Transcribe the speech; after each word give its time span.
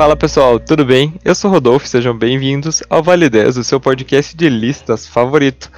Fala 0.00 0.16
pessoal, 0.16 0.58
tudo 0.58 0.82
bem? 0.82 1.12
Eu 1.22 1.34
sou 1.34 1.50
Rodolfo, 1.50 1.86
sejam 1.86 2.16
bem-vindos 2.16 2.82
ao 2.88 3.02
Validez, 3.02 3.58
o 3.58 3.62
seu 3.62 3.78
podcast 3.78 4.34
de 4.34 4.48
listas 4.48 5.06
favorito. 5.06 5.70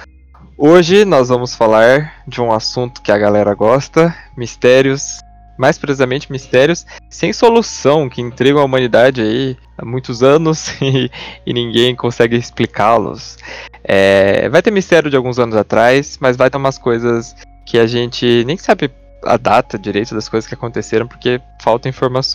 Hoje 0.57 1.03
nós 1.03 1.27
vamos 1.27 1.53
falar 1.53 2.23
de 2.25 2.39
um 2.39 2.49
assunto 2.49 3.01
que 3.01 3.11
a 3.11 3.17
galera 3.17 3.53
gosta, 3.53 4.15
mistérios, 4.37 5.19
mais 5.57 5.77
precisamente 5.77 6.31
mistérios 6.31 6.85
sem 7.09 7.33
solução 7.33 8.07
que 8.07 8.21
intrigam 8.21 8.61
a 8.61 8.63
humanidade 8.63 9.19
aí 9.19 9.57
há 9.77 9.83
muitos 9.83 10.23
anos 10.23 10.69
e, 10.81 11.11
e 11.45 11.53
ninguém 11.53 11.93
consegue 11.93 12.37
explicá-los. 12.37 13.37
É, 13.83 14.47
vai 14.47 14.61
ter 14.61 14.71
mistério 14.71 15.09
de 15.11 15.17
alguns 15.17 15.37
anos 15.37 15.57
atrás, 15.57 16.17
mas 16.21 16.37
vai 16.37 16.49
ter 16.49 16.55
umas 16.55 16.77
coisas 16.77 17.35
que 17.65 17.77
a 17.77 17.85
gente 17.85 18.45
nem 18.45 18.55
sabe 18.55 18.89
a 19.25 19.35
data 19.35 19.77
direito 19.77 20.15
das 20.15 20.29
coisas 20.29 20.47
que 20.47 20.53
aconteceram 20.53 21.09
porque 21.09 21.41
faltam 21.61 21.91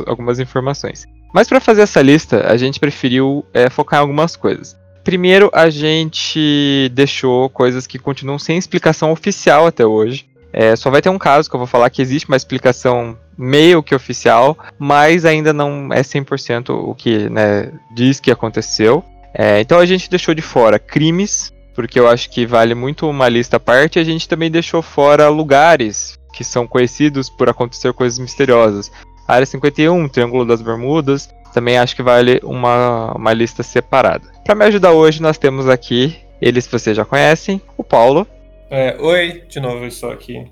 algumas 0.06 0.38
informações. 0.38 1.08
Mas 1.32 1.48
para 1.48 1.60
fazer 1.60 1.82
essa 1.82 2.02
lista, 2.02 2.46
a 2.50 2.56
gente 2.56 2.80
preferiu 2.80 3.44
é, 3.52 3.68
focar 3.68 3.98
em 3.98 4.02
algumas 4.02 4.36
coisas. 4.36 4.76
Primeiro, 5.04 5.50
a 5.54 5.70
gente 5.70 6.90
deixou 6.92 7.48
coisas 7.48 7.86
que 7.86 7.98
continuam 7.98 8.38
sem 8.38 8.58
explicação 8.58 9.10
oficial 9.10 9.66
até 9.66 9.86
hoje. 9.86 10.28
É, 10.52 10.74
só 10.76 10.90
vai 10.90 11.00
ter 11.00 11.08
um 11.08 11.18
caso 11.18 11.48
que 11.48 11.54
eu 11.54 11.58
vou 11.58 11.66
falar 11.66 11.90
que 11.90 12.02
existe 12.02 12.28
uma 12.28 12.36
explicação 12.36 13.16
meio 13.36 13.82
que 13.82 13.94
oficial, 13.94 14.58
mas 14.78 15.24
ainda 15.24 15.52
não 15.52 15.88
é 15.92 16.00
100% 16.00 16.70
o 16.70 16.94
que 16.94 17.28
né, 17.28 17.72
diz 17.94 18.18
que 18.20 18.30
aconteceu. 18.30 19.04
É, 19.32 19.60
então 19.60 19.78
a 19.78 19.86
gente 19.86 20.10
deixou 20.10 20.34
de 20.34 20.42
fora 20.42 20.78
crimes, 20.78 21.52
porque 21.74 22.00
eu 22.00 22.08
acho 22.08 22.28
que 22.30 22.44
vale 22.44 22.74
muito 22.74 23.08
uma 23.08 23.28
lista 23.28 23.56
à 23.56 23.60
parte. 23.60 23.98
A 23.98 24.04
gente 24.04 24.28
também 24.28 24.50
deixou 24.50 24.82
fora 24.82 25.28
lugares 25.28 26.18
que 26.32 26.44
são 26.44 26.66
conhecidos 26.66 27.30
por 27.30 27.48
acontecer 27.48 27.92
coisas 27.92 28.18
misteriosas. 28.18 28.90
Área 29.28 29.44
51, 29.44 30.08
Triângulo 30.08 30.46
das 30.46 30.62
Bermudas, 30.62 31.28
também 31.52 31.76
acho 31.76 31.94
que 31.94 32.02
vale 32.02 32.40
uma, 32.42 33.12
uma 33.12 33.32
lista 33.34 33.62
separada. 33.62 34.26
Para 34.42 34.54
me 34.54 34.64
ajudar 34.64 34.92
hoje, 34.92 35.20
nós 35.20 35.36
temos 35.36 35.68
aqui, 35.68 36.16
eles 36.40 36.66
que 36.66 36.72
vocês 36.72 36.96
já 36.96 37.04
conhecem, 37.04 37.60
o 37.76 37.84
Paulo. 37.84 38.26
É, 38.70 38.96
oi, 38.98 39.44
de 39.46 39.60
novo 39.60 39.84
eu 39.84 39.88
estou 39.88 40.10
aqui. 40.10 40.46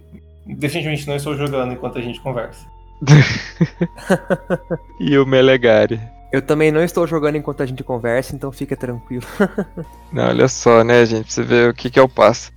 Definitivamente 0.46 1.08
não 1.08 1.16
estou 1.16 1.34
jogando 1.34 1.72
enquanto 1.72 1.98
a 1.98 2.02
gente 2.02 2.20
conversa. 2.20 2.66
e 5.00 5.18
o 5.18 5.26
Melegari. 5.26 5.98
Eu 6.32 6.42
também 6.42 6.70
não 6.70 6.82
estou 6.82 7.06
jogando 7.06 7.36
enquanto 7.36 7.62
a 7.62 7.66
gente 7.66 7.82
conversa, 7.82 8.34
então 8.34 8.52
fica 8.52 8.76
tranquilo. 8.76 9.24
não, 10.12 10.28
olha 10.28 10.48
só, 10.48 10.84
né, 10.84 11.04
gente? 11.06 11.24
Pra 11.24 11.32
você 11.32 11.42
ver 11.42 11.70
o 11.70 11.74
que 11.74 11.88
que 11.88 11.98
eu 11.98 12.08
passo. 12.08 12.52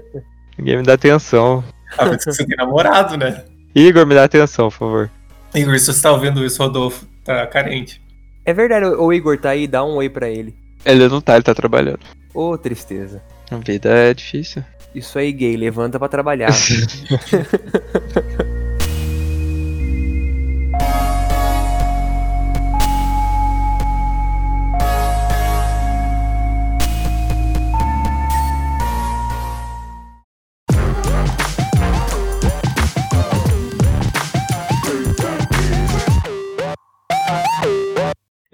Ninguém 0.58 0.76
me 0.76 0.82
dá 0.82 0.94
atenção. 0.94 1.64
Ah, 1.96 2.06
mas 2.06 2.24
você 2.24 2.44
tem 2.44 2.56
namorado, 2.56 3.16
né? 3.16 3.44
Igor, 3.74 4.06
me 4.06 4.14
dá 4.14 4.24
atenção, 4.24 4.68
por 4.68 4.76
favor. 4.76 5.10
Igor, 5.54 5.78
se 5.78 5.92
você 5.92 6.02
tá 6.02 6.10
ouvindo 6.12 6.44
isso, 6.44 6.62
Rodolfo 6.62 7.06
tá 7.24 7.46
carente. 7.46 8.00
É 8.44 8.52
verdade, 8.52 8.86
o 8.86 9.12
Igor 9.12 9.38
tá 9.38 9.50
aí, 9.50 9.66
dá 9.66 9.84
um 9.84 9.96
oi 9.96 10.08
pra 10.08 10.28
ele. 10.28 10.54
Ele 10.84 11.08
não 11.08 11.20
tá, 11.20 11.34
ele 11.34 11.44
tá 11.44 11.54
trabalhando. 11.54 12.00
Ô, 12.34 12.50
oh, 12.50 12.58
tristeza. 12.58 13.22
A 13.50 13.56
vida 13.56 13.90
é 13.90 14.14
difícil. 14.14 14.64
Isso 14.94 15.18
aí, 15.18 15.32
gay, 15.32 15.56
levanta 15.56 15.98
pra 15.98 16.08
trabalhar. 16.08 16.50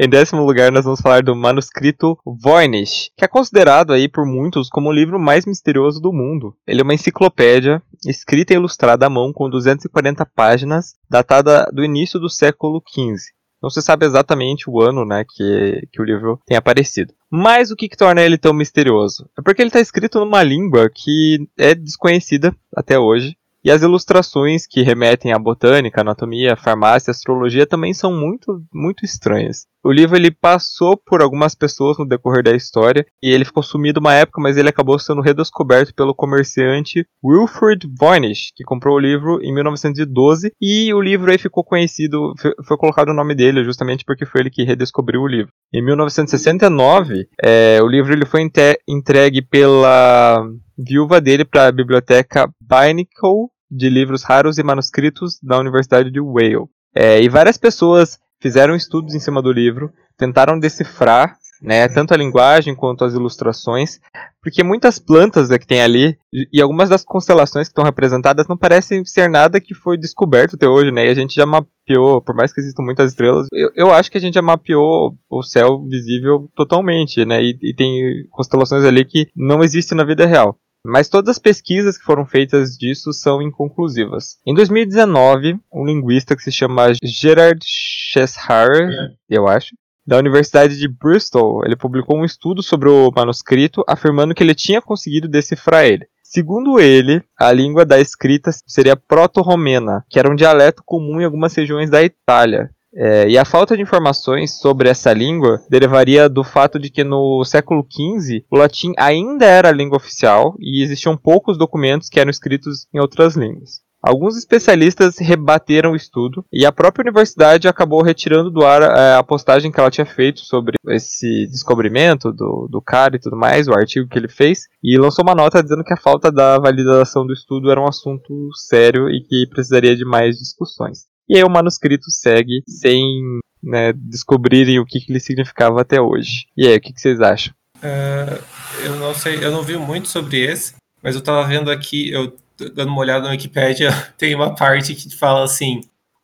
Em 0.00 0.09
décimo 0.09 0.44
lugar, 0.44 0.70
nós 0.70 0.84
vamos 0.84 1.00
falar 1.00 1.25
do 1.25 1.34
manuscrito 1.34 2.16
Voynich, 2.25 3.10
que 3.16 3.25
é 3.25 3.28
considerado 3.28 3.92
aí 3.92 4.09
por 4.09 4.25
muitos 4.25 4.69
como 4.69 4.91
o 4.91 4.92
livro 4.92 5.19
mais 5.19 5.44
misterioso 5.44 6.00
do 6.00 6.12
mundo. 6.12 6.54
Ele 6.69 6.82
é 6.82 6.84
uma 6.84 6.94
enciclopédia 6.94 7.82
escrita 8.06 8.53
e 8.53 8.56
ilustrada 8.56 9.06
à 9.06 9.10
mão 9.10 9.32
com 9.32 9.50
240 9.50 10.25
páginas, 10.25 10.94
datada 11.10 11.69
do 11.72 11.84
início 11.84 12.20
do 12.20 12.31
século 12.31 12.81
XV. 12.88 13.16
Não 13.60 13.69
se 13.69 13.82
sabe 13.82 14.06
exatamente 14.06 14.70
o 14.70 14.81
ano 14.81 15.04
né, 15.04 15.25
que, 15.28 15.88
que 15.91 16.00
o 16.00 16.04
livro 16.04 16.41
tem 16.47 16.56
aparecido. 16.56 17.12
Mas 17.28 17.72
o 17.72 17.75
que, 17.75 17.88
que 17.88 17.97
torna 17.97 18.22
ele 18.22 18.38
tão 18.38 18.53
misterioso? 18.53 19.28
É 19.37 19.42
porque 19.42 19.60
ele 19.60 19.69
está 19.69 19.81
escrito 19.81 20.20
numa 20.20 20.44
língua 20.44 20.88
que 20.94 21.48
é 21.58 21.75
desconhecida 21.75 22.54
até 22.72 22.97
hoje 22.97 23.37
e 23.64 23.70
as 23.70 23.82
ilustrações 23.82 24.66
que 24.66 24.82
remetem 24.82 25.32
à 25.32 25.38
botânica, 25.38 26.00
anatomia, 26.00 26.56
farmácia, 26.56 27.10
astrologia 27.10 27.66
também 27.66 27.92
são 27.92 28.12
muito, 28.12 28.62
muito 28.72 29.04
estranhas. 29.04 29.66
O 29.84 29.93
livro 29.93 30.16
ele 30.16 30.31
passou 30.31 30.97
por 30.97 31.22
algumas 31.22 31.55
pessoas 31.55 31.97
no 31.99 32.06
decorrer 32.06 32.43
da 32.43 32.55
história 32.55 33.06
e 33.22 33.31
ele 33.31 33.44
ficou 33.44 33.62
sumido 33.62 34.00
uma 34.00 34.15
época, 34.15 34.41
mas 34.41 34.56
ele 34.56 34.69
acabou 34.69 34.99
sendo 34.99 35.21
redescoberto 35.21 35.94
pelo 35.94 36.15
comerciante 36.15 37.06
Wilfred 37.25 37.88
Voynich, 37.99 38.53
que 38.55 38.65
comprou 38.65 38.97
o 38.97 39.00
livro 39.00 39.41
em 39.43 39.55
1912 39.55 40.53
e 40.61 40.93
o 40.93 41.00
livro 41.00 41.31
aí 41.31 41.38
ficou 41.38 41.62
conhecido, 41.62 42.34
foi 42.65 42.77
colocado 42.77 43.11
o 43.11 43.15
nome 43.15 43.34
dele 43.34 43.65
justamente 43.65 44.05
porque 44.05 44.27
foi 44.27 44.43
ele 44.43 44.50
que 44.50 44.65
redescobriu 44.65 45.22
o 45.22 45.28
livro. 45.28 45.53
Em 45.72 45.84
1969, 45.84 47.28
é, 47.43 47.78
o 47.83 47.87
livro 47.87 48.12
ele 48.12 48.27
foi 48.27 48.49
entregue 48.88 49.43
pela 49.43 50.44
viúva 50.77 51.21
dele 51.21 51.44
para 51.44 51.67
a 51.67 51.72
biblioteca 51.72 52.50
Binicle 52.61 53.49
de 53.71 53.88
livros 53.88 54.22
raros 54.22 54.59
e 54.59 54.62
manuscritos 54.62 55.38
da 55.43 55.59
Universidade 55.59 56.11
de 56.11 56.21
Wales. 56.21 56.69
É, 56.94 57.22
e 57.22 57.28
várias 57.28 57.59
pessoas 57.59 58.19
fizeram 58.41 58.75
estudos 58.75 59.15
em 59.15 59.21
cima 59.21 59.43
do 59.43 59.53
livro, 59.53 59.93
tentaram 60.16 60.59
decifrar 60.59 61.37
né, 61.60 61.88
tanto 61.88 62.15
a 62.15 62.16
linguagem 62.16 62.75
quanto 62.75 63.04
as 63.04 63.15
ilustrações, 63.15 64.00
porque 64.41 64.62
muitas 64.62 64.99
plantas 64.99 65.49
que 65.49 65.66
tem 65.66 65.82
ali 65.82 66.16
e 66.53 66.60
algumas 66.60 66.88
das 66.88 67.04
constelações 67.04 67.66
que 67.66 67.72
estão 67.72 67.84
representadas 67.84 68.47
não 68.47 68.56
parecem 68.56 69.04
ser 69.04 69.28
nada 69.28 69.60
que 69.60 69.75
foi 69.75 69.97
descoberto 69.97 70.54
até 70.54 70.69
hoje, 70.69 70.91
né? 70.93 71.06
E 71.06 71.10
a 71.10 71.15
gente 71.15 71.34
já 71.34 71.44
mapeou, 71.44 72.22
por 72.22 72.34
mais 72.34 72.53
que 72.53 72.60
existam 72.60 72.82
muitas 72.82 73.10
estrelas, 73.10 73.47
eu, 73.53 73.71
eu 73.75 73.93
acho 73.93 74.10
que 74.10 74.19
a 74.19 74.21
gente 74.21 74.34
já 74.34 74.43
mapeou 74.43 75.16
o 75.28 75.43
céu 75.43 75.82
visível 75.84 76.49
totalmente, 76.55 77.25
né? 77.25 77.43
E, 77.43 77.59
e 77.62 77.75
tem 77.75 78.26
constelações 78.31 78.84
ali 78.84 79.05
que 79.05 79.28
não 79.34 79.62
existem 79.62 79.97
na 79.97 80.05
vida 80.05 80.26
real. 80.26 80.56
Mas 80.88 81.06
todas 81.06 81.37
as 81.37 81.38
pesquisas 81.38 81.99
que 81.99 82.04
foram 82.04 82.25
feitas 82.25 82.78
disso 82.78 83.12
são 83.12 83.43
inconclusivas. 83.43 84.38
Em 84.47 84.54
2019, 84.54 85.59
um 85.71 85.84
linguista 85.84 86.34
que 86.34 86.43
se 86.43 86.50
chama 86.50 86.94
Gerard 87.04 87.60
Cheshire, 87.62 88.91
é. 88.91 89.10
eu 89.28 89.47
acho, 89.47 89.76
da 90.06 90.16
Universidade 90.16 90.78
de 90.78 90.88
Bristol, 90.88 91.62
ele 91.66 91.76
publicou 91.76 92.16
um 92.16 92.25
estudo 92.25 92.62
sobre 92.62 92.88
o 92.88 93.12
manuscrito, 93.15 93.84
afirmando 93.87 94.34
que 94.34 94.43
ele 94.43 94.54
tinha 94.54 94.81
conseguido 94.81 95.28
decifrar 95.28 95.84
ele. 95.84 96.06
Segundo 96.22 96.81
ele, 96.81 97.22
a 97.38 97.53
língua 97.53 97.84
da 97.84 98.00
escrita 98.00 98.50
seria 98.66 98.97
proto-romena, 98.97 100.06
que 100.09 100.19
era 100.19 100.31
um 100.31 100.34
dialeto 100.34 100.82
comum 100.87 101.20
em 101.20 101.25
algumas 101.25 101.55
regiões 101.55 101.91
da 101.91 102.03
Itália. 102.03 102.70
É, 102.94 103.28
e 103.28 103.37
a 103.37 103.44
falta 103.44 103.76
de 103.76 103.82
informações 103.82 104.59
sobre 104.59 104.88
essa 104.88 105.12
língua 105.12 105.61
derivaria 105.69 106.29
do 106.29 106.43
fato 106.43 106.79
de 106.79 106.90
que 106.90 107.05
no 107.05 107.44
século 107.44 107.87
XV 107.88 108.44
o 108.50 108.56
latim 108.56 108.93
ainda 108.96 109.44
era 109.44 109.69
a 109.69 109.73
língua 109.73 109.99
oficial 109.99 110.55
e 110.58 110.82
existiam 110.82 111.17
poucos 111.17 111.58
documentos 111.58 112.08
que 112.08 112.19
eram 112.19 112.31
escritos 112.31 112.87
em 112.93 112.99
outras 112.99 113.37
línguas. 113.37 113.87
Alguns 114.00 114.37
especialistas 114.37 115.19
rebateram 115.19 115.90
o 115.90 115.96
estudo 115.96 116.44
e 116.52 116.64
a 116.64 116.70
própria 116.70 117.02
universidade 117.02 117.67
acabou 117.67 118.00
retirando 118.00 118.49
do 118.49 118.64
ar 118.64 118.81
é, 118.82 119.17
a 119.17 119.23
postagem 119.25 119.73
que 119.73 119.81
ela 119.81 119.90
tinha 119.90 120.06
feito 120.06 120.40
sobre 120.40 120.76
esse 120.88 121.49
descobrimento 121.49 122.32
do, 122.32 122.69
do 122.70 122.81
cara 122.81 123.17
e 123.17 123.19
tudo 123.19 123.37
mais, 123.37 123.67
o 123.67 123.73
artigo 123.73 124.08
que 124.08 124.17
ele 124.17 124.29
fez, 124.29 124.61
e 124.82 124.96
lançou 124.96 125.25
uma 125.25 125.35
nota 125.35 125.62
dizendo 125.62 125.82
que 125.82 125.93
a 125.93 126.00
falta 126.00 126.31
da 126.31 126.58
validação 126.58 127.26
do 127.26 127.32
estudo 127.32 127.73
era 127.73 127.81
um 127.81 127.88
assunto 127.88 128.49
sério 128.69 129.11
e 129.11 129.20
que 129.20 129.49
precisaria 129.50 129.96
de 129.96 130.05
mais 130.05 130.37
discussões. 130.37 131.08
E 131.28 131.36
aí 131.36 131.44
o 131.44 131.50
manuscrito 131.50 132.10
segue 132.10 132.62
sem 132.66 133.40
né, 133.62 133.92
descobrirem 133.92 134.78
o 134.78 134.86
que, 134.86 135.00
que 135.00 135.12
ele 135.12 135.20
significava 135.20 135.80
até 135.80 136.00
hoje. 136.00 136.46
E 136.56 136.66
aí, 136.66 136.76
o 136.76 136.80
que, 136.80 136.92
que 136.92 137.00
vocês 137.00 137.20
acham? 137.20 137.52
Uh, 137.76 138.42
eu 138.84 138.96
não 138.96 139.14
sei, 139.14 139.44
eu 139.44 139.52
não 139.52 139.62
vi 139.62 139.76
muito 139.76 140.08
sobre 140.08 140.40
esse, 140.40 140.75
mas 141.02 141.14
eu 141.14 141.20
tava 141.20 141.46
vendo 141.46 141.70
aqui, 141.70 142.10
eu 142.10 142.36
dando 142.75 142.88
uma 142.88 143.00
olhada 143.00 143.25
na 143.25 143.30
Wikipedia, 143.30 143.90
tem 144.19 144.34
uma 144.34 144.54
parte 144.54 144.94
que 144.94 145.14
fala 145.16 145.44
assim, 145.44 145.82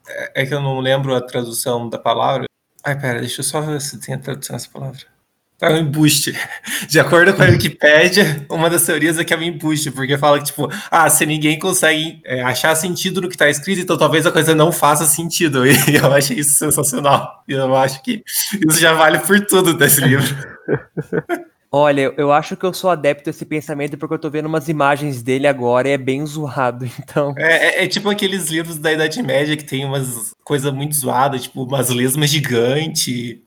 é, 0.09 0.43
é 0.43 0.47
que 0.47 0.55
eu 0.55 0.61
não 0.61 0.81
lembro 0.81 1.15
a 1.15 1.21
tradução 1.21 1.89
da 1.89 1.99
palavra. 1.99 2.47
Ai, 2.83 2.99
pera, 2.99 3.21
deixa 3.21 3.41
eu 3.41 3.45
só 3.45 3.61
ver 3.61 3.81
se 3.81 4.01
tem 4.01 4.15
a 4.15 4.19
tradução 4.19 4.57
dessa 4.57 4.69
palavra. 4.69 5.14
É 5.61 5.71
um 5.71 5.79
embuste. 5.79 6.37
De 6.89 6.99
acordo 6.99 7.33
com 7.33 7.43
a 7.43 7.47
Wikipédia, 7.47 8.45
uma 8.51 8.69
das 8.69 8.85
teorias 8.85 9.19
é 9.19 9.25
que 9.25 9.33
é 9.33 9.37
um 9.37 9.43
embuste, 9.43 9.91
porque 9.91 10.19
fala 10.19 10.39
que, 10.39 10.47
tipo, 10.47 10.69
ah, 10.91 11.09
se 11.09 11.25
ninguém 11.25 11.59
consegue 11.59 12.21
é, 12.25 12.43
achar 12.43 12.75
sentido 12.75 13.21
no 13.21 13.29
que 13.29 13.35
está 13.35 13.49
escrito, 13.49 13.81
então 13.81 13.97
talvez 13.97 14.27
a 14.27 14.33
coisa 14.33 14.55
não 14.55 14.73
faça 14.73 15.05
sentido. 15.07 15.65
E 15.87 15.97
eu 15.97 16.13
achei 16.13 16.39
isso 16.39 16.57
sensacional. 16.57 17.43
E 17.47 17.53
eu 17.53 17.75
acho 17.77 18.03
que 18.03 18.23
isso 18.69 18.81
já 18.81 18.93
vale 18.93 19.19
por 19.19 19.41
tudo 19.47 19.75
desse 19.75 20.01
livro. 20.01 20.35
Olha, 21.71 22.15
eu 22.17 22.33
acho 22.33 22.57
que 22.57 22.65
eu 22.65 22.73
sou 22.73 22.89
adepto 22.89 23.25
desse 23.25 23.45
pensamento 23.45 23.99
porque 23.99 24.15
eu 24.15 24.19
tô 24.19 24.31
vendo 24.31 24.47
umas 24.47 24.69
imagens 24.69 25.23
dele 25.23 25.49
agora 25.49 25.89
e 25.89 25.93
é 25.93 25.99
bem 25.99 26.25
zoado, 26.25 26.89
então. 27.01 27.35
É, 27.37 27.81
é, 27.81 27.85
é 27.85 27.89
tipo 27.89 28.09
aqueles 28.09 28.49
livros 28.49 28.79
da 28.79 28.93
Idade 28.93 29.21
Média 29.21 29.57
que 29.57 29.65
tem 29.65 29.85
umas 29.85 30.33
coisas 30.45 30.73
muito 30.73 30.95
zoadas, 30.95 31.43
tipo 31.43 31.65
umas 31.65 31.91
lesmas 31.91 32.31
gigantes 32.31 33.39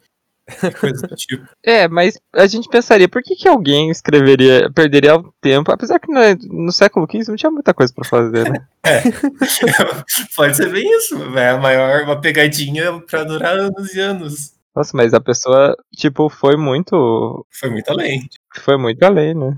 Coisa 0.80 1.08
do 1.08 1.16
tipo. 1.16 1.46
É, 1.64 1.88
mas 1.88 2.18
a 2.34 2.48
gente 2.48 2.70
pensaria, 2.70 3.10
por 3.10 3.22
que, 3.22 3.36
que 3.36 3.48
alguém 3.48 3.90
escreveria, 3.90 4.72
perderia 4.74 5.22
tempo, 5.42 5.72
apesar 5.72 6.00
que 6.00 6.12
no, 6.12 6.66
no 6.66 6.72
século 6.72 7.06
XV 7.10 7.30
não 7.30 7.36
tinha 7.36 7.52
muita 7.52 7.74
coisa 7.74 7.94
pra 7.94 8.08
fazer, 8.08 8.50
né? 8.50 8.66
É. 8.88 9.02
Pode 10.34 10.56
ser 10.56 10.72
bem 10.72 10.90
isso, 10.98 11.18
é 11.38 11.50
a 11.50 11.58
maior, 11.58 12.04
uma 12.04 12.22
pegadinha 12.22 13.02
pra 13.02 13.26
durar 13.26 13.58
anos 13.58 13.94
e 13.94 14.00
anos. 14.00 14.54
Nossa, 14.74 14.96
mas 14.96 15.14
a 15.14 15.20
pessoa, 15.20 15.76
tipo, 15.94 16.30
foi 16.30 16.56
muito. 16.56 17.46
Foi 17.52 17.70
muito 17.70 17.90
além. 17.90 18.30
Foi 18.60 18.78
muito 18.78 19.04
além, 19.04 19.34
né? 19.34 19.58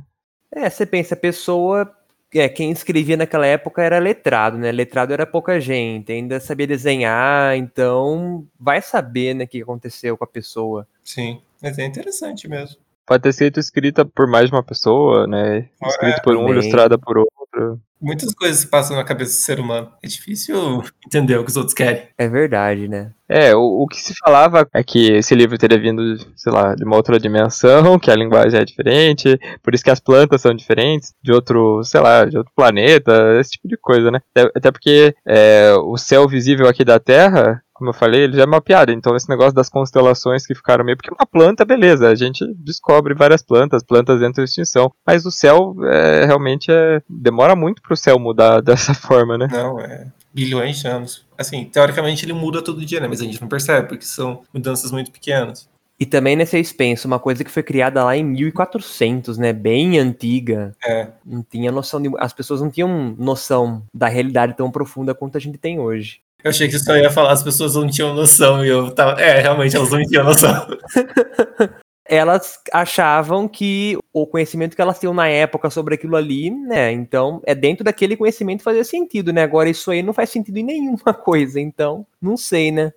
É, 0.51 0.68
você 0.68 0.83
pensa, 0.85 1.13
a 1.13 1.18
pessoa. 1.18 1.92
É, 2.33 2.47
quem 2.47 2.71
escrevia 2.71 3.17
naquela 3.17 3.45
época 3.45 3.81
era 3.81 3.97
letrado, 3.97 4.57
né? 4.57 4.71
Letrado 4.71 5.11
era 5.13 5.25
pouca 5.25 5.59
gente, 5.59 6.11
ainda 6.11 6.39
sabia 6.39 6.67
desenhar, 6.67 7.55
então 7.57 8.45
vai 8.59 8.81
saber, 8.81 9.33
né, 9.33 9.45
o 9.45 9.47
que 9.47 9.61
aconteceu 9.61 10.15
com 10.15 10.23
a 10.23 10.27
pessoa. 10.27 10.87
Sim, 11.03 11.41
mas 11.61 11.79
é 11.79 11.85
interessante 11.85 12.47
mesmo. 12.47 12.77
Pode 13.05 13.23
ter 13.23 13.33
sido 13.33 13.59
escrita 13.59 14.05
por 14.05 14.27
mais 14.27 14.49
de 14.49 14.55
uma 14.55 14.61
pessoa, 14.61 15.25
né? 15.25 15.67
Escrita 15.83 16.19
É, 16.19 16.21
por 16.21 16.35
um, 16.35 16.41
também. 16.41 16.53
ilustrada 16.53 16.97
por 16.99 17.17
outro. 17.17 17.81
Muitas 18.01 18.33
coisas 18.33 18.59
se 18.59 18.67
passam 18.67 18.95
na 18.95 19.03
cabeça 19.03 19.31
do 19.31 19.43
ser 19.43 19.59
humano. 19.59 19.91
É 20.01 20.07
difícil 20.07 20.83
entender 21.05 21.37
o 21.37 21.43
que 21.43 21.49
os 21.49 21.57
outros 21.57 21.73
querem. 21.73 22.07
É 22.17 22.27
verdade, 22.27 22.87
né? 22.87 23.11
É, 23.27 23.55
o, 23.55 23.83
o 23.83 23.87
que 23.87 24.01
se 24.01 24.13
falava 24.15 24.67
é 24.73 24.83
que 24.83 25.11
esse 25.11 25.35
livro 25.35 25.57
teria 25.57 25.79
vindo, 25.79 26.17
sei 26.35 26.51
lá, 26.51 26.73
de 26.73 26.83
uma 26.83 26.95
outra 26.95 27.19
dimensão, 27.19 27.97
que 27.99 28.09
a 28.09 28.15
linguagem 28.15 28.59
é 28.59 28.65
diferente, 28.65 29.39
por 29.61 29.75
isso 29.75 29.83
que 29.83 29.91
as 29.91 29.99
plantas 29.99 30.41
são 30.41 30.53
diferentes, 30.53 31.13
de 31.21 31.31
outro, 31.31 31.83
sei 31.83 32.01
lá, 32.01 32.25
de 32.25 32.37
outro 32.37 32.51
planeta, 32.55 33.37
esse 33.39 33.51
tipo 33.51 33.67
de 33.67 33.77
coisa, 33.77 34.09
né? 34.09 34.19
Até, 34.35 34.51
até 34.55 34.71
porque 34.71 35.13
é, 35.27 35.73
o 35.83 35.95
céu 35.95 36.27
visível 36.27 36.67
aqui 36.67 36.83
da 36.83 36.99
Terra, 36.99 37.61
como 37.79 37.89
eu 37.89 37.93
falei, 37.93 38.23
ele 38.23 38.35
já 38.35 38.43
é 38.43 38.45
uma 38.45 38.61
piada. 38.61 38.91
Então 38.91 39.15
esse 39.15 39.29
negócio 39.29 39.53
das 39.53 39.69
constelações 39.69 40.45
que 40.45 40.53
ficaram 40.53 40.83
meio. 40.83 40.97
Porque 40.97 41.09
uma 41.09 41.25
planta, 41.25 41.63
beleza, 41.63 42.09
a 42.09 42.13
gente 42.13 42.45
descobre 42.55 43.13
várias 43.15 43.41
plantas, 43.41 43.81
plantas 43.81 44.21
entram 44.21 44.43
em 44.43 44.45
extinção. 44.45 44.91
Mas 45.07 45.25
o 45.25 45.31
céu 45.31 45.73
é, 45.85 46.25
realmente 46.25 46.69
é, 46.69 47.01
demora 47.09 47.55
muito 47.55 47.81
pro 47.81 47.95
céu 47.95 48.19
mudar 48.19 48.59
dessa 48.61 48.93
forma, 48.93 49.37
né? 49.37 49.47
Não, 49.49 49.79
é 49.79 50.07
bilhões 50.31 50.79
de 50.79 50.87
anos. 50.87 51.25
Assim, 51.37 51.65
teoricamente 51.65 52.23
ele 52.23 52.33
muda 52.33 52.61
todo 52.61 52.85
dia, 52.85 52.99
né? 52.99 53.07
Mas 53.07 53.21
a 53.21 53.23
gente 53.23 53.41
não 53.41 53.47
percebe, 53.47 53.87
porque 53.87 54.05
são 54.05 54.43
mudanças 54.53 54.91
muito 54.91 55.11
pequenas. 55.11 55.67
E 55.99 56.05
também, 56.05 56.35
né, 56.35 56.45
vocês 56.45 56.71
pensam, 56.71 57.09
uma 57.09 57.19
coisa 57.19 57.43
que 57.43 57.51
foi 57.51 57.61
criada 57.63 58.03
lá 58.05 58.15
em 58.15 58.23
1400, 58.23 59.37
né, 59.37 59.51
bem 59.51 59.99
antiga. 59.99 60.73
É. 60.85 61.09
Não 61.25 61.43
tinha 61.43 61.71
noção 61.73 62.01
de... 62.01 62.09
As 62.19 62.31
pessoas 62.31 62.61
não 62.61 62.69
tinham 62.69 63.15
noção 63.17 63.83
da 63.93 64.07
realidade 64.07 64.55
tão 64.55 64.71
profunda 64.71 65.13
quanto 65.13 65.37
a 65.37 65.41
gente 65.41 65.57
tem 65.57 65.77
hoje. 65.77 66.21
Eu 66.41 66.51
achei 66.51 66.68
que 66.68 66.77
você 66.77 66.86
só 66.86 66.95
ia 66.95 67.12
falar 67.12 67.33
as 67.33 67.44
pessoas 67.44 67.75
não 67.75 67.86
tinham 67.86 68.13
noção 68.13 68.63
e 68.63 68.69
eu 68.69 68.91
tava. 68.91 69.19
É, 69.19 69.41
realmente 69.41 69.75
elas 69.75 69.89
não 69.89 70.01
tinham 70.03 70.24
noção. 70.24 70.50
Elas 72.12 72.57
achavam 72.74 73.47
que 73.47 73.95
o 74.12 74.25
conhecimento 74.25 74.75
que 74.75 74.81
elas 74.81 75.00
tinham 75.00 75.13
na 75.13 75.27
época 75.27 75.69
sobre 75.69 75.94
aquilo 75.94 76.15
ali, 76.15 76.50
né, 76.50 76.91
então 76.91 77.39
é 77.45 77.53
dentro 77.53 77.83
daquele 77.83 78.18
conhecimento 78.18 78.63
fazia 78.63 78.83
sentido, 78.83 79.31
né? 79.31 79.44
Agora 79.44 79.69
isso 79.69 79.91
aí 79.91 80.01
não 80.01 80.12
faz 80.12 80.31
sentido 80.31 80.57
em 80.57 80.63
nenhuma 80.63 81.13
coisa, 81.13 81.62
então 81.62 82.03
não 82.19 82.36
sei, 82.36 82.71
né? 82.71 82.92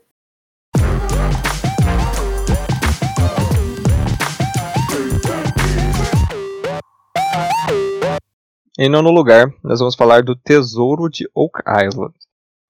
Em 8.78 8.88
nono 8.88 9.10
lugar, 9.10 9.52
nós 9.62 9.78
vamos 9.80 9.94
falar 9.94 10.22
do 10.22 10.34
Tesouro 10.34 11.10
de 11.10 11.28
Oak 11.34 11.60
Island. 11.86 12.14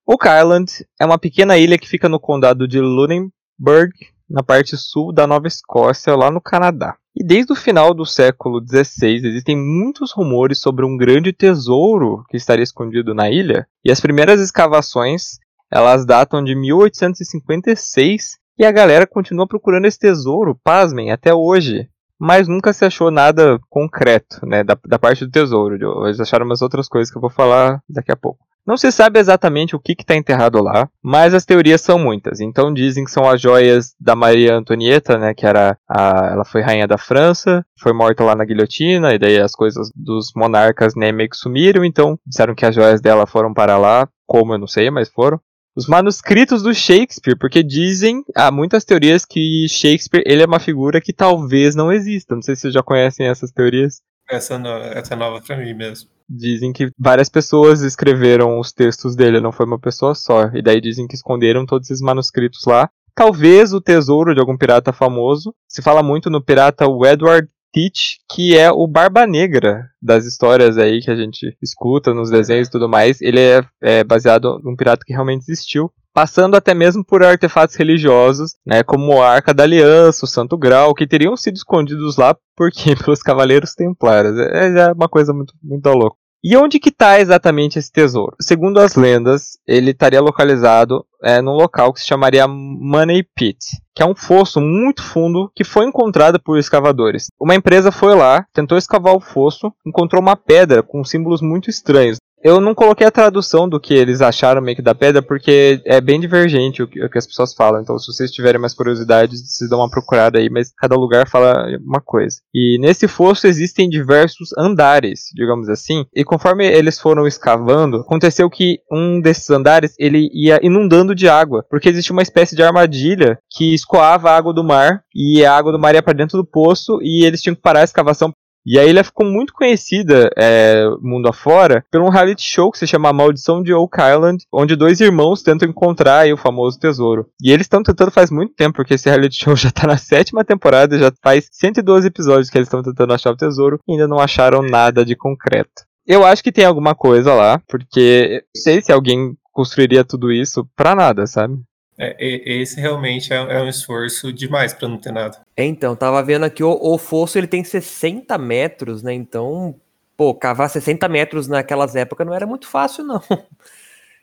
Oak 0.05 0.27
Island 0.27 0.85
é 1.01 1.07
uma 1.07 1.17
pequena 1.17 1.57
ilha 1.57 1.79
que 1.79 1.89
fica 1.89 2.09
no 2.09 2.19
condado 2.19 2.67
de 2.67 2.81
Lunenburg, 2.81 3.93
na 4.29 4.43
parte 4.43 4.77
sul 4.77 5.13
da 5.13 5.29
Nova 5.29 5.47
Escócia, 5.47 6.17
lá 6.17 6.29
no 6.29 6.41
Canadá. 6.41 6.97
E 7.15 7.23
desde 7.23 7.53
o 7.53 7.57
final 7.57 7.95
do 7.95 8.05
século 8.05 8.61
XVI 8.61 9.25
existem 9.25 9.57
muitos 9.57 10.11
rumores 10.13 10.59
sobre 10.59 10.85
um 10.85 10.97
grande 10.97 11.33
tesouro 11.33 12.25
que 12.29 12.37
estaria 12.37 12.65
escondido 12.65 13.15
na 13.15 13.31
ilha, 13.31 13.67
e 13.85 13.93
as 13.93 14.01
primeiras 14.01 14.41
escavações 14.41 15.39
elas 15.71 16.05
datam 16.05 16.43
de 16.43 16.55
1856 16.55 18.39
e 18.59 18.65
a 18.65 18.73
galera 18.73 19.07
continua 19.07 19.47
procurando 19.47 19.87
esse 19.87 19.99
tesouro, 19.99 20.59
pasmem, 20.65 21.13
até 21.13 21.33
hoje. 21.33 21.89
Mas 22.19 22.49
nunca 22.49 22.73
se 22.73 22.85
achou 22.85 23.11
nada 23.11 23.59
concreto, 23.71 24.45
né, 24.45 24.65
da, 24.65 24.77
da 24.85 24.99
parte 24.99 25.25
do 25.25 25.31
tesouro. 25.31 26.07
Eles 26.07 26.21
acharam 26.21 26.45
umas 26.45 26.61
outras 26.61 26.89
coisas 26.89 27.11
que 27.11 27.17
eu 27.17 27.23
vou 27.23 27.31
falar 27.31 27.81
daqui 27.89 28.13
a 28.13 28.17
pouco. 28.17 28.45
Não 28.67 28.76
se 28.76 28.93
sabe 28.93 29.19
exatamente 29.19 29.75
o 29.75 29.81
que 29.81 29.93
está 29.99 30.14
enterrado 30.14 30.62
lá, 30.62 30.88
mas 31.03 31.35
as 31.35 31.44
teorias 31.44 31.81
são 31.81 31.99
muitas. 31.99 32.41
Então 32.41 32.73
dizem 32.73 33.05
que 33.05 33.11
são 33.11 33.29
as 33.29 33.41
joias 33.41 33.93
da 34.00 34.14
Maria 34.14 34.55
Antonieta, 34.55 35.19
né, 35.19 35.35
que 35.35 35.44
era 35.44 35.76
a, 35.88 36.29
ela 36.32 36.44
foi 36.44 36.61
rainha 36.61 36.87
da 36.87 36.97
França, 36.97 37.64
foi 37.81 37.93
morta 37.93 38.23
lá 38.23 38.37
na 38.37 38.44
guilhotina, 38.44 39.14
e 39.14 39.19
daí 39.19 39.41
as 39.41 39.53
coisas 39.53 39.91
dos 39.94 40.31
monarcas 40.37 40.94
né, 40.94 41.11
meio 41.11 41.29
que 41.29 41.37
sumiram, 41.37 41.85
então 41.85 42.17
disseram 42.25 42.55
que 42.55 42.64
as 42.64 42.75
joias 42.75 43.00
dela 43.00 43.26
foram 43.26 43.53
para 43.53 43.76
lá, 43.76 44.09
como 44.26 44.55
eu 44.55 44.59
não 44.59 44.69
sei, 44.69 44.91
mas 44.91 45.08
foram. 45.08 45.41
Os 45.75 45.88
manuscritos 45.88 46.62
do 46.62 46.75
Shakespeare, 46.75 47.37
porque 47.37 47.62
dizem, 47.62 48.23
há 48.37 48.50
muitas 48.50 48.85
teorias 48.85 49.25
que 49.25 49.67
Shakespeare 49.69 50.23
ele 50.26 50.43
é 50.43 50.47
uma 50.47 50.61
figura 50.61 51.00
que 51.00 51.15
talvez 51.15 51.75
não 51.75 51.91
exista. 51.91 52.35
Não 52.35 52.43
sei 52.43 52.55
se 52.55 52.62
vocês 52.62 52.75
já 52.75 52.82
conhecem 52.82 53.26
essas 53.26 53.50
teorias. 53.50 54.03
Essa, 54.31 54.58
no... 54.58 54.69
Essa 54.69 55.15
é 55.15 55.17
nova 55.17 55.41
pra 55.41 55.56
mim 55.56 55.73
mesmo. 55.73 56.11
Dizem 56.34 56.73
que 56.73 56.90
várias 56.99 57.29
pessoas 57.29 57.82
escreveram 57.82 58.58
os 58.58 58.73
textos 58.73 59.14
dele, 59.14 59.40
não 59.40 59.52
foi 59.52 59.67
uma 59.67 59.79
pessoa 59.79 60.14
só. 60.14 60.46
E 60.55 60.62
daí 60.62 60.81
dizem 60.81 61.06
que 61.06 61.14
esconderam 61.14 61.67
todos 61.67 61.90
esses 61.90 62.00
manuscritos 62.00 62.64
lá. 62.67 62.88
Talvez 63.14 63.75
o 63.75 63.81
tesouro 63.81 64.34
de 64.34 64.40
algum 64.40 64.56
pirata 64.56 64.93
famoso. 64.93 65.55
Se 65.69 65.82
fala 65.82 66.02
muito 66.02 66.31
no 66.31 66.43
pirata 66.43 66.86
Edward 66.86 67.48
Teach, 67.72 68.19
que 68.31 68.56
é 68.56 68.70
o 68.70 68.86
Barba 68.86 69.27
Negra 69.27 69.86
das 70.01 70.24
histórias 70.24 70.79
aí 70.79 71.01
que 71.01 71.10
a 71.10 71.17
gente 71.17 71.56
escuta 71.62 72.15
nos 72.15 72.31
desenhos 72.31 72.69
e 72.69 72.70
tudo 72.70 72.89
mais. 72.89 73.20
Ele 73.20 73.41
é, 73.41 73.62
é 73.82 74.05
baseado 74.05 74.58
num 74.65 74.74
pirata 74.74 75.05
que 75.06 75.12
realmente 75.12 75.43
existiu. 75.43 75.91
Passando 76.15 76.55
até 76.55 76.74
mesmo 76.74 77.03
por 77.03 77.22
artefatos 77.22 77.74
religiosos, 77.74 78.55
né, 78.67 78.82
como 78.82 79.22
a 79.22 79.31
Arca 79.31 79.55
da 79.55 79.62
Aliança, 79.62 80.27
o 80.27 80.29
Santo 80.29 80.58
Grau, 80.58 80.94
que 80.94 81.06
teriam 81.06 81.34
sido 81.39 81.56
escondidos 81.56 82.19
lá 82.19 82.36
porque 82.55 82.94
pelos 83.03 83.22
Cavaleiros 83.22 83.74
Templários. 83.74 84.39
É, 84.39 84.79
é 84.79 84.93
uma 84.93 85.08
coisa 85.08 85.32
muito, 85.32 85.55
muito 85.62 85.89
louca. 85.89 86.21
E 86.44 86.56
onde 86.56 86.81
que 86.81 86.89
está 86.89 87.20
exatamente 87.20 87.79
esse 87.79 87.93
tesouro? 87.93 88.34
Segundo 88.41 88.81
as 88.81 88.96
lendas, 88.96 89.56
ele 89.65 89.93
estaria 89.93 90.20
localizado 90.20 91.06
é, 91.22 91.41
num 91.41 91.53
local 91.53 91.93
que 91.93 92.01
se 92.01 92.06
chamaria 92.06 92.49
Money 92.49 93.22
Pit, 93.22 93.58
que 93.94 94.03
é 94.03 94.06
um 94.06 94.15
fosso 94.15 94.61
muito 94.61 95.05
fundo 95.05 95.53
que 95.55 95.63
foi 95.63 95.87
encontrado 95.87 96.41
por 96.43 96.58
escavadores. 96.58 97.29
Uma 97.41 97.55
empresa 97.55 97.93
foi 97.93 98.17
lá, 98.17 98.44
tentou 98.53 98.77
escavar 98.77 99.15
o 99.15 99.20
fosso, 99.20 99.72
encontrou 99.87 100.20
uma 100.20 100.34
pedra 100.34 100.82
com 100.82 101.05
símbolos 101.05 101.41
muito 101.41 101.70
estranhos. 101.70 102.19
Eu 102.43 102.61
não 102.61 102.75
coloquei 102.75 103.06
a 103.06 103.11
tradução 103.11 103.69
do 103.69 103.79
que 103.79 103.94
eles 103.94 104.20
acharam 104.20 104.61
meio 104.61 104.77
que 104.77 104.82
da 104.82 104.94
pedra, 104.94 105.22
porque 105.22 105.81
é 105.84 106.01
bem 106.01 106.19
divergente 106.19 106.82
o 106.82 106.89
que, 106.89 107.05
o 107.05 107.08
que 107.08 107.19
as 107.19 107.27
pessoas 107.27 107.55
falam. 107.55 107.81
Então, 107.81 107.96
se 107.99 108.13
vocês 108.13 108.32
tiverem 108.32 108.61
mais 108.61 108.75
curiosidades, 108.75 109.41
vocês 109.46 109.70
dão 109.70 109.79
uma 109.79 109.91
procurada 109.91 110.39
aí, 110.39 110.51
mas 110.51 110.72
cada 110.77 110.96
lugar 110.96 111.29
fala 111.29 111.67
uma 111.79 112.01
coisa. 112.01 112.39
E 112.53 112.79
nesse 112.81 113.06
fosso 113.06 113.46
existem 113.46 113.89
diversos 113.89 114.51
andares, 114.58 115.31
digamos 115.34 115.69
assim, 115.69 116.05
e 116.15 116.25
conforme 116.25 116.67
eles 116.67 116.99
foram 116.99 117.27
escavando, 117.29 117.99
aconteceu 117.99 118.51
que 118.51 118.81
um 118.91 119.20
desses 119.20 119.49
andares 119.51 119.94
ele 119.99 120.29
ia 120.32 120.58
inundando 120.63 121.15
de 121.15 121.29
água, 121.29 121.65
porque 121.70 121.89
existia 121.89 122.13
uma 122.13 122.22
espécie 122.22 122.56
de 122.56 122.63
armadilha 122.63 123.39
que 123.51 123.72
escoava 123.72 124.31
a 124.31 124.37
água 124.37 124.53
do 124.53 124.65
mar, 124.65 125.03
e 125.15 125.44
a 125.44 125.56
água 125.56 125.70
do 125.70 125.79
mar 125.79 125.94
ia 125.94 126.03
para 126.03 126.13
dentro 126.13 126.39
do 126.39 126.44
poço, 126.44 126.99
e 127.03 127.25
eles 127.25 127.41
tinham 127.41 127.55
que 127.55 127.63
parar 127.63 127.81
a 127.81 127.84
escavação 127.84 128.32
e 128.65 128.79
a 128.79 128.85
ilha 128.85 129.05
ficou 129.05 129.27
muito 129.27 129.53
conhecida 129.53 130.31
é, 130.37 130.85
mundo 131.01 131.29
afora 131.29 131.85
por 131.91 132.01
um 132.01 132.09
reality 132.09 132.43
show 132.43 132.71
que 132.71 132.79
se 132.79 132.87
chama 132.87 133.13
Maldição 133.13 133.63
de 133.63 133.73
Oak 133.75 133.97
Island, 134.01 134.45
onde 134.53 134.77
dois 134.77 135.01
irmãos 135.01 135.43
tentam 135.43 135.69
encontrar 135.69 136.21
aí, 136.21 136.33
o 136.33 136.37
famoso 136.37 136.79
tesouro. 136.79 137.27
E 137.43 137.51
eles 137.51 137.65
estão 137.67 137.83
tentando 137.83 138.11
faz 138.11 138.31
muito 138.31 138.55
tempo, 138.55 138.77
porque 138.77 138.95
esse 138.95 139.09
reality 139.09 139.45
show 139.45 139.55
já 139.57 139.71
tá 139.71 139.87
na 139.87 139.97
sétima 139.97 140.45
temporada, 140.45 140.99
já 140.99 141.13
faz 141.23 141.49
112 141.53 142.07
episódios 142.07 142.51
que 142.51 142.59
eles 142.59 142.67
estão 142.67 142.83
tentando 142.83 143.13
achar 143.13 143.33
o 143.33 143.37
tesouro 143.37 143.79
e 143.89 143.93
ainda 143.93 144.09
não 144.09 144.19
acharam 144.19 144.63
nada 144.63 145.05
de 145.05 145.17
concreto. 145.17 145.83
Eu 146.07 146.25
acho 146.25 146.43
que 146.43 146.53
tem 146.53 146.65
alguma 146.65 146.95
coisa 146.95 147.33
lá, 147.33 147.61
porque 147.69 148.43
não 148.55 148.63
sei 148.63 148.83
se 148.83 148.91
alguém 148.91 149.37
construiria 149.53 150.03
tudo 150.05 150.33
isso 150.33 150.67
pra 150.75 150.95
nada, 150.95 151.27
sabe? 151.27 151.55
É, 151.99 152.17
esse 152.19 152.81
realmente 152.81 153.32
é, 153.32 153.37
é, 153.37 153.63
um 153.63 153.69
esforço 153.69 154.32
demais 154.32 154.72
para 154.72 154.89
não 154.89 154.96
ter 154.96 155.13
nada. 155.13 155.39
É, 155.56 155.65
então, 155.65 155.94
tava 155.94 156.22
vendo 156.22 156.44
aqui, 156.44 156.65
o, 156.65 156.79
o, 156.81 156.96
fosso 156.99 157.39
ele 157.39 157.46
tem 157.46 157.63
60 157.63 158.37
metros, 158.39 159.03
né? 159.03 159.13
Então, 159.13 159.75
pô, 160.17 160.34
cavar 160.34 160.70
60 160.70 161.06
metros 161.08 161.49
naquelas 161.49 161.94
épocas 161.94 162.27
não 162.27 162.34
era 162.34 162.46
muito 162.46 162.67
fácil, 162.67 163.05
não. 163.05 163.22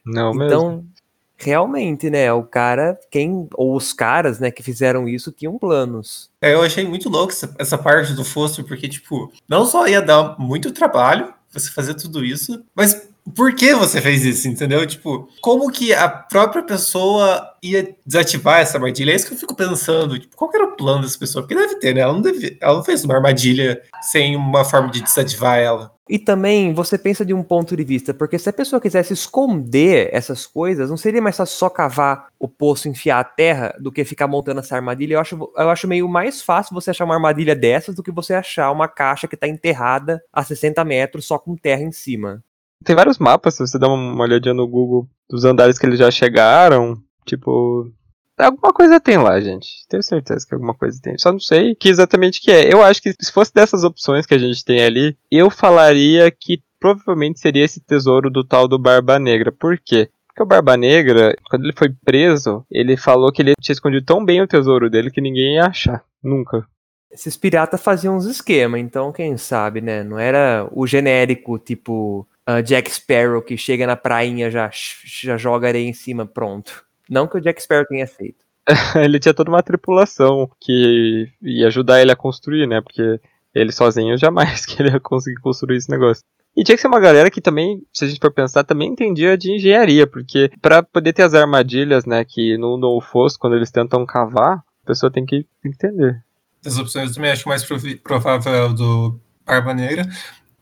Não 0.05 0.33
então, 0.33 0.69
mesmo. 0.69 0.89
realmente, 1.37 2.09
né? 2.09 2.31
O 2.33 2.41
cara, 2.41 2.97
quem, 3.11 3.47
ou 3.53 3.75
os 3.75 3.93
caras, 3.93 4.39
né, 4.39 4.49
que 4.49 4.63
fizeram 4.63 5.07
isso 5.07 5.31
tinham 5.31 5.57
planos. 5.59 6.31
É, 6.41 6.53
eu 6.53 6.63
achei 6.63 6.87
muito 6.87 7.09
louco 7.09 7.31
essa, 7.31 7.53
essa 7.59 7.77
parte 7.77 8.13
do 8.13 8.23
fosso, 8.23 8.63
porque, 8.63 8.87
tipo, 8.87 9.31
não 9.47 9.65
só 9.65 9.87
ia 9.87 10.01
dar 10.01 10.39
muito 10.39 10.71
trabalho 10.71 11.33
você 11.51 11.69
fazer 11.71 11.95
tudo 11.95 12.23
isso, 12.23 12.63
mas 12.75 13.08
por 13.35 13.53
que 13.53 13.73
você 13.73 14.01
fez 14.01 14.23
isso, 14.25 14.47
entendeu? 14.47 14.85
Tipo, 14.85 15.29
como 15.41 15.71
que 15.71 15.93
a 15.93 16.09
própria 16.09 16.63
pessoa 16.63 17.55
ia 17.61 17.95
desativar 18.05 18.59
essa 18.59 18.77
armadilha? 18.77 19.11
É 19.11 19.15
isso 19.15 19.27
que 19.27 19.33
eu 19.33 19.37
fico 19.37 19.55
pensando. 19.55 20.19
Tipo, 20.19 20.35
qual 20.35 20.51
era 20.53 20.65
o 20.65 20.75
plano 20.75 21.01
dessa 21.01 21.17
pessoa? 21.17 21.43
Porque 21.43 21.55
deve 21.55 21.75
ter, 21.75 21.93
né? 21.93 22.01
Ela 22.01 22.13
não, 22.13 22.21
deve, 22.21 22.57
ela 22.61 22.75
não 22.75 22.83
fez 22.83 23.03
uma 23.03 23.15
armadilha 23.15 23.81
sem 24.01 24.35
uma 24.35 24.65
forma 24.65 24.89
de 24.89 25.01
desativar 25.01 25.59
ela. 25.59 25.93
E 26.09 26.17
também 26.17 26.73
você 26.73 26.97
pensa 26.97 27.23
de 27.23 27.35
um 27.35 27.43
ponto 27.43 27.77
de 27.77 27.83
vista, 27.83 28.15
porque 28.15 28.39
se 28.39 28.49
a 28.49 28.53
pessoa 28.53 28.81
quisesse 28.81 29.13
esconder 29.13 30.09
essas 30.11 30.47
coisas, 30.47 30.89
não 30.89 30.97
seria 30.97 31.21
mais 31.21 31.35
só 31.35 31.69
cavar 31.69 32.29
o 32.39 32.47
poço 32.47 32.87
e 32.87 32.91
enfiar 32.91 33.19
a 33.19 33.23
terra 33.23 33.75
do 33.79 33.91
que 33.91 34.03
ficar 34.03 34.27
montando 34.27 34.59
essa 34.59 34.75
armadilha? 34.75 35.13
Eu 35.13 35.19
acho, 35.19 35.51
eu 35.55 35.69
acho 35.69 35.87
meio 35.87 36.09
mais 36.09 36.41
fácil 36.41 36.73
você 36.73 36.89
achar 36.89 37.05
uma 37.05 37.13
armadilha 37.13 37.55
dessas 37.55 37.93
do 37.93 38.01
que 38.01 38.11
você 38.11 38.33
achar 38.33 38.71
uma 38.71 38.87
caixa 38.87 39.27
que 39.27 39.35
está 39.35 39.47
enterrada 39.47 40.19
a 40.33 40.43
60 40.43 40.83
metros 40.83 41.25
só 41.25 41.37
com 41.37 41.55
terra 41.55 41.83
em 41.83 41.91
cima. 41.91 42.43
Tem 42.83 42.95
vários 42.95 43.17
mapas, 43.17 43.55
se 43.55 43.65
você 43.65 43.77
dá 43.77 43.87
uma 43.87 44.23
olhadinha 44.23 44.53
no 44.53 44.67
Google 44.67 45.07
dos 45.29 45.43
andares 45.45 45.77
que 45.77 45.85
eles 45.85 45.99
já 45.99 46.09
chegaram, 46.09 46.97
tipo. 47.25 47.91
Alguma 48.37 48.71
coisa 48.73 49.01
tem 49.01 49.17
lá, 49.17 49.39
gente. 49.41 49.67
Tenho 49.89 50.01
certeza 50.01 50.47
que 50.47 50.53
alguma 50.53 50.73
coisa 50.73 50.97
tem. 51.01 51.17
Só 51.17 51.31
não 51.31 51.41
sei 51.41 51.75
que 51.75 51.89
exatamente 51.89 52.41
que 52.41 52.49
é. 52.49 52.73
Eu 52.73 52.81
acho 52.81 53.01
que 53.01 53.13
se 53.19 53.31
fosse 53.33 53.53
dessas 53.53 53.83
opções 53.83 54.25
que 54.25 54.33
a 54.33 54.37
gente 54.37 54.63
tem 54.63 54.81
ali, 54.81 55.17
eu 55.29 55.49
falaria 55.49 56.31
que 56.31 56.61
provavelmente 56.79 57.39
seria 57.39 57.65
esse 57.65 57.81
tesouro 57.81 58.29
do 58.29 58.45
tal 58.45 58.65
do 58.65 58.79
Barba 58.79 59.19
Negra. 59.19 59.51
Por 59.51 59.77
quê? 59.77 60.09
Porque 60.27 60.41
o 60.41 60.45
Barba 60.45 60.77
Negra, 60.77 61.35
quando 61.49 61.65
ele 61.65 61.73
foi 61.77 61.89
preso, 61.89 62.65
ele 62.71 62.95
falou 62.95 63.29
que 63.29 63.41
ele 63.41 63.55
tinha 63.59 63.73
escondido 63.73 64.05
tão 64.05 64.23
bem 64.23 64.41
o 64.41 64.47
tesouro 64.47 64.89
dele 64.89 65.11
que 65.11 65.19
ninguém 65.19 65.55
ia 65.55 65.65
achar. 65.65 66.01
Nunca. 66.23 66.65
Esses 67.11 67.35
piratas 67.35 67.81
faziam 67.81 68.15
uns 68.15 68.25
esquemas, 68.25 68.79
então 68.79 69.11
quem 69.11 69.35
sabe, 69.35 69.81
né? 69.81 70.03
Não 70.03 70.17
era 70.17 70.69
o 70.71 70.87
genérico, 70.87 71.57
tipo, 71.59 72.25
uh, 72.49 72.63
Jack 72.63 72.89
Sparrow 72.91 73.41
que 73.41 73.57
chega 73.57 73.85
na 73.85 73.95
prainha 73.95 74.49
já 74.49 74.69
já 74.73 75.37
joga 75.37 75.67
areia 75.67 75.87
em 75.87 75.93
cima, 75.93 76.25
pronto. 76.25 76.83
Não 77.09 77.27
que 77.27 77.37
o 77.37 77.41
Jack 77.41 77.61
Sparrow 77.61 77.85
tenha 77.85 78.07
feito. 78.07 78.45
ele 78.95 79.19
tinha 79.19 79.33
toda 79.33 79.49
uma 79.49 79.63
tripulação 79.63 80.49
que 80.59 81.29
ia 81.41 81.67
ajudar 81.67 82.01
ele 82.01 82.11
a 82.11 82.15
construir, 82.15 82.67
né? 82.67 82.81
Porque 82.81 83.19
ele 83.53 83.71
sozinho 83.71 84.17
jamais 84.17 84.65
que 84.65 84.81
ele 84.81 84.91
ia 84.91 84.99
conseguir 84.99 85.39
construir 85.41 85.77
esse 85.77 85.89
negócio. 85.89 86.23
E 86.55 86.63
tinha 86.63 86.75
que 86.75 86.81
ser 86.81 86.87
uma 86.87 86.99
galera 86.99 87.31
que 87.31 87.39
também, 87.39 87.81
se 87.93 88.03
a 88.03 88.07
gente 88.07 88.19
for 88.19 88.31
pensar, 88.31 88.63
também 88.63 88.89
entendia 88.89 89.37
de 89.37 89.51
engenharia, 89.51 90.05
porque 90.05 90.51
para 90.61 90.83
poder 90.83 91.13
ter 91.13 91.21
as 91.21 91.33
armadilhas, 91.33 92.05
né, 92.05 92.25
que 92.25 92.57
no, 92.57 92.77
no 92.77 92.99
fosso, 92.99 93.37
quando 93.39 93.55
eles 93.55 93.71
tentam 93.71 94.05
cavar, 94.05 94.57
a 94.57 94.87
pessoa 94.87 95.11
tem 95.11 95.25
que 95.25 95.45
entender. 95.63 96.21
Das 96.61 96.77
opções 96.77 97.09
eu 97.09 97.15
também 97.15 97.31
acho 97.31 97.47
mais 97.47 97.63
provável 98.03 98.73
do 98.73 99.19
Barba 99.45 99.73
Negra, 99.73 100.05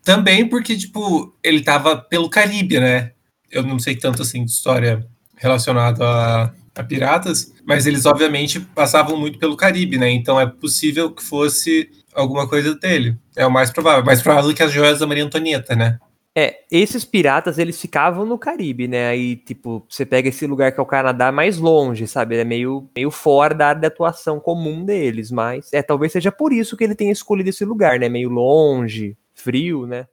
também 0.07 0.47
porque, 0.47 0.77
tipo, 0.77 1.35
ele 1.43 1.61
tava 1.61 1.97
pelo 1.97 2.29
Caribe, 2.29 2.79
né? 2.79 3.11
Eu 3.51 3.61
não 3.61 3.77
sei 3.77 3.93
tanto 3.93 4.21
assim 4.21 4.45
de 4.45 4.51
história 4.51 5.05
relacionada 5.35 6.01
a, 6.01 6.53
a 6.73 6.83
piratas, 6.83 7.53
mas 7.65 7.85
eles 7.85 8.05
obviamente 8.05 8.57
passavam 8.57 9.17
muito 9.17 9.37
pelo 9.37 9.57
Caribe, 9.57 9.97
né? 9.97 10.09
Então 10.09 10.39
é 10.39 10.45
possível 10.45 11.11
que 11.11 11.21
fosse 11.21 11.89
alguma 12.15 12.47
coisa 12.47 12.73
dele. 12.75 13.17
É 13.35 13.45
o 13.45 13.51
mais 13.51 13.69
provável. 13.69 14.05
Mais 14.05 14.21
provável 14.21 14.53
que 14.55 14.63
as 14.63 14.71
joias 14.71 14.99
da 14.99 15.05
Maria 15.05 15.25
Antonieta, 15.25 15.75
né? 15.75 15.99
É, 16.33 16.59
esses 16.71 17.03
piratas, 17.03 17.57
eles 17.57 17.81
ficavam 17.81 18.25
no 18.25 18.37
Caribe, 18.37 18.87
né? 18.87 19.09
Aí, 19.09 19.35
tipo, 19.35 19.85
você 19.89 20.05
pega 20.05 20.29
esse 20.29 20.47
lugar 20.47 20.71
que 20.71 20.79
é 20.79 20.83
o 20.83 20.85
Canadá 20.85 21.33
mais 21.33 21.57
longe, 21.57 22.07
sabe? 22.07 22.37
É 22.37 22.45
meio, 22.45 22.87
meio 22.95 23.11
fora 23.11 23.53
da 23.53 23.67
área 23.67 23.81
de 23.81 23.87
atuação 23.87 24.39
comum 24.39 24.85
deles, 24.85 25.31
mas 25.31 25.67
é, 25.73 25.81
talvez 25.81 26.13
seja 26.13 26.31
por 26.31 26.53
isso 26.53 26.77
que 26.77 26.85
ele 26.85 26.95
tenha 26.95 27.11
escolhido 27.11 27.49
esse 27.49 27.65
lugar, 27.65 27.99
né? 27.99 28.07
Meio 28.07 28.29
longe 28.29 29.17
frio, 29.37 29.85
né? 29.85 30.07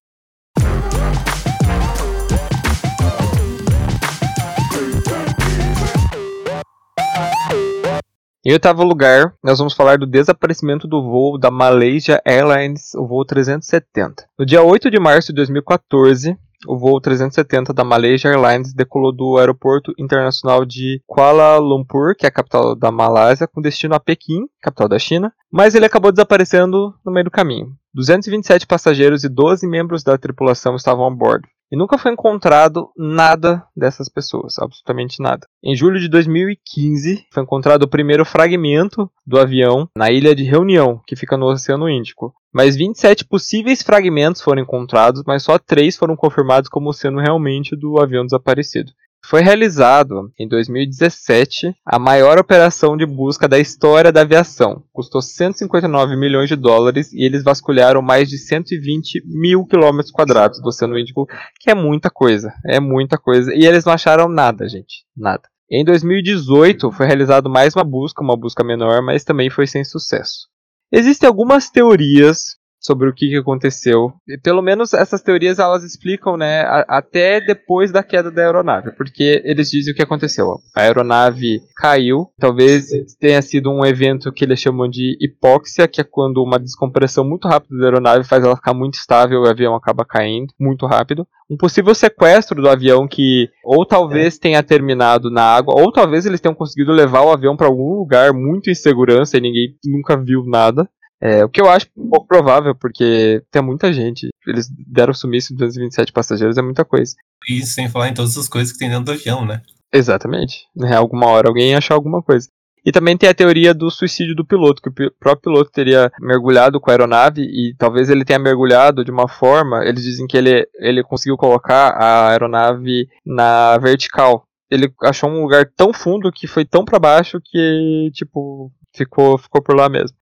Em 8.46 8.52
oitavo 8.52 8.84
lugar, 8.84 9.34
nós 9.42 9.58
vamos 9.58 9.72
falar 9.72 9.96
do 9.96 10.06
desaparecimento 10.06 10.86
do 10.86 11.02
voo 11.02 11.38
da 11.38 11.50
Malaysia 11.50 12.20
Airlines, 12.26 12.94
o 12.94 13.06
voo 13.06 13.24
370. 13.24 14.26
No 14.38 14.44
dia 14.44 14.62
8 14.62 14.90
de 14.90 15.00
março 15.00 15.28
de 15.28 15.36
2014, 15.36 16.36
o 16.66 16.78
voo 16.78 17.00
370 17.00 17.72
da 17.72 17.84
Malaysia 17.84 18.30
Airlines 18.30 18.74
decolou 18.74 19.12
do 19.12 19.38
aeroporto 19.38 19.92
internacional 19.98 20.64
de 20.64 21.00
Kuala 21.06 21.58
Lumpur, 21.58 22.14
que 22.16 22.26
é 22.26 22.28
a 22.28 22.32
capital 22.32 22.74
da 22.74 22.90
Malásia, 22.90 23.46
com 23.46 23.60
destino 23.60 23.94
a 23.94 24.00
Pequim, 24.00 24.46
capital 24.60 24.88
da 24.88 24.98
China, 24.98 25.32
mas 25.52 25.74
ele 25.74 25.86
acabou 25.86 26.10
desaparecendo 26.10 26.94
no 27.04 27.12
meio 27.12 27.24
do 27.24 27.30
caminho. 27.30 27.68
227 27.94 28.66
passageiros 28.66 29.22
e 29.22 29.28
12 29.28 29.66
membros 29.68 30.02
da 30.02 30.18
tripulação 30.18 30.74
estavam 30.74 31.06
a 31.06 31.10
bordo. 31.10 31.46
E 31.74 31.76
nunca 31.76 31.98
foi 31.98 32.12
encontrado 32.12 32.92
nada 32.96 33.66
dessas 33.76 34.08
pessoas, 34.08 34.60
absolutamente 34.60 35.20
nada. 35.20 35.44
Em 35.60 35.74
julho 35.74 35.98
de 35.98 36.08
2015, 36.08 37.26
foi 37.32 37.42
encontrado 37.42 37.82
o 37.82 37.88
primeiro 37.88 38.24
fragmento 38.24 39.10
do 39.26 39.40
avião 39.40 39.88
na 39.96 40.08
ilha 40.08 40.36
de 40.36 40.44
Reunião, 40.44 41.00
que 41.04 41.16
fica 41.16 41.36
no 41.36 41.46
Oceano 41.46 41.88
Índico. 41.88 42.32
Mas 42.52 42.76
27 42.76 43.24
possíveis 43.24 43.82
fragmentos 43.82 44.40
foram 44.40 44.62
encontrados, 44.62 45.24
mas 45.26 45.42
só 45.42 45.58
3 45.58 45.96
foram 45.96 46.14
confirmados 46.14 46.68
como 46.68 46.92
sendo 46.92 47.18
realmente 47.18 47.74
do 47.74 48.00
avião 48.00 48.24
desaparecido. 48.24 48.92
Foi 49.26 49.40
realizado 49.40 50.30
em 50.38 50.46
2017 50.46 51.74
a 51.82 51.98
maior 51.98 52.38
operação 52.38 52.94
de 52.94 53.06
busca 53.06 53.48
da 53.48 53.58
história 53.58 54.12
da 54.12 54.20
aviação. 54.20 54.84
Custou 54.92 55.22
159 55.22 56.14
milhões 56.14 56.50
de 56.50 56.56
dólares 56.56 57.10
e 57.10 57.24
eles 57.24 57.42
vasculharam 57.42 58.02
mais 58.02 58.28
de 58.28 58.36
120 58.36 59.22
mil 59.26 59.64
quilômetros 59.64 60.12
quadrados 60.12 60.60
do 60.60 60.68
Oceano 60.68 60.98
Índico, 60.98 61.26
que 61.58 61.70
é 61.70 61.74
muita 61.74 62.10
coisa, 62.10 62.52
é 62.66 62.78
muita 62.78 63.16
coisa. 63.16 63.54
E 63.54 63.64
eles 63.64 63.86
não 63.86 63.94
acharam 63.94 64.28
nada, 64.28 64.68
gente, 64.68 65.06
nada. 65.16 65.48
Em 65.70 65.82
2018 65.82 66.92
foi 66.92 67.06
realizado 67.06 67.48
mais 67.48 67.74
uma 67.74 67.84
busca, 67.84 68.22
uma 68.22 68.36
busca 68.36 68.62
menor, 68.62 69.00
mas 69.00 69.24
também 69.24 69.48
foi 69.48 69.66
sem 69.66 69.82
sucesso. 69.84 70.48
Existem 70.92 71.26
algumas 71.26 71.70
teorias 71.70 72.58
sobre 72.84 73.08
o 73.08 73.14
que, 73.14 73.34
aconteceu. 73.36 74.12
E 74.28 74.38
pelo 74.38 74.60
menos 74.60 74.92
essas 74.92 75.22
teorias 75.22 75.58
elas 75.58 75.82
explicam, 75.82 76.36
né, 76.36 76.60
a, 76.62 76.98
até 76.98 77.40
depois 77.40 77.90
da 77.90 78.02
queda 78.02 78.30
da 78.30 78.42
aeronave, 78.42 78.92
porque 78.92 79.42
eles 79.44 79.70
dizem 79.70 79.92
o 79.92 79.96
que 79.96 80.02
aconteceu. 80.02 80.58
A 80.76 80.82
aeronave 80.82 81.60
caiu, 81.76 82.28
talvez 82.38 82.86
tenha 83.18 83.40
sido 83.40 83.70
um 83.70 83.84
evento 83.84 84.30
que 84.30 84.44
eles 84.44 84.60
chamam 84.60 84.88
de 84.88 85.16
hipóxia, 85.20 85.88
que 85.88 86.00
é 86.00 86.04
quando 86.04 86.42
uma 86.42 86.58
descompressão 86.58 87.24
muito 87.24 87.48
rápida 87.48 87.78
da 87.78 87.84
aeronave 87.84 88.24
faz 88.24 88.44
ela 88.44 88.56
ficar 88.56 88.74
muito 88.74 88.94
estável 88.94 89.42
e 89.42 89.46
o 89.46 89.50
avião 89.50 89.74
acaba 89.74 90.04
caindo 90.04 90.52
muito 90.60 90.86
rápido. 90.86 91.26
Um 91.50 91.56
possível 91.56 91.94
sequestro 91.94 92.60
do 92.60 92.68
avião 92.68 93.06
que 93.06 93.48
ou 93.64 93.84
talvez 93.86 94.38
tenha 94.38 94.62
terminado 94.62 95.30
na 95.30 95.42
água, 95.42 95.74
ou 95.78 95.92
talvez 95.92 96.26
eles 96.26 96.40
tenham 96.40 96.54
conseguido 96.54 96.92
levar 96.92 97.22
o 97.22 97.30
avião 97.30 97.56
para 97.56 97.66
algum 97.66 97.94
lugar 97.98 98.32
muito 98.32 98.70
em 98.70 98.74
segurança 98.74 99.36
e 99.36 99.40
ninguém 99.40 99.74
nunca 99.84 100.16
viu 100.16 100.42
nada. 100.46 100.88
É, 101.24 101.42
o 101.42 101.48
que 101.48 101.58
eu 101.58 101.70
acho 101.70 101.86
pouco 102.10 102.26
provável, 102.26 102.74
porque 102.74 103.42
tem 103.50 103.62
muita 103.62 103.90
gente. 103.90 104.28
Eles 104.46 104.68
deram 104.86 105.14
sumiço 105.14 105.54
de 105.54 105.58
227 105.58 106.12
passageiros, 106.12 106.58
é 106.58 106.62
muita 106.62 106.84
coisa. 106.84 107.14
E 107.48 107.62
sem 107.62 107.88
falar 107.88 108.10
em 108.10 108.14
todas 108.14 108.36
as 108.36 108.46
coisas 108.46 108.72
que 108.72 108.78
tem 108.78 108.90
dentro 108.90 109.06
do 109.06 109.12
avião, 109.12 109.46
né? 109.46 109.62
Exatamente. 109.90 110.66
Né, 110.76 110.94
alguma 110.94 111.26
hora 111.28 111.48
alguém 111.48 111.70
ia 111.70 111.78
achar 111.78 111.94
alguma 111.94 112.22
coisa. 112.22 112.48
E 112.84 112.92
também 112.92 113.16
tem 113.16 113.30
a 113.30 113.34
teoria 113.34 113.72
do 113.72 113.90
suicídio 113.90 114.34
do 114.34 114.44
piloto, 114.44 114.82
que 114.82 114.90
o 114.90 115.10
próprio 115.18 115.50
piloto 115.50 115.70
teria 115.70 116.12
mergulhado 116.20 116.78
com 116.78 116.90
a 116.90 116.92
aeronave 116.92 117.40
e 117.40 117.74
talvez 117.78 118.10
ele 118.10 118.26
tenha 118.26 118.38
mergulhado 118.38 119.02
de 119.02 119.10
uma 119.10 119.26
forma. 119.26 119.82
Eles 119.82 120.02
dizem 120.02 120.26
que 120.26 120.36
ele, 120.36 120.68
ele 120.74 121.02
conseguiu 121.02 121.38
colocar 121.38 121.92
a 121.92 122.28
aeronave 122.32 123.08
na 123.24 123.78
vertical. 123.78 124.44
Ele 124.70 124.92
achou 125.02 125.30
um 125.30 125.40
lugar 125.40 125.64
tão 125.74 125.94
fundo 125.94 126.30
que 126.30 126.46
foi 126.46 126.66
tão 126.66 126.84
para 126.84 126.98
baixo 126.98 127.40
que, 127.42 128.10
tipo, 128.12 128.70
ficou, 128.94 129.38
ficou 129.38 129.62
por 129.62 129.74
lá 129.74 129.88
mesmo. 129.88 130.14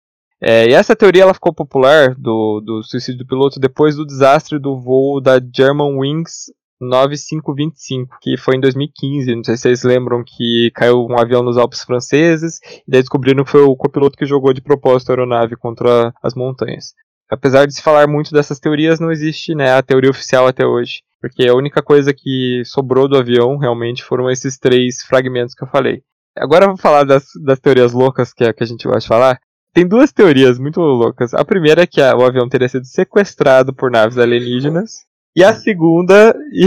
É, 0.44 0.68
e 0.68 0.72
essa 0.72 0.96
teoria 0.96 1.22
ela 1.22 1.34
ficou 1.34 1.54
popular 1.54 2.16
do, 2.16 2.60
do 2.60 2.82
suicídio 2.82 3.18
do 3.18 3.26
piloto 3.26 3.60
depois 3.60 3.94
do 3.94 4.04
desastre 4.04 4.58
do 4.58 4.76
voo 4.76 5.20
da 5.20 5.38
Germanwings 5.38 6.50
9525, 6.80 8.16
que 8.20 8.36
foi 8.36 8.56
em 8.56 8.60
2015. 8.60 9.36
Não 9.36 9.44
sei 9.44 9.56
se 9.56 9.62
vocês 9.62 9.84
lembram 9.84 10.24
que 10.26 10.72
caiu 10.74 11.06
um 11.06 11.16
avião 11.16 11.44
nos 11.44 11.56
Alpes 11.56 11.84
franceses, 11.84 12.58
e 12.64 12.90
daí 12.90 13.02
descobriram 13.02 13.44
que 13.44 13.52
foi 13.52 13.62
o 13.62 13.76
copiloto 13.76 14.18
que 14.18 14.26
jogou 14.26 14.52
de 14.52 14.60
propósito 14.60 15.10
a 15.10 15.12
aeronave 15.12 15.54
contra 15.56 16.12
as 16.20 16.34
montanhas. 16.34 16.92
Apesar 17.30 17.66
de 17.66 17.74
se 17.74 17.82
falar 17.82 18.08
muito 18.08 18.32
dessas 18.32 18.58
teorias, 18.58 18.98
não 18.98 19.12
existe 19.12 19.54
né, 19.54 19.72
a 19.72 19.82
teoria 19.82 20.10
oficial 20.10 20.46
até 20.46 20.66
hoje. 20.66 21.02
Porque 21.20 21.46
a 21.46 21.54
única 21.54 21.80
coisa 21.80 22.12
que 22.12 22.62
sobrou 22.66 23.08
do 23.08 23.16
avião 23.16 23.56
realmente 23.56 24.02
foram 24.02 24.28
esses 24.28 24.58
três 24.58 25.02
fragmentos 25.02 25.54
que 25.54 25.62
eu 25.62 25.68
falei. 25.68 26.02
Agora 26.36 26.64
eu 26.64 26.70
vou 26.70 26.76
falar 26.76 27.04
das, 27.04 27.26
das 27.44 27.60
teorias 27.60 27.92
loucas 27.92 28.32
que, 28.32 28.42
é, 28.42 28.52
que 28.52 28.64
a 28.64 28.66
gente 28.66 28.88
vai 28.88 29.00
falar. 29.00 29.38
Tem 29.74 29.88
duas 29.88 30.12
teorias 30.12 30.58
muito 30.58 30.80
loucas. 30.80 31.32
A 31.32 31.44
primeira 31.44 31.82
é 31.82 31.86
que 31.86 32.00
o 32.00 32.24
avião 32.24 32.48
teria 32.48 32.68
sido 32.68 32.84
sequestrado 32.84 33.72
por 33.72 33.90
naves 33.90 34.18
alienígenas. 34.18 35.06
E 35.34 35.42
a 35.42 35.54
segunda, 35.54 36.36
e, 36.52 36.66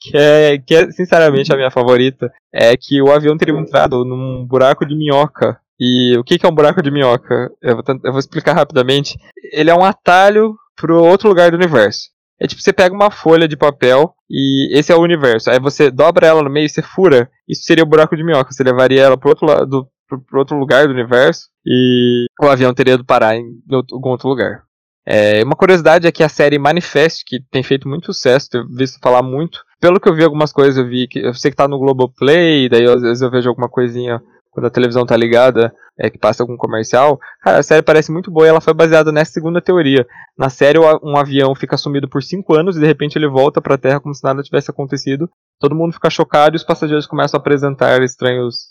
que, 0.00 0.16
é, 0.16 0.58
que 0.58 0.74
é 0.74 0.90
sinceramente 0.92 1.52
a 1.52 1.56
minha 1.56 1.70
favorita, 1.70 2.32
é 2.52 2.76
que 2.76 3.02
o 3.02 3.10
avião 3.10 3.36
teria 3.36 3.58
entrado 3.58 4.04
num 4.04 4.46
buraco 4.46 4.86
de 4.86 4.94
minhoca. 4.94 5.58
E 5.80 6.16
o 6.16 6.22
que, 6.22 6.38
que 6.38 6.46
é 6.46 6.48
um 6.48 6.54
buraco 6.54 6.80
de 6.80 6.92
minhoca? 6.92 7.50
Eu 7.60 7.74
vou, 7.74 7.84
eu 8.04 8.12
vou 8.12 8.20
explicar 8.20 8.54
rapidamente. 8.54 9.18
Ele 9.52 9.70
é 9.70 9.74
um 9.74 9.84
atalho 9.84 10.54
para 10.76 10.94
outro 10.94 11.28
lugar 11.28 11.50
do 11.50 11.56
universo. 11.56 12.10
É 12.38 12.46
tipo, 12.46 12.62
você 12.62 12.72
pega 12.72 12.94
uma 12.94 13.10
folha 13.10 13.48
de 13.48 13.56
papel 13.56 14.14
e 14.30 14.68
esse 14.78 14.92
é 14.92 14.94
o 14.96 15.02
universo. 15.02 15.50
Aí 15.50 15.58
você 15.58 15.90
dobra 15.90 16.26
ela 16.28 16.42
no 16.42 16.50
meio 16.50 16.66
e 16.66 16.68
você 16.68 16.82
fura. 16.82 17.28
Isso 17.48 17.64
seria 17.64 17.82
o 17.82 17.88
buraco 17.88 18.16
de 18.16 18.22
minhoca. 18.22 18.52
Você 18.52 18.62
levaria 18.62 19.02
ela 19.02 19.18
pro 19.18 19.30
outro 19.30 19.46
lado, 19.46 19.88
pro 20.06 20.38
outro 20.38 20.56
lugar 20.56 20.86
do 20.86 20.92
universo 20.92 21.52
e 21.66 22.26
o 22.40 22.46
avião 22.46 22.74
teria 22.74 22.98
de 22.98 23.04
parar 23.04 23.36
em 23.36 23.44
algum 23.92 24.10
outro 24.10 24.28
lugar. 24.28 24.64
É, 25.06 25.42
uma 25.44 25.56
curiosidade 25.56 26.06
é 26.06 26.12
que 26.12 26.22
a 26.22 26.28
série 26.28 26.58
Manifest, 26.58 27.24
que 27.26 27.38
tem 27.50 27.62
feito 27.62 27.88
muito 27.88 28.06
sucesso, 28.06 28.48
tenho 28.50 28.66
visto 28.68 28.98
falar 29.02 29.22
muito. 29.22 29.60
Pelo 29.80 30.00
que 30.00 30.08
eu 30.08 30.14
vi 30.14 30.24
algumas 30.24 30.52
coisas, 30.52 30.78
eu 30.78 30.88
vi 30.88 31.06
que 31.06 31.18
eu 31.18 31.34
sei 31.34 31.50
que 31.50 31.56
tá 31.56 31.68
no 31.68 31.78
Globoplay, 31.78 32.68
daí 32.68 32.84
às 32.86 33.02
vezes 33.02 33.20
eu 33.20 33.30
vejo 33.30 33.48
alguma 33.48 33.68
coisinha 33.68 34.20
quando 34.50 34.66
a 34.66 34.70
televisão 34.70 35.04
tá 35.04 35.16
ligada, 35.16 35.74
é, 35.98 36.08
que 36.08 36.16
passa 36.16 36.42
algum 36.42 36.56
comercial. 36.56 37.18
Cara, 37.42 37.58
a 37.58 37.62
série 37.62 37.82
parece 37.82 38.12
muito 38.12 38.30
boa 38.30 38.46
e 38.46 38.48
ela 38.48 38.60
foi 38.60 38.72
baseada 38.72 39.10
nessa 39.10 39.32
segunda 39.32 39.60
teoria. 39.60 40.06
Na 40.38 40.48
série, 40.48 40.78
um 40.78 41.16
avião 41.16 41.54
fica 41.56 41.76
sumido 41.76 42.08
por 42.08 42.22
5 42.22 42.54
anos 42.54 42.76
e 42.76 42.80
de 42.80 42.86
repente 42.86 43.18
ele 43.18 43.28
volta 43.28 43.60
pra 43.60 43.76
Terra 43.76 44.00
como 44.00 44.14
se 44.14 44.22
nada 44.22 44.42
tivesse 44.42 44.70
acontecido. 44.70 45.28
Todo 45.58 45.74
mundo 45.74 45.92
fica 45.92 46.08
chocado 46.08 46.54
e 46.54 46.58
os 46.58 46.64
passageiros 46.64 47.06
começam 47.06 47.36
a 47.36 47.40
apresentar 47.40 48.00
estranhos, 48.02 48.68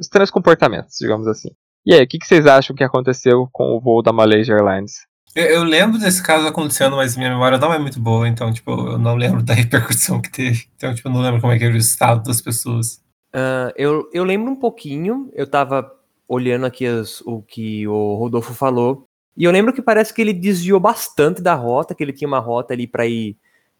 estranhos 0.00 0.30
comportamentos, 0.30 0.94
digamos 1.00 1.26
assim. 1.26 1.50
E 1.86 1.94
aí, 1.94 2.02
o 2.02 2.08
que, 2.08 2.18
que 2.18 2.26
vocês 2.26 2.44
acham 2.46 2.74
que 2.74 2.82
aconteceu 2.82 3.48
com 3.52 3.76
o 3.76 3.80
voo 3.80 4.02
da 4.02 4.12
Malaysia 4.12 4.52
Airlines? 4.52 5.06
Eu, 5.36 5.44
eu, 5.44 5.62
lembro 5.62 6.00
desse 6.00 6.20
caso 6.20 6.44
acontecendo, 6.44 6.96
mas 6.96 7.16
minha 7.16 7.30
memória 7.30 7.58
não 7.58 7.72
é 7.72 7.78
muito 7.78 8.00
boa, 8.00 8.26
então, 8.26 8.52
tipo, 8.52 8.72
eu 8.72 8.98
não 8.98 9.14
lembro 9.14 9.40
da 9.40 9.54
repercussão 9.54 10.20
que 10.20 10.32
teve. 10.32 10.64
Então, 10.74 10.92
tipo, 10.92 11.08
eu 11.08 11.12
não 11.12 11.20
lembro 11.20 11.40
como 11.40 11.52
é 11.52 11.58
que 11.58 11.64
era 11.64 11.74
o 11.74 11.76
estado 11.76 12.24
das 12.24 12.40
pessoas. 12.40 12.96
Uh, 13.32 13.70
eu, 13.76 14.10
eu 14.12 14.24
lembro 14.24 14.50
um 14.50 14.56
pouquinho, 14.56 15.30
eu 15.32 15.46
tava 15.46 15.88
olhando 16.26 16.66
aqui 16.66 16.84
as, 16.84 17.20
o 17.20 17.40
que 17.40 17.86
o 17.86 18.16
Rodolfo 18.16 18.52
falou, 18.52 19.06
e 19.36 19.44
eu 19.44 19.52
lembro 19.52 19.72
que 19.72 19.80
parece 19.80 20.12
que 20.12 20.20
ele 20.20 20.32
desviou 20.32 20.80
bastante 20.80 21.40
da 21.40 21.54
rota, 21.54 21.94
que 21.94 22.02
ele 22.02 22.12
tinha 22.12 22.26
uma 22.26 22.40
rota 22.40 22.74
ali 22.74 22.88
para 22.88 23.06
ir 23.06 23.36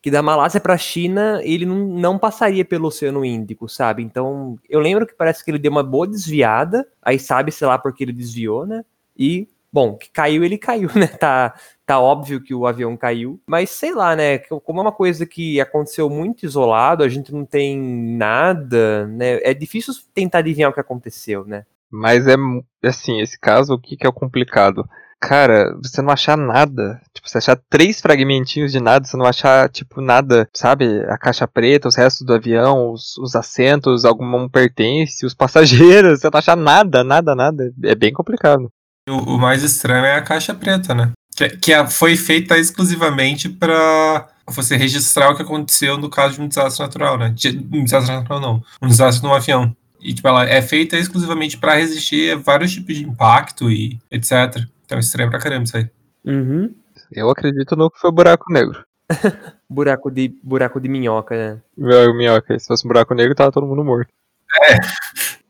que 0.06 0.10
da 0.12 0.22
Malásia 0.22 0.60
para 0.60 0.74
a 0.74 0.78
China 0.78 1.40
ele 1.42 1.66
não, 1.66 2.16
passaria 2.16 2.64
pelo 2.64 2.86
Oceano 2.86 3.24
Índico, 3.24 3.68
sabe? 3.68 4.04
Então 4.04 4.56
eu 4.70 4.78
lembro 4.78 5.04
que 5.04 5.12
parece 5.12 5.44
que 5.44 5.50
ele 5.50 5.58
deu 5.58 5.72
uma 5.72 5.82
boa 5.82 6.06
desviada, 6.06 6.86
aí 7.02 7.18
sabe, 7.18 7.50
sei 7.50 7.66
lá, 7.66 7.76
porque 7.76 8.04
ele 8.04 8.12
desviou, 8.12 8.64
né? 8.64 8.84
E 9.18 9.48
Bom, 9.72 9.96
que 9.96 10.08
caiu, 10.08 10.44
ele 10.44 10.56
caiu, 10.56 10.88
né? 10.94 11.08
Tá, 11.08 11.54
tá 11.84 11.98
óbvio 11.98 12.40
que 12.40 12.54
o 12.54 12.68
avião 12.68 12.96
caiu, 12.96 13.40
mas 13.48 13.68
sei 13.68 13.92
lá, 13.92 14.14
né? 14.14 14.38
Como 14.38 14.78
é 14.78 14.82
uma 14.82 14.92
coisa 14.92 15.26
que 15.26 15.60
aconteceu 15.60 16.08
muito 16.08 16.46
isolado, 16.46 17.02
a 17.02 17.08
gente 17.08 17.34
não 17.34 17.44
tem 17.44 17.76
nada, 17.76 19.08
né? 19.08 19.40
É 19.42 19.52
difícil 19.52 19.92
tentar 20.14 20.38
adivinhar 20.38 20.70
o 20.70 20.72
que 20.72 20.78
aconteceu, 20.78 21.44
né? 21.44 21.66
Mas 21.90 22.28
é 22.28 22.36
assim, 22.84 23.20
esse 23.20 23.38
caso, 23.38 23.74
o 23.74 23.78
que, 23.78 23.96
que 23.96 24.06
é 24.06 24.08
o 24.08 24.12
complicado? 24.12 24.88
Cara, 25.20 25.74
você 25.82 26.02
não 26.02 26.10
achar 26.10 26.36
nada. 26.36 27.00
Tipo, 27.12 27.28
você 27.28 27.38
achar 27.38 27.58
três 27.70 28.00
fragmentinhos 28.00 28.70
de 28.70 28.80
nada, 28.80 29.04
você 29.04 29.16
não 29.16 29.26
achar, 29.26 29.68
tipo, 29.68 30.00
nada, 30.00 30.48
sabe? 30.54 31.00
A 31.08 31.18
caixa 31.18 31.48
preta, 31.48 31.88
os 31.88 31.96
restos 31.96 32.26
do 32.26 32.34
avião, 32.34 32.92
os, 32.92 33.16
os 33.18 33.34
assentos, 33.34 34.04
algum 34.04 34.48
pertence, 34.48 35.24
os 35.24 35.32
passageiros, 35.34 36.20
você 36.20 36.30
não 36.30 36.38
achar 36.38 36.56
nada, 36.56 37.02
nada, 37.02 37.34
nada. 37.34 37.72
É 37.82 37.94
bem 37.94 38.12
complicado. 38.12 38.70
O, 39.08 39.34
o 39.34 39.38
mais 39.38 39.62
estranho 39.62 40.04
é 40.04 40.16
a 40.16 40.22
caixa 40.22 40.54
preta, 40.54 40.94
né? 40.94 41.12
Que, 41.34 41.48
que 41.50 41.86
foi 41.88 42.16
feita 42.16 42.58
exclusivamente 42.58 43.48
para 43.48 44.28
você 44.48 44.76
registrar 44.76 45.30
o 45.30 45.36
que 45.36 45.42
aconteceu 45.42 45.98
no 45.98 46.08
caso 46.08 46.34
de 46.34 46.40
um 46.40 46.48
desastre 46.48 46.84
natural, 46.84 47.18
né? 47.18 47.32
De, 47.34 47.48
um 47.72 47.84
desastre 47.84 48.14
natural 48.14 48.40
não, 48.40 48.62
um 48.82 48.88
desastre 48.88 49.26
num 49.26 49.34
avião. 49.34 49.74
E 50.00 50.14
tipo, 50.14 50.28
ela 50.28 50.48
é 50.48 50.62
feita 50.62 50.96
exclusivamente 50.96 51.58
para 51.58 51.74
resistir 51.74 52.32
a 52.32 52.36
vários 52.36 52.72
tipos 52.72 52.94
de 52.94 53.04
impacto 53.04 53.70
e 53.70 53.98
etc. 54.10 54.66
Então 54.86 54.98
estranho 54.98 55.28
pra 55.28 55.40
caramba 55.40 55.64
isso 55.64 55.76
aí. 55.76 55.90
Uhum. 56.24 56.74
Eu 57.12 57.28
acredito 57.28 57.76
no 57.76 57.90
que 57.90 57.98
foi 57.98 58.10
buraco 58.10 58.50
negro. 58.52 58.84
buraco 59.68 60.10
de 60.10 60.34
buraco 60.42 60.80
de 60.80 60.88
minhoca, 60.88 61.36
né? 61.36 61.62
Meu, 61.76 62.14
minhoca, 62.14 62.58
se 62.58 62.66
fosse 62.66 62.86
um 62.86 62.88
buraco 62.88 63.14
negro, 63.14 63.34
tava 63.34 63.52
todo 63.52 63.66
mundo 63.66 63.84
morto. 63.84 64.10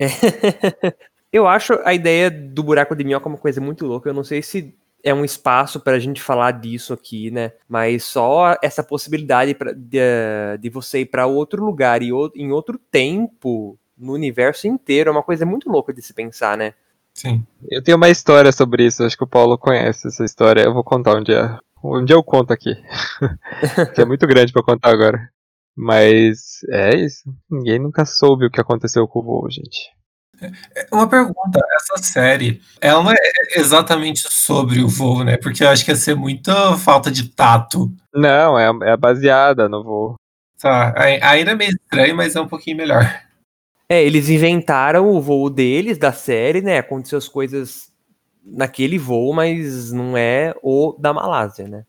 É. 0.01 0.07
é. 0.07 0.95
Eu 1.33 1.47
acho 1.47 1.79
a 1.85 1.93
ideia 1.93 2.31
do 2.31 2.63
buraco 2.63 2.97
de 2.97 3.05
minhoca 3.05 3.29
uma 3.29 3.37
coisa 3.37 3.61
muito 3.61 3.85
louca. 3.85 4.09
Eu 4.09 4.15
não 4.15 4.25
sei 4.25 4.41
se 4.43 4.75
é 5.03 5.13
um 5.13 5.25
espaço 5.25 5.79
para 5.81 5.97
a 5.97 5.99
gente 5.99 6.23
falar 6.23 6.51
disso 6.53 6.95
aqui, 6.95 7.31
né? 7.31 7.53
Mas 7.69 8.05
só 8.05 8.57
essa 8.63 8.83
possibilidade 8.83 9.55
pra, 9.55 9.73
de, 9.73 9.99
de 10.59 10.71
você 10.71 11.01
ir 11.01 11.07
para 11.07 11.27
outro 11.27 11.65
lugar 11.65 12.03
e 12.03 12.11
em 12.35 12.53
outro 12.53 12.79
tempo 12.91 13.79
no 13.97 14.13
universo 14.15 14.67
inteiro 14.67 15.11
é 15.11 15.13
uma 15.13 15.23
coisa 15.23 15.45
muito 15.45 15.71
louca 15.71 15.93
de 15.93 16.03
se 16.03 16.15
pensar, 16.15 16.57
né? 16.57 16.75
Sim. 17.17 17.47
Eu 17.71 17.83
tenho 17.83 17.97
uma 17.97 18.11
história 18.11 18.53
sobre 18.53 18.85
isso, 18.85 19.03
acho 19.03 19.17
que 19.17 19.25
o 19.25 19.29
Paulo 19.29 19.57
conhece 19.57 20.07
essa 20.07 20.23
história. 20.23 20.61
Eu 20.61 20.75
vou 20.75 20.85
contar 20.85 21.17
um 21.17 21.23
dia. 21.23 21.59
Um 21.83 22.05
dia 22.05 22.15
eu 22.15 22.23
conto 22.23 22.53
aqui. 22.53 22.75
que 23.95 24.03
é 24.03 24.05
muito 24.05 24.27
grande 24.27 24.53
para 24.53 24.63
contar 24.63 24.91
agora. 24.91 25.31
Mas 25.75 26.61
é 26.69 26.95
isso. 26.95 27.25
Ninguém 27.51 27.79
nunca 27.79 28.05
soube 28.05 28.45
o 28.45 28.51
que 28.51 28.61
aconteceu 28.61 29.09
com 29.09 29.21
o 29.21 29.23
voo, 29.23 29.51
gente. 29.51 29.91
É, 30.75 30.87
uma 30.93 31.09
pergunta, 31.09 31.59
essa 31.77 32.03
série, 32.03 32.61
ela 32.83 33.03
não 33.03 33.11
é 33.11 33.17
exatamente 33.57 34.31
sobre 34.31 34.83
o 34.83 34.89
voo, 34.89 35.25
né? 35.25 35.39
Porque 35.39 35.65
eu 35.65 35.71
acho 35.71 35.87
que 35.87 35.91
ia 35.91 35.97
ser 35.97 36.15
muita 36.15 36.77
falta 36.77 37.11
de 37.11 37.31
tato. 37.31 37.91
Não, 38.15 38.59
é, 38.59 38.93
é 38.93 38.97
baseada 38.97 39.71
no 39.71 39.83
voo. 39.83 40.17
Tá, 40.61 40.93
ainda 41.23 41.53
é 41.53 41.55
meio 41.55 41.71
estranho, 41.71 42.15
mas 42.15 42.37
é 42.37 42.41
um 42.41 42.49
pouquinho 42.49 42.77
melhor. 42.77 43.26
É, 43.89 44.03
eles 44.03 44.29
inventaram 44.29 45.09
o 45.09 45.21
voo 45.21 45.49
deles, 45.49 45.97
da 45.97 46.11
série, 46.11 46.61
né? 46.61 46.79
Aconteceu 46.79 47.19
as 47.19 47.29
coisas 47.29 47.93
naquele 48.45 48.99
voo, 48.99 49.33
mas 49.33 49.93
não 49.93 50.17
é 50.17 50.53
o 50.61 50.97
da 50.99 51.13
Malásia, 51.13 51.69
né? 51.69 51.85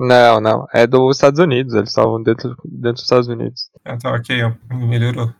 Não, 0.00 0.40
não. 0.40 0.66
É 0.72 0.86
dos 0.86 1.16
Estados 1.16 1.38
Unidos, 1.38 1.74
eles 1.74 1.90
estavam 1.90 2.22
dentro, 2.22 2.56
dentro 2.64 2.94
dos 2.94 3.02
Estados 3.02 3.28
Unidos. 3.28 3.70
Ah, 3.84 3.98
tá, 3.98 4.14
ok, 4.14 4.34
melhorou. 4.70 5.30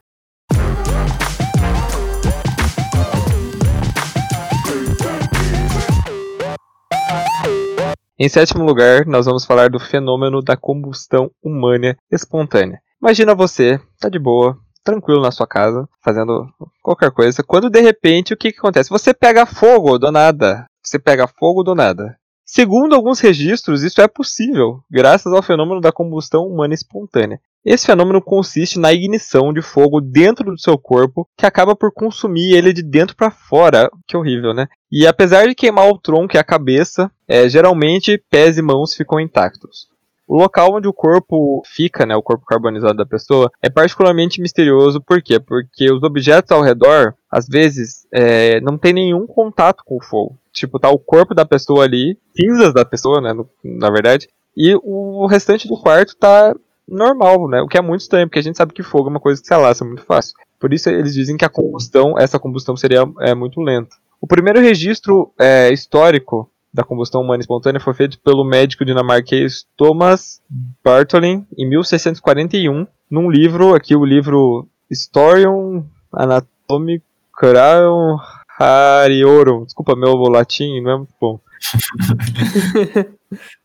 Em 8.18 8.28
sétimo 8.28 8.64
lugar, 8.64 9.06
nós 9.06 9.24
vamos 9.24 9.46
falar 9.46 9.70
do 9.70 9.80
fenômeno 9.80 10.42
da 10.42 10.58
combustão 10.58 11.30
humana 11.42 11.96
espontânea. 12.10 12.82
Imagina 13.00 13.34
você, 13.34 13.80
tá 13.98 14.10
de 14.10 14.18
boa, 14.18 14.58
tranquilo 14.84 15.22
na 15.22 15.30
sua 15.30 15.46
casa, 15.46 15.88
fazendo 16.04 16.46
qualquer 16.82 17.10
coisa, 17.10 17.42
quando 17.42 17.70
de 17.70 17.80
repente 17.80 18.34
o 18.34 18.36
que, 18.36 18.52
que 18.52 18.58
acontece? 18.58 18.90
Você 18.90 19.14
pega 19.14 19.46
fogo 19.46 19.98
do 19.98 20.10
nada. 20.10 20.66
Você 20.82 20.98
pega 20.98 21.26
fogo 21.26 21.62
do 21.62 21.74
nada. 21.74 22.16
Segundo 22.44 22.94
alguns 22.94 23.20
registros, 23.20 23.82
isso 23.82 24.00
é 24.02 24.08
possível, 24.08 24.80
graças 24.90 25.32
ao 25.32 25.42
fenômeno 25.42 25.80
da 25.80 25.92
combustão 25.92 26.46
humana 26.46 26.74
espontânea. 26.74 27.40
Esse 27.64 27.86
fenômeno 27.86 28.20
consiste 28.20 28.78
na 28.78 28.92
ignição 28.92 29.52
de 29.52 29.62
fogo 29.62 30.00
dentro 30.00 30.50
do 30.50 30.60
seu 30.60 30.76
corpo, 30.76 31.28
que 31.38 31.46
acaba 31.46 31.76
por 31.76 31.92
consumir 31.92 32.54
ele 32.54 32.72
de 32.72 32.82
dentro 32.82 33.14
para 33.14 33.30
fora. 33.30 33.88
Que 34.06 34.16
horrível, 34.16 34.52
né? 34.52 34.66
E 34.90 35.06
apesar 35.06 35.46
de 35.46 35.54
queimar 35.54 35.88
o 35.88 35.96
tronco 35.96 36.36
e 36.36 36.38
a 36.38 36.44
cabeça, 36.44 37.10
é, 37.28 37.48
geralmente 37.48 38.22
pés 38.28 38.58
e 38.58 38.62
mãos 38.62 38.94
ficam 38.94 39.20
intactos. 39.20 39.86
O 40.26 40.36
local 40.36 40.74
onde 40.74 40.88
o 40.88 40.92
corpo 40.92 41.62
fica, 41.66 42.06
né, 42.06 42.14
o 42.16 42.22
corpo 42.22 42.46
carbonizado 42.46 42.94
da 42.94 43.04
pessoa, 43.06 43.50
é 43.60 43.68
particularmente 43.68 44.40
misterioso. 44.40 45.00
Por 45.00 45.20
quê? 45.22 45.38
Porque 45.40 45.90
os 45.92 46.02
objetos 46.02 46.50
ao 46.52 46.62
redor, 46.62 47.14
às 47.30 47.46
vezes, 47.46 48.06
é, 48.12 48.60
não 48.60 48.78
tem 48.78 48.92
nenhum 48.92 49.26
contato 49.26 49.82
com 49.84 49.96
o 49.96 50.02
fogo. 50.02 50.38
Tipo, 50.52 50.78
tá 50.78 50.88
o 50.90 50.98
corpo 50.98 51.34
da 51.34 51.44
pessoa 51.44 51.84
ali, 51.84 52.18
cinzas 52.34 52.72
da 52.72 52.84
pessoa, 52.84 53.20
né, 53.20 53.32
no, 53.32 53.48
na 53.64 53.90
verdade, 53.90 54.28
e 54.56 54.78
o 54.82 55.26
restante 55.26 55.66
do 55.66 55.80
quarto 55.80 56.14
tá 56.16 56.54
normal, 56.86 57.48
né? 57.48 57.62
O 57.62 57.68
que 57.68 57.78
é 57.78 57.80
muito 57.80 58.02
estranho, 58.02 58.26
porque 58.26 58.38
a 58.38 58.42
gente 58.42 58.58
sabe 58.58 58.74
que 58.74 58.82
fogo 58.82 59.08
é 59.08 59.10
uma 59.10 59.20
coisa 59.20 59.40
que 59.40 59.46
se 59.46 59.54
alastra 59.54 59.86
muito 59.86 60.02
fácil. 60.04 60.34
Por 60.60 60.72
isso 60.72 60.88
eles 60.88 61.14
dizem 61.14 61.36
que 61.36 61.44
a 61.44 61.48
combustão, 61.48 62.18
essa 62.18 62.38
combustão 62.38 62.76
seria 62.76 63.04
é, 63.20 63.34
muito 63.34 63.60
lenta. 63.60 63.96
O 64.20 64.26
primeiro 64.26 64.60
registro 64.60 65.32
é, 65.38 65.72
histórico 65.72 66.48
da 66.72 66.82
combustão 66.82 67.20
humana 67.20 67.40
espontânea 67.40 67.80
foi 67.80 67.94
feito 67.94 68.18
pelo 68.20 68.44
médico 68.44 68.84
dinamarquês 68.84 69.66
Thomas 69.76 70.40
Bartholin 70.82 71.46
em 71.56 71.68
1641, 71.68 72.86
num 73.10 73.30
livro, 73.30 73.74
aqui 73.74 73.94
o 73.94 74.04
livro 74.04 74.66
Historium 74.90 75.86
Anatomicarum 76.12 78.18
Hariorum. 78.58 79.64
Desculpa, 79.64 79.94
meu 79.94 80.14
latim 80.14 80.80
não 80.80 80.90
é 80.90 80.96
muito 80.96 81.14
bom. 81.20 81.38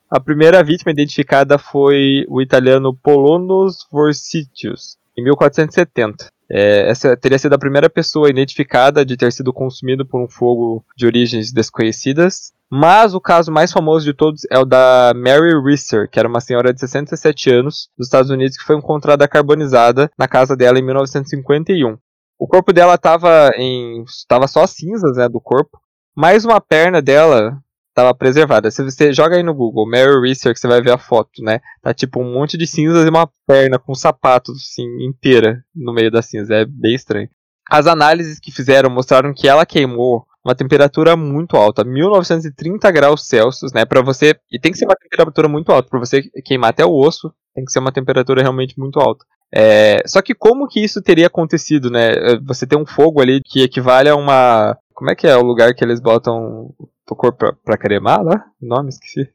A 0.09 0.21
primeira 0.21 0.63
vítima 0.63 0.91
identificada 0.91 1.57
foi 1.57 2.25
o 2.29 2.41
italiano 2.41 2.95
Polonos 2.95 3.85
Vorsitius, 3.91 4.97
em 5.17 5.23
1470. 5.23 6.31
É, 6.49 6.89
essa 6.89 7.15
teria 7.17 7.37
sido 7.37 7.53
a 7.53 7.59
primeira 7.59 7.89
pessoa 7.89 8.29
identificada 8.29 9.05
de 9.05 9.17
ter 9.17 9.31
sido 9.31 9.51
consumido 9.51 10.05
por 10.05 10.21
um 10.21 10.29
fogo 10.29 10.83
de 10.95 11.05
origens 11.05 11.51
desconhecidas. 11.51 12.53
Mas 12.69 13.13
o 13.13 13.21
caso 13.21 13.51
mais 13.51 13.71
famoso 13.71 14.03
de 14.03 14.13
todos 14.13 14.41
é 14.51 14.59
o 14.59 14.65
da 14.65 15.13
Mary 15.15 15.53
Risser, 15.63 16.09
que 16.09 16.19
era 16.19 16.27
uma 16.27 16.41
senhora 16.41 16.73
de 16.73 16.79
67 16.79 17.49
anos 17.49 17.89
dos 17.97 18.07
Estados 18.07 18.29
Unidos 18.29 18.57
que 18.57 18.65
foi 18.65 18.75
encontrada 18.75 19.27
carbonizada 19.27 20.11
na 20.17 20.27
casa 20.27 20.55
dela 20.55 20.77
em 20.77 20.83
1951. 20.83 21.97
O 22.37 22.47
corpo 22.47 22.73
dela 22.73 22.95
estava 22.95 23.51
em 23.55 24.03
estava 24.03 24.47
só 24.47 24.67
cinzas, 24.67 25.15
né, 25.15 25.29
do 25.29 25.39
corpo, 25.39 25.79
mas 26.15 26.43
uma 26.43 26.59
perna 26.59 27.01
dela 27.01 27.57
tava 27.97 28.13
preservada. 28.13 28.69
Se 28.69 28.83
você 28.83 29.11
joga 29.11 29.37
aí 29.37 29.41
no 29.41 29.55
Google 29.55 29.89
Mary 29.89 30.21
Research, 30.21 30.59
você 30.59 30.67
vai 30.67 30.79
ver 30.83 30.91
a 30.91 30.99
foto, 30.99 31.41
né? 31.41 31.59
Tá 31.81 31.95
tipo 31.95 32.21
um 32.21 32.31
monte 32.31 32.55
de 32.55 32.67
cinzas 32.67 33.03
e 33.03 33.09
uma 33.09 33.27
perna 33.47 33.79
com 33.79 33.95
sapatos 33.95 34.55
assim 34.55 34.85
inteira 35.01 35.63
no 35.75 35.91
meio 35.91 36.11
das 36.11 36.27
cinzas. 36.27 36.51
É 36.51 36.63
bem 36.63 36.93
estranho. 36.93 37.27
As 37.67 37.87
análises 37.87 38.39
que 38.39 38.51
fizeram 38.51 38.87
mostraram 38.87 39.33
que 39.33 39.47
ela 39.47 39.65
queimou 39.65 40.27
uma 40.45 40.53
temperatura 40.53 41.17
muito 41.17 41.57
alta, 41.57 41.83
1930 41.83 42.91
graus 42.91 43.27
Celsius, 43.27 43.73
né? 43.73 43.83
Para 43.83 44.03
você 44.03 44.35
e 44.51 44.59
tem 44.59 44.71
que 44.71 44.77
ser 44.77 44.85
uma 44.85 44.95
temperatura 44.95 45.47
muito 45.47 45.71
alta 45.71 45.89
para 45.89 45.99
você 45.99 46.21
queimar 46.45 46.69
até 46.69 46.85
o 46.85 46.93
osso. 46.93 47.33
Tem 47.55 47.65
que 47.65 47.71
ser 47.71 47.79
uma 47.79 47.91
temperatura 47.91 48.43
realmente 48.43 48.79
muito 48.79 48.99
alta. 48.99 49.25
É, 49.51 50.03
só 50.05 50.21
que 50.21 50.35
como 50.35 50.67
que 50.67 50.83
isso 50.83 51.01
teria 51.01 51.25
acontecido, 51.25 51.89
né? 51.89 52.11
Você 52.45 52.67
tem 52.67 52.77
um 52.77 52.85
fogo 52.85 53.19
ali 53.19 53.41
que 53.43 53.63
equivale 53.63 54.07
a 54.07 54.15
uma. 54.15 54.77
Como 54.93 55.09
é 55.09 55.15
que 55.15 55.25
é 55.25 55.35
o 55.35 55.41
lugar 55.41 55.73
que 55.73 55.83
eles 55.83 55.99
botam 55.99 56.69
o 57.13 57.17
corpo 57.17 57.37
pra, 57.37 57.53
pra 57.53 57.77
cremar 57.77 58.23
lá? 58.23 58.45
O 58.61 58.67
nome, 58.67 58.89
esqueci. 58.89 59.29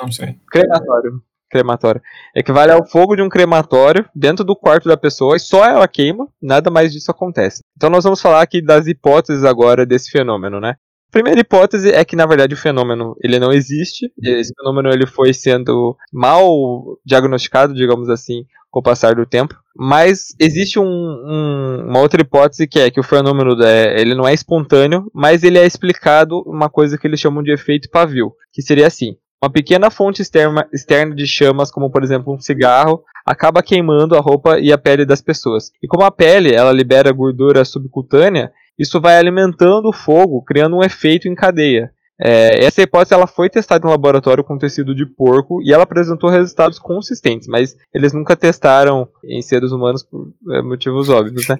Não 0.00 0.10
sei. 0.10 0.38
Crematório. 0.50 1.22
Crematório. 1.50 2.00
Equivale 2.34 2.70
ao 2.70 2.86
fogo 2.86 3.16
de 3.16 3.22
um 3.22 3.28
crematório 3.28 4.08
dentro 4.14 4.44
do 4.44 4.54
quarto 4.54 4.88
da 4.88 4.96
pessoa 4.96 5.36
e 5.36 5.40
só 5.40 5.64
ela 5.64 5.88
queima, 5.88 6.28
nada 6.40 6.70
mais 6.70 6.92
disso 6.92 7.10
acontece. 7.10 7.62
Então 7.76 7.90
nós 7.90 8.04
vamos 8.04 8.20
falar 8.20 8.40
aqui 8.40 8.62
das 8.62 8.86
hipóteses 8.86 9.44
agora 9.44 9.84
desse 9.84 10.10
fenômeno, 10.10 10.60
né? 10.60 10.76
A 11.08 11.10
primeira 11.10 11.40
hipótese 11.40 11.90
é 11.90 12.04
que 12.04 12.14
na 12.14 12.24
verdade 12.24 12.54
o 12.54 12.56
fenômeno 12.56 13.16
ele 13.20 13.40
não 13.40 13.52
existe. 13.52 14.12
Esse 14.22 14.52
fenômeno 14.56 14.90
ele 14.90 15.08
foi 15.08 15.34
sendo 15.34 15.96
mal 16.12 16.96
diagnosticado, 17.04 17.74
digamos 17.74 18.08
assim, 18.08 18.44
com 18.70 18.80
o 18.80 18.82
passar 18.82 19.14
do 19.14 19.26
tempo. 19.26 19.54
Mas 19.76 20.34
existe 20.38 20.78
um, 20.78 20.84
um, 20.84 21.86
uma 21.88 22.00
outra 22.00 22.20
hipótese 22.20 22.66
que 22.66 22.78
é 22.78 22.90
que 22.90 23.00
o 23.00 23.04
fenômeno 23.04 23.56
ele 23.62 24.14
não 24.14 24.26
é 24.26 24.34
espontâneo, 24.34 25.10
mas 25.14 25.42
ele 25.42 25.58
é 25.58 25.66
explicado 25.66 26.42
uma 26.46 26.68
coisa 26.68 26.98
que 26.98 27.06
eles 27.06 27.20
chamam 27.20 27.42
de 27.42 27.52
efeito 27.52 27.90
pavio, 27.90 28.32
que 28.52 28.62
seria 28.62 28.86
assim: 28.86 29.16
uma 29.42 29.50
pequena 29.50 29.90
fonte 29.90 30.22
externa, 30.22 30.68
externa 30.72 31.14
de 31.14 31.26
chamas, 31.26 31.70
como 31.70 31.90
por 31.90 32.02
exemplo 32.02 32.34
um 32.34 32.38
cigarro, 32.38 33.02
acaba 33.24 33.62
queimando 33.62 34.16
a 34.16 34.20
roupa 34.20 34.58
e 34.58 34.72
a 34.72 34.78
pele 34.78 35.04
das 35.04 35.22
pessoas. 35.22 35.70
E 35.82 35.88
como 35.88 36.04
a 36.04 36.10
pele 36.10 36.54
ela 36.54 36.72
libera 36.72 37.12
gordura 37.12 37.64
subcutânea, 37.64 38.52
isso 38.78 39.00
vai 39.00 39.16
alimentando 39.16 39.88
o 39.88 39.92
fogo, 39.92 40.42
criando 40.42 40.76
um 40.76 40.82
efeito 40.82 41.28
em 41.28 41.34
cadeia. 41.34 41.90
É, 42.22 42.64
essa 42.64 42.82
hipótese 42.82 43.14
ela 43.14 43.26
foi 43.26 43.48
testada 43.48 43.86
em 43.86 43.90
laboratório 43.90 44.44
com 44.44 44.58
tecido 44.58 44.94
de 44.94 45.06
porco 45.06 45.62
e 45.62 45.72
ela 45.72 45.84
apresentou 45.84 46.28
resultados 46.28 46.78
consistentes, 46.78 47.48
mas 47.48 47.74
eles 47.94 48.12
nunca 48.12 48.36
testaram 48.36 49.08
em 49.24 49.40
seres 49.40 49.72
humanos 49.72 50.02
por 50.02 50.30
é, 50.50 50.60
motivos 50.60 51.08
óbvios, 51.08 51.48
né? 51.48 51.56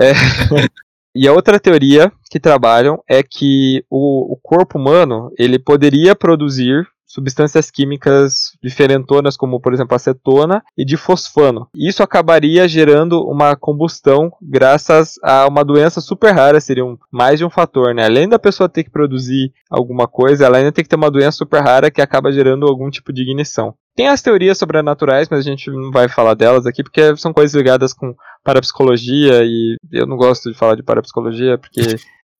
É, 0.00 0.12
e 1.16 1.26
a 1.26 1.32
outra 1.32 1.58
teoria 1.58 2.12
que 2.30 2.38
trabalham 2.38 3.02
é 3.08 3.22
que 3.22 3.82
o, 3.88 4.34
o 4.34 4.36
corpo 4.36 4.78
humano 4.78 5.32
ele 5.38 5.58
poderia 5.58 6.14
produzir 6.14 6.86
substâncias 7.08 7.70
químicas 7.70 8.52
diferentonas, 8.62 9.36
como 9.36 9.58
por 9.58 9.72
exemplo 9.72 9.96
acetona 9.96 10.62
e 10.76 10.84
de 10.84 10.96
fosfano. 10.96 11.66
Isso 11.74 12.02
acabaria 12.02 12.68
gerando 12.68 13.22
uma 13.26 13.56
combustão 13.56 14.30
graças 14.42 15.14
a 15.24 15.48
uma 15.48 15.64
doença 15.64 16.00
super 16.00 16.32
rara, 16.32 16.60
seria 16.60 16.84
um, 16.84 16.98
mais 17.10 17.38
de 17.38 17.44
um 17.44 17.50
fator, 17.50 17.94
né? 17.94 18.04
Além 18.04 18.28
da 18.28 18.38
pessoa 18.38 18.68
ter 18.68 18.84
que 18.84 18.90
produzir 18.90 19.52
alguma 19.70 20.06
coisa, 20.06 20.44
ela 20.44 20.58
ainda 20.58 20.70
tem 20.70 20.84
que 20.84 20.88
ter 20.88 20.96
uma 20.96 21.10
doença 21.10 21.38
super 21.38 21.62
rara 21.62 21.90
que 21.90 22.02
acaba 22.02 22.30
gerando 22.30 22.66
algum 22.66 22.90
tipo 22.90 23.12
de 23.12 23.22
ignição. 23.22 23.74
Tem 23.96 24.06
as 24.06 24.22
teorias 24.22 24.58
sobrenaturais, 24.58 25.28
mas 25.28 25.40
a 25.40 25.42
gente 25.42 25.70
não 25.70 25.90
vai 25.90 26.08
falar 26.08 26.34
delas 26.34 26.66
aqui 26.66 26.84
porque 26.84 27.16
são 27.16 27.32
coisas 27.32 27.54
ligadas 27.54 27.92
com 27.92 28.14
parapsicologia 28.44 29.42
e 29.42 29.76
eu 29.90 30.06
não 30.06 30.16
gosto 30.16 30.52
de 30.52 30.56
falar 30.56 30.76
de 30.76 30.84
parapsicologia 30.84 31.58
porque 31.58 31.80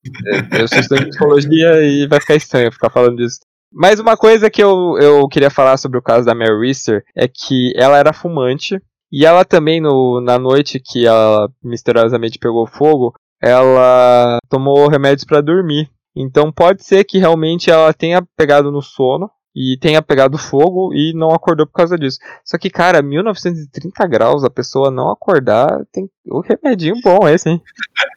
eu 0.53 0.69
sou 0.69 0.79
estudante 0.79 1.05
de 1.07 1.11
psicologia 1.11 1.83
e 1.83 2.07
vai 2.07 2.21
ficar 2.21 2.37
estranho 2.37 2.71
ficar 2.71 2.91
falando 2.91 3.17
disso. 3.17 3.41
Mas 3.73 4.01
uma 4.01 4.17
coisa 4.17 4.51
que 4.51 4.63
eu, 4.63 4.97
eu 4.99 5.29
queria 5.29 5.51
falar 5.51 5.77
sobre 5.77 5.99
o 5.99 6.03
caso 6.03 6.27
da 6.27 6.35
Mary 6.35 6.59
Reeser 6.59 7.05
é 7.15 7.29
que 7.29 7.73
ela 7.77 7.99
era 7.99 8.13
fumante 8.13 8.81
e 9.11 9.25
ela 9.25 9.43
também, 9.45 9.81
no, 9.81 10.21
na 10.21 10.39
noite 10.39 10.79
que 10.81 11.07
ela 11.07 11.49
misteriosamente 11.63 12.39
pegou 12.39 12.67
fogo, 12.67 13.15
ela 13.43 14.39
tomou 14.49 14.89
remédios 14.89 15.25
para 15.25 15.41
dormir. 15.41 15.91
Então 16.17 16.53
pode 16.53 16.85
ser 16.85 17.05
que 17.05 17.19
realmente 17.19 17.71
ela 17.71 17.93
tenha 17.95 18.23
pegado 18.37 18.73
no 18.73 18.83
sono 18.83 19.31
e 19.55 19.79
tenha 19.79 20.03
pegado 20.03 20.37
fogo 20.37 20.93
e 20.93 21.13
não 21.15 21.31
acordou 21.31 21.67
por 21.67 21.73
causa 21.73 21.97
disso. 21.97 22.19
Só 22.45 22.59
que, 22.59 22.69
cara, 22.71 23.03
1930 23.03 24.07
graus, 24.07 24.45
a 24.45 24.51
pessoa 24.51 24.91
não 24.91 25.11
acordar, 25.11 25.85
tem 25.93 26.09
o 26.27 26.41
remedinho 26.41 26.97
bom 27.03 27.27
esse, 27.29 27.51
hein? 27.51 27.63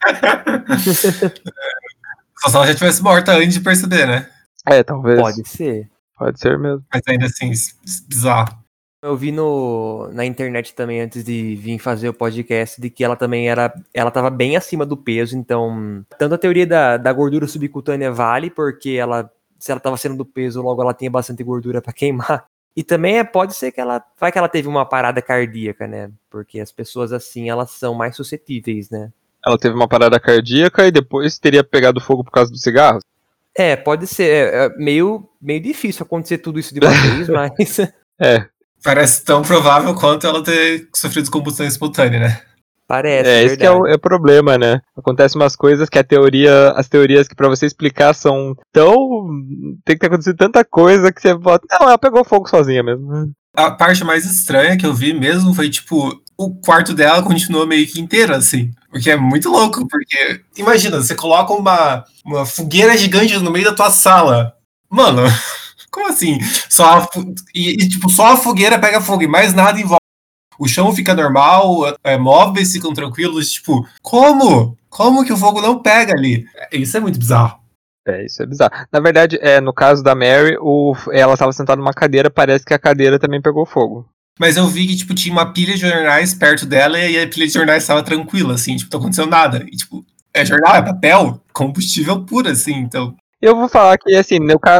Só 2.38 2.48
se 2.48 2.56
ela 2.56 2.66
já 2.66 2.74
tivesse 2.74 3.02
morta 3.02 3.32
antes 3.32 3.54
de 3.54 3.60
perceber, 3.60 4.06
né? 4.06 4.28
É, 4.66 4.82
talvez. 4.82 5.20
Pode 5.20 5.48
ser. 5.48 5.90
Pode 6.16 6.38
ser 6.38 6.58
mesmo. 6.58 6.84
Mas 6.92 7.02
ainda 7.08 7.26
assim, 7.26 7.50
bizarro. 8.08 8.62
Eu 9.02 9.16
vi 9.16 9.32
no, 9.32 10.08
na 10.12 10.24
internet 10.24 10.74
também, 10.74 11.00
antes 11.00 11.24
de 11.24 11.56
vir 11.56 11.80
fazer 11.80 12.08
o 12.08 12.14
podcast, 12.14 12.80
de 12.80 12.88
que 12.88 13.02
ela 13.02 13.16
também 13.16 13.48
era. 13.48 13.74
Ela 13.92 14.12
tava 14.12 14.30
bem 14.30 14.56
acima 14.56 14.86
do 14.86 14.96
peso, 14.96 15.36
então. 15.36 16.04
Tanto 16.16 16.36
a 16.36 16.38
teoria 16.38 16.64
da, 16.64 16.96
da 16.96 17.12
gordura 17.12 17.48
subcutânea 17.48 18.12
vale, 18.12 18.48
porque 18.48 18.90
ela. 18.90 19.28
Se 19.58 19.72
ela 19.72 19.80
tava 19.80 19.96
sendo 19.96 20.16
do 20.16 20.24
peso, 20.24 20.62
logo 20.62 20.80
ela 20.80 20.94
tinha 20.94 21.10
bastante 21.10 21.42
gordura 21.42 21.82
para 21.82 21.92
queimar. 21.92 22.44
E 22.76 22.84
também 22.84 23.18
é, 23.18 23.24
pode 23.24 23.54
ser 23.54 23.72
que 23.72 23.80
ela. 23.80 24.00
Vai 24.20 24.30
que 24.30 24.38
ela 24.38 24.48
teve 24.48 24.68
uma 24.68 24.86
parada 24.86 25.20
cardíaca, 25.20 25.88
né? 25.88 26.08
Porque 26.30 26.60
as 26.60 26.70
pessoas 26.70 27.12
assim, 27.12 27.50
elas 27.50 27.72
são 27.72 27.94
mais 27.94 28.14
suscetíveis, 28.14 28.88
né? 28.88 29.10
Ela 29.44 29.58
teve 29.58 29.74
uma 29.74 29.88
parada 29.88 30.20
cardíaca 30.20 30.86
e 30.86 30.92
depois 30.92 31.40
teria 31.40 31.64
pegado 31.64 32.00
fogo 32.00 32.22
por 32.22 32.30
causa 32.30 32.52
do 32.52 32.56
cigarro? 32.58 33.00
É, 33.56 33.76
pode 33.76 34.06
ser. 34.06 34.24
É, 34.24 34.64
é 34.64 34.68
meio, 34.76 35.28
meio 35.40 35.60
difícil 35.60 36.04
acontecer 36.04 36.38
tudo 36.38 36.58
isso 36.58 36.74
de 36.74 36.80
uma 36.80 36.90
vez, 37.14 37.28
mas. 37.28 37.78
É. 38.20 38.46
Parece 38.82 39.24
tão 39.24 39.42
provável 39.42 39.94
quanto 39.94 40.26
ela 40.26 40.42
ter 40.42 40.88
sofrido 40.94 41.30
combustão 41.30 41.66
espontânea, 41.66 42.18
né? 42.18 42.40
Parece. 42.86 43.30
É, 43.30 43.42
esse 43.44 43.56
que 43.56 43.64
é 43.64 43.70
o 43.70 43.86
é 43.86 43.94
o 43.94 43.98
problema, 43.98 44.58
né? 44.58 44.80
Acontecem 44.96 45.40
umas 45.40 45.56
coisas 45.56 45.88
que 45.88 45.98
a 45.98 46.04
teoria, 46.04 46.72
as 46.72 46.88
teorias 46.88 47.28
que 47.28 47.34
para 47.34 47.48
você 47.48 47.64
explicar 47.64 48.12
são 48.12 48.54
tão. 48.72 49.28
Tem 49.84 49.96
que 49.96 50.00
ter 50.00 50.08
acontecido 50.08 50.36
tanta 50.36 50.64
coisa 50.64 51.12
que 51.12 51.20
você 51.20 51.34
bota. 51.34 51.64
Não, 51.70 51.88
ela 51.88 51.96
pegou 51.96 52.24
fogo 52.24 52.48
sozinha 52.48 52.82
mesmo. 52.82 53.32
A 53.56 53.70
parte 53.70 54.04
mais 54.04 54.24
estranha 54.24 54.76
que 54.76 54.84
eu 54.84 54.92
vi 54.92 55.14
mesmo 55.14 55.54
foi, 55.54 55.70
tipo, 55.70 56.20
o 56.44 56.54
quarto 56.54 56.94
dela 56.94 57.22
continuou 57.22 57.66
meio 57.66 57.86
que 57.86 58.00
inteiro, 58.00 58.34
assim. 58.34 58.70
Porque 58.90 59.10
é 59.10 59.16
muito 59.16 59.50
louco, 59.50 59.86
porque. 59.88 60.40
Imagina, 60.56 60.98
você 60.98 61.14
coloca 61.14 61.52
uma, 61.52 62.04
uma 62.24 62.44
fogueira 62.44 62.96
gigante 62.96 63.36
no 63.38 63.50
meio 63.50 63.64
da 63.64 63.74
tua 63.74 63.90
sala. 63.90 64.54
Mano, 64.90 65.22
como 65.90 66.08
assim? 66.08 66.38
Só 66.68 66.98
a, 66.98 67.08
e, 67.54 67.70
e, 67.72 67.88
tipo, 67.88 68.10
só 68.10 68.32
a 68.32 68.36
fogueira 68.36 68.78
pega 68.78 69.00
fogo 69.00 69.22
e 69.22 69.28
mais 69.28 69.54
nada 69.54 69.80
em 69.80 69.84
volta. 69.84 70.02
O 70.58 70.68
chão 70.68 70.94
fica 70.94 71.14
normal, 71.14 71.96
é, 72.04 72.16
móveis 72.16 72.72
ficam 72.72 72.92
tranquilos. 72.92 73.52
Tipo, 73.52 73.86
como? 74.02 74.76
Como 74.88 75.24
que 75.24 75.32
o 75.32 75.36
fogo 75.36 75.62
não 75.62 75.80
pega 75.80 76.12
ali? 76.12 76.46
Isso 76.70 76.96
é 76.96 77.00
muito 77.00 77.18
bizarro. 77.18 77.62
É, 78.06 78.24
isso 78.24 78.42
é 78.42 78.46
bizarro. 78.46 78.72
Na 78.92 79.00
verdade, 79.00 79.38
é, 79.40 79.60
no 79.60 79.72
caso 79.72 80.02
da 80.02 80.14
Mary, 80.14 80.56
o, 80.60 80.94
ela 81.12 81.34
estava 81.34 81.52
sentada 81.52 81.80
numa 81.80 81.94
cadeira, 81.94 82.30
parece 82.30 82.64
que 82.64 82.74
a 82.74 82.78
cadeira 82.78 83.18
também 83.18 83.40
pegou 83.40 83.64
fogo. 83.64 84.06
Mas 84.38 84.56
eu 84.56 84.66
vi 84.66 84.86
que, 84.86 84.96
tipo, 84.96 85.14
tinha 85.14 85.32
uma 85.32 85.52
pilha 85.52 85.74
de 85.74 85.80
jornais 85.80 86.34
perto 86.34 86.66
dela 86.66 86.98
e 86.98 87.20
a 87.20 87.28
pilha 87.28 87.46
de 87.46 87.52
jornais 87.52 87.82
estava 87.82 88.02
tranquila, 88.02 88.54
assim, 88.54 88.76
tipo, 88.76 88.90
não 88.92 89.00
aconteceu 89.00 89.26
nada. 89.26 89.64
E, 89.70 89.76
tipo, 89.76 90.04
é 90.32 90.44
jornal, 90.44 90.76
é 90.76 90.82
papel, 90.82 91.42
combustível 91.52 92.24
puro, 92.24 92.48
assim, 92.48 92.74
então. 92.74 93.14
Eu 93.40 93.56
vou 93.56 93.68
falar 93.68 93.98
que, 93.98 94.14
assim, 94.14 94.38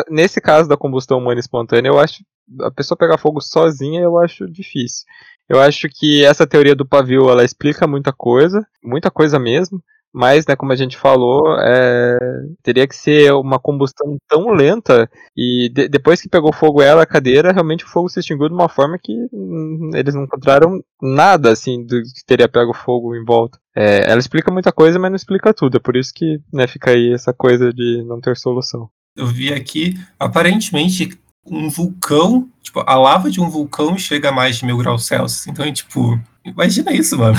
nesse 0.09 0.41
caso 0.41 0.69
da 0.69 0.77
combustão 0.77 1.19
humana 1.19 1.41
espontânea, 1.41 1.89
eu 1.89 1.99
acho. 1.99 2.25
A 2.63 2.71
pessoa 2.71 2.99
pegar 2.99 3.19
fogo 3.19 3.41
sozinha, 3.41 4.01
eu 4.01 4.19
acho 4.19 4.49
difícil. 4.49 5.05
Eu 5.49 5.61
acho 5.61 5.89
que 5.89 6.25
essa 6.25 6.47
teoria 6.47 6.75
do 6.75 6.87
pavio, 6.87 7.29
ela 7.29 7.45
explica 7.45 7.87
muita 7.87 8.13
coisa, 8.13 8.67
muita 8.83 9.11
coisa 9.11 9.39
mesmo. 9.39 9.83
Mas, 10.15 10.45
né, 10.47 10.55
como 10.55 10.73
a 10.73 10.77
gente 10.77 10.97
falou, 10.97 11.57
é, 11.59 12.19
teria 12.63 12.87
que 12.87 12.95
ser 12.95 13.33
uma 13.33 13.59
combustão 13.59 14.19
tão 14.29 14.51
lenta 14.51 15.11
e 15.35 15.71
de, 15.73 15.89
depois 15.89 16.21
que 16.21 16.29
pegou 16.29 16.53
fogo 16.53 16.83
ela, 16.83 17.03
a 17.03 17.07
cadeira, 17.07 17.51
realmente 17.51 17.85
o 17.85 17.89
fogo 17.89 18.11
se 18.11 18.21
extinguiu 18.21 18.49
de 18.49 18.55
uma 18.55 18.69
forma 18.69 18.99
que 19.03 19.13
hum, 19.33 19.91
eles 19.95 20.15
não 20.15 20.25
encontraram 20.25 20.85
nada, 21.01 21.51
assim, 21.51 21.87
do 21.87 22.03
que 22.03 22.25
teria 22.27 22.47
pego 22.47 22.75
fogo 22.75 23.17
em 23.17 23.25
volta. 23.25 23.59
É, 23.75 24.11
ela 24.11 24.21
explica 24.21 24.53
muita 24.53 24.71
coisa, 24.71 24.99
mas 24.99 25.11
não 25.11 25.17
explica 25.17 25.55
tudo, 25.55 25.79
é 25.79 25.81
por 25.81 25.97
isso 25.97 26.13
que 26.15 26.39
né, 26.53 26.67
fica 26.67 26.91
aí 26.91 27.11
essa 27.15 27.33
coisa 27.33 27.73
de 27.73 28.05
não 28.07 28.21
ter 28.21 28.37
solução. 28.37 28.91
Eu 29.17 29.27
vi 29.27 29.51
aqui, 29.53 29.99
aparentemente, 30.19 31.19
um 31.47 31.71
vulcão, 31.71 32.49
tipo, 32.63 32.83
a 32.87 32.97
lava 32.97 33.31
de 33.31 33.41
um 33.41 33.49
vulcão 33.49 33.97
chega 33.97 34.29
a 34.29 34.33
mais 34.33 34.57
de 34.57 34.67
mil 34.67 34.77
graus 34.77 35.07
Celsius. 35.07 35.47
Então, 35.47 35.65
é, 35.65 35.73
tipo, 35.73 36.21
imagina 36.45 36.93
isso, 36.93 37.17
mano 37.17 37.39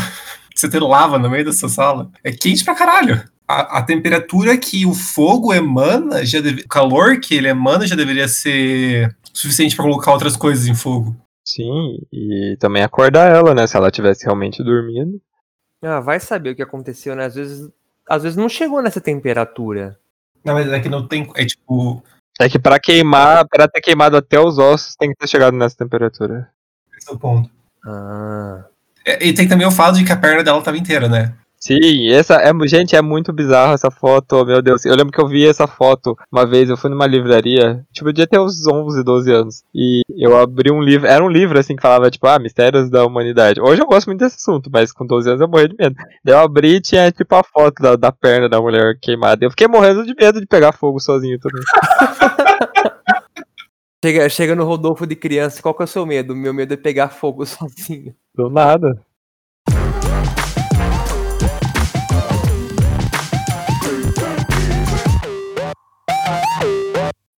você 0.56 0.70
ter 0.70 0.82
lava 0.82 1.18
no 1.18 1.30
meio 1.30 1.46
dessa 1.46 1.68
sala. 1.68 2.12
É 2.24 2.32
quente 2.32 2.64
pra 2.64 2.76
caralho. 2.76 3.24
A, 3.48 3.80
a 3.80 3.82
temperatura 3.84 4.58
que 4.58 4.86
o 4.86 4.94
fogo 4.94 5.54
emana, 5.54 6.26
já 6.26 6.40
deve, 6.40 6.62
o 6.62 6.68
calor 6.68 7.20
que 7.20 7.36
ele 7.36 7.48
emana 7.48 7.86
já 7.86 7.96
deveria 7.96 8.28
ser 8.28 9.16
suficiente 9.34 9.76
para 9.76 9.84
colocar 9.86 10.14
outras 10.14 10.38
coisas 10.38 10.68
em 10.68 10.76
fogo. 10.76 11.16
Sim, 11.46 12.00
e 12.12 12.56
também 12.60 12.84
acordar 12.84 13.30
ela, 13.30 13.54
né? 13.54 13.68
Se 13.68 13.76
ela 13.76 13.92
tivesse 13.92 14.24
realmente 14.24 14.64
dormindo. 14.64 15.22
Ah, 15.82 16.00
vai 16.00 16.20
saber 16.20 16.52
o 16.52 16.56
que 16.56 16.62
aconteceu, 16.62 17.16
né? 17.16 17.26
Às 17.26 17.36
vezes, 17.36 17.70
às 18.10 18.24
vezes 18.24 18.38
não 18.38 18.48
chegou 18.48 18.82
nessa 18.82 19.02
temperatura. 19.02 20.00
Não, 20.44 20.54
mas 20.54 20.72
é 20.72 20.80
que 20.80 20.90
não 20.90 21.06
tem. 21.06 21.30
É 21.36 21.46
tipo. 21.46 22.02
É 22.40 22.50
que 22.50 22.58
pra 22.58 22.80
queimar, 22.80 23.48
pra 23.48 23.68
ter 23.68 23.82
queimado 23.82 24.18
até 24.18 24.40
os 24.40 24.58
ossos, 24.58 24.96
tem 24.96 25.10
que 25.10 25.18
ter 25.18 25.28
chegado 25.28 25.56
nessa 25.56 25.78
temperatura. 25.78 26.50
Esse 26.98 27.12
é 27.12 27.14
o 27.14 27.20
ponto. 27.20 27.50
Ah. 27.86 28.66
É, 29.06 29.28
E 29.28 29.34
tem 29.34 29.48
também 29.48 29.68
o 29.68 29.72
fato 29.72 29.98
de 29.98 30.04
que 30.04 30.12
a 30.12 30.18
perna 30.18 30.44
dela 30.44 30.62
tava 30.62 30.78
inteira, 30.78 31.08
né? 31.08 31.34
Sim, 31.66 32.10
essa 32.10 32.36
é, 32.42 32.52
gente, 32.68 32.94
é 32.94 33.02
muito 33.02 33.32
bizarro 33.32 33.74
essa 33.74 33.90
foto, 33.90 34.46
meu 34.46 34.62
Deus. 34.62 34.84
Eu 34.84 34.98
lembro 34.98 35.14
que 35.14 35.22
eu 35.22 35.30
vi 35.30 35.48
essa 35.48 35.66
foto 35.66 36.14
uma 36.30 36.46
vez, 36.46 36.70
eu 36.70 36.76
fui 36.76 36.90
numa 36.90 37.08
livraria, 37.08 37.86
tipo, 37.94 38.10
eu 38.10 38.12
devia 38.12 38.28
ter 38.28 38.38
uns 38.38 38.68
11, 38.68 39.02
12 39.02 39.32
anos. 39.32 39.64
E 39.74 40.02
eu 40.18 40.38
abri 40.38 40.70
um 40.74 40.82
livro, 40.82 41.08
era 41.08 41.24
um 41.24 41.30
livro 41.30 41.58
assim 41.58 41.74
que 41.74 41.82
falava, 41.82 42.12
tipo, 42.12 42.28
ah, 42.28 42.38
mistérios 42.38 42.90
da 42.90 43.06
humanidade. 43.06 43.62
Hoje 43.62 43.82
eu 43.82 43.88
gosto 43.88 44.08
muito 44.08 44.20
desse 44.20 44.36
assunto, 44.36 44.70
mas 44.70 44.92
com 44.92 45.06
12 45.06 45.30
anos 45.30 45.42
eu 45.42 45.48
morri 45.48 45.70
de 45.70 45.76
medo. 45.80 45.96
Daí 46.22 46.36
eu 46.36 46.40
abri 46.40 46.76
e 46.76 46.82
tinha, 46.82 47.10
tipo, 47.14 47.34
a 47.34 47.44
foto 47.46 47.82
da, 47.82 47.96
da 47.96 48.12
perna 48.12 48.50
da 48.50 48.60
mulher 48.60 48.98
queimada. 49.02 49.46
Eu 49.46 49.50
fiquei 49.50 49.68
morrendo 49.70 50.06
de 50.06 50.14
medo 50.14 50.42
de 50.42 50.46
pegar 50.46 50.74
fogo 50.74 51.00
sozinho 51.00 51.40
também. 51.40 51.64
Chega, 54.04 54.28
chega 54.28 54.54
no 54.54 54.66
Rodolfo 54.66 55.08
de 55.08 55.16
criança, 55.16 55.62
qual 55.62 55.74
que 55.74 55.82
é 55.82 55.86
o 55.86 55.88
seu 55.88 56.06
medo? 56.06 56.36
Meu 56.36 56.54
medo 56.54 56.74
é 56.74 56.76
pegar 56.76 57.08
fogo 57.08 57.46
sozinho. 57.48 58.14
Do 58.36 58.50
nada. 58.50 59.02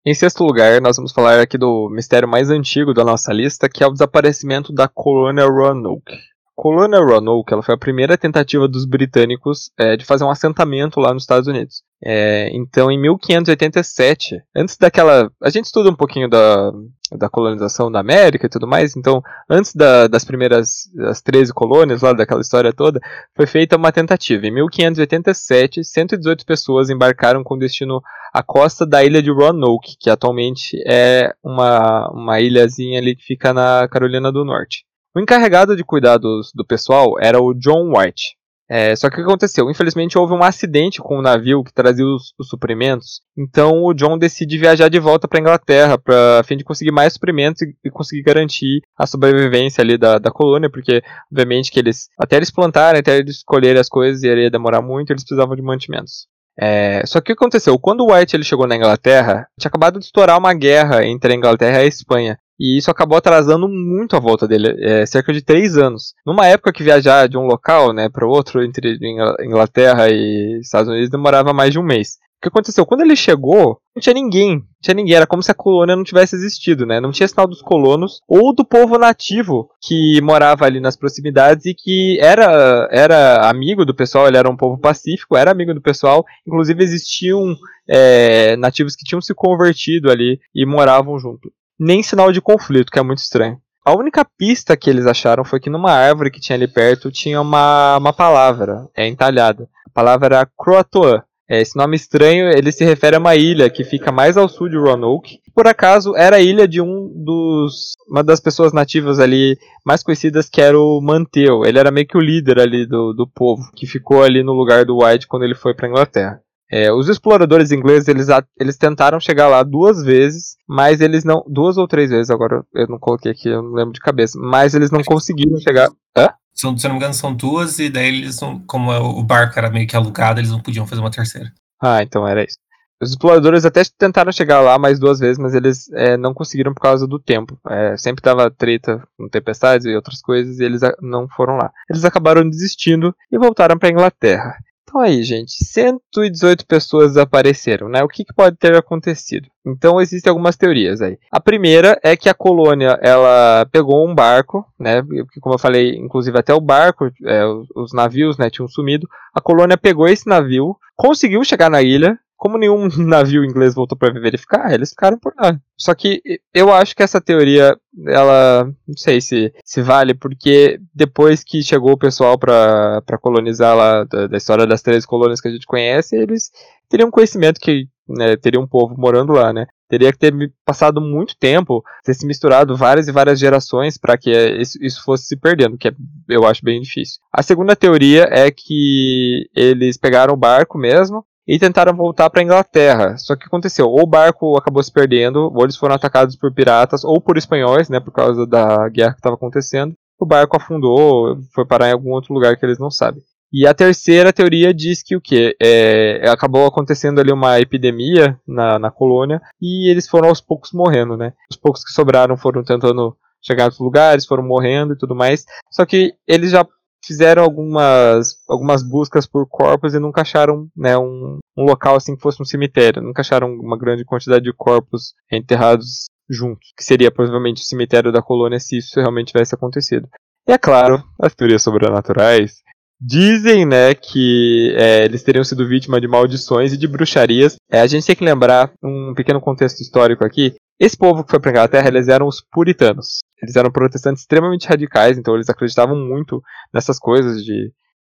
Em 0.03 0.15
sexto 0.15 0.43
lugar, 0.43 0.81
nós 0.81 0.97
vamos 0.97 1.11
falar 1.11 1.39
aqui 1.39 1.55
do 1.55 1.87
mistério 1.91 2.27
mais 2.27 2.49
antigo 2.49 2.95
da 2.95 3.03
nossa 3.03 3.31
lista, 3.31 3.69
que 3.69 3.83
é 3.83 3.87
o 3.87 3.91
desaparecimento 3.91 4.73
da 4.73 4.87
colônia 4.87 5.45
Roanoke. 5.45 6.17
Colônia 6.55 6.99
Roanoke 6.99 7.53
ela 7.53 7.61
foi 7.61 7.75
a 7.75 7.77
primeira 7.77 8.17
tentativa 8.17 8.65
dos 8.67 8.85
britânicos 8.85 9.69
é, 9.77 9.97
de 9.97 10.05
fazer 10.05 10.23
um 10.23 10.29
assentamento 10.29 11.01
lá 11.01 11.13
nos 11.13 11.23
Estados 11.23 11.47
Unidos. 11.49 11.83
É, 12.03 12.49
então, 12.53 12.89
em 12.89 12.97
1587, 12.99 14.37
antes 14.55 14.77
daquela. 14.77 15.29
A 15.43 15.49
gente 15.49 15.65
estuda 15.65 15.89
um 15.89 15.95
pouquinho 15.95 16.29
da, 16.29 16.71
da 17.17 17.29
colonização 17.29 17.91
da 17.91 17.99
América 17.99 18.45
e 18.45 18.49
tudo 18.49 18.65
mais, 18.67 18.95
então, 18.95 19.21
antes 19.49 19.75
da- 19.75 20.07
das 20.07 20.23
primeiras 20.23 20.89
das 20.93 21.21
13 21.21 21.53
colônias, 21.53 22.01
lá 22.01 22.13
daquela 22.13 22.41
história 22.41 22.71
toda, 22.71 23.01
foi 23.35 23.45
feita 23.45 23.75
uma 23.75 23.91
tentativa. 23.91 24.47
Em 24.47 24.51
1587, 24.51 25.83
118 25.83 26.45
pessoas 26.45 26.89
embarcaram 26.89 27.43
com 27.43 27.57
destino 27.57 28.01
à 28.33 28.41
costa 28.41 28.85
da 28.85 29.03
ilha 29.03 29.21
de 29.21 29.29
Roanoke, 29.31 29.97
que 29.99 30.09
atualmente 30.09 30.77
é 30.87 31.33
uma, 31.43 32.09
uma 32.11 32.39
ilhazinha 32.39 32.99
ali 32.99 33.15
que 33.15 33.23
fica 33.23 33.53
na 33.53 33.87
Carolina 33.89 34.31
do 34.31 34.45
Norte. 34.45 34.85
O 35.15 35.19
encarregado 35.19 35.75
de 35.75 35.83
cuidar 35.83 36.17
do 36.17 36.65
pessoal 36.67 37.13
era 37.21 37.41
o 37.41 37.53
John 37.53 37.93
White. 37.95 38.35
É, 38.67 38.95
só 38.95 39.09
que 39.09 39.15
o 39.15 39.17
que 39.19 39.23
aconteceu? 39.23 39.69
Infelizmente 39.69 40.17
houve 40.17 40.33
um 40.33 40.43
acidente 40.43 40.99
com 40.99 41.19
o 41.19 41.21
navio 41.21 41.63
que 41.63 41.71
trazia 41.71 42.05
os, 42.05 42.33
os 42.37 42.49
suprimentos. 42.49 43.21
Então 43.37 43.83
o 43.83 43.93
John 43.93 44.17
decide 44.17 44.57
viajar 44.57 44.89
de 44.89 44.99
volta 44.99 45.27
para 45.27 45.39
Inglaterra 45.39 45.97
pra, 45.97 46.39
a 46.39 46.43
fim 46.43 46.57
de 46.57 46.63
conseguir 46.63 46.91
mais 46.91 47.13
suprimentos 47.13 47.61
e, 47.61 47.75
e 47.85 47.91
conseguir 47.91 48.23
garantir 48.23 48.81
a 48.97 49.05
sobrevivência 49.05 49.83
ali 49.83 49.97
da, 49.97 50.17
da 50.17 50.31
colônia, 50.31 50.69
porque 50.69 51.03
obviamente 51.31 51.71
que 51.71 51.79
eles 51.79 52.09
até 52.19 52.37
eles 52.37 52.51
plantarem, 52.51 52.99
até 52.99 53.17
eles 53.17 53.43
colherem 53.43 53.79
as 53.79 53.89
coisas 53.89 54.23
iria 54.23 54.49
demorar 54.49 54.81
muito, 54.81 55.11
eles 55.11 55.23
precisavam 55.23 55.55
de 55.55 55.61
mantimentos. 55.61 56.27
É, 56.57 57.05
só 57.05 57.19
que 57.19 57.33
o 57.33 57.35
que 57.35 57.43
aconteceu? 57.43 57.77
Quando 57.77 58.01
o 58.01 58.13
White 58.13 58.35
ele 58.35 58.43
chegou 58.43 58.65
na 58.65 58.77
Inglaterra, 58.77 59.45
tinha 59.59 59.69
acabado 59.69 59.99
de 59.99 60.05
estourar 60.05 60.39
uma 60.39 60.53
guerra 60.53 61.05
entre 61.05 61.33
a 61.33 61.35
Inglaterra 61.35 61.81
e 61.81 61.83
a 61.83 61.87
Espanha. 61.87 62.39
E 62.59 62.77
isso 62.77 62.89
acabou 62.89 63.17
atrasando 63.17 63.67
muito 63.67 64.15
a 64.15 64.19
volta 64.19 64.47
dele, 64.47 64.75
é, 64.79 65.05
cerca 65.05 65.33
de 65.33 65.41
três 65.41 65.77
anos. 65.77 66.13
Numa 66.25 66.45
época 66.47 66.71
que 66.71 66.83
viajar 66.83 67.27
de 67.27 67.37
um 67.37 67.45
local 67.45 67.91
né, 67.93 68.09
para 68.09 68.27
outro, 68.27 68.63
entre 68.63 68.97
Ingl- 69.01 69.35
Inglaterra 69.43 70.09
e 70.09 70.59
Estados 70.61 70.89
Unidos, 70.89 71.09
demorava 71.09 71.51
mais 71.53 71.71
de 71.71 71.79
um 71.79 71.83
mês. 71.83 72.17
O 72.37 72.41
que 72.45 72.49
aconteceu? 72.49 72.85
Quando 72.85 73.01
ele 73.01 73.15
chegou, 73.15 73.79
não 73.95 74.01
tinha 74.01 74.13
ninguém. 74.13 74.57
Não 74.57 74.65
tinha 74.81 74.93
ninguém. 74.93 75.15
Era 75.15 75.25
como 75.25 75.41
se 75.41 75.49
a 75.51 75.55
colônia 75.55 75.95
não 75.95 76.03
tivesse 76.03 76.35
existido, 76.35 76.85
né? 76.85 76.99
Não 76.99 77.11
tinha 77.11 77.27
sinal 77.27 77.47
dos 77.47 77.61
colonos 77.61 78.19
ou 78.27 78.53
do 78.53 78.63
povo 78.63 78.99
nativo 78.99 79.69
que 79.81 80.21
morava 80.21 80.65
ali 80.65 80.79
nas 80.79 80.95
proximidades 80.95 81.65
e 81.65 81.73
que 81.73 82.19
era, 82.21 82.87
era 82.91 83.49
amigo 83.49 83.83
do 83.83 83.95
pessoal. 83.95 84.27
Ele 84.27 84.37
era 84.37 84.49
um 84.49 84.55
povo 84.55 84.77
pacífico, 84.79 85.35
era 85.35 85.49
amigo 85.49 85.73
do 85.73 85.81
pessoal. 85.81 86.23
Inclusive 86.45 86.83
existiam 86.83 87.55
é, 87.89 88.55
nativos 88.57 88.95
que 88.95 89.05
tinham 89.05 89.21
se 89.21 89.33
convertido 89.33 90.11
ali 90.11 90.39
e 90.53 90.65
moravam 90.67 91.17
junto. 91.17 91.51
Nem 91.79 92.01
sinal 92.01 92.31
de 92.31 92.41
conflito, 92.41 92.91
que 92.91 92.99
é 92.99 93.03
muito 93.03 93.19
estranho. 93.19 93.59
A 93.85 93.93
única 93.93 94.25
pista 94.25 94.75
que 94.75 94.89
eles 94.89 95.05
acharam 95.05 95.45
foi 95.45 95.59
que 95.59 95.69
numa 95.69 95.91
árvore 95.91 96.31
que 96.31 96.39
tinha 96.39 96.55
ali 96.55 96.67
perto 96.67 97.11
tinha 97.11 97.39
uma, 97.39 97.97
uma 97.97 98.11
palavra 98.11 98.89
é, 98.97 99.07
entalhada. 99.07 99.69
A 99.85 99.89
palavra 99.93 100.25
era 100.25 100.49
Croatoan. 100.57 101.21
É, 101.47 101.61
esse 101.61 101.77
nome 101.77 101.95
estranho 101.95 102.49
ele 102.49 102.71
se 102.71 102.83
refere 102.83 103.15
a 103.15 103.19
uma 103.19 103.35
ilha 103.35 103.69
que 103.69 103.83
fica 103.83 104.11
mais 104.11 104.37
ao 104.37 104.49
sul 104.49 104.67
de 104.69 104.75
Roanoke. 104.75 105.39
Por 105.53 105.67
acaso 105.67 106.15
era 106.15 106.37
a 106.37 106.41
ilha 106.41 106.67
de 106.67 106.81
um 106.81 107.13
dos 107.23 107.93
uma 108.09 108.23
das 108.23 108.39
pessoas 108.39 108.73
nativas 108.73 109.19
ali 109.19 109.55
mais 109.85 110.01
conhecidas 110.01 110.49
que 110.49 110.61
era 110.61 110.79
o 110.79 110.99
Manteu. 110.99 111.63
Ele 111.63 111.77
era 111.77 111.91
meio 111.91 112.07
que 112.07 112.17
o 112.17 112.21
líder 112.21 112.59
ali 112.59 112.87
do, 112.87 113.13
do 113.13 113.27
povo 113.27 113.69
que 113.75 113.85
ficou 113.85 114.23
ali 114.23 114.41
no 114.41 114.53
lugar 114.53 114.83
do 114.83 115.03
White 115.03 115.27
quando 115.27 115.43
ele 115.43 115.53
foi 115.53 115.75
para 115.75 115.87
Inglaterra. 115.87 116.41
É, 116.71 116.91
os 116.91 117.07
exploradores 117.07 117.71
ingleses 117.71 118.07
eles, 118.07 118.27
eles 118.59 118.77
tentaram 118.77 119.19
chegar 119.19 119.47
lá 119.47 119.61
duas 119.61 120.03
vezes, 120.03 120.55
mas 120.67 120.99
eles 120.99 121.23
não 121.23 121.43
duas 121.47 121.77
ou 121.77 121.87
três 121.87 122.09
vezes 122.09 122.29
agora 122.29 122.65
eu 122.73 122.87
não 122.87 122.97
coloquei 122.97 123.31
aqui, 123.31 123.49
eu 123.49 123.61
não 123.61 123.73
lembro 123.73 123.93
de 123.93 123.99
cabeça, 123.99 124.37
mas 124.39 124.73
eles 124.73 124.89
não 124.89 125.03
conseguiram 125.03 125.59
chegar. 125.59 125.89
Hã? 126.17 126.29
São, 126.53 126.77
se 126.77 126.87
eu 126.87 126.89
não 126.89 126.95
me 126.95 126.99
engano, 126.99 127.13
são 127.13 127.33
duas, 127.33 127.79
e 127.79 127.89
daí 127.89 128.07
eles 128.07 128.39
não. 128.39 128.59
Como 128.59 128.91
é 128.91 128.97
o 128.97 129.21
barco 129.21 129.59
era 129.59 129.69
meio 129.69 129.85
que 129.85 129.95
alugado, 129.95 130.39
eles 130.39 130.49
não 130.51 130.61
podiam 130.61 130.87
fazer 130.87 131.01
uma 131.01 131.11
terceira. 131.11 131.51
Ah, 131.81 132.01
então 132.01 132.25
era 132.25 132.43
isso. 132.43 132.57
Os 133.01 133.09
exploradores 133.09 133.65
até 133.65 133.81
tentaram 133.97 134.31
chegar 134.31 134.61
lá 134.61 134.79
mais 134.79 134.97
duas 134.97 135.19
vezes, 135.19 135.37
mas 135.37 135.53
eles 135.53 135.91
é, 135.91 136.15
não 136.15 136.33
conseguiram 136.33 136.73
por 136.73 136.79
causa 136.79 137.05
do 137.05 137.19
tempo. 137.19 137.59
É, 137.69 137.97
sempre 137.97 138.21
tava 138.21 138.49
treta 138.49 139.05
com 139.17 139.27
tempestades 139.27 139.85
e 139.85 139.93
outras 139.93 140.21
coisas, 140.21 140.59
e 140.59 140.63
eles 140.63 140.79
não 141.01 141.27
foram 141.27 141.57
lá. 141.57 141.71
Eles 141.89 142.05
acabaram 142.05 142.49
desistindo 142.49 143.13
e 143.29 143.37
voltaram 143.37 143.77
para 143.77 143.89
Inglaterra. 143.89 144.55
Então 144.95 145.03
aí, 145.03 145.23
gente, 145.23 145.51
118 145.51 146.65
pessoas 146.65 147.09
desapareceram, 147.09 147.89
né? 147.89 148.01
O 148.01 148.07
que, 148.07 148.23
que 148.23 148.33
pode 148.33 148.55
ter 148.55 148.73
acontecido? 148.77 149.49
Então 149.67 149.99
existem 149.99 150.29
algumas 150.29 150.55
teorias 150.55 151.01
aí. 151.01 151.17
A 151.29 151.37
primeira 151.37 151.99
é 152.01 152.15
que 152.15 152.29
a 152.29 152.33
colônia 152.33 152.97
ela 153.01 153.67
pegou 153.73 154.07
um 154.07 154.15
barco, 154.15 154.65
né? 154.79 155.03
Como 155.41 155.55
eu 155.55 155.59
falei, 155.59 155.97
inclusive 155.97 156.39
até 156.39 156.53
o 156.53 156.61
barco, 156.61 157.11
é, 157.25 157.43
os 157.75 157.91
navios, 157.91 158.37
né, 158.37 158.49
tinham 158.49 158.69
sumido. 158.69 159.05
A 159.33 159.41
colônia 159.41 159.75
pegou 159.75 160.07
esse 160.07 160.29
navio, 160.29 160.77
conseguiu 160.95 161.43
chegar 161.43 161.69
na 161.69 161.81
ilha. 161.81 162.17
Como 162.45 162.59
nenhum 162.59 162.87
navio 163.03 163.43
inglês 163.43 163.73
voltou 163.73 163.97
para 163.97 164.13
verificar, 164.13 164.71
eles 164.71 164.91
ficaram 164.91 165.17
por 165.17 165.33
lá. 165.35 165.59
Só 165.75 165.95
que 165.95 166.21
eu 166.53 166.71
acho 166.71 166.95
que 166.95 167.01
essa 167.01 167.19
teoria, 167.19 167.75
ela 168.05 168.65
não 168.87 168.95
sei 168.95 169.19
se, 169.19 169.51
se 169.63 169.81
vale, 169.81 170.13
porque 170.13 170.79
depois 170.93 171.43
que 171.43 171.63
chegou 171.63 171.93
o 171.93 171.97
pessoal 171.97 172.37
para 172.37 173.01
colonizar 173.19 173.75
lá, 173.75 174.03
da, 174.03 174.27
da 174.27 174.37
história 174.37 174.67
das 174.67 174.83
três 174.83 175.07
colônias 175.07 175.41
que 175.41 175.47
a 175.47 175.51
gente 175.51 175.65
conhece, 175.65 176.15
eles 176.15 176.51
teriam 176.87 177.09
conhecimento 177.09 177.59
que 177.59 177.87
né, 178.07 178.37
teria 178.37 178.59
um 178.59 178.67
povo 178.67 178.93
morando 178.95 179.33
lá, 179.33 179.51
né? 179.51 179.65
Teria 179.89 180.11
que 180.11 180.19
ter 180.19 180.31
passado 180.63 181.01
muito 181.01 181.35
tempo, 181.39 181.83
ter 182.03 182.13
se 182.13 182.27
misturado 182.27 182.77
várias 182.77 183.07
e 183.07 183.11
várias 183.11 183.39
gerações 183.39 183.97
para 183.97 184.19
que 184.19 184.29
isso, 184.59 184.77
isso 184.79 185.03
fosse 185.03 185.25
se 185.25 185.35
perdendo, 185.35 185.79
que 185.79 185.87
é, 185.87 185.95
eu 186.29 186.45
acho 186.45 186.63
bem 186.63 186.79
difícil. 186.79 187.19
A 187.33 187.41
segunda 187.41 187.75
teoria 187.75 188.27
é 188.29 188.51
que 188.51 189.49
eles 189.55 189.97
pegaram 189.97 190.35
o 190.35 190.37
barco 190.37 190.77
mesmo 190.77 191.25
e 191.47 191.59
tentaram 191.59 191.95
voltar 191.95 192.29
para 192.29 192.41
Inglaterra. 192.41 193.17
Só 193.17 193.35
que 193.35 193.45
aconteceu? 193.45 193.87
Ou 193.87 194.03
o 194.03 194.07
barco 194.07 194.57
acabou 194.57 194.81
se 194.81 194.91
perdendo, 194.91 195.51
ou 195.53 195.63
eles 195.63 195.77
foram 195.77 195.95
atacados 195.95 196.35
por 196.35 196.53
piratas, 196.53 197.03
ou 197.03 197.21
por 197.21 197.37
espanhóis, 197.37 197.89
né, 197.89 197.99
por 197.99 198.11
causa 198.11 198.45
da 198.45 198.89
guerra 198.89 199.11
que 199.11 199.19
estava 199.19 199.35
acontecendo. 199.35 199.93
O 200.19 200.25
barco 200.25 200.57
afundou, 200.57 201.37
foi 201.53 201.65
parar 201.65 201.89
em 201.89 201.93
algum 201.93 202.11
outro 202.11 202.33
lugar 202.33 202.57
que 202.57 202.65
eles 202.65 202.79
não 202.79 202.89
sabem. 202.89 203.21
E 203.53 203.65
a 203.65 203.73
terceira 203.73 204.33
teoria 204.33 204.73
diz 204.73 205.01
que 205.03 205.15
o 205.15 205.21
que? 205.21 205.55
É, 205.61 206.27
acabou 206.27 206.65
acontecendo 206.65 207.19
ali 207.19 207.31
uma 207.31 207.59
epidemia 207.59 208.37
na, 208.45 208.79
na 208.79 208.91
colônia 208.91 209.41
e 209.61 209.89
eles 209.89 210.09
foram 210.09 210.29
aos 210.29 210.41
poucos 210.41 210.73
morrendo, 210.73 211.15
né? 211.15 211.31
Os 211.49 211.55
poucos 211.55 211.83
que 211.83 211.91
sobraram 211.91 212.35
foram 212.35 212.63
tentando 212.63 213.15
chegar 213.41 213.65
outros 213.65 213.79
lugares, 213.79 214.25
foram 214.25 214.43
morrendo 214.43 214.93
e 214.93 214.97
tudo 214.97 215.15
mais. 215.15 215.45
Só 215.71 215.85
que 215.85 216.13
eles 216.27 216.51
já 216.51 216.65
fizeram 217.05 217.43
algumas, 217.43 218.37
algumas 218.47 218.83
buscas 218.83 219.27
por 219.27 219.47
corpos 219.47 219.93
e 219.93 219.99
nunca 219.99 220.21
acharam 220.21 220.67
né, 220.75 220.97
um, 220.97 221.39
um 221.57 221.63
local 221.63 221.95
assim 221.95 222.15
que 222.15 222.21
fosse 222.21 222.41
um 222.41 222.45
cemitério. 222.45 223.01
Nunca 223.01 223.21
acharam 223.21 223.47
uma 223.53 223.77
grande 223.77 224.03
quantidade 224.03 224.43
de 224.45 224.53
corpos 224.53 225.13
enterrados 225.31 226.05
juntos, 226.29 226.73
que 226.75 226.83
seria 226.83 227.11
provavelmente 227.11 227.61
o 227.61 227.65
cemitério 227.65 228.11
da 228.11 228.21
colônia 228.21 228.59
se 228.59 228.77
isso 228.77 228.99
realmente 228.99 229.31
tivesse 229.31 229.53
acontecido. 229.53 230.07
E 230.47 230.51
é 230.51 230.57
claro, 230.57 231.03
as 231.19 231.33
teorias 231.33 231.63
sobrenaturais 231.63 232.64
dizem, 232.99 233.65
né, 233.65 233.93
que 233.93 234.73
é, 234.77 235.05
eles 235.05 235.23
teriam 235.23 235.43
sido 235.43 235.67
vítima 235.67 235.99
de 235.99 236.07
maldições 236.07 236.73
e 236.73 236.77
de 236.77 236.87
bruxarias. 236.87 237.55
É, 237.69 237.81
a 237.81 237.87
gente 237.87 238.05
tem 238.05 238.15
que 238.15 238.23
lembrar 238.23 238.71
um 238.83 239.13
pequeno 239.15 239.41
contexto 239.41 239.81
histórico 239.81 240.23
aqui. 240.23 240.55
Esse 240.79 240.97
povo 240.97 241.23
que 241.23 241.31
foi 241.31 241.39
para 241.39 241.51
Inglaterra, 241.51 241.87
eles 241.87 242.07
eram 242.07 242.27
os 242.27 242.43
puritanos. 242.51 243.19
Eles 243.41 243.55
eram 243.55 243.71
protestantes 243.71 244.21
extremamente 244.21 244.67
radicais, 244.67 245.17
então 245.17 245.35
eles 245.35 245.49
acreditavam 245.49 245.95
muito 245.95 246.41
nessas 246.73 246.99
coisas 246.99 247.43
de 247.43 247.71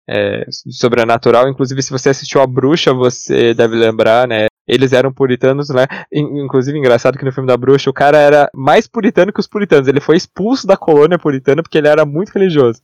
é, 0.09 0.45
sobrenatural. 0.69 1.49
Inclusive, 1.49 1.81
se 1.81 1.91
você 1.91 2.09
assistiu 2.09 2.41
a 2.41 2.47
Bruxa, 2.47 2.93
você 2.93 3.53
deve 3.53 3.75
lembrar, 3.75 4.27
né? 4.27 4.47
eles 4.67 4.93
eram 4.93 5.11
puritanos, 5.11 5.69
né? 5.69 5.85
Inclusive, 6.11 6.77
engraçado 6.77 7.17
que 7.17 7.25
no 7.25 7.31
filme 7.31 7.47
da 7.47 7.57
bruxa 7.57 7.89
o 7.89 7.93
cara 7.93 8.17
era 8.17 8.49
mais 8.53 8.87
puritano 8.87 9.31
que 9.33 9.39
os 9.39 9.47
puritanos. 9.47 9.87
Ele 9.87 9.99
foi 9.99 10.15
expulso 10.15 10.65
da 10.65 10.77
colônia 10.77 11.19
puritana 11.19 11.61
porque 11.61 11.77
ele 11.77 11.87
era 11.87 12.05
muito 12.05 12.31
religioso. 12.31 12.81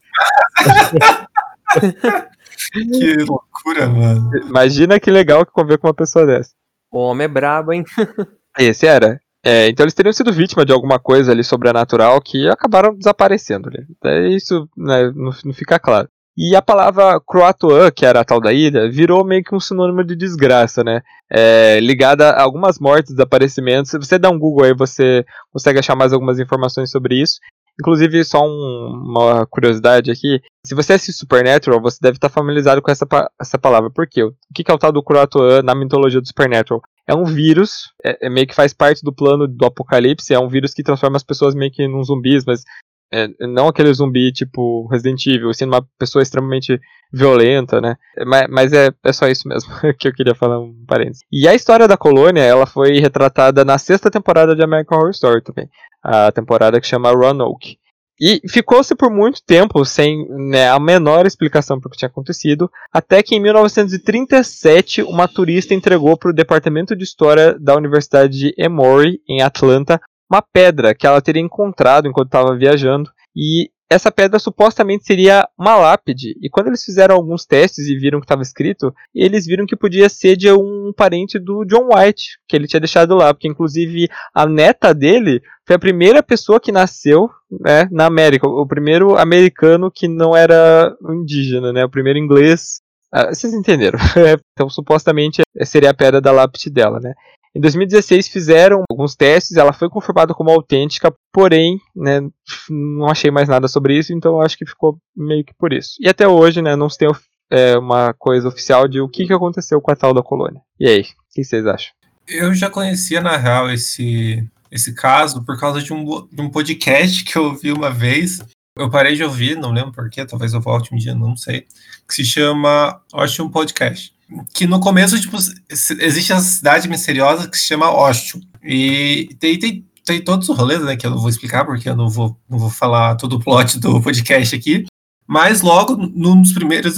que 2.72 3.16
loucura, 3.24 3.88
mano. 3.88 4.32
Imagina 4.48 5.00
que 5.00 5.12
legal 5.12 5.46
que 5.46 5.52
conviver 5.52 5.78
com 5.78 5.88
uma 5.88 5.94
pessoa 5.94 6.26
dessa. 6.26 6.52
O 6.92 7.00
homem 7.00 7.26
é 7.26 7.28
brabo, 7.28 7.72
hein? 7.74 7.84
Esse 8.58 8.88
era. 8.88 9.20
É, 9.44 9.70
então 9.70 9.86
eles 9.86 9.94
teriam 9.94 10.12
sido 10.12 10.34
vítima 10.34 10.66
de 10.66 10.74
alguma 10.74 11.00
coisa 11.00 11.32
ali 11.32 11.44
sobrenatural 11.44 12.20
que 12.20 12.50
acabaram 12.50 12.96
desaparecendo. 12.96 13.70
Né? 13.70 14.30
Isso 14.30 14.68
né, 14.76 15.12
não, 15.16 15.32
não, 15.46 15.54
fica 15.54 15.80
claro. 15.80 16.10
E 16.38 16.56
a 16.56 16.62
palavra 16.62 17.20
Croatoan, 17.20 17.92
que 17.92 18.06
era 18.06 18.22
a 18.22 18.26
tal 18.26 18.40
da 18.40 18.54
ilha, 18.54 18.90
virou 18.90 19.26
meio 19.26 19.44
que 19.44 19.54
um 19.54 19.60
sinônimo 19.60 20.04
de 20.04 20.16
desgraça, 20.16 20.84
né? 20.84 21.02
É, 21.30 21.80
ligada 21.82 22.30
a 22.30 22.42
algumas 22.42 22.80
mortes, 22.80 23.12
desaparecimentos. 23.12 23.92
Se 23.92 23.98
você 23.98 24.18
dá 24.18 24.30
um 24.30 24.40
Google 24.40 24.66
aí, 24.66 24.74
você 24.74 25.26
consegue 25.52 25.80
achar 25.80 25.96
mais 25.96 26.14
algumas 26.14 26.40
informações 26.40 26.92
sobre 26.92 27.22
isso. 27.22 27.40
Inclusive, 27.80 28.24
só 28.26 28.46
um, 28.46 29.04
uma 29.06 29.46
curiosidade 29.46 30.12
aqui. 30.12 30.42
Se 30.66 30.76
você 30.76 30.94
assiste 30.94 31.18
Supernatural, 31.18 31.82
você 31.82 31.98
deve 32.02 32.18
estar 32.18 32.30
familiarizado 32.30 32.82
com 32.82 32.92
essa, 32.92 33.08
essa 33.40 33.58
palavra. 33.58 33.90
Por 33.90 34.06
quê? 34.08 34.24
O 34.24 34.34
que 34.54 34.70
é 34.70 34.74
o 34.74 34.78
tal 34.78 34.92
do 34.92 35.02
Croatoan 35.02 35.62
na 35.64 35.74
mitologia 35.74 36.20
do 36.20 36.28
Supernatural? 36.28 36.82
É 37.08 37.16
um 37.16 37.26
vírus, 37.26 37.92
é, 38.06 38.28
é, 38.28 38.30
meio 38.30 38.46
que 38.46 38.54
faz 38.54 38.74
parte 38.74 39.04
do 39.04 39.12
plano 39.12 39.48
do 39.48 39.66
apocalipse, 39.66 40.34
é 40.34 40.40
um 40.40 40.48
vírus 40.48 40.74
que 40.74 40.84
transforma 40.84 41.18
as 41.18 41.24
pessoas 41.24 41.56
meio 41.56 41.72
que 41.72 41.88
num 41.88 42.04
zumbis, 42.04 42.46
mas 42.46 42.64
é, 43.12 43.28
não 43.48 43.68
aquele 43.68 43.94
zumbi 43.94 44.32
tipo 44.32 44.88
Resident 44.88 45.26
Evil, 45.26 45.54
sendo 45.54 45.74
uma 45.74 45.86
pessoa 45.98 46.22
extremamente 46.22 46.80
violenta, 47.12 47.82
né? 47.82 47.96
Mas, 48.26 48.48
mas 48.50 48.74
é, 48.74 48.92
é 49.04 49.14
só 49.14 49.28
isso 49.28 49.48
mesmo 49.48 49.72
que 49.98 50.08
eu 50.08 50.14
queria 50.14 50.36
falar 50.36 50.60
um 50.60 50.86
parênteses. 50.88 51.24
E 51.32 51.48
a 51.48 51.56
história 51.56 51.88
da 51.88 51.98
colônia, 51.98 52.42
ela 52.42 52.66
foi 52.66 53.00
retratada 53.00 53.66
na 53.66 53.78
sexta 53.78 54.12
temporada 54.12 54.56
de 54.56 54.64
American 54.64 54.98
Horror 54.98 55.12
Story 55.12 55.42
também. 55.44 55.68
A 56.04 56.32
temporada 56.32 56.80
que 56.80 56.88
chama 56.88 57.12
Roanoke. 57.12 57.78
E 58.22 58.42
ficou-se 58.50 58.94
por 58.96 59.10
muito 59.10 59.42
tempo 59.46 59.86
sem 59.86 60.28
né, 60.30 60.70
a 60.70 60.78
menor 60.78 61.26
explicação 61.26 61.80
para 61.80 61.88
o 61.88 61.92
que 61.92 61.98
tinha 61.98 62.10
acontecido, 62.10 62.70
até 62.92 63.24
que 63.24 63.34
em 63.34 63.40
1937 63.40 65.04
uma 65.04 65.26
turista 65.26 65.74
entregou 65.74 66.18
para 66.18 66.30
o 66.30 66.34
Departamento 66.34 66.98
de 66.98 67.06
História 67.06 67.58
da 67.58 67.78
Universidade 67.78 68.38
de 68.38 68.54
Emory, 68.58 69.22
em 69.28 69.42
Atlanta, 69.42 70.02
uma 70.30 70.42
pedra 70.42 70.94
que 70.94 71.08
ela 71.08 71.22
teria 71.22 71.42
encontrado 71.42 72.08
enquanto 72.08 72.28
estava 72.28 72.56
viajando. 72.56 73.10
E 73.36 73.70
essa 73.90 74.12
pedra 74.12 74.38
supostamente 74.38 75.04
seria 75.04 75.48
uma 75.58 75.76
lápide. 75.76 76.36
E 76.42 76.50
quando 76.50 76.68
eles 76.68 76.84
fizeram 76.84 77.16
alguns 77.16 77.44
testes 77.46 77.88
e 77.88 77.98
viram 77.98 78.20
que 78.20 78.26
estava 78.26 78.44
escrito, 78.44 78.94
eles 79.16 79.48
viram 79.48 79.66
que 79.66 79.76
podia 79.76 80.08
ser 80.08 80.36
de 80.36 80.52
um 80.52 80.94
parente 80.96 81.40
do 81.40 81.66
John 81.66 81.90
White, 81.92 82.38
que 82.48 82.56
ele 82.56 82.68
tinha 82.68 82.80
deixado 82.80 83.16
lá, 83.16 83.34
porque 83.34 83.48
inclusive 83.48 84.08
a 84.34 84.46
neta 84.46 84.94
dele 84.94 85.42
foi 85.66 85.76
a 85.76 85.80
primeira 85.80 86.22
pessoa 86.22 86.60
que 86.60 86.72
nasceu 86.72 87.30
né, 87.50 87.88
na 87.92 88.06
América, 88.06 88.48
o 88.48 88.68
primeiro 88.68 89.18
americano 89.18 89.90
que 89.90 90.08
não 90.08 90.38
era 90.38 90.96
indígena, 91.10 91.74
né, 91.74 91.84
o 91.84 91.90
primeiro 91.90 92.20
inglês. 92.20 92.82
Ah, 93.12 93.34
vocês 93.34 93.52
entenderam? 93.56 93.98
então 94.54 94.70
supostamente 94.70 95.42
seria 95.64 95.90
a 95.90 95.96
pedra 95.96 96.22
da 96.22 96.32
lápide 96.32 96.70
dela, 96.70 97.00
né? 97.00 97.16
Em 97.60 97.62
2016 97.62 98.30
fizeram 98.30 98.86
alguns 98.90 99.18
testes, 99.18 99.58
ela 99.58 99.74
foi 99.74 99.90
confirmada 99.90 100.34
como 100.34 100.50
autêntica, 100.50 101.14
porém, 101.30 101.78
né, 101.94 102.22
não 102.70 103.10
achei 103.10 103.30
mais 103.30 103.50
nada 103.50 103.68
sobre 103.68 103.98
isso, 103.98 104.14
então 104.14 104.40
acho 104.40 104.58
que 104.58 104.66
ficou 104.66 104.98
meio 105.14 105.44
que 105.44 105.54
por 105.60 105.74
isso. 105.74 105.96
E 106.00 106.08
até 106.08 106.26
hoje, 106.26 106.62
né, 106.62 106.78
não 106.78 106.90
se 106.90 106.98
tem 106.98 107.12
é, 107.52 107.78
uma 107.78 108.14
coisa 108.14 108.48
oficial 108.48 108.88
de 108.88 109.02
o 109.02 109.10
que, 109.10 109.28
que 109.28 109.34
aconteceu 109.34 109.82
com 109.82 109.92
a 109.92 109.96
tal 109.96 110.14
da 110.14 110.24
colônia. 110.24 110.62
E 110.80 110.88
aí, 110.88 111.02
o 111.02 111.06
que 111.34 111.44
vocês 111.44 111.66
acham? 111.66 111.92
Eu 112.26 112.54
já 112.54 112.70
conhecia, 112.70 113.20
na 113.20 113.36
real, 113.36 113.70
esse, 113.70 114.42
esse 114.72 114.96
caso 114.96 115.44
por 115.44 115.60
causa 115.60 115.82
de 115.82 115.92
um, 115.92 116.06
de 116.32 116.42
um 116.42 116.50
podcast 116.50 117.26
que 117.26 117.38
eu 117.38 117.44
ouvi 117.44 117.74
uma 117.74 117.92
vez. 117.92 118.40
Eu 118.78 118.90
parei 118.90 119.16
de 119.16 119.24
ouvir, 119.26 119.58
não 119.58 119.74
lembro 119.74 119.92
porquê, 119.92 120.26
talvez 120.26 120.54
eu 120.54 120.62
volte 120.62 120.96
um 120.96 120.98
dia, 120.98 121.14
não 121.14 121.36
sei. 121.36 121.66
Que 122.08 122.14
se 122.14 122.24
chama 122.24 123.02
Ótimo 123.12 123.52
Podcast 123.52 124.18
que 124.54 124.68
no 124.68 124.80
começo, 124.80 125.20
tipo, 125.20 125.38
existe 125.70 126.34
a 126.34 126.40
cidade 126.40 126.88
misteriosa 126.88 127.48
que 127.48 127.58
se 127.58 127.66
chama 127.66 127.92
Ostio. 127.92 128.40
E 128.64 129.36
tem, 129.40 129.58
tem, 129.58 129.86
tem 130.06 130.24
todos 130.24 130.48
os 130.50 130.58
rolês, 130.58 130.82
né, 130.84 130.96
que 130.96 131.06
eu 131.06 131.12
não 131.12 131.20
vou 131.20 131.30
explicar, 131.30 131.66
porque 131.66 131.90
eu 131.90 131.96
não 131.96 132.10
vou, 132.10 132.38
não 132.50 132.58
vou 132.58 132.70
falar 132.70 133.16
todo 133.16 133.34
o 133.34 133.40
plot 133.40 133.80
do 133.80 134.02
podcast 134.02 134.56
aqui. 134.56 134.86
Mas 135.28 135.62
logo, 135.62 135.96
num 135.96 136.42
dos 136.42 136.52
primeiros 136.52 136.96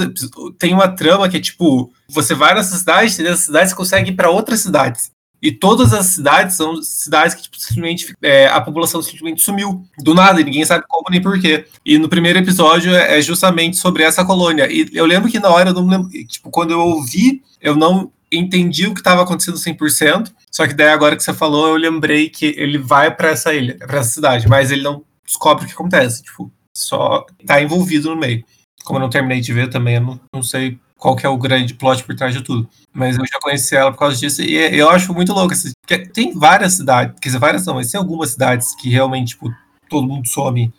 tem 0.57 0.73
uma 0.73 0.87
trama 0.87 1.27
que 1.27 1.35
é 1.35 1.39
tipo, 1.41 1.91
você 2.09 2.33
vai 2.33 2.53
nessa 2.53 2.77
cidade, 2.77 3.19
e 3.19 3.23
nessa 3.23 3.43
cidade 3.43 3.69
você 3.69 3.75
consegue 3.75 4.11
ir 4.11 4.15
para 4.15 4.29
outras 4.29 4.61
cidades. 4.61 5.11
E 5.41 5.51
todas 5.51 5.91
as 5.93 6.05
cidades 6.07 6.55
são 6.55 6.81
cidades 6.83 7.33
que 7.33 7.41
tipo, 7.41 7.57
simplesmente 7.59 8.13
é, 8.21 8.47
a 8.47 8.61
população 8.61 9.01
simplesmente 9.01 9.41
sumiu 9.41 9.83
do 9.97 10.13
nada 10.13 10.39
e 10.39 10.43
ninguém 10.43 10.63
sabe 10.63 10.85
como 10.87 11.09
nem 11.09 11.21
porquê. 11.21 11.65
E 11.83 11.97
no 11.97 12.07
primeiro 12.07 12.37
episódio 12.39 12.93
é, 12.93 13.19
justamente 13.21 13.77
sobre 13.77 14.03
essa 14.03 14.23
colônia. 14.23 14.71
E 14.71 14.89
eu 14.93 15.05
lembro 15.05 15.31
que 15.31 15.39
na 15.39 15.49
hora 15.49 15.69
eu 15.69 15.73
não 15.73 15.87
lembro, 15.87 16.09
tipo, 16.25 16.51
quando 16.51 16.71
eu 16.71 16.79
ouvi, 16.79 17.41
eu 17.59 17.75
não 17.75 18.11
entendi 18.31 18.87
o 18.87 18.93
que 18.93 18.99
estava 18.99 19.23
acontecendo 19.23 19.57
100%. 19.57 20.31
Só 20.51 20.67
que 20.67 20.73
daí 20.73 20.89
agora 20.89 21.15
que 21.15 21.23
você 21.23 21.33
falou, 21.33 21.69
eu 21.69 21.75
lembrei 21.75 22.29
que 22.29 22.53
ele 22.57 22.77
vai 22.77 23.13
para 23.13 23.29
essa 23.29 23.53
ilha, 23.53 23.77
para 23.77 23.99
essa 23.99 24.11
cidade, 24.11 24.47
mas 24.47 24.71
ele 24.71 24.83
não 24.83 25.03
descobre 25.25 25.65
o 25.65 25.67
que 25.67 25.73
acontece, 25.73 26.23
tipo, 26.23 26.51
só 26.73 27.25
tá 27.45 27.61
envolvido 27.61 28.09
no 28.09 28.17
meio. 28.17 28.43
Como 28.83 28.97
eu 28.97 29.01
não 29.01 29.09
terminei 29.09 29.39
de 29.39 29.53
ver 29.53 29.69
também, 29.69 29.95
eu 29.95 30.01
não, 30.01 30.19
não 30.33 30.43
sei 30.43 30.77
qual 31.01 31.15
que 31.15 31.25
é 31.25 31.29
o 31.29 31.35
grande 31.35 31.73
plot 31.73 32.03
por 32.03 32.15
trás 32.15 32.31
de 32.31 32.43
tudo. 32.43 32.69
Mas 32.93 33.17
eu 33.17 33.25
já 33.25 33.39
conheci 33.41 33.75
ela 33.75 33.91
por 33.91 33.97
causa 33.97 34.15
disso 34.15 34.43
e 34.43 34.55
eu 34.55 34.87
acho 34.87 35.11
muito 35.15 35.33
louco. 35.33 35.51
Porque 35.81 36.05
tem 36.05 36.31
várias 36.37 36.73
cidades, 36.73 37.19
quer 37.19 37.29
dizer, 37.29 37.39
várias 37.39 37.65
não, 37.65 37.73
mas 37.73 37.89
tem 37.89 37.97
algumas 37.97 38.29
cidades 38.29 38.75
que 38.75 38.87
realmente, 38.87 39.29
tipo, 39.29 39.51
todo 39.89 40.07
mundo 40.07 40.27
some 40.27 40.71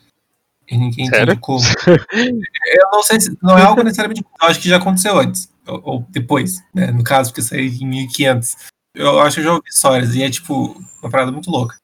e 0.71 0.79
ninguém 0.79 1.07
Sério? 1.07 1.25
entende 1.25 1.41
como. 1.41 1.59
eu 2.15 2.91
não 2.93 3.03
sei 3.03 3.21
se 3.21 3.37
não 3.43 3.59
é 3.59 3.63
algo 3.63 3.83
necessariamente. 3.83 4.25
Eu 4.41 4.49
acho 4.49 4.61
que 4.61 4.69
já 4.69 4.77
aconteceu 4.77 5.19
antes, 5.19 5.51
ou, 5.67 5.83
ou 5.85 6.07
depois, 6.09 6.63
né? 6.73 6.93
No 6.93 7.03
caso, 7.03 7.31
porque 7.31 7.43
saiu 7.43 7.67
em 7.67 7.85
1500. 7.85 8.57
Eu 8.95 9.19
acho 9.19 9.35
que 9.35 9.41
eu 9.41 9.45
já 9.45 9.53
ouvi 9.55 9.69
histórias 9.69 10.15
e 10.15 10.23
é, 10.23 10.31
tipo, 10.31 10.81
uma 11.03 11.11
parada 11.11 11.33
muito 11.33 11.51
louca. 11.51 11.75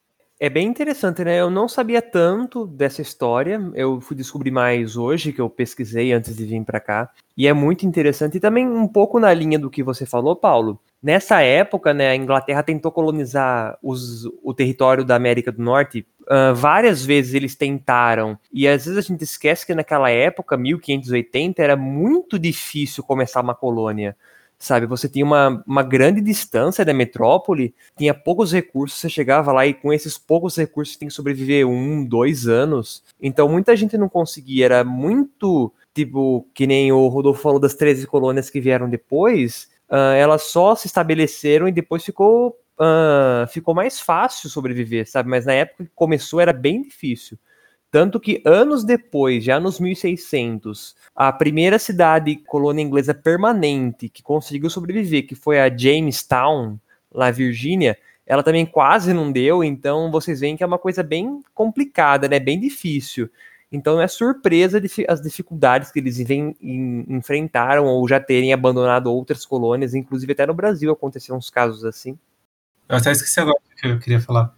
É 0.40 0.48
bem 0.48 0.68
interessante, 0.68 1.24
né? 1.24 1.40
Eu 1.40 1.50
não 1.50 1.66
sabia 1.66 2.00
tanto 2.00 2.64
dessa 2.64 3.02
história. 3.02 3.60
Eu 3.74 4.00
fui 4.00 4.16
descobrir 4.16 4.52
mais 4.52 4.96
hoje, 4.96 5.32
que 5.32 5.40
eu 5.40 5.50
pesquisei 5.50 6.12
antes 6.12 6.36
de 6.36 6.44
vir 6.44 6.62
para 6.64 6.78
cá. 6.78 7.10
E 7.36 7.48
é 7.48 7.52
muito 7.52 7.84
interessante. 7.84 8.36
E 8.36 8.40
também 8.40 8.64
um 8.64 8.86
pouco 8.86 9.18
na 9.18 9.34
linha 9.34 9.58
do 9.58 9.68
que 9.68 9.82
você 9.82 10.06
falou, 10.06 10.36
Paulo. 10.36 10.78
Nessa 11.02 11.40
época, 11.40 11.92
né, 11.92 12.10
a 12.10 12.16
Inglaterra 12.16 12.62
tentou 12.62 12.92
colonizar 12.92 13.76
os, 13.82 14.26
o 14.40 14.54
território 14.54 15.04
da 15.04 15.16
América 15.16 15.50
do 15.50 15.60
Norte. 15.60 16.06
Uh, 16.22 16.54
várias 16.54 17.04
vezes 17.04 17.34
eles 17.34 17.56
tentaram. 17.56 18.38
E 18.52 18.68
às 18.68 18.84
vezes 18.84 18.96
a 18.96 19.08
gente 19.08 19.24
esquece 19.24 19.66
que 19.66 19.74
naquela 19.74 20.08
época, 20.08 20.56
1580, 20.56 21.60
era 21.60 21.76
muito 21.76 22.38
difícil 22.38 23.02
começar 23.02 23.40
uma 23.40 23.56
colônia 23.56 24.16
sabe? 24.58 24.86
Você 24.86 25.08
tinha 25.08 25.24
uma, 25.24 25.62
uma 25.66 25.82
grande 25.82 26.20
distância 26.20 26.84
da 26.84 26.92
metrópole, 26.92 27.74
tinha 27.96 28.12
poucos 28.12 28.52
recursos, 28.52 28.98
você 28.98 29.08
chegava 29.08 29.52
lá 29.52 29.66
e 29.66 29.72
com 29.72 29.92
esses 29.92 30.18
poucos 30.18 30.56
recursos 30.56 30.94
você 30.94 30.98
tem 30.98 31.08
que 31.08 31.14
sobreviver 31.14 31.66
um, 31.66 32.04
dois 32.04 32.48
anos. 32.48 33.04
Então 33.20 33.48
muita 33.48 33.76
gente 33.76 33.96
não 33.96 34.08
conseguia, 34.08 34.64
era 34.64 34.84
muito, 34.84 35.72
tipo, 35.94 36.46
que 36.52 36.66
nem 36.66 36.90
o 36.90 37.06
Rodolfo 37.08 37.40
falou 37.42 37.60
das 37.60 37.74
13 37.74 38.06
colônias 38.06 38.50
que 38.50 38.60
vieram 38.60 38.90
depois, 38.90 39.68
uh, 39.88 40.14
elas 40.16 40.42
só 40.42 40.74
se 40.74 40.86
estabeleceram 40.86 41.68
e 41.68 41.72
depois 41.72 42.04
ficou, 42.04 42.56
uh, 42.80 43.46
ficou 43.48 43.74
mais 43.74 44.00
fácil 44.00 44.50
sobreviver, 44.50 45.08
sabe? 45.08 45.28
Mas 45.28 45.46
na 45.46 45.52
época 45.52 45.84
que 45.84 45.90
começou 45.94 46.40
era 46.40 46.52
bem 46.52 46.82
difícil. 46.82 47.38
Tanto 47.90 48.20
que 48.20 48.42
anos 48.44 48.84
depois, 48.84 49.42
já 49.42 49.58
nos 49.58 49.80
1600, 49.80 50.94
a 51.16 51.32
primeira 51.32 51.78
cidade 51.78 52.36
colônia 52.36 52.82
inglesa 52.82 53.14
permanente 53.14 54.08
que 54.10 54.22
conseguiu 54.22 54.68
sobreviver, 54.68 55.26
que 55.26 55.34
foi 55.34 55.58
a 55.58 55.74
Jamestown, 55.74 56.78
lá 57.10 57.30
Virgínia, 57.30 57.96
ela 58.26 58.42
também 58.42 58.66
quase 58.66 59.14
não 59.14 59.32
deu, 59.32 59.64
então 59.64 60.10
vocês 60.10 60.40
veem 60.40 60.54
que 60.54 60.62
é 60.62 60.66
uma 60.66 60.78
coisa 60.78 61.02
bem 61.02 61.40
complicada, 61.54 62.28
né? 62.28 62.38
Bem 62.38 62.60
difícil. 62.60 63.30
Então 63.72 64.00
é 64.00 64.06
surpresa 64.06 64.80
as 65.08 65.22
dificuldades 65.22 65.90
que 65.90 65.98
eles 65.98 66.18
vem, 66.18 66.54
enfrentaram 66.60 67.86
ou 67.86 68.06
já 68.06 68.20
terem 68.20 68.52
abandonado 68.52 69.10
outras 69.10 69.46
colônias, 69.46 69.94
inclusive 69.94 70.32
até 70.32 70.46
no 70.46 70.52
Brasil 70.52 70.92
aconteceram 70.92 71.38
uns 71.38 71.48
casos 71.48 71.86
assim. 71.86 72.18
Eu 72.86 72.96
até 72.96 73.12
esqueci 73.12 73.40
agora 73.40 73.56
o 73.56 73.76
que 73.76 73.86
eu 73.86 73.98
queria 73.98 74.20
falar. 74.20 74.57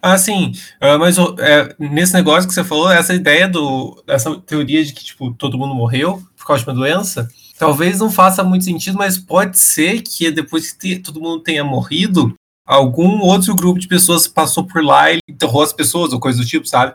Ah, 0.00 0.18
sim. 0.18 0.52
Uh, 0.80 0.98
mas 0.98 1.16
é, 1.38 1.74
nesse 1.78 2.14
negócio 2.14 2.48
que 2.48 2.54
você 2.54 2.64
falou, 2.64 2.90
essa 2.90 3.14
ideia 3.14 3.48
do. 3.48 4.02
essa 4.06 4.34
teoria 4.40 4.84
de 4.84 4.92
que, 4.92 5.04
tipo, 5.04 5.32
todo 5.32 5.58
mundo 5.58 5.74
morreu 5.74 6.22
por 6.36 6.46
causa 6.46 6.62
de 6.62 6.70
uma 6.70 6.76
doença, 6.76 7.28
talvez 7.58 8.00
não 8.00 8.10
faça 8.10 8.42
muito 8.42 8.64
sentido, 8.64 8.96
mas 8.96 9.18
pode 9.18 9.58
ser 9.58 10.02
que 10.02 10.30
depois 10.30 10.72
que 10.72 10.98
todo 10.98 11.20
mundo 11.20 11.42
tenha 11.42 11.62
morrido, 11.62 12.34
algum 12.66 13.20
outro 13.20 13.54
grupo 13.54 13.78
de 13.78 13.88
pessoas 13.88 14.26
passou 14.26 14.66
por 14.66 14.82
lá 14.82 15.12
e 15.12 15.18
enterrou 15.28 15.62
as 15.62 15.72
pessoas, 15.72 16.12
ou 16.12 16.20
coisa 16.20 16.38
do 16.38 16.46
tipo, 16.46 16.66
sabe? 16.66 16.94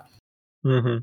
Uhum. 0.64 1.02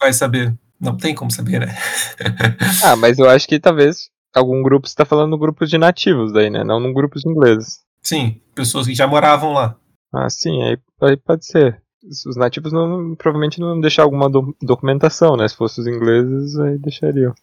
Vai 0.00 0.12
saber. 0.12 0.54
Não 0.80 0.96
tem 0.96 1.14
como 1.14 1.30
saber, 1.30 1.60
né? 1.60 1.76
ah, 2.84 2.96
mas 2.96 3.18
eu 3.18 3.28
acho 3.28 3.46
que 3.46 3.60
talvez 3.60 4.08
algum 4.34 4.62
grupo 4.62 4.86
está 4.86 5.04
falando 5.04 5.30
no 5.30 5.38
grupo 5.38 5.64
de 5.66 5.78
nativos 5.78 6.32
daí, 6.32 6.50
né? 6.50 6.64
Não 6.64 6.80
num 6.80 6.92
grupo 6.92 7.18
de 7.18 7.28
ingleses. 7.28 7.80
Sim, 8.02 8.40
pessoas 8.54 8.86
que 8.86 8.94
já 8.94 9.06
moravam 9.06 9.52
lá. 9.52 9.76
Ah, 10.14 10.30
sim, 10.30 10.62
aí, 10.62 10.78
aí 11.02 11.16
pode 11.16 11.44
ser. 11.44 11.82
Os 12.26 12.36
nativos 12.36 12.72
não, 12.72 13.14
provavelmente 13.16 13.58
não 13.58 13.80
deixar 13.80 14.02
alguma 14.02 14.28
do, 14.28 14.54
documentação, 14.62 15.36
né? 15.36 15.48
Se 15.48 15.56
fossem 15.56 15.82
os 15.82 15.88
ingleses, 15.88 16.58
aí 16.58 16.78
deixariam. 16.78 17.34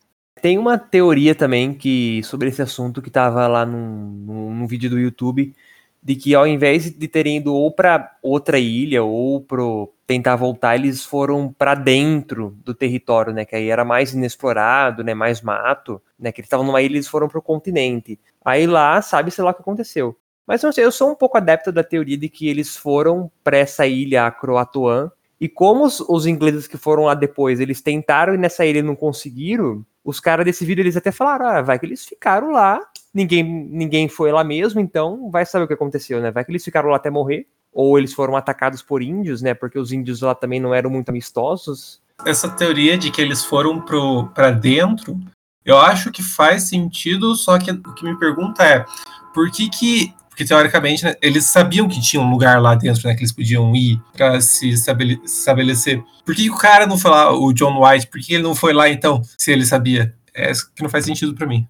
Tem 0.41 0.57
uma 0.57 0.78
teoria 0.78 1.36
também 1.36 1.74
que 1.74 2.24
sobre 2.24 2.47
esse 2.47 2.61
assunto 2.61 3.01
que 3.01 3.09
estava 3.09 3.47
lá 3.47 3.65
num, 3.65 4.11
num, 4.26 4.55
num, 4.55 4.67
vídeo 4.67 4.89
do 4.89 4.99
YouTube 4.99 5.53
de 6.01 6.15
que 6.15 6.34
ao 6.34 6.47
invés 6.47 6.89
de 6.91 7.07
terem 7.07 7.38
ido 7.38 7.53
ou 7.53 7.72
para 7.72 8.17
outra 8.24 8.57
ilha 8.57 9.03
ou 9.03 9.41
pro 9.41 9.93
tentar 10.07 10.36
voltar, 10.36 10.76
eles 10.76 11.05
foram 11.05 11.53
para 11.53 11.76
dentro 11.76 12.57
do 12.63 12.74
território, 12.74 13.34
né? 13.34 13.45
Que 13.45 13.55
aí 13.55 13.69
era 13.69 13.86
mais 13.86 14.13
inexplorado, 14.13 15.03
né? 15.03 15.13
Mais 15.13 15.41
mato, 15.41 16.01
né? 16.19 16.32
Que 16.32 16.41
eles 16.41 16.47
estavam 16.47 16.65
numa 16.65 16.82
ilha, 16.82 16.95
eles 16.95 17.07
foram 17.07 17.28
pro 17.28 17.41
continente. 17.41 18.19
Aí 18.43 18.65
lá, 18.65 19.01
sabe-se 19.01 19.41
lá 19.41 19.51
o 19.51 19.53
que 19.53 19.61
aconteceu. 19.61 20.17
Mas 20.46 20.62
não 20.64 20.72
sei, 20.72 20.84
eu 20.84 20.92
sou 20.92 21.12
um 21.12 21.16
pouco 21.16 21.38
adepto 21.38 21.72
da 21.72 21.84
teoria 21.84 22.18
de 22.18 22.28
que 22.30 22.48
eles 22.48 22.76
foram 22.76 23.32
para 23.44 23.58
essa 23.58 23.86
ilha 23.86 24.30
Croatoan 24.32 25.12
e 25.42 25.50
como 25.50 25.86
os, 25.86 26.00
os, 26.02 26.28
ingleses 26.28 26.68
que 26.68 26.78
foram 26.78 27.06
lá 27.06 27.16
depois, 27.16 27.60
eles 27.60 27.82
tentaram 27.82 28.36
ir 28.36 28.38
nessa 28.38 28.64
ilha 28.64 28.78
e 28.78 28.84
não 28.84 28.96
conseguiram, 28.96 29.84
os 30.06 30.20
caras 30.20 30.46
desse 30.46 30.64
vídeo 30.64 30.84
eles 30.84 30.96
até 30.96 31.12
falaram, 31.12 31.48
ah, 31.48 31.62
vai 31.64 31.80
que 31.80 31.86
eles 31.88 32.06
ficaram 32.06 32.52
lá, 32.52 32.80
ninguém, 33.12 33.44
ninguém 33.44 34.08
foi 34.08 34.32
lá 34.32 34.44
mesmo, 34.44 34.80
então 34.80 35.32
vai 35.32 35.44
saber 35.44 35.66
o 35.66 35.68
que 35.68 35.74
aconteceu, 35.74 36.22
né? 36.22 36.30
Vai 36.30 36.46
que 36.46 36.52
eles 36.52 36.64
ficaram 36.64 36.89
lá 36.89 36.98
até 36.98 37.10
morrer, 37.10 37.48
ou 37.74 37.98
eles 37.98 38.14
foram 38.14 38.36
atacados 38.36 38.84
por 38.84 39.02
índios, 39.02 39.42
né? 39.42 39.56
Porque 39.56 39.80
os 39.80 39.92
índios 39.92 40.22
lá 40.22 40.36
também 40.36 40.60
não 40.60 40.76
eram 40.76 40.92
muito 40.92 41.10
amistosos. 41.10 42.00
Essa 42.24 42.48
teoria 42.48 42.96
de 42.96 43.10
que 43.10 43.20
eles 43.20 43.44
foram 43.44 43.82
para 43.82 44.52
dentro, 44.52 45.20
eu 45.66 45.80
acho 45.80 46.12
que 46.12 46.22
faz 46.22 46.70
sentido, 46.70 47.34
só 47.34 47.58
que 47.58 47.72
o 47.72 47.94
que 47.96 48.06
me 48.06 48.16
pergunta 48.20 48.64
é, 48.64 48.86
por 49.34 49.50
que 49.50 49.68
que 49.70 50.14
porque 50.42 50.46
teoricamente 50.46 51.06
né, 51.06 51.16
eles 51.22 51.46
sabiam 51.46 51.88
que 51.88 52.02
tinha 52.02 52.22
um 52.22 52.30
lugar 52.30 52.62
lá 52.62 52.74
dentro, 52.74 53.08
né, 53.08 53.14
que 53.14 53.22
eles 53.22 53.32
podiam 53.32 53.76
ir 53.76 54.02
para 54.16 54.42
se 54.42 54.70
estabelecer. 54.70 56.04
Por 56.26 56.36
que, 56.36 56.44
que, 56.44 56.50
o 56.50 56.58
cara 56.58 56.88
não 56.88 56.98
foi 56.98 57.12
lá, 57.12 57.32
o 57.32 57.54
John 57.54 57.84
White? 57.84 58.08
Por 58.08 58.20
que 58.20 58.34
ele 58.34 58.44
não 58.44 58.56
foi 58.56 58.74
lá 58.74 58.89
então, 58.89 59.22
se 59.38 59.52
ele 59.52 59.66
sabia? 59.66 60.14
É 60.34 60.50
isso 60.50 60.72
que 60.74 60.82
não 60.82 60.89
faz 60.89 61.06
sentido 61.06 61.36
para 61.36 61.46
mim. 61.46 61.68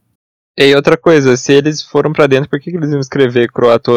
E 0.58 0.76
outra 0.76 0.96
coisa, 0.96 1.36
se 1.36 1.52
eles 1.54 1.82
foram 1.82 2.14
para 2.14 2.28
dentro, 2.28 2.50
por 2.50 2.60
que, 2.60 2.72
que 2.72 2.78
eles 2.78 2.92
iam 2.92 3.00
escrever 3.00 3.52
croato 3.52 3.92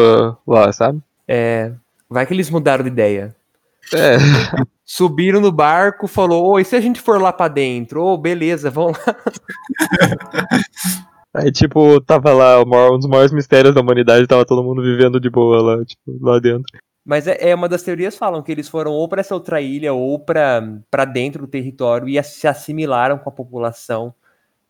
lá, 0.47 0.71
sabe? 0.71 0.99
É, 1.27 1.71
vai 2.09 2.25
que 2.25 2.33
eles 2.33 2.49
mudaram 2.49 2.83
de 2.83 2.89
ideia. 2.89 3.35
É. 3.93 4.17
Subiram 4.83 5.41
no 5.41 5.51
barco, 5.51 6.07
falou: 6.07 6.45
Oi, 6.51 6.63
se 6.63 6.75
a 6.75 6.81
gente 6.81 7.01
for 7.01 7.19
lá 7.19 7.33
para 7.33 7.51
dentro? 7.51 8.03
Ô, 8.03 8.13
oh, 8.13 8.17
beleza, 8.17 8.69
vamos 8.69 8.97
lá. 8.99 9.15
Aí, 11.35 11.51
tipo, 11.51 11.99
tava 12.01 12.31
lá, 12.31 12.61
um 12.61 12.97
dos 12.97 13.07
maiores 13.07 13.33
mistérios 13.33 13.75
da 13.75 13.81
humanidade, 13.81 14.25
tava 14.25 14.45
todo 14.45 14.63
mundo 14.63 14.81
vivendo 14.81 15.19
de 15.19 15.29
boa 15.29 15.61
lá, 15.61 15.85
tipo, 15.85 16.17
lá 16.21 16.39
dentro. 16.39 16.65
Mas 17.03 17.27
é, 17.27 17.49
é 17.49 17.53
uma 17.53 17.67
das 17.67 17.83
teorias 17.83 18.15
falam 18.15 18.41
que 18.41 18.51
eles 18.51 18.69
foram 18.69 18.91
ou 18.91 19.07
para 19.07 19.19
essa 19.19 19.35
outra 19.35 19.61
ilha 19.61 19.93
ou 19.93 20.17
para 20.17 21.05
dentro 21.13 21.41
do 21.41 21.47
território 21.47 22.07
e 22.07 22.21
se 22.23 22.47
assimilaram 22.47 23.17
com 23.17 23.29
a 23.29 23.33
população, 23.33 24.13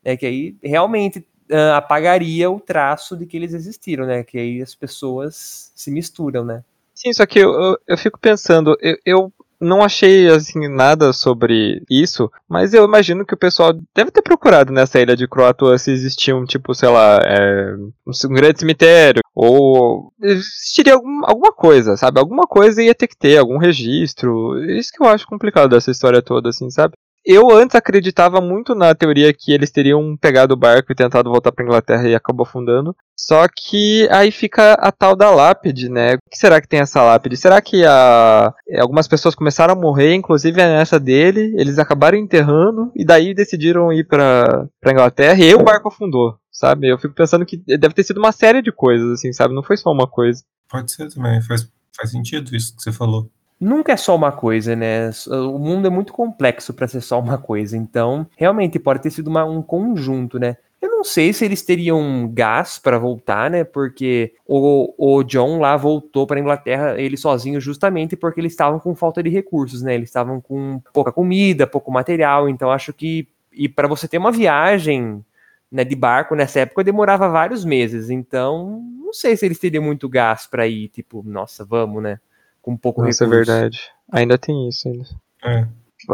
né? 0.04 0.18
Que 0.18 0.26
aí 0.26 0.56
realmente 0.62 1.20
uh, 1.50 1.76
apagaria 1.76 2.50
o 2.50 2.60
traço 2.60 3.16
de 3.16 3.26
que 3.26 3.38
eles 3.38 3.54
existiram, 3.54 4.06
né? 4.06 4.24
Que 4.24 4.38
aí 4.38 4.62
as 4.62 4.74
pessoas 4.74 5.72
se 5.76 5.92
misturam, 5.92 6.44
né? 6.44 6.64
Sim, 6.94 7.14
só 7.14 7.26
que 7.26 7.40
eu, 7.40 7.54
eu, 7.54 7.78
eu 7.88 7.98
fico 7.98 8.20
pensando, 8.20 8.76
eu, 8.82 8.98
eu 9.06 9.34
não 9.66 9.84
achei 9.84 10.28
assim 10.28 10.68
nada 10.68 11.12
sobre 11.12 11.84
isso, 11.90 12.32
mas 12.48 12.74
eu 12.74 12.86
imagino 12.86 13.26
que 13.26 13.34
o 13.34 13.38
pessoal 13.38 13.74
deve 13.96 14.12
ter 14.12 14.22
procurado 14.22 14.72
nessa 14.72 15.00
ilha 15.00 15.16
de 15.16 15.28
Croácia 15.28 15.78
se 15.78 15.92
existia 15.92 16.36
um 16.36 16.46
tipo, 16.46 16.74
sei 16.74 16.90
lá, 16.90 17.20
é, 17.24 17.76
um 18.08 18.34
grande 18.34 18.60
cemitério 18.60 19.22
ou 19.34 20.14
existiria 20.22 20.94
algum, 20.94 21.22
alguma 21.26 21.52
coisa, 21.52 21.98
sabe? 21.98 22.20
Alguma 22.20 22.44
coisa 22.44 22.82
ia 22.82 22.96
ter 22.96 23.08
que 23.08 23.18
ter, 23.18 23.38
algum 23.38 23.58
registro. 23.58 24.58
Isso 24.72 24.92
que 24.94 25.04
eu 25.04 25.08
acho 25.08 25.28
complicado 25.28 25.70
dessa 25.70 25.92
história 25.92 26.22
toda, 26.22 26.50
assim, 26.50 26.70
sabe? 26.70 26.94
Eu 27.26 27.52
antes 27.52 27.76
acreditava 27.76 28.40
muito 28.40 28.76
na 28.76 28.94
teoria 28.94 29.34
que 29.34 29.52
eles 29.52 29.72
teriam 29.72 30.16
pegado 30.16 30.54
o 30.54 30.58
barco 30.58 30.92
e 30.92 30.96
tentado 30.96 31.30
voltar 31.30 31.52
para 31.52 31.66
Inglaterra 31.66 32.08
e 32.08 32.16
acabou 32.16 32.46
afundando. 32.46 32.96
Só 33.18 33.48
que 33.48 34.08
aí 34.12 34.30
fica 34.30 34.74
a 34.74 34.92
tal 34.92 35.16
da 35.16 35.32
lápide, 35.32 35.90
né? 35.90 36.16
O 36.16 36.30
que 36.30 36.38
será 36.38 36.62
que 36.62 36.68
tem 36.68 36.82
essa 36.82 37.02
lápide? 37.02 37.38
Será 37.38 37.62
que 37.62 37.84
a... 37.86 38.54
algumas 38.80 39.08
pessoas 39.08 39.34
começaram 39.34 39.74
a 39.74 39.80
morrer, 39.80 40.14
inclusive 40.14 40.58
nessa 40.58 41.00
dele, 41.00 41.56
eles 41.58 41.80
acabaram 41.80 42.18
enterrando 42.18 42.92
e 42.96 43.04
daí 43.04 43.34
decidiram 43.34 43.92
ir 43.92 44.06
para 44.06 44.68
Inglaterra 44.86 45.44
e 45.44 45.56
o 45.56 45.64
barco 45.64 45.88
afundou, 45.88 46.38
sabe? 46.52 46.92
Eu 46.92 47.00
fico 47.00 47.16
pensando 47.16 47.46
que 47.46 47.58
deve 47.58 47.94
ter 47.94 48.04
sido 48.04 48.18
uma 48.18 48.32
série 48.32 48.62
de 48.62 48.72
coisas, 48.72 49.10
assim, 49.12 49.34
sabe? 49.34 49.56
Não 49.56 49.64
foi 49.64 49.78
só 49.78 49.92
uma 49.92 50.08
coisa. 50.08 50.44
Pode 50.70 50.92
ser 50.92 51.10
também, 51.10 51.42
faz, 51.42 51.68
faz 51.96 52.12
sentido 52.12 52.56
isso 52.56 52.76
que 52.76 52.84
você 52.84 52.92
falou 52.92 53.30
nunca 53.60 53.94
é 53.94 53.98
só 53.98 54.16
uma 54.16 54.32
coisa, 54.32 54.76
né? 54.76 55.10
O 55.28 55.58
mundo 55.58 55.88
é 55.88 55.90
muito 55.90 56.14
complexo 56.14 56.74
para 56.74 56.88
ser 56.88 57.02
só 57.02 57.20
uma 57.20 57.38
coisa. 57.38 57.78
Então, 57.78 58.28
realmente 58.38 58.80
pode 58.80 59.02
ter 59.02 59.10
sido 59.10 59.28
uma, 59.28 59.46
um 59.46 59.62
conjunto, 59.62 60.40
né? 60.40 60.58
Eu 60.82 60.92
não 60.92 61.04
sei 61.04 61.34
se 61.34 61.44
eles 61.44 61.64
teriam 61.64 62.30
gás 62.32 62.78
para 62.78 63.00
voltar, 63.00 63.50
né? 63.50 63.64
Porque 63.64 64.34
o, 64.46 64.94
o 64.98 65.24
John 65.24 65.60
lá 65.60 65.76
voltou 65.76 66.28
para 66.28 66.40
Inglaterra 66.40 67.00
ele 67.00 67.18
sozinho 67.18 67.60
justamente 67.60 68.16
porque 68.16 68.40
eles 68.40 68.52
estavam 68.54 68.80
com 68.80 68.94
falta 68.96 69.24
de 69.24 69.30
recursos, 69.30 69.82
né? 69.82 69.96
Eles 69.96 70.10
estavam 70.10 70.40
com 70.40 70.82
pouca 70.94 71.12
comida, 71.12 71.66
pouco 71.66 71.92
material. 71.92 72.48
Então, 72.48 72.72
acho 72.72 72.94
que 72.94 73.28
e 73.52 73.70
para 73.70 73.88
você 73.88 74.08
ter 74.08 74.18
uma 74.18 74.32
viagem 74.32 75.24
né, 75.72 75.84
de 75.84 75.96
barco 75.96 76.36
nessa 76.36 76.60
época 76.62 76.84
demorava 76.84 77.30
vários 77.30 77.66
meses. 77.66 78.10
Então, 78.10 78.84
não 79.00 79.14
sei 79.14 79.36
se 79.36 79.46
eles 79.46 79.58
teriam 79.58 79.84
muito 79.84 80.08
gás 80.10 80.46
para 80.46 80.68
ir, 80.68 80.90
tipo, 80.90 81.24
nossa, 81.26 81.66
vamos, 81.66 82.04
né? 82.04 82.20
Com 82.66 82.76
pouco 82.76 83.04
Nossa, 83.04 83.24
é 83.24 83.28
recurso. 83.28 83.52
é 83.52 83.56
verdade. 83.56 83.80
Ainda 84.12 84.40
tem 84.40 84.68
isso 84.68 84.88
ainda. 84.88 85.06
É. 85.46 85.68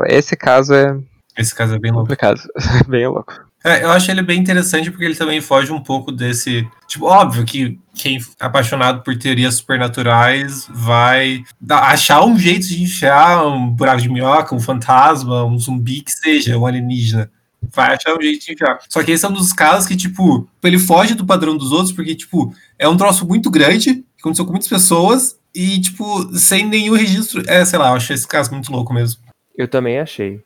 Esse 0.08 0.36
caso 0.36 0.74
é. 0.74 0.99
Esse 1.38 1.56
caso 1.56 1.74
é 1.74 1.80
bem 1.80 1.91
louco. 1.91 2.04
Complicado. 2.04 2.41
bem 2.89 3.08
louco. 3.08 3.34
É, 3.64 3.84
eu 3.84 3.91
acho 3.91 4.12
ele 4.12 4.22
bem 4.22 4.39
interessante 4.39 4.89
porque 4.89 5.06
ele 5.06 5.16
também 5.16 5.39
foge 5.39 5.72
um 5.72 5.80
pouco 5.80 6.12
desse. 6.12 6.68
Tipo, 6.88 7.06
óbvio 7.06 7.45
que 7.45 7.80
quem 7.93 8.18
é 8.18 8.22
apaixonado 8.39 9.02
por 9.02 9.18
teorias 9.18 9.56
supernaturais 9.56 10.68
vai 10.70 11.41
achar 11.70 12.26
um 12.26 12.38
jeito 12.38 12.68
de 12.68 12.84
enfiar 12.84 13.45
um 13.45 13.70
buraco 13.70 14.02
de 14.02 14.10
minhoca, 14.10 14.54
um 14.54 14.60
fantasma, 14.60 15.45
um 15.45 15.58
zumbi 15.58 16.02
que 16.02 16.12
seja, 16.12 16.58
um 16.58 16.66
alienígena. 16.66 17.32
Vai 17.62 17.95
achar 17.95 18.18
um 18.18 18.22
jeito 18.22 18.43
de 18.43 18.54
enfiar. 18.54 18.80
Só 18.89 19.02
que 19.04 19.12
esse 19.12 19.24
é 19.24 19.30
um 19.30 19.34
dos 19.34 19.54
casos 19.54 19.88
que, 19.88 19.95
tipo, 19.95 20.49
ele 20.64 20.80
foge 20.80 21.14
do 21.14 21.26
padrão 21.26 21.56
dos 21.56 21.72
outros, 21.72 21.93
porque, 21.93 22.16
tipo, 22.16 22.54
é 22.78 22.89
um 22.89 22.97
troço 22.97 23.26
muito 23.26 23.49
grande, 23.52 23.93
que 23.93 24.22
aconteceu 24.22 24.43
com 24.43 24.52
muitas 24.52 24.68
pessoas, 24.68 25.38
e, 25.54 25.80
tipo, 25.82 26.34
sem 26.38 26.66
nenhum 26.66 26.95
registro. 26.95 27.43
É, 27.47 27.64
sei 27.66 27.78
lá, 27.78 27.89
eu 27.89 27.95
achei 27.95 28.16
esse 28.16 28.28
caso 28.28 28.52
muito 28.52 28.72
louco 28.72 28.93
mesmo. 28.93 29.22
Eu 29.58 29.68
também 29.68 29.99
achei. 29.99 30.41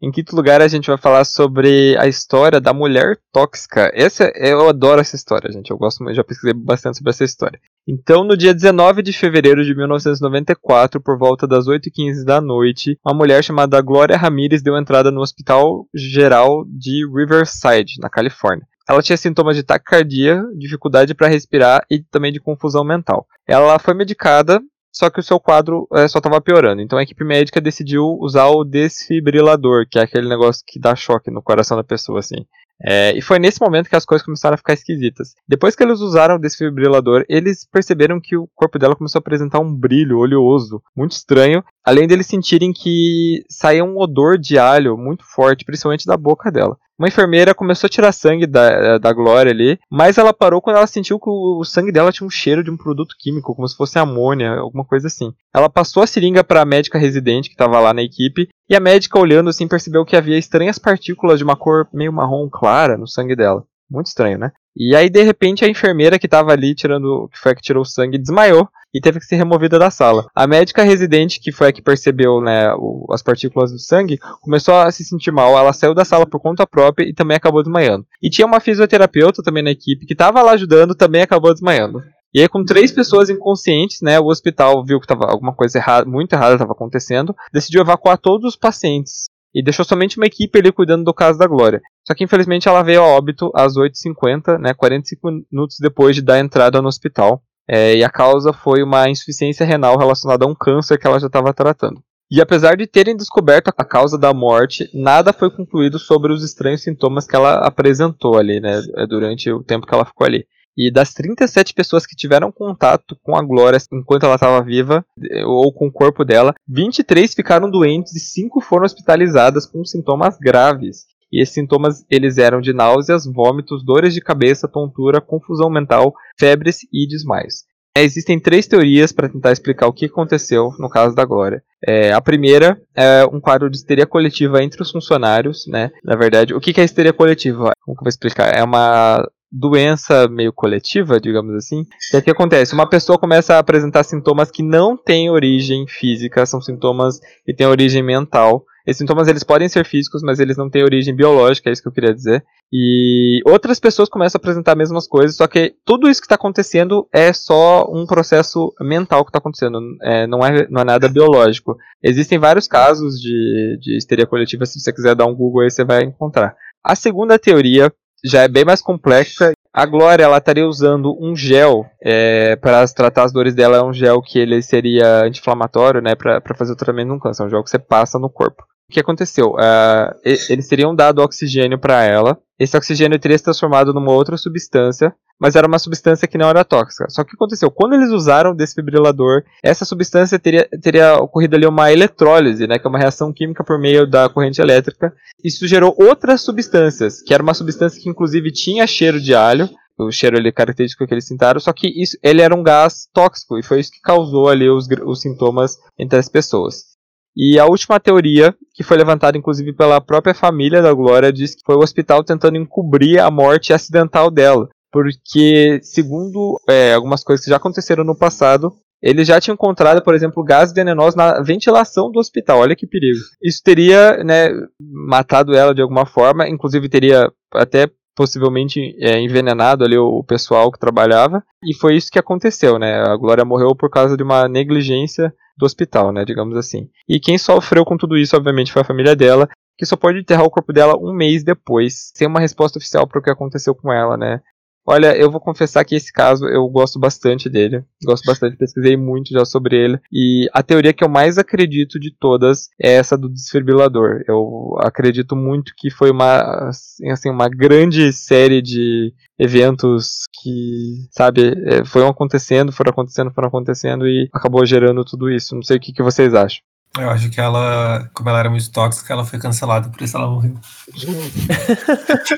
Em 0.00 0.10
quinto 0.10 0.34
lugar, 0.34 0.60
a 0.60 0.66
gente 0.66 0.88
vai 0.88 0.98
falar 0.98 1.24
sobre 1.24 1.96
a 1.96 2.08
história 2.08 2.60
da 2.60 2.72
mulher 2.72 3.18
tóxica. 3.32 3.88
Essa, 3.94 4.32
eu 4.34 4.68
adoro 4.68 5.00
essa 5.00 5.14
história, 5.14 5.50
gente. 5.52 5.70
Eu 5.70 5.78
gosto, 5.78 6.02
eu 6.08 6.14
já 6.14 6.24
pesquisei 6.24 6.52
bastante 6.52 6.98
sobre 6.98 7.10
essa 7.10 7.22
história. 7.22 7.60
Então, 7.86 8.22
no 8.22 8.36
dia 8.36 8.54
19 8.54 9.02
de 9.02 9.12
fevereiro 9.12 9.64
de 9.64 9.74
1994, 9.74 11.00
por 11.00 11.18
volta 11.18 11.46
das 11.48 11.66
8h15 11.66 12.24
da 12.24 12.40
noite, 12.40 12.96
uma 13.04 13.14
mulher 13.14 13.42
chamada 13.42 13.80
Glória 13.80 14.16
Ramirez 14.16 14.62
deu 14.62 14.76
entrada 14.76 15.10
no 15.10 15.20
Hospital 15.20 15.86
Geral 15.92 16.64
de 16.68 17.04
Riverside, 17.06 17.94
na 18.00 18.08
Califórnia. 18.08 18.66
Ela 18.88 19.02
tinha 19.02 19.16
sintomas 19.16 19.56
de 19.56 19.62
taquicardia, 19.62 20.42
dificuldade 20.56 21.14
para 21.14 21.28
respirar 21.28 21.84
e 21.90 22.00
também 22.00 22.32
de 22.32 22.40
confusão 22.40 22.84
mental. 22.84 23.26
Ela 23.48 23.78
foi 23.78 23.94
medicada 23.94 24.60
só 24.92 25.08
que 25.08 25.18
o 25.18 25.22
seu 25.22 25.40
quadro 25.40 25.88
é, 25.94 26.06
só 26.06 26.18
estava 26.18 26.40
piorando. 26.40 26.82
Então 26.82 26.98
a 26.98 27.02
equipe 27.02 27.24
médica 27.24 27.60
decidiu 27.60 28.18
usar 28.20 28.48
o 28.48 28.62
desfibrilador, 28.62 29.86
que 29.90 29.98
é 29.98 30.02
aquele 30.02 30.28
negócio 30.28 30.62
que 30.66 30.78
dá 30.78 30.94
choque 30.94 31.30
no 31.30 31.42
coração 31.42 31.76
da 31.78 31.82
pessoa, 31.82 32.18
assim. 32.18 32.44
É, 32.84 33.16
e 33.16 33.22
foi 33.22 33.38
nesse 33.38 33.60
momento 33.60 33.88
que 33.88 33.96
as 33.96 34.04
coisas 34.04 34.24
começaram 34.24 34.54
a 34.54 34.58
ficar 34.58 34.72
esquisitas. 34.72 35.34
Depois 35.48 35.76
que 35.76 35.82
eles 35.82 36.00
usaram 36.00 36.36
o 36.36 36.40
desfibrilador, 36.40 37.24
eles 37.28 37.66
perceberam 37.70 38.20
que 38.20 38.36
o 38.36 38.48
corpo 38.54 38.78
dela 38.78 38.96
começou 38.96 39.18
a 39.18 39.20
apresentar 39.20 39.60
um 39.60 39.74
brilho 39.74 40.18
oleoso 40.18 40.82
muito 40.96 41.12
estranho, 41.12 41.62
além 41.84 42.08
deles 42.08 42.26
sentirem 42.26 42.72
que 42.72 43.44
saía 43.48 43.84
um 43.84 43.98
odor 43.98 44.36
de 44.38 44.58
alho 44.58 44.96
muito 44.96 45.24
forte, 45.24 45.64
principalmente 45.64 46.06
da 46.06 46.16
boca 46.16 46.50
dela. 46.50 46.76
Uma 46.98 47.08
enfermeira 47.08 47.54
começou 47.54 47.88
a 47.88 47.90
tirar 47.90 48.12
sangue 48.12 48.46
da, 48.46 48.96
da 48.98 49.12
Glória 49.12 49.50
ali, 49.50 49.76
mas 49.90 50.18
ela 50.18 50.32
parou 50.32 50.60
quando 50.60 50.76
ela 50.76 50.86
sentiu 50.86 51.18
que 51.18 51.28
o 51.28 51.64
sangue 51.64 51.90
dela 51.90 52.12
tinha 52.12 52.26
um 52.26 52.30
cheiro 52.30 52.62
de 52.62 52.70
um 52.70 52.76
produto 52.76 53.16
químico, 53.18 53.56
como 53.56 53.66
se 53.66 53.76
fosse 53.76 53.98
amônia, 53.98 54.52
alguma 54.52 54.84
coisa 54.84 55.08
assim. 55.08 55.32
Ela 55.52 55.68
passou 55.68 56.02
a 56.02 56.06
seringa 56.06 56.44
para 56.44 56.62
a 56.62 56.64
médica 56.64 56.98
residente 56.98 57.48
que 57.48 57.54
estava 57.54 57.80
lá 57.80 57.92
na 57.92 58.02
equipe, 58.02 58.48
e 58.72 58.74
a 58.76 58.80
médica, 58.80 59.18
olhando 59.18 59.50
assim, 59.50 59.68
percebeu 59.68 60.02
que 60.02 60.16
havia 60.16 60.38
estranhas 60.38 60.78
partículas 60.78 61.36
de 61.36 61.44
uma 61.44 61.54
cor 61.54 61.86
meio 61.92 62.10
marrom 62.10 62.48
clara 62.48 62.96
no 62.96 63.06
sangue 63.06 63.36
dela. 63.36 63.64
Muito 63.90 64.06
estranho, 64.06 64.38
né? 64.38 64.50
E 64.74 64.96
aí, 64.96 65.10
de 65.10 65.22
repente, 65.22 65.62
a 65.62 65.68
enfermeira 65.68 66.18
que 66.18 66.24
estava 66.24 66.52
ali 66.52 66.74
tirando, 66.74 67.28
que 67.30 67.38
foi 67.38 67.52
a 67.52 67.54
que 67.54 67.60
tirou 67.60 67.82
o 67.82 67.86
sangue, 67.86 68.16
desmaiou. 68.16 68.66
e 68.94 68.98
teve 69.00 69.18
que 69.18 69.26
ser 69.26 69.36
removida 69.36 69.78
da 69.78 69.90
sala. 69.90 70.26
A 70.34 70.46
médica 70.46 70.82
residente, 70.82 71.38
que 71.38 71.52
foi 71.52 71.68
a 71.68 71.72
que 71.72 71.82
percebeu 71.82 72.40
né, 72.40 72.72
o, 72.74 73.06
as 73.10 73.22
partículas 73.22 73.70
do 73.70 73.78
sangue, 73.78 74.18
começou 74.40 74.74
a 74.74 74.90
se 74.90 75.04
sentir 75.04 75.30
mal, 75.30 75.56
ela 75.56 75.72
saiu 75.74 75.94
da 75.94 76.04
sala 76.04 76.26
por 76.26 76.40
conta 76.40 76.66
própria 76.66 77.06
e 77.06 77.12
também 77.12 77.36
acabou 77.36 77.62
desmaiando. 77.62 78.06
E 78.22 78.30
tinha 78.30 78.46
uma 78.46 78.60
fisioterapeuta 78.60 79.42
também 79.42 79.62
na 79.62 79.70
equipe 79.70 80.06
que 80.06 80.12
estava 80.14 80.40
lá 80.42 80.52
ajudando, 80.52 80.94
também 80.94 81.20
acabou 81.22 81.52
desmaiando. 81.52 82.02
E 82.34 82.40
aí, 82.40 82.48
com 82.48 82.64
três 82.64 82.90
pessoas 82.90 83.28
inconscientes, 83.28 83.98
né, 84.00 84.18
o 84.18 84.26
hospital 84.26 84.82
viu 84.84 84.98
que 84.98 85.06
tava 85.06 85.26
alguma 85.26 85.54
coisa 85.54 85.78
errada, 85.78 86.08
muito 86.08 86.32
errada 86.32 86.54
estava 86.54 86.72
acontecendo, 86.72 87.34
decidiu 87.52 87.82
evacuar 87.82 88.16
todos 88.16 88.54
os 88.54 88.56
pacientes 88.56 89.26
e 89.54 89.62
deixou 89.62 89.84
somente 89.84 90.16
uma 90.16 90.26
equipe 90.26 90.58
ali 90.58 90.72
cuidando 90.72 91.04
do 91.04 91.12
caso 91.12 91.38
da 91.38 91.46
Glória. 91.46 91.80
Só 92.06 92.14
que 92.14 92.24
infelizmente 92.24 92.68
ela 92.68 92.82
veio 92.82 93.02
a 93.02 93.06
óbito 93.06 93.50
às 93.54 93.74
8h50, 93.74 94.58
né, 94.58 94.72
45 94.72 95.30
minutos 95.50 95.76
depois 95.78 96.16
de 96.16 96.22
dar 96.22 96.40
entrada 96.40 96.80
no 96.80 96.88
hospital. 96.88 97.42
É, 97.68 97.96
e 97.96 98.02
a 98.02 98.10
causa 98.10 98.52
foi 98.52 98.82
uma 98.82 99.08
insuficiência 99.08 99.64
renal 99.64 99.96
relacionada 99.96 100.44
a 100.44 100.48
um 100.48 100.54
câncer 100.54 100.98
que 100.98 101.06
ela 101.06 101.20
já 101.20 101.26
estava 101.26 101.52
tratando. 101.52 102.02
E 102.30 102.40
apesar 102.40 102.76
de 102.76 102.86
terem 102.86 103.14
descoberto 103.14 103.68
a 103.68 103.84
causa 103.84 104.16
da 104.16 104.32
morte, 104.32 104.88
nada 104.94 105.34
foi 105.34 105.50
concluído 105.50 105.98
sobre 105.98 106.32
os 106.32 106.42
estranhos 106.42 106.82
sintomas 106.82 107.26
que 107.26 107.36
ela 107.36 107.56
apresentou 107.56 108.38
ali, 108.38 108.58
né, 108.58 108.80
durante 109.06 109.52
o 109.52 109.62
tempo 109.62 109.86
que 109.86 109.94
ela 109.94 110.06
ficou 110.06 110.26
ali. 110.26 110.46
E 110.76 110.90
das 110.90 111.12
37 111.12 111.74
pessoas 111.74 112.06
que 112.06 112.16
tiveram 112.16 112.50
contato 112.50 113.16
com 113.22 113.36
a 113.36 113.42
Glória 113.42 113.78
enquanto 113.92 114.24
ela 114.24 114.36
estava 114.36 114.62
viva, 114.62 115.04
ou 115.46 115.72
com 115.72 115.86
o 115.86 115.92
corpo 115.92 116.24
dela, 116.24 116.54
23 116.68 117.34
ficaram 117.34 117.70
doentes 117.70 118.14
e 118.14 118.20
5 118.20 118.60
foram 118.60 118.84
hospitalizadas 118.84 119.66
com 119.66 119.84
sintomas 119.84 120.38
graves. 120.38 121.04
E 121.32 121.42
esses 121.42 121.54
sintomas 121.54 122.04
eles 122.10 122.36
eram 122.36 122.60
de 122.60 122.72
náuseas, 122.72 123.24
vômitos, 123.24 123.84
dores 123.84 124.12
de 124.12 124.20
cabeça, 124.20 124.68
tontura, 124.68 125.20
confusão 125.20 125.70
mental, 125.70 126.14
febres 126.38 126.80
e 126.92 127.06
desmaios. 127.08 127.64
É, 127.96 128.02
existem 128.02 128.40
três 128.40 128.66
teorias 128.66 129.12
para 129.12 129.28
tentar 129.28 129.52
explicar 129.52 129.86
o 129.86 129.92
que 129.92 130.06
aconteceu 130.06 130.70
no 130.78 130.88
caso 130.88 131.14
da 131.14 131.24
Glória. 131.24 131.62
É, 131.86 132.12
a 132.12 132.20
primeira 132.22 132.80
é 132.94 133.24
um 133.26 133.38
quadro 133.38 133.68
de 133.68 133.76
histeria 133.76 134.06
coletiva 134.06 134.62
entre 134.62 134.80
os 134.80 134.90
funcionários, 134.90 135.66
né? 135.66 135.90
Na 136.02 136.16
verdade, 136.16 136.54
o 136.54 136.60
que 136.60 136.78
é 136.80 136.84
histeria 136.84 137.12
coletiva? 137.12 137.72
Como 137.84 137.96
que 137.96 138.00
eu 138.00 138.04
vou 138.04 138.08
explicar? 138.08 138.54
É 138.54 138.62
uma 138.62 139.26
doença 139.52 140.26
meio 140.28 140.52
coletiva, 140.52 141.20
digamos 141.20 141.54
assim. 141.54 141.84
E 142.12 142.16
o 142.16 142.22
que 142.22 142.30
acontece? 142.30 142.72
Uma 142.72 142.88
pessoa 142.88 143.18
começa 143.18 143.54
a 143.54 143.58
apresentar 143.58 144.02
sintomas 144.02 144.50
que 144.50 144.62
não 144.62 144.96
têm 144.96 145.30
origem 145.30 145.86
física, 145.86 146.46
são 146.46 146.60
sintomas 146.60 147.20
que 147.44 147.54
têm 147.54 147.66
origem 147.66 148.02
mental. 148.02 148.64
Esses 148.86 148.98
sintomas 148.98 149.28
eles 149.28 149.44
podem 149.44 149.68
ser 149.68 149.84
físicos, 149.84 150.22
mas 150.22 150.40
eles 150.40 150.56
não 150.56 150.68
têm 150.68 150.82
origem 150.82 151.14
biológica, 151.14 151.68
é 151.68 151.72
isso 151.72 151.82
que 151.82 151.88
eu 151.88 151.92
queria 151.92 152.14
dizer. 152.14 152.42
E 152.72 153.40
outras 153.46 153.78
pessoas 153.78 154.08
começam 154.08 154.38
a 154.38 154.40
apresentar 154.40 154.72
as 154.72 154.78
mesmas 154.78 155.06
coisas, 155.06 155.36
só 155.36 155.46
que 155.46 155.74
tudo 155.84 156.08
isso 156.08 156.20
que 156.20 156.24
está 156.24 156.34
acontecendo 156.36 157.06
é 157.12 157.32
só 157.32 157.86
um 157.92 158.06
processo 158.06 158.72
mental 158.80 159.24
que 159.24 159.28
está 159.28 159.38
acontecendo, 159.38 159.78
é, 160.02 160.26
não, 160.26 160.44
é, 160.44 160.66
não 160.68 160.80
é 160.80 160.84
nada 160.84 161.08
biológico. 161.08 161.76
Existem 162.02 162.38
vários 162.38 162.66
casos 162.66 163.20
de, 163.20 163.78
de 163.80 163.96
histeria 163.96 164.26
coletiva, 164.26 164.64
se 164.64 164.80
você 164.80 164.92
quiser 164.92 165.14
dar 165.14 165.26
um 165.26 165.34
Google 165.34 165.62
aí 165.62 165.70
você 165.70 165.84
vai 165.84 166.02
encontrar. 166.02 166.56
A 166.82 166.96
segunda 166.96 167.38
teoria 167.38 167.92
já 168.24 168.42
é 168.42 168.48
bem 168.48 168.64
mais 168.64 168.80
complexa. 168.80 169.52
A 169.72 169.86
Glória 169.86 170.24
ela 170.24 170.36
estaria 170.36 170.66
usando 170.66 171.16
um 171.18 171.34
gel 171.34 171.86
é, 172.00 172.56
para 172.56 172.86
tratar 172.88 173.24
as 173.24 173.32
dores 173.32 173.54
dela. 173.54 173.78
É 173.78 173.82
um 173.82 173.92
gel 173.92 174.20
que 174.20 174.38
ele 174.38 174.60
seria 174.62 175.24
anti-inflamatório, 175.24 176.02
né, 176.02 176.14
para 176.14 176.54
fazer 176.54 176.72
o 176.72 176.76
tratamento 176.76 177.08
de 177.08 177.14
um 177.14 177.18
câncer. 177.18 177.42
É 177.42 177.46
um 177.46 177.50
gel 177.50 177.64
que 177.64 177.70
você 177.70 177.78
passa 177.78 178.18
no 178.18 178.28
corpo. 178.28 178.64
Que 178.92 179.00
aconteceu? 179.00 179.52
Uh, 179.52 180.14
eles 180.50 180.68
teriam 180.68 180.94
dado 180.94 181.22
oxigênio 181.22 181.78
para 181.78 182.04
ela. 182.04 182.38
Esse 182.58 182.76
oxigênio 182.76 183.18
teria 183.18 183.38
se 183.38 183.44
transformado 183.44 183.92
numa 183.92 184.12
outra 184.12 184.36
substância 184.36 185.14
mas 185.42 185.56
era 185.56 185.66
uma 185.66 185.80
substância 185.80 186.28
que 186.28 186.38
não 186.38 186.48
era 186.48 186.64
tóxica. 186.64 187.10
Só 187.10 187.24
que 187.24 187.28
o 187.28 187.30
que 187.30 187.36
aconteceu? 187.36 187.68
Quando 187.68 187.94
eles 187.94 188.10
usaram 188.10 188.52
o 188.52 188.54
desfibrilador, 188.54 189.42
essa 189.60 189.84
substância 189.84 190.38
teria, 190.38 190.68
teria 190.80 191.16
ocorrido 191.16 191.56
ali 191.56 191.66
uma 191.66 191.90
eletrólise, 191.90 192.64
né, 192.68 192.78
que 192.78 192.86
é 192.86 192.88
uma 192.88 192.98
reação 192.98 193.32
química 193.32 193.64
por 193.64 193.76
meio 193.76 194.06
da 194.06 194.28
corrente 194.28 194.60
elétrica. 194.60 195.12
Isso 195.42 195.66
gerou 195.66 195.96
outras 195.98 196.42
substâncias, 196.42 197.20
que 197.20 197.34
era 197.34 197.42
uma 197.42 197.54
substância 197.54 198.00
que 198.00 198.08
inclusive 198.08 198.52
tinha 198.52 198.86
cheiro 198.86 199.20
de 199.20 199.34
alho, 199.34 199.68
o 199.98 200.12
cheiro 200.12 200.38
ali 200.38 200.52
característico 200.52 201.08
que 201.08 201.12
eles 201.12 201.26
sentaram, 201.26 201.58
só 201.58 201.72
que 201.72 201.88
isso, 201.88 202.16
ele 202.22 202.40
era 202.40 202.54
um 202.54 202.62
gás 202.62 203.08
tóxico 203.12 203.58
e 203.58 203.64
foi 203.64 203.80
isso 203.80 203.90
que 203.90 204.00
causou 204.00 204.48
ali 204.48 204.70
os, 204.70 204.86
os 205.04 205.20
sintomas 205.20 205.76
entre 205.98 206.20
as 206.20 206.28
pessoas. 206.28 206.91
E 207.36 207.58
a 207.58 207.66
última 207.66 207.98
teoria, 207.98 208.54
que 208.74 208.82
foi 208.82 208.96
levantada 208.96 209.38
inclusive 209.38 209.72
pela 209.72 210.00
própria 210.00 210.34
família 210.34 210.82
da 210.82 210.92
Glória, 210.92 211.32
diz 211.32 211.54
que 211.54 211.62
foi 211.64 211.76
o 211.76 211.82
hospital 211.82 212.22
tentando 212.22 212.56
encobrir 212.56 213.20
a 213.20 213.30
morte 213.30 213.72
acidental 213.72 214.30
dela 214.30 214.68
porque, 214.92 215.80
segundo 215.82 216.60
é, 216.68 216.92
algumas 216.92 217.24
coisas 217.24 217.42
que 217.42 217.50
já 217.50 217.56
aconteceram 217.56 218.04
no 218.04 218.14
passado, 218.14 218.70
eles 219.02 219.26
já 219.26 219.40
tinham 219.40 219.54
encontrado, 219.54 220.02
por 220.02 220.14
exemplo, 220.14 220.44
gás 220.44 220.72
venenoso 220.72 221.16
na 221.16 221.40
ventilação 221.40 222.12
do 222.12 222.20
hospital. 222.20 222.60
Olha 222.60 222.76
que 222.76 222.86
perigo. 222.86 223.18
Isso 223.42 223.60
teria 223.64 224.22
né, 224.22 224.50
matado 224.78 225.54
ela 225.54 225.74
de 225.74 225.80
alguma 225.80 226.04
forma, 226.04 226.46
inclusive 226.46 226.88
teria 226.90 227.32
até 227.54 227.90
possivelmente 228.14 228.96
é, 229.00 229.20
envenenado 229.20 229.84
ali 229.84 229.96
o 229.96 230.22
pessoal 230.22 230.70
que 230.70 230.78
trabalhava. 230.78 231.42
E 231.64 231.74
foi 231.74 231.96
isso 231.96 232.10
que 232.10 232.18
aconteceu, 232.18 232.78
né? 232.78 233.00
A 233.00 233.16
Glória 233.16 233.44
morreu 233.44 233.74
por 233.74 233.90
causa 233.90 234.16
de 234.16 234.22
uma 234.22 234.48
negligência 234.48 235.32
do 235.56 235.66
hospital, 235.66 236.12
né? 236.12 236.24
Digamos 236.24 236.56
assim. 236.56 236.88
E 237.08 237.18
quem 237.20 237.38
sofreu 237.38 237.84
com 237.84 237.96
tudo 237.96 238.16
isso, 238.16 238.36
obviamente, 238.36 238.72
foi 238.72 238.82
a 238.82 238.86
família 238.86 239.14
dela, 239.14 239.48
que 239.78 239.86
só 239.86 239.96
pode 239.96 240.18
enterrar 240.18 240.44
o 240.44 240.50
corpo 240.50 240.72
dela 240.72 240.96
um 240.98 241.12
mês 241.12 241.42
depois, 241.42 242.12
sem 242.14 242.26
uma 242.26 242.40
resposta 242.40 242.78
oficial 242.78 243.06
para 243.06 243.18
o 243.18 243.22
que 243.22 243.30
aconteceu 243.30 243.74
com 243.74 243.92
ela, 243.92 244.16
né? 244.16 244.40
Olha, 244.84 245.16
eu 245.16 245.30
vou 245.30 245.40
confessar 245.40 245.84
que 245.84 245.94
esse 245.94 246.12
caso 246.12 246.46
eu 246.46 246.66
gosto 246.68 246.98
bastante 246.98 247.48
dele. 247.48 247.84
Gosto 248.04 248.24
bastante, 248.24 248.56
pesquisei 248.56 248.96
muito 248.96 249.30
já 249.30 249.44
sobre 249.44 249.76
ele. 249.76 250.00
E 250.12 250.48
a 250.52 250.62
teoria 250.62 250.92
que 250.92 251.04
eu 251.04 251.08
mais 251.08 251.38
acredito 251.38 252.00
de 252.00 252.10
todas 252.10 252.68
é 252.80 252.94
essa 252.94 253.16
do 253.16 253.28
desfibrilador. 253.28 254.24
Eu 254.26 254.76
acredito 254.80 255.36
muito 255.36 255.72
que 255.76 255.88
foi 255.88 256.10
uma, 256.10 256.68
assim, 256.68 257.30
uma 257.30 257.48
grande 257.48 258.12
série 258.12 258.60
de 258.60 259.14
eventos 259.38 260.22
que, 260.42 261.06
sabe, 261.10 261.54
é, 261.64 261.84
foram 261.84 262.08
acontecendo, 262.08 262.72
foram 262.72 262.90
acontecendo, 262.90 263.32
foram 263.32 263.48
acontecendo 263.48 264.06
e 264.06 264.28
acabou 264.32 264.66
gerando 264.66 265.04
tudo 265.04 265.30
isso. 265.30 265.54
Não 265.54 265.62
sei 265.62 265.76
o 265.76 265.80
que, 265.80 265.92
que 265.92 266.02
vocês 266.02 266.34
acham. 266.34 266.60
Eu 266.98 267.08
acho 267.08 267.30
que 267.30 267.40
ela, 267.40 268.10
como 268.12 268.28
ela 268.28 268.40
era 268.40 268.50
muito 268.50 268.70
tóxica, 268.70 269.12
ela 269.12 269.24
foi 269.24 269.38
cancelada, 269.38 269.88
por 269.88 270.02
isso 270.02 270.16
ela 270.16 270.28
morreu. 270.28 270.54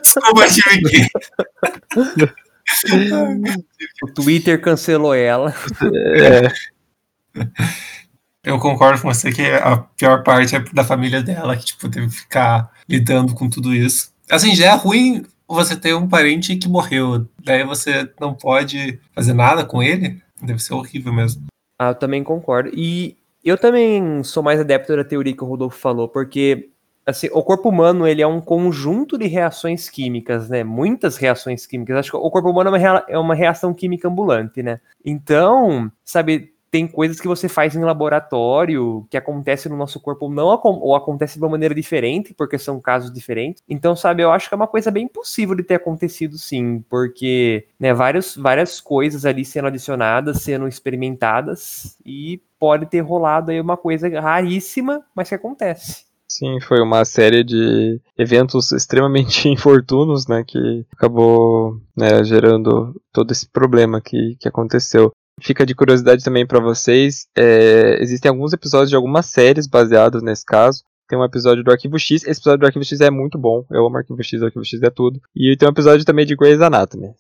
Desculpa, 0.01 0.47
tive 0.49 1.09
O 4.03 4.07
Twitter 4.15 4.61
cancelou 4.61 5.15
ela. 5.15 5.53
É. 5.83 6.53
Eu 8.45 8.59
concordo 8.59 9.01
com 9.03 9.13
você 9.13 9.33
que 9.33 9.43
a 9.43 9.79
pior 9.79 10.23
parte 10.23 10.55
é 10.55 10.61
da 10.73 10.85
família 10.85 11.23
dela, 11.23 11.57
que 11.57 11.65
tipo, 11.65 11.89
teve 11.89 12.07
que 12.07 12.15
ficar 12.15 12.71
lidando 12.89 13.35
com 13.35 13.49
tudo 13.49 13.75
isso. 13.75 14.13
Assim, 14.31 14.55
já 14.55 14.67
é 14.67 14.75
ruim 14.75 15.25
você 15.49 15.75
ter 15.77 15.95
um 15.95 16.09
parente 16.09 16.55
que 16.57 16.69
morreu. 16.69 17.27
Daí 17.43 17.65
você 17.65 18.09
não 18.21 18.35
pode 18.35 19.01
fazer 19.15 19.33
nada 19.33 19.65
com 19.65 19.83
ele. 19.83 20.23
Deve 20.41 20.63
ser 20.63 20.75
horrível 20.75 21.13
mesmo. 21.13 21.47
Ah, 21.79 21.89
eu 21.89 21.95
também 21.95 22.23
concordo. 22.23 22.71
E 22.73 23.17
eu 23.45 23.59
também 23.59 24.23
sou 24.25 24.43
mais 24.43 24.61
adepto 24.61 24.97
da 24.97 25.05
teoria 25.05 25.37
que 25.37 25.45
o 25.45 25.47
Rodolfo 25.47 25.79
falou, 25.79 26.09
porque 26.09 26.71
assim, 27.07 27.29
o 27.33 27.43
corpo 27.43 27.69
humano 27.69 28.07
ele 28.07 28.23
é 28.23 28.27
um 28.27 28.41
conjunto 28.41 29.19
de 29.19 29.27
reações 29.27 29.91
químicas, 29.91 30.49
né? 30.49 30.65
Muitas 30.65 31.17
reações 31.17 31.67
químicas. 31.67 31.97
Acho 31.97 32.13
que 32.13 32.17
o 32.17 32.31
corpo 32.31 32.51
humano 32.51 32.75
é 32.75 33.19
uma, 33.19 33.35
é 33.35 33.37
reação 33.37 33.75
química 33.75 34.09
ambulante, 34.09 34.63
né? 34.63 34.81
Então, 35.05 35.91
sabe, 36.03 36.54
tem 36.75 36.89
coisas 36.89 37.21
que 37.21 37.29
você 37.29 37.49
faz 37.49 37.77
em 37.77 37.85
laboratório 37.85 39.07
que 39.09 39.17
acontece 39.17 39.69
no 39.69 39.77
nosso 39.77 40.01
corpo 40.01 40.29
não 40.29 40.49
ou 40.65 40.97
acontece 40.97 41.39
de 41.39 41.45
uma 41.45 41.53
maneira 41.53 41.73
diferente, 41.73 42.35
porque 42.35 42.59
são 42.59 42.81
casos 42.81 43.13
diferentes. 43.13 43.63
Então, 43.69 43.95
sabe, 43.95 44.25
eu 44.25 44.33
acho 44.33 44.49
que 44.49 44.55
é 44.55 44.57
uma 44.57 44.67
coisa 44.67 44.91
bem 44.91 45.07
possível 45.07 45.55
de 45.55 45.63
ter 45.63 45.77
acontecido 45.77 46.37
sim, 46.37 46.85
porque, 46.91 47.69
né, 47.79 47.95
várias, 47.95 48.35
várias 48.35 48.81
coisas 48.81 49.25
ali 49.25 49.45
sendo 49.45 49.69
adicionadas, 49.69 50.43
sendo 50.43 50.67
experimentadas 50.67 51.97
e 52.05 52.43
pode 52.59 52.87
ter 52.87 53.03
rolado 53.03 53.53
aí 53.53 53.61
uma 53.61 53.77
coisa 53.77 54.09
raríssima, 54.21 55.01
mas 55.15 55.29
que 55.29 55.37
acontece. 55.37 56.03
Sim, 56.27 56.61
foi 56.61 56.81
uma 56.81 57.05
série 57.05 57.45
de 57.45 58.01
eventos 58.19 58.73
extremamente 58.73 59.47
infortunos, 59.49 60.27
né, 60.27 60.43
que 60.45 60.85
acabou 60.93 61.81
né, 61.97 62.25
gerando 62.25 63.01
todo 63.13 63.31
esse 63.31 63.49
problema 63.49 64.01
que, 64.01 64.35
que 64.41 64.49
aconteceu. 64.49 65.13
Fica 65.41 65.67
de 65.67 65.75
curiosidade 65.75 66.23
também 66.23 66.47
para 66.47 66.61
vocês, 66.61 67.27
é, 67.37 67.99
existem 68.01 68.29
alguns 68.29 68.53
episódios 68.53 68.89
de 68.89 68.97
algumas 68.97 69.27
séries 69.27 69.67
baseados 69.67 70.23
nesse 70.23 70.45
caso. 70.45 70.85
Tem 71.09 71.19
um 71.19 71.25
episódio 71.25 71.65
do 71.65 71.73
Arquivo 71.73 71.99
X, 71.99 72.23
esse 72.23 72.41
episódio 72.41 72.61
do 72.61 72.67
Arquivo 72.67 72.85
X 72.85 73.01
é 73.01 73.11
muito 73.11 73.37
bom, 73.37 73.67
eu 73.71 73.85
amo 73.85 73.97
Arquivo 73.97 74.23
X, 74.23 74.41
Arquivo 74.43 74.65
X 74.65 74.81
é 74.81 74.91
tudo. 74.91 75.21
E 75.35 75.57
tem 75.57 75.69
um 75.69 75.73
episódio 75.73 76.05
também 76.05 76.25
de 76.25 76.37
Grey's 76.37 76.61
Anatomy. 76.61 77.15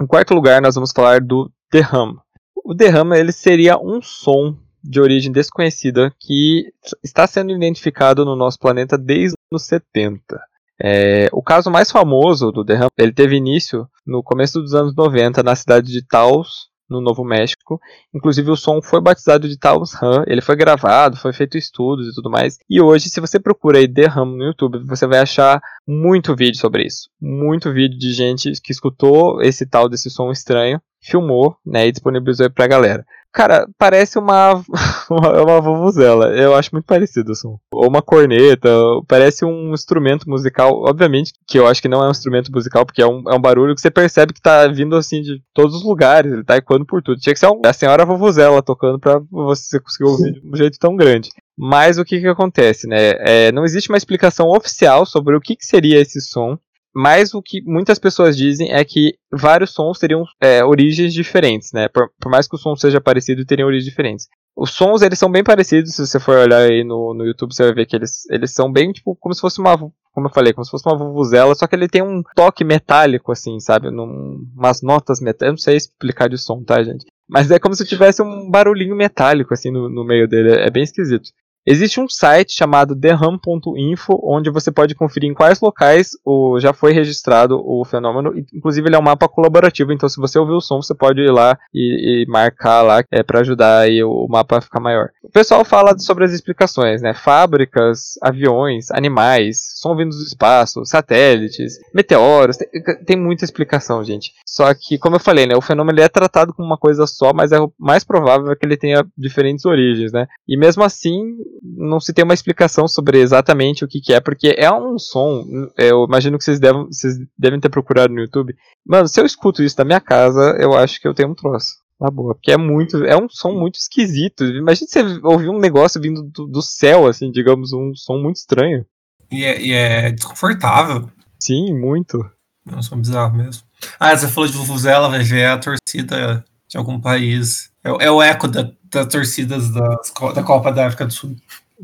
Em 0.00 0.06
quarto 0.06 0.34
lugar, 0.34 0.60
nós 0.60 0.74
vamos 0.74 0.90
falar 0.92 1.20
do 1.20 1.50
derrama. 1.72 2.20
O 2.64 2.74
derrama 2.74 3.16
ele 3.16 3.32
seria 3.32 3.78
um 3.78 4.02
som 4.02 4.56
de 4.82 5.00
origem 5.00 5.32
desconhecida 5.32 6.12
que 6.18 6.72
está 7.02 7.26
sendo 7.26 7.52
identificado 7.52 8.24
no 8.24 8.36
nosso 8.36 8.58
planeta 8.58 8.96
desde 8.96 9.36
os 9.52 9.62
70. 9.64 10.40
É, 10.82 11.28
o 11.32 11.42
caso 11.42 11.70
mais 11.70 11.90
famoso 11.90 12.50
do 12.50 12.64
derrame, 12.64 12.90
ele 12.96 13.12
teve 13.12 13.36
início 13.36 13.86
no 14.06 14.22
começo 14.22 14.60
dos 14.60 14.74
anos 14.74 14.94
90 14.94 15.42
na 15.42 15.54
cidade 15.54 15.92
de 15.92 16.06
Taos, 16.06 16.70
no 16.90 17.00
Novo 17.00 17.24
México. 17.24 17.80
Inclusive 18.12 18.50
o 18.50 18.56
som 18.56 18.82
foi 18.82 19.00
batizado 19.00 19.48
de 19.48 19.56
Taos 19.56 19.92
Ram, 19.92 20.24
ele 20.26 20.40
foi 20.40 20.56
gravado, 20.56 21.16
foi 21.16 21.32
feito 21.32 21.56
estudos 21.56 22.08
e 22.08 22.14
tudo 22.14 22.28
mais. 22.28 22.58
E 22.68 22.80
hoje, 22.80 23.08
se 23.08 23.20
você 23.20 23.38
procura 23.38 23.78
aí 23.78 23.86
Ram 24.08 24.24
no 24.24 24.44
YouTube, 24.44 24.80
você 24.84 25.06
vai 25.06 25.20
achar 25.20 25.62
muito 25.86 26.34
vídeo 26.34 26.58
sobre 26.58 26.84
isso. 26.84 27.08
Muito 27.20 27.72
vídeo 27.72 27.96
de 27.96 28.12
gente 28.12 28.50
que 28.60 28.72
escutou 28.72 29.40
esse 29.40 29.64
tal 29.64 29.88
desse 29.88 30.10
som 30.10 30.32
estranho, 30.32 30.82
filmou, 31.00 31.56
né, 31.64 31.86
e 31.86 31.92
disponibilizou 31.92 32.44
aí 32.44 32.50
pra 32.50 32.66
galera. 32.66 33.06
Cara, 33.32 33.68
parece 33.78 34.18
uma, 34.18 34.54
uma, 35.08 35.42
uma 35.42 35.60
vuvuzela. 35.60 36.36
Eu 36.36 36.54
acho 36.54 36.70
muito 36.72 36.84
parecido 36.84 37.32
o 37.32 37.34
som. 37.34 37.58
Ou 37.72 37.88
uma 37.88 38.02
corneta, 38.02 38.68
parece 39.06 39.44
um 39.44 39.72
instrumento 39.72 40.28
musical. 40.28 40.82
Obviamente 40.82 41.32
que 41.46 41.58
eu 41.58 41.66
acho 41.66 41.80
que 41.80 41.88
não 41.88 42.02
é 42.02 42.08
um 42.08 42.10
instrumento 42.10 42.50
musical, 42.50 42.84
porque 42.84 43.02
é 43.02 43.06
um, 43.06 43.22
é 43.28 43.34
um 43.34 43.40
barulho 43.40 43.74
que 43.74 43.80
você 43.80 43.90
percebe 43.90 44.32
que 44.32 44.40
tá 44.40 44.66
vindo 44.66 44.96
assim 44.96 45.22
de 45.22 45.40
todos 45.54 45.76
os 45.76 45.84
lugares. 45.84 46.32
Ele 46.32 46.44
tá 46.44 46.56
ecoando 46.56 46.84
por 46.84 47.02
tudo. 47.02 47.20
Tinha 47.20 47.32
que 47.32 47.38
ser 47.40 47.46
um, 47.46 47.60
a 47.64 47.72
senhora 47.72 48.04
vuvuzela 48.04 48.62
tocando 48.62 48.98
pra 48.98 49.20
você 49.30 49.78
conseguir 49.78 50.10
ouvir 50.10 50.32
de 50.32 50.40
um 50.44 50.56
jeito 50.56 50.78
tão 50.78 50.96
grande. 50.96 51.30
Mas 51.56 51.98
o 51.98 52.04
que 52.04 52.20
que 52.20 52.26
acontece, 52.26 52.88
né? 52.88 53.14
É, 53.18 53.52
não 53.52 53.64
existe 53.64 53.90
uma 53.90 53.98
explicação 53.98 54.48
oficial 54.48 55.06
sobre 55.06 55.36
o 55.36 55.40
que, 55.40 55.54
que 55.54 55.64
seria 55.64 56.00
esse 56.00 56.20
som. 56.20 56.58
Mas 56.94 57.34
o 57.34 57.42
que 57.42 57.62
muitas 57.62 57.98
pessoas 57.98 58.36
dizem 58.36 58.72
é 58.72 58.84
que 58.84 59.14
vários 59.32 59.70
sons 59.70 59.98
teriam 59.98 60.24
é, 60.40 60.64
origens 60.64 61.14
diferentes, 61.14 61.72
né? 61.72 61.88
Por, 61.88 62.10
por, 62.20 62.30
mais 62.30 62.48
que 62.48 62.56
o 62.56 62.58
som 62.58 62.74
seja 62.74 63.00
parecido, 63.00 63.44
teriam 63.44 63.68
origens 63.68 63.88
diferentes. 63.88 64.28
Os 64.56 64.72
sons, 64.72 65.00
eles 65.00 65.18
são 65.18 65.30
bem 65.30 65.44
parecidos, 65.44 65.94
se 65.94 66.06
você 66.06 66.18
for 66.18 66.36
olhar 66.36 66.62
aí 66.62 66.82
no, 66.82 67.14
no 67.14 67.24
YouTube, 67.24 67.54
você 67.54 67.62
vai 67.62 67.72
ver 67.72 67.86
que 67.86 67.94
eles, 67.94 68.28
eles 68.28 68.52
são 68.52 68.70
bem, 68.70 68.92
tipo, 68.92 69.16
como 69.16 69.32
se 69.34 69.40
fosse 69.40 69.60
uma, 69.60 69.78
como 69.78 70.26
eu 70.26 70.32
falei, 70.32 70.52
como 70.52 70.64
se 70.64 70.70
fosse 70.70 70.86
uma 70.88 70.98
vuvuzela, 70.98 71.54
só 71.54 71.66
que 71.66 71.76
ele 71.76 71.88
tem 71.88 72.02
um 72.02 72.22
toque 72.34 72.64
metálico, 72.64 73.30
assim, 73.30 73.60
sabe? 73.60 73.90
Num, 73.90 74.44
umas 74.56 74.82
notas 74.82 75.20
metálicas, 75.20 75.50
não 75.50 75.56
sei 75.56 75.76
explicar 75.76 76.28
de 76.28 76.36
som, 76.36 76.62
tá, 76.64 76.82
gente? 76.82 77.06
Mas 77.28 77.50
é 77.50 77.60
como 77.60 77.74
se 77.74 77.86
tivesse 77.86 78.20
um 78.20 78.50
barulhinho 78.50 78.96
metálico, 78.96 79.54
assim, 79.54 79.70
no, 79.70 79.88
no 79.88 80.04
meio 80.04 80.28
dele, 80.28 80.52
é 80.52 80.70
bem 80.70 80.82
esquisito. 80.82 81.30
Existe 81.70 82.00
um 82.00 82.08
site 82.08 82.52
chamado 82.52 82.96
thehum.info, 82.96 84.20
onde 84.24 84.50
você 84.50 84.72
pode 84.72 84.92
conferir 84.92 85.30
em 85.30 85.34
quais 85.34 85.60
locais 85.60 86.10
o, 86.24 86.58
já 86.58 86.72
foi 86.72 86.92
registrado 86.92 87.62
o 87.64 87.84
fenômeno. 87.84 88.34
Inclusive, 88.52 88.88
ele 88.88 88.96
é 88.96 88.98
um 88.98 89.02
mapa 89.02 89.28
colaborativo, 89.28 89.92
então 89.92 90.08
se 90.08 90.16
você 90.16 90.36
ouvir 90.36 90.54
o 90.54 90.60
som, 90.60 90.82
você 90.82 90.92
pode 90.92 91.20
ir 91.20 91.30
lá 91.30 91.56
e, 91.72 92.24
e 92.24 92.26
marcar 92.28 92.82
lá 92.82 93.04
é, 93.12 93.22
para 93.22 93.38
ajudar 93.38 93.82
aí 93.82 94.02
o, 94.02 94.10
o, 94.10 94.28
mapa 94.28 94.58
a 94.58 94.60
ficar 94.60 94.80
maior. 94.80 95.10
O 95.22 95.30
pessoal 95.30 95.64
fala 95.64 95.96
sobre 95.96 96.24
as 96.24 96.32
explicações, 96.32 97.02
né? 97.02 97.14
Fábricas, 97.14 98.14
aviões, 98.20 98.90
animais, 98.90 99.58
som 99.76 99.94
vindo 99.94 100.10
do 100.10 100.24
espaço, 100.24 100.84
satélites, 100.84 101.78
meteoros, 101.94 102.56
tem, 102.56 102.68
tem 103.06 103.16
muita 103.16 103.44
explicação, 103.44 104.02
gente. 104.02 104.32
Só 104.44 104.74
que, 104.74 104.98
como 104.98 105.14
eu 105.14 105.20
falei, 105.20 105.46
né, 105.46 105.54
o 105.54 105.62
fenômeno 105.62 106.00
é 106.00 106.08
tratado 106.08 106.52
como 106.52 106.66
uma 106.66 106.76
coisa 106.76 107.06
só, 107.06 107.32
mas 107.32 107.52
é 107.52 107.58
mais 107.78 108.02
provável 108.02 108.50
é 108.50 108.56
que 108.56 108.66
ele 108.66 108.76
tenha 108.76 109.06
diferentes 109.16 109.64
origens, 109.64 110.10
né? 110.10 110.26
E 110.48 110.56
mesmo 110.56 110.82
assim, 110.82 111.36
não 111.62 112.00
se 112.00 112.12
tem 112.12 112.24
uma 112.24 112.34
explicação 112.34 112.88
sobre 112.88 113.18
exatamente 113.18 113.84
o 113.84 113.88
que, 113.88 114.00
que 114.00 114.12
é, 114.12 114.20
porque 114.20 114.54
é 114.56 114.70
um 114.72 114.98
som. 114.98 115.44
Eu 115.76 116.04
imagino 116.04 116.38
que 116.38 116.44
vocês 116.44 116.60
devem, 116.60 116.86
vocês 116.86 117.16
devem 117.38 117.60
ter 117.60 117.68
procurado 117.68 118.12
no 118.12 118.20
YouTube. 118.20 118.54
Mano, 118.86 119.08
se 119.08 119.20
eu 119.20 119.26
escuto 119.26 119.62
isso 119.62 119.76
na 119.78 119.84
minha 119.84 120.00
casa, 120.00 120.56
eu 120.58 120.74
acho 120.74 121.00
que 121.00 121.06
eu 121.06 121.14
tenho 121.14 121.30
um 121.30 121.34
troço. 121.34 121.80
Na 122.00 122.10
boa, 122.10 122.34
porque 122.34 122.50
é 122.50 122.56
muito. 122.56 123.04
É 123.04 123.14
um 123.14 123.28
som 123.28 123.52
muito 123.52 123.74
esquisito. 123.74 124.42
Imagina 124.44 124.88
você 124.88 125.20
ouvir 125.22 125.50
um 125.50 125.58
negócio 125.58 126.00
vindo 126.00 126.22
do, 126.22 126.46
do 126.46 126.62
céu, 126.62 127.06
assim, 127.06 127.30
digamos, 127.30 127.74
um 127.74 127.94
som 127.94 128.16
muito 128.16 128.36
estranho. 128.36 128.86
E 129.30 129.44
é, 129.44 129.60
e 129.60 129.72
é 129.72 130.10
desconfortável. 130.10 131.10
Sim, 131.38 131.78
muito. 131.78 132.18
É 132.66 132.74
um 132.74 132.82
som 132.82 132.96
bizarro 132.96 133.36
mesmo. 133.36 133.64
Ah, 133.98 134.16
você 134.16 134.28
falou 134.28 134.48
de 134.48 134.56
Vuvuzela, 134.56 135.10
vai 135.10 135.22
ver 135.22 135.46
a 135.46 135.58
torcida 135.58 136.42
de 136.70 136.78
algum 136.78 137.00
país. 137.00 137.70
É, 137.82 138.06
é 138.06 138.10
o 138.10 138.22
eco 138.22 138.46
da, 138.46 138.70
das 138.84 139.06
torcidas 139.08 139.68
das, 139.70 140.12
da 140.34 140.42
Copa 140.42 140.72
da 140.72 140.86
África 140.86 141.04
do 141.04 141.12
Sul. 141.12 141.36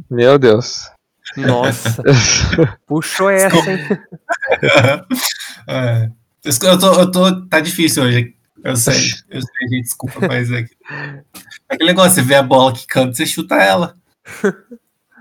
Meu 0.09 0.39
Deus. 0.39 0.89
Nossa. 1.37 2.03
Puxou 2.87 3.29
essa, 3.29 3.57
hein? 3.71 3.99
é. 5.69 6.11
Eu 6.45 6.79
tô, 6.79 7.01
eu 7.01 7.11
tô. 7.11 7.47
Tá 7.47 7.59
difícil 7.59 8.05
hoje. 8.05 8.35
Eu 8.63 8.77
sei. 8.77 9.11
Eu 9.29 9.41
sei, 9.41 9.69
gente. 9.69 9.83
Desculpa, 9.83 10.21
mas 10.29 10.51
é. 10.53 10.65
Aquele 11.69 11.91
negócio, 11.91 12.13
você 12.13 12.23
vê 12.23 12.37
a 12.37 12.43
bola 12.43 12.73
que 12.73 12.87
canta, 12.87 13.15
você 13.15 13.27
chuta 13.27 13.57
ela. 13.57 13.97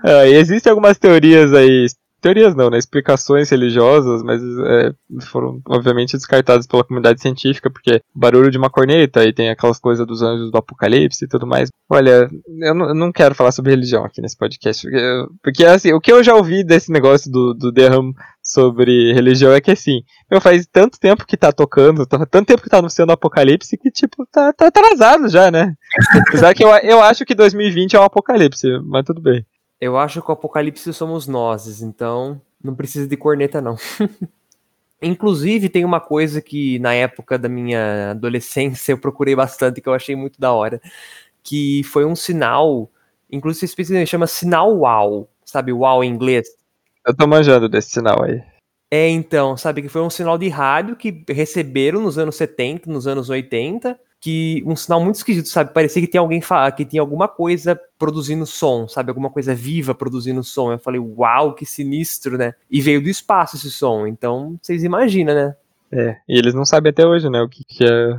É, 0.04 0.28
existem 0.28 0.70
algumas 0.70 0.96
teorias 0.98 1.52
aí 1.52 1.86
teorias 2.26 2.56
não, 2.56 2.68
né? 2.68 2.78
Explicações 2.78 3.48
religiosas, 3.50 4.20
mas 4.22 4.42
é, 4.42 4.92
foram 5.26 5.60
obviamente 5.68 6.16
descartadas 6.16 6.66
pela 6.66 6.82
comunidade 6.82 7.20
científica, 7.20 7.70
porque 7.70 8.02
barulho 8.12 8.50
de 8.50 8.58
uma 8.58 8.68
corneta 8.68 9.24
e 9.24 9.32
tem 9.32 9.48
aquelas 9.48 9.78
coisas 9.78 10.04
dos 10.04 10.22
anjos 10.22 10.50
do 10.50 10.58
apocalipse 10.58 11.24
e 11.24 11.28
tudo 11.28 11.46
mais. 11.46 11.68
Olha, 11.88 12.28
eu 12.60 12.74
não, 12.74 12.88
eu 12.88 12.94
não 12.94 13.12
quero 13.12 13.34
falar 13.34 13.52
sobre 13.52 13.70
religião 13.70 14.04
aqui 14.04 14.20
nesse 14.20 14.36
podcast, 14.36 14.82
porque, 14.82 15.26
porque, 15.40 15.64
assim, 15.64 15.92
o 15.92 16.00
que 16.00 16.12
eu 16.12 16.22
já 16.24 16.34
ouvi 16.34 16.64
desse 16.64 16.90
negócio 16.90 17.30
do, 17.30 17.54
do 17.54 17.70
Derram 17.70 18.12
sobre 18.42 19.12
religião 19.12 19.52
é 19.52 19.60
que 19.60 19.70
assim, 19.70 20.02
meu, 20.30 20.40
faz 20.40 20.66
tanto 20.66 20.98
tempo 20.98 21.26
que 21.26 21.36
tá 21.36 21.52
tocando, 21.52 22.06
tá, 22.06 22.24
tanto 22.26 22.46
tempo 22.46 22.62
que 22.62 22.68
tá 22.70 22.78
anunciando 22.78 23.12
apocalipse 23.12 23.76
que, 23.76 23.90
tipo, 23.90 24.26
tá, 24.32 24.52
tá 24.52 24.66
atrasado 24.66 25.28
já, 25.28 25.50
né? 25.50 25.74
Apesar 26.28 26.54
que 26.54 26.64
eu, 26.64 26.68
eu 26.78 27.00
acho 27.02 27.24
que 27.24 27.34
2020 27.34 27.94
é 27.94 28.00
um 28.00 28.04
apocalipse, 28.04 28.66
mas 28.84 29.04
tudo 29.04 29.20
bem. 29.20 29.44
Eu 29.80 29.98
acho 29.98 30.22
que 30.22 30.30
o 30.30 30.32
apocalipse 30.32 30.92
somos 30.92 31.26
nós, 31.26 31.82
então 31.82 32.40
não 32.62 32.74
precisa 32.74 33.06
de 33.06 33.16
corneta, 33.16 33.60
não. 33.60 33.76
Inclusive, 35.02 35.68
tem 35.68 35.84
uma 35.84 36.00
coisa 36.00 36.40
que 36.40 36.78
na 36.78 36.94
época 36.94 37.38
da 37.38 37.48
minha 37.48 38.12
adolescência 38.12 38.92
eu 38.92 38.98
procurei 38.98 39.36
bastante, 39.36 39.80
que 39.80 39.88
eu 39.88 39.94
achei 39.94 40.16
muito 40.16 40.40
da 40.40 40.52
hora, 40.52 40.80
que 41.42 41.82
foi 41.84 42.04
um 42.06 42.16
sinal, 42.16 42.90
inclusive 43.30 43.66
especificamente 43.66 44.08
chama 44.08 44.26
sinal 44.26 44.74
wow, 44.74 45.28
sabe, 45.44 45.72
wow 45.72 46.02
em 46.02 46.10
inglês? 46.10 46.48
Eu 47.06 47.14
tô 47.14 47.26
manjando 47.26 47.68
desse 47.68 47.90
sinal 47.90 48.24
aí. 48.24 48.42
É, 48.90 49.08
então, 49.08 49.56
sabe, 49.56 49.82
que 49.82 49.88
foi 49.88 50.00
um 50.00 50.10
sinal 50.10 50.38
de 50.38 50.48
rádio 50.48 50.96
que 50.96 51.24
receberam 51.28 52.00
nos 52.00 52.16
anos 52.18 52.36
70, 52.36 52.90
nos 52.90 53.06
anos 53.06 53.28
80, 53.28 53.98
que 54.26 54.60
um 54.66 54.74
sinal 54.74 55.00
muito 55.00 55.14
esquisito, 55.14 55.48
sabe? 55.48 55.72
Parecia 55.72 56.02
que 56.02 56.08
tinha 56.08 56.20
alguém 56.20 56.42
que 56.76 56.84
tinha 56.84 57.00
alguma 57.00 57.28
coisa 57.28 57.80
produzindo 57.96 58.44
som, 58.44 58.88
sabe? 58.88 59.08
Alguma 59.08 59.30
coisa 59.30 59.54
viva 59.54 59.94
produzindo 59.94 60.42
som. 60.42 60.72
Eu 60.72 60.80
falei, 60.80 61.00
uau, 61.00 61.54
que 61.54 61.64
sinistro, 61.64 62.36
né? 62.36 62.52
E 62.68 62.80
veio 62.80 63.00
do 63.00 63.08
espaço 63.08 63.54
esse 63.54 63.70
som, 63.70 64.04
então 64.04 64.58
vocês 64.60 64.82
imaginam, 64.82 65.32
né? 65.32 65.54
É, 65.92 66.16
e 66.28 66.36
eles 66.36 66.54
não 66.54 66.64
sabem 66.64 66.90
até 66.90 67.06
hoje, 67.06 67.30
né, 67.30 67.40
o 67.40 67.48
que, 67.48 67.62
que 67.62 67.84
é. 67.84 68.18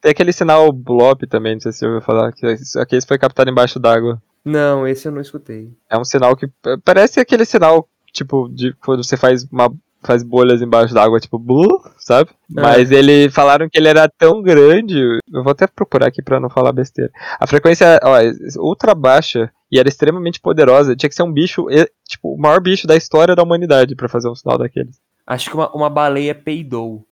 Tem 0.00 0.12
aquele 0.12 0.32
sinal 0.32 0.72
BLOP 0.72 1.26
também, 1.26 1.52
não 1.52 1.60
sei 1.60 1.72
se 1.72 1.80
você 1.80 1.86
ouviu 1.86 2.00
falar, 2.00 2.32
que 2.32 2.46
aquele 2.78 3.02
foi 3.06 3.18
captado 3.18 3.50
embaixo 3.50 3.78
d'água. 3.78 4.22
Não, 4.42 4.88
esse 4.88 5.06
eu 5.06 5.12
não 5.12 5.20
escutei. 5.20 5.70
É 5.90 5.98
um 5.98 6.06
sinal 6.06 6.34
que 6.34 6.48
parece 6.82 7.20
aquele 7.20 7.44
sinal, 7.44 7.86
tipo, 8.14 8.48
de 8.48 8.72
quando 8.82 9.04
você 9.04 9.18
faz 9.18 9.44
uma 9.52 9.70
faz 10.04 10.22
bolhas 10.22 10.62
embaixo 10.62 10.94
d'água, 10.94 11.20
tipo, 11.20 11.38
blu, 11.38 11.82
sabe? 11.98 12.30
É. 12.56 12.60
Mas 12.60 12.90
ele 12.90 13.30
falaram 13.30 13.68
que 13.68 13.78
ele 13.78 13.88
era 13.88 14.08
tão 14.08 14.42
grande. 14.42 15.00
Eu 15.32 15.42
vou 15.42 15.52
até 15.52 15.66
procurar 15.66 16.06
aqui 16.08 16.22
pra 16.22 16.40
não 16.40 16.50
falar 16.50 16.72
besteira. 16.72 17.10
A 17.40 17.46
frequência, 17.46 17.98
ó, 18.02 18.18
é 18.18 18.32
ultra 18.58 18.94
baixa 18.94 19.50
e 19.70 19.78
era 19.78 19.88
extremamente 19.88 20.40
poderosa. 20.40 20.94
Tinha 20.94 21.08
que 21.08 21.14
ser 21.14 21.22
um 21.22 21.32
bicho, 21.32 21.66
tipo, 22.08 22.34
o 22.34 22.38
maior 22.38 22.60
bicho 22.60 22.86
da 22.86 22.96
história 22.96 23.34
da 23.34 23.42
humanidade 23.42 23.96
para 23.96 24.08
fazer 24.08 24.28
um 24.28 24.34
sinal 24.34 24.58
daqueles. 24.58 25.00
Acho 25.26 25.50
que 25.50 25.56
uma, 25.56 25.70
uma 25.74 25.90
baleia 25.90 26.34
peidou. 26.34 27.06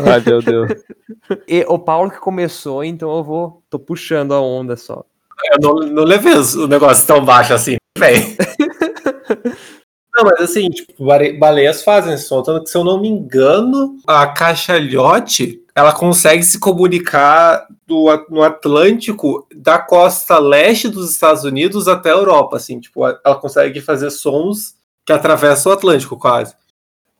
Ai, 0.00 0.20
meu 0.26 0.42
Deus. 0.42 0.72
e 1.46 1.64
o 1.68 1.78
Paulo 1.78 2.10
que 2.10 2.18
começou, 2.18 2.82
então 2.82 3.16
eu 3.16 3.22
vou. 3.22 3.62
tô 3.70 3.78
puxando 3.78 4.34
a 4.34 4.40
onda 4.40 4.76
só. 4.76 5.04
Eu 5.52 5.58
não, 5.60 5.74
não 5.88 6.04
levei 6.04 6.32
o 6.34 6.66
negócio 6.66 7.06
tão 7.06 7.24
baixo 7.24 7.54
assim, 7.54 7.76
velho. 7.96 8.24
Não, 10.16 10.24
mas 10.24 10.40
assim, 10.40 10.70
tipo, 10.70 11.04
baleias 11.38 11.84
fazem 11.84 12.14
esse 12.14 12.24
som, 12.24 12.42
tanto 12.42 12.64
que 12.64 12.70
se 12.70 12.76
eu 12.76 12.82
não 12.82 12.98
me 12.98 13.06
engano, 13.06 13.98
a 14.06 14.26
cachalhote, 14.26 15.62
ela 15.74 15.92
consegue 15.92 16.42
se 16.42 16.58
comunicar 16.58 17.66
do, 17.86 18.06
no 18.30 18.42
Atlântico 18.42 19.46
da 19.54 19.78
costa 19.78 20.38
leste 20.38 20.88
dos 20.88 21.10
Estados 21.10 21.44
Unidos 21.44 21.86
até 21.86 22.10
a 22.10 22.14
Europa, 22.14 22.56
assim, 22.56 22.80
tipo, 22.80 23.06
ela 23.06 23.36
consegue 23.36 23.82
fazer 23.82 24.10
sons 24.10 24.74
que 25.04 25.12
atravessam 25.12 25.70
o 25.70 25.74
Atlântico 25.74 26.16
quase. 26.16 26.54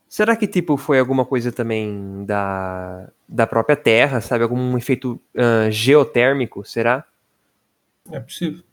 Será 0.09 0.35
que, 0.35 0.47
tipo, 0.47 0.75
foi 0.75 0.99
alguma 0.99 1.23
coisa 1.23 1.51
também 1.51 2.25
da, 2.25 3.09
da 3.29 3.45
própria 3.45 3.75
Terra, 3.75 4.21
sabe? 4.21 4.43
Algum 4.43 4.75
efeito 4.75 5.21
uh, 5.35 5.69
geotérmico, 5.69 6.65
será? 6.65 7.03
É 8.11 8.19
possível. 8.19 8.63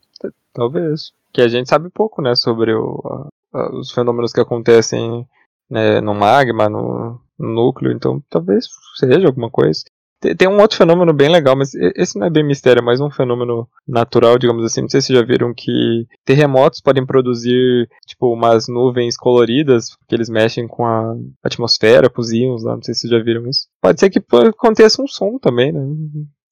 Talvez. 0.54 1.12
Que 1.32 1.42
a 1.42 1.48
gente 1.48 1.68
sabe 1.68 1.90
pouco, 1.90 2.22
né, 2.22 2.34
sobre 2.36 2.72
o, 2.72 3.26
os 3.72 3.90
fenômenos 3.90 4.32
que 4.32 4.40
acontecem 4.40 5.26
né, 5.70 6.00
no 6.00 6.14
magma, 6.14 6.68
no, 6.68 7.20
no, 7.38 7.48
núcleo, 7.48 7.92
então 7.92 8.22
talvez 8.28 8.66
seja 8.96 9.26
alguma 9.26 9.50
coisa. 9.50 9.82
Tem 10.38 10.48
um 10.48 10.59
outro 10.59 10.78
fenômeno 10.78 11.12
bem 11.12 11.28
legal, 11.28 11.55
mas 11.55 11.74
esse 11.74 12.18
não 12.18 12.26
é 12.26 12.30
bem 12.30 12.42
mistério, 12.42 12.80
é 12.80 12.82
mais 12.82 12.98
um 12.98 13.11
fenômeno 13.11 13.68
natural, 13.86 14.38
digamos 14.38 14.64
assim. 14.64 14.80
Não 14.80 14.88
sei 14.88 15.02
se 15.02 15.09
vocês 15.09 15.18
já 15.18 15.24
viram 15.24 15.52
que 15.52 16.07
terremotos 16.24 16.80
podem 16.80 17.05
produzir, 17.05 17.86
tipo, 18.07 18.32
umas 18.32 18.66
nuvens 18.66 19.18
coloridas, 19.18 19.94
porque 19.98 20.14
eles 20.14 20.30
mexem 20.30 20.66
com 20.66 20.86
a 20.86 21.14
atmosfera, 21.42 22.09
com 22.09 22.22
os 22.22 22.32
íons 22.32 22.64
lá. 22.64 22.74
Não 22.74 22.82
sei 22.82 22.94
se 22.94 23.00
vocês 23.02 23.11
já 23.11 23.22
viram 23.22 23.46
isso. 23.46 23.66
Pode 23.82 24.00
ser 24.00 24.09
que 24.09 24.22
aconteça 24.48 25.02
um 25.02 25.07
som 25.07 25.38
também, 25.38 25.72
né? 25.72 25.80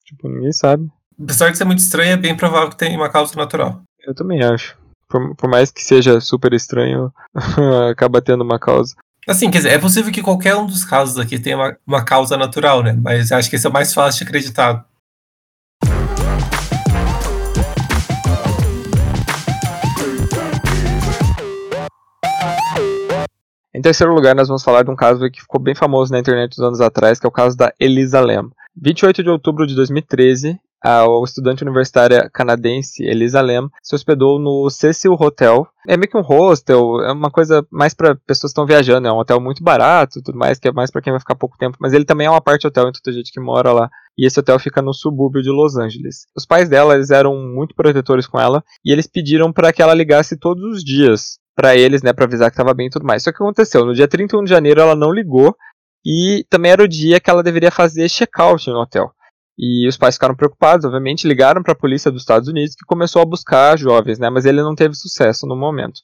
Tipo, 0.05 0.29
ninguém 0.29 0.51
sabe. 0.51 0.87
Apesar 1.19 1.49
de 1.49 1.57
ser 1.57 1.65
muito 1.65 1.79
estranho, 1.79 2.11
é 2.11 2.17
bem 2.17 2.37
provável 2.37 2.69
que 2.69 2.77
tenha 2.77 2.95
uma 2.95 3.09
causa 3.09 3.35
natural. 3.35 3.81
Eu 4.05 4.13
também 4.13 4.43
acho. 4.43 4.77
Por, 5.07 5.35
por 5.35 5.49
mais 5.49 5.71
que 5.71 5.83
seja 5.83 6.19
super 6.19 6.53
estranho, 6.53 7.11
acaba 7.91 8.21
tendo 8.21 8.43
uma 8.43 8.59
causa. 8.59 8.95
Assim, 9.27 9.49
quer 9.49 9.59
dizer, 9.59 9.69
é 9.69 9.79
possível 9.79 10.11
que 10.11 10.21
qualquer 10.21 10.55
um 10.55 10.65
dos 10.65 10.83
casos 10.83 11.17
aqui 11.17 11.39
tenha 11.39 11.55
uma, 11.55 11.77
uma 11.87 12.03
causa 12.03 12.35
natural, 12.35 12.83
né? 12.83 12.93
Mas 12.93 13.31
acho 13.31 13.49
que 13.49 13.55
esse 13.55 13.65
é 13.65 13.69
o 13.69 13.73
mais 13.73 13.93
fácil 13.93 14.19
de 14.19 14.29
acreditar. 14.29 14.85
Em 23.73 23.81
terceiro 23.81 24.13
lugar, 24.13 24.35
nós 24.35 24.47
vamos 24.47 24.63
falar 24.63 24.83
de 24.83 24.91
um 24.91 24.95
caso 24.95 25.29
que 25.31 25.41
ficou 25.41 25.59
bem 25.59 25.73
famoso 25.73 26.11
na 26.11 26.19
internet 26.19 26.53
uns 26.53 26.63
anos 26.63 26.81
atrás, 26.81 27.19
que 27.19 27.25
é 27.25 27.29
o 27.29 27.31
caso 27.31 27.57
da 27.57 27.73
Elisa 27.79 28.19
Lam. 28.19 28.49
28 28.75 29.23
de 29.23 29.29
outubro 29.29 29.65
de 29.65 29.73
2013, 29.73 30.59
a 30.83 31.05
estudante 31.23 31.63
universitária 31.63 32.29
canadense 32.33 33.03
Elisa 33.03 33.39
Lam 33.39 33.69
se 33.81 33.95
hospedou 33.95 34.37
no 34.37 34.69
Cecil 34.69 35.13
Hotel. 35.13 35.65
É 35.87 35.95
meio 35.95 36.09
que 36.09 36.17
um 36.17 36.21
hostel, 36.21 37.01
é 37.01 37.11
uma 37.11 37.31
coisa 37.31 37.65
mais 37.71 37.93
para 37.93 38.15
pessoas 38.15 38.51
que 38.51 38.59
estão 38.59 38.65
viajando, 38.65 39.07
é 39.07 39.11
um 39.11 39.17
hotel 39.17 39.39
muito 39.39 39.63
barato, 39.63 40.21
tudo 40.21 40.37
mais, 40.37 40.59
que 40.59 40.67
é 40.67 40.71
mais 40.73 40.91
para 40.91 41.01
quem 41.01 41.11
vai 41.11 41.19
ficar 41.21 41.35
pouco 41.35 41.57
tempo, 41.57 41.77
mas 41.79 41.93
ele 41.93 42.03
também 42.03 42.27
é 42.27 42.29
uma 42.29 42.41
parte 42.41 42.67
hotel, 42.67 42.89
então 42.89 43.01
tem 43.01 43.13
gente 43.13 43.31
que 43.31 43.39
mora 43.39 43.71
lá. 43.71 43.89
E 44.17 44.25
esse 44.25 44.39
hotel 44.39 44.59
fica 44.59 44.81
no 44.81 44.93
subúrbio 44.93 45.41
de 45.41 45.49
Los 45.49 45.77
Angeles. 45.77 46.27
Os 46.35 46.45
pais 46.45 46.67
dela, 46.69 46.95
eles 46.95 47.09
eram 47.09 47.35
muito 47.35 47.73
protetores 47.75 48.27
com 48.27 48.39
ela, 48.39 48.63
e 48.83 48.91
eles 48.91 49.07
pediram 49.07 49.51
para 49.51 49.71
que 49.71 49.81
ela 49.81 49.93
ligasse 49.93 50.37
todos 50.37 50.63
os 50.63 50.83
dias 50.83 51.39
para 51.55 51.75
eles, 51.75 52.01
né, 52.01 52.11
para 52.11 52.25
avisar 52.25 52.49
que 52.49 52.55
estava 52.55 52.73
bem 52.73 52.87
e 52.87 52.89
tudo 52.89 53.05
mais. 53.05 53.23
Só 53.23 53.31
que 53.31 53.37
aconteceu, 53.37 53.85
no 53.85 53.93
dia 53.93 54.07
31 54.07 54.43
de 54.43 54.49
janeiro 54.49 54.81
ela 54.81 54.95
não 54.95 55.11
ligou, 55.11 55.55
e 56.05 56.45
também 56.49 56.71
era 56.71 56.83
o 56.83 56.87
dia 56.87 57.19
que 57.19 57.29
ela 57.29 57.41
deveria 57.41 57.71
fazer 57.71 58.09
check-out 58.09 58.69
no 58.69 58.81
hotel. 58.81 59.11
E 59.57 59.87
os 59.87 59.97
pais 59.97 60.15
ficaram 60.15 60.35
preocupados, 60.35 60.85
obviamente, 60.85 61.27
ligaram 61.27 61.61
para 61.61 61.73
a 61.73 61.77
polícia 61.77 62.11
dos 62.11 62.21
Estados 62.21 62.47
Unidos 62.47 62.75
que 62.75 62.85
começou 62.85 63.21
a 63.21 63.25
buscar 63.25 63.77
jovens, 63.77 64.17
né? 64.17 64.29
Mas 64.29 64.45
ele 64.45 64.63
não 64.63 64.73
teve 64.73 64.95
sucesso 64.95 65.45
no 65.45 65.55
momento. 65.55 66.01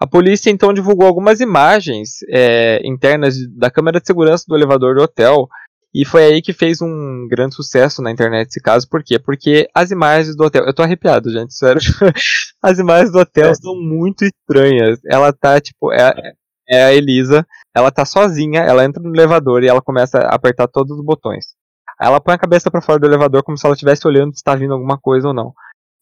A 0.00 0.06
polícia 0.06 0.50
então 0.50 0.72
divulgou 0.72 1.06
algumas 1.06 1.40
imagens 1.40 2.18
é, 2.28 2.80
internas 2.84 3.36
da 3.56 3.70
câmera 3.70 4.00
de 4.00 4.06
segurança 4.06 4.44
do 4.46 4.54
elevador 4.54 4.94
do 4.94 5.02
hotel 5.02 5.48
e 5.94 6.04
foi 6.04 6.24
aí 6.24 6.42
que 6.42 6.52
fez 6.52 6.82
um 6.82 7.28
grande 7.30 7.54
sucesso 7.54 8.02
na 8.02 8.10
internet 8.10 8.48
esse 8.48 8.60
caso. 8.60 8.88
Por 8.88 9.02
quê? 9.04 9.16
Porque 9.16 9.68
as 9.72 9.92
imagens 9.92 10.34
do 10.34 10.44
hotel. 10.44 10.64
Eu 10.64 10.74
tô 10.74 10.82
arrepiado, 10.82 11.30
gente, 11.30 11.54
sério. 11.54 11.80
As 12.60 12.78
imagens 12.78 13.12
do 13.12 13.20
hotel 13.20 13.50
é. 13.50 13.54
são 13.54 13.76
muito 13.76 14.24
estranhas. 14.24 14.98
Ela 15.06 15.32
tá, 15.32 15.60
tipo, 15.60 15.92
é, 15.92 16.32
é 16.68 16.84
a 16.84 16.92
Elisa. 16.92 17.46
Ela 17.72 17.92
tá 17.92 18.04
sozinha, 18.04 18.60
ela 18.62 18.84
entra 18.84 19.02
no 19.02 19.14
elevador 19.14 19.62
e 19.62 19.68
ela 19.68 19.82
começa 19.82 20.18
a 20.18 20.34
apertar 20.34 20.66
todos 20.66 20.98
os 20.98 21.04
botões. 21.04 21.54
Ela 22.00 22.20
põe 22.20 22.34
a 22.34 22.38
cabeça 22.38 22.70
para 22.70 22.82
fora 22.82 22.98
do 22.98 23.06
elevador 23.06 23.42
como 23.42 23.56
se 23.56 23.66
ela 23.66 23.74
estivesse 23.74 24.06
olhando 24.06 24.32
se 24.32 24.38
está 24.38 24.54
vindo 24.54 24.74
alguma 24.74 24.98
coisa 24.98 25.28
ou 25.28 25.34
não. 25.34 25.52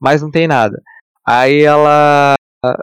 Mas 0.01 0.22
não 0.22 0.30
tem 0.30 0.47
nada. 0.49 0.80
Aí 1.26 1.62
ela 1.62 2.34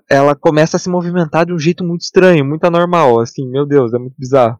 ela 0.09 0.35
começa 0.35 0.75
a 0.75 0.79
se 0.79 0.89
movimentar 0.89 1.45
de 1.45 1.53
um 1.53 1.59
jeito 1.59 1.85
muito 1.85 2.01
estranho, 2.01 2.43
muito 2.43 2.65
anormal, 2.65 3.19
assim, 3.21 3.47
meu 3.49 3.65
Deus, 3.65 3.93
é 3.93 3.97
muito 3.97 4.15
bizarro. 4.17 4.59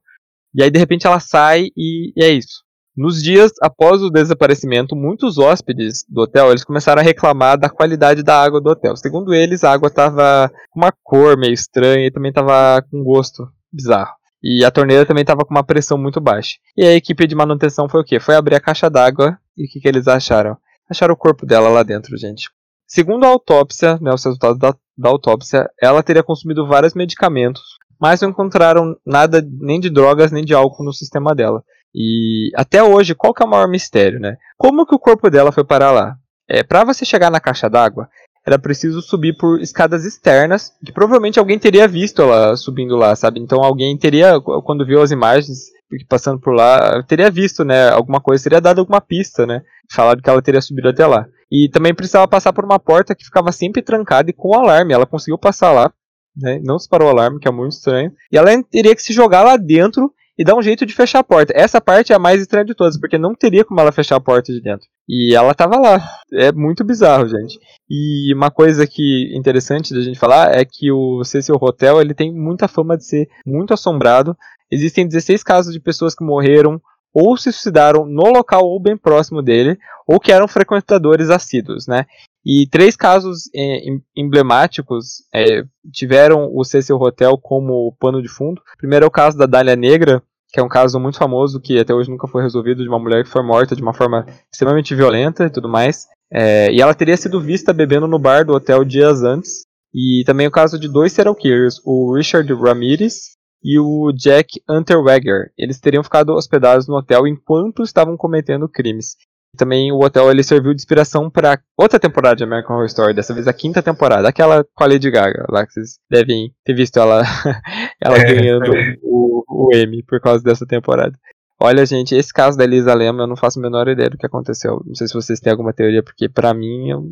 E 0.56 0.64
aí 0.64 0.72
de 0.72 0.80
repente 0.80 1.06
ela 1.06 1.20
sai 1.20 1.68
e, 1.76 2.14
e 2.16 2.24
é 2.24 2.30
isso. 2.30 2.64
Nos 2.96 3.22
dias 3.22 3.52
após 3.62 4.02
o 4.02 4.10
desaparecimento, 4.10 4.96
muitos 4.96 5.38
hóspedes 5.38 6.04
do 6.08 6.22
hotel 6.22 6.50
eles 6.50 6.66
começaram 6.66 7.02
a 7.02 7.04
reclamar 7.04 7.58
da 7.58 7.70
qualidade 7.70 8.24
da 8.24 8.42
água 8.42 8.60
do 8.60 8.70
hotel. 8.70 8.96
Segundo 8.98 9.34
eles, 9.34 9.64
a 9.64 9.72
água 9.72 9.88
estava 9.88 10.52
com 10.70 10.80
uma 10.80 10.92
cor 11.04 11.38
meio 11.38 11.54
estranha 11.54 12.08
e 12.08 12.12
também 12.12 12.30
estava 12.30 12.82
com 12.90 13.04
gosto 13.04 13.48
bizarro. 13.72 14.19
E 14.42 14.64
a 14.64 14.72
torneira 14.72 15.06
também 15.06 15.22
estava 15.22 15.44
com 15.44 15.54
uma 15.54 15.64
pressão 15.64 15.98
muito 15.98 16.22
baixa. 16.22 16.58
E 16.76 16.84
a 16.84 16.94
equipe 16.94 17.28
de 17.28 17.36
manutenção 17.36 17.90
foi 17.90 18.02
o 18.02 18.04
quê? 18.04 18.20
Foi 18.20 18.36
abrir 18.36 18.56
a 18.56 18.62
caixa 18.62 18.90
d'água 18.90 19.38
e 19.58 19.66
o 19.66 19.68
que, 19.70 19.80
que 19.80 19.88
eles 19.88 20.08
acharam? 20.08 20.58
Acharam 20.90 21.14
o 21.14 21.18
corpo 21.18 21.46
dela 21.46 21.70
lá 21.70 21.84
dentro, 21.84 22.18
gente. 22.18 22.50
Segundo 22.88 23.26
a 23.26 23.28
autópsia, 23.28 24.00
né, 24.02 24.12
os 24.12 24.24
resultados 24.24 24.58
da, 24.58 24.74
da 24.98 25.10
autópsia, 25.10 25.70
ela 25.80 26.02
teria 26.02 26.24
consumido 26.24 26.66
vários 26.66 26.96
medicamentos, 26.96 27.62
mas 28.00 28.22
não 28.22 28.30
encontraram 28.30 28.96
nada 29.06 29.46
nem 29.62 29.80
de 29.80 29.90
drogas 29.90 30.32
nem 30.32 30.44
de 30.44 30.54
álcool 30.54 30.84
no 30.84 30.94
sistema 30.94 31.36
dela. 31.36 31.64
E 31.94 32.50
até 32.56 32.82
hoje, 32.82 33.14
qual 33.14 33.34
que 33.34 33.44
é 33.44 33.46
o 33.46 33.50
maior 33.50 33.68
mistério, 33.68 34.20
né? 34.20 34.38
Como 34.58 34.86
que 34.86 34.96
o 34.96 35.00
corpo 35.00 35.30
dela 35.30 35.52
foi 35.52 35.64
parar 35.64 35.92
lá? 35.92 36.16
É, 36.48 36.64
para 36.64 36.84
você 36.84 37.06
chegar 37.06 37.30
na 37.30 37.40
caixa 37.40 37.70
d'água, 37.70 38.10
era 38.50 38.60
preciso 38.60 39.02
subir 39.02 39.38
por 39.38 39.62
escadas 39.62 40.06
externas, 40.06 40.74
que 40.84 40.92
provavelmente 40.92 41.38
alguém 41.38 41.60
teria 41.60 41.88
visto 41.88 42.22
ela 42.22 42.56
subindo 42.58 42.96
lá, 42.96 43.16
sabe? 43.16 43.40
Então 43.40 43.64
alguém 43.64 43.96
teria, 43.98 44.40
quando 44.42 44.86
viu 44.86 45.02
as 45.02 45.12
imagens 45.12 45.70
passando 46.08 46.40
por 46.40 46.54
lá, 46.54 47.02
teria 47.04 47.32
visto, 47.32 47.64
né, 47.64 47.90
alguma 47.90 48.20
coisa, 48.20 48.44
teria 48.44 48.62
dado 48.62 48.80
alguma 48.80 49.02
pista, 49.02 49.46
né? 49.46 49.62
Falado 49.92 50.22
que 50.22 50.30
ela 50.30 50.42
teria 50.42 50.62
subido 50.62 50.90
até 50.90 51.06
lá. 51.06 51.26
E 51.52 51.70
também 51.70 51.96
precisava 51.96 52.28
passar 52.28 52.54
por 52.54 52.64
uma 52.64 52.80
porta 52.80 53.16
que 53.16 53.26
ficava 53.26 53.52
sempre 53.52 53.82
trancada 53.82 54.30
e 54.30 54.34
com 54.34 54.54
alarme. 54.54 54.94
Ela 54.94 55.06
conseguiu 55.06 55.38
passar 55.38 55.72
lá, 55.72 55.92
né? 56.36 56.60
Não 56.64 56.78
disparou 56.78 57.08
o 57.08 57.12
alarme, 57.12 57.40
que 57.40 57.48
é 57.48 57.52
muito 57.52 57.74
estranho. 57.74 58.12
E 58.32 58.38
ela 58.38 58.50
teria 58.64 58.96
que 58.96 59.02
se 59.02 59.14
jogar 59.14 59.44
lá 59.44 59.58
dentro 59.58 60.12
e 60.38 60.44
dar 60.44 60.56
um 60.56 60.62
jeito 60.62 60.86
de 60.86 60.94
fechar 60.94 61.20
a 61.20 61.24
porta. 61.24 61.54
Essa 61.56 61.82
parte 61.82 62.14
é 62.14 62.16
a 62.16 62.20
mais 62.20 62.40
estranha 62.42 62.66
de 62.66 62.76
todas, 62.76 63.00
porque 63.00 63.18
não 63.18 63.34
teria 63.36 63.66
como 63.66 63.80
ela 63.80 63.92
fechar 63.92 64.16
a 64.16 64.22
porta 64.22 64.54
de 64.54 64.62
dentro. 64.62 64.88
E 65.10 65.36
ela 65.36 65.56
tava 65.56 65.76
lá. 65.80 66.00
É 66.32 66.52
muito 66.52 66.84
bizarro, 66.84 67.28
gente. 67.28 67.60
E 67.90 68.32
uma 68.32 68.52
coisa 68.52 68.86
que 68.86 69.36
interessante 69.36 69.92
da 69.92 70.02
gente 70.02 70.20
falar 70.20 70.56
é 70.56 70.64
que 70.64 70.92
o 70.92 71.24
Cecil 71.24 71.58
Hotel 71.60 72.00
ele 72.00 72.14
tem 72.14 72.32
muita 72.32 72.68
fama 72.68 72.96
de 72.96 73.06
ser 73.06 73.28
muito 73.44 73.74
assombrado. 73.74 74.38
Existem 74.70 75.08
16 75.08 75.42
casos 75.42 75.74
de 75.74 75.80
pessoas 75.80 76.14
que 76.14 76.24
morreram 76.24 76.80
ou 77.12 77.36
se 77.36 77.52
suicidaram 77.52 78.06
no 78.06 78.30
local 78.32 78.62
ou 78.64 78.80
bem 78.80 78.96
próximo 78.96 79.42
dele, 79.42 79.80
ou 80.08 80.20
que 80.20 80.32
eram 80.32 80.48
frequentadores 80.48 81.32
assíduos, 81.32 81.88
né? 81.88 82.06
E 82.46 82.68
três 82.68 82.96
casos 82.96 83.50
é, 83.54 83.82
emblemáticos 84.16 85.24
é, 85.34 85.64
tiveram 85.92 86.50
o 86.54 86.64
Cecil 86.64 86.98
Hotel 86.98 87.36
como 87.38 87.96
pano 88.00 88.22
de 88.22 88.30
fundo. 88.30 88.62
Primeiro 88.78 89.06
é 89.06 89.08
o 89.08 89.12
caso 89.12 89.38
da 89.38 89.48
Dália 89.48 89.76
Negra, 89.76 90.24
que 90.52 90.60
é 90.60 90.64
um 90.64 90.70
caso 90.70 91.00
muito 91.00 91.18
famoso 91.18 91.60
que 91.60 91.80
até 91.80 91.94
hoje 91.94 92.10
nunca 92.10 92.28
foi 92.28 92.42
resolvido, 92.42 92.84
de 92.84 92.90
uma 92.90 93.00
mulher 93.00 93.24
que 93.24 93.30
foi 93.30 93.44
morta 93.44 93.76
de 93.76 93.82
uma 93.82 93.94
forma 93.94 94.26
extremamente 94.52 94.96
violenta 94.96 95.46
e 95.46 95.50
tudo 95.50 95.70
mais. 95.70 96.08
É, 96.32 96.72
e 96.72 96.82
ela 96.82 96.94
teria 96.94 97.18
sido 97.18 97.42
vista 97.42 97.74
bebendo 97.74 98.08
no 98.08 98.20
bar 98.20 98.46
do 98.46 98.54
hotel 98.54 98.84
dias 98.84 99.24
antes. 99.24 99.66
E 99.94 100.24
também 100.26 100.48
o 100.48 100.52
caso 100.52 100.80
de 100.80 100.88
dois 100.88 101.12
serial 101.12 101.36
killers, 101.36 101.82
o 101.84 102.14
Richard 102.16 102.52
Ramirez 102.54 103.38
e 103.64 103.80
o 103.80 104.12
Jack 104.12 104.62
Unterweger. 104.70 105.52
Eles 105.58 105.80
teriam 105.80 106.04
ficado 106.04 106.34
hospedados 106.34 106.88
no 106.88 106.96
hotel 106.96 107.28
enquanto 107.28 107.84
estavam 107.84 108.16
cometendo 108.16 108.70
crimes. 108.70 109.16
Também 109.58 109.92
o 109.92 110.00
hotel 110.00 110.30
ele 110.30 110.44
serviu 110.44 110.74
de 110.74 110.82
inspiração 110.82 111.30
para 111.30 111.60
outra 111.78 112.00
temporada 112.00 112.36
de 112.36 112.44
American 112.44 112.76
Horror 112.76 112.86
Story, 112.86 113.14
dessa 113.14 113.34
vez 113.34 113.48
a 113.48 113.54
quinta 113.54 113.82
temporada, 113.82 114.28
aquela 114.28 114.64
com 114.76 114.84
a 114.84 114.88
Lady 114.88 115.10
Gaga, 115.10 115.46
lá 115.50 115.66
que 115.66 115.74
vocês 115.74 115.98
devem 116.10 116.54
ter 116.64 116.74
visto 116.74 116.98
ela, 116.98 117.24
ela 118.02 118.18
é, 118.18 118.24
ganhando 118.24 118.72
o, 119.02 119.44
o 119.50 119.76
Emmy 119.76 120.04
por 120.04 120.22
causa 120.22 120.44
dessa 120.44 120.66
temporada. 120.66 121.18
Olha, 121.62 121.86
gente, 121.86 122.16
esse 122.16 122.32
caso 122.32 122.58
da 122.58 122.64
Elisa 122.64 122.94
Lema 122.94 123.24
eu 123.24 123.28
não 123.28 123.36
faço 123.36 123.60
a 123.60 123.62
menor 123.62 123.88
ideia 123.90 124.10
do 124.10 124.18
que 124.18 124.26
aconteceu. 124.26 124.82
Não 124.86 124.96
sei 124.96 125.08
se 125.08 125.14
vocês 125.14 125.42
têm 125.42 125.52
alguma 125.52 125.74
teoria, 125.74 126.02
porque 126.02 126.30
para 126.30 126.54
mim 126.54 126.90
eu 126.90 127.04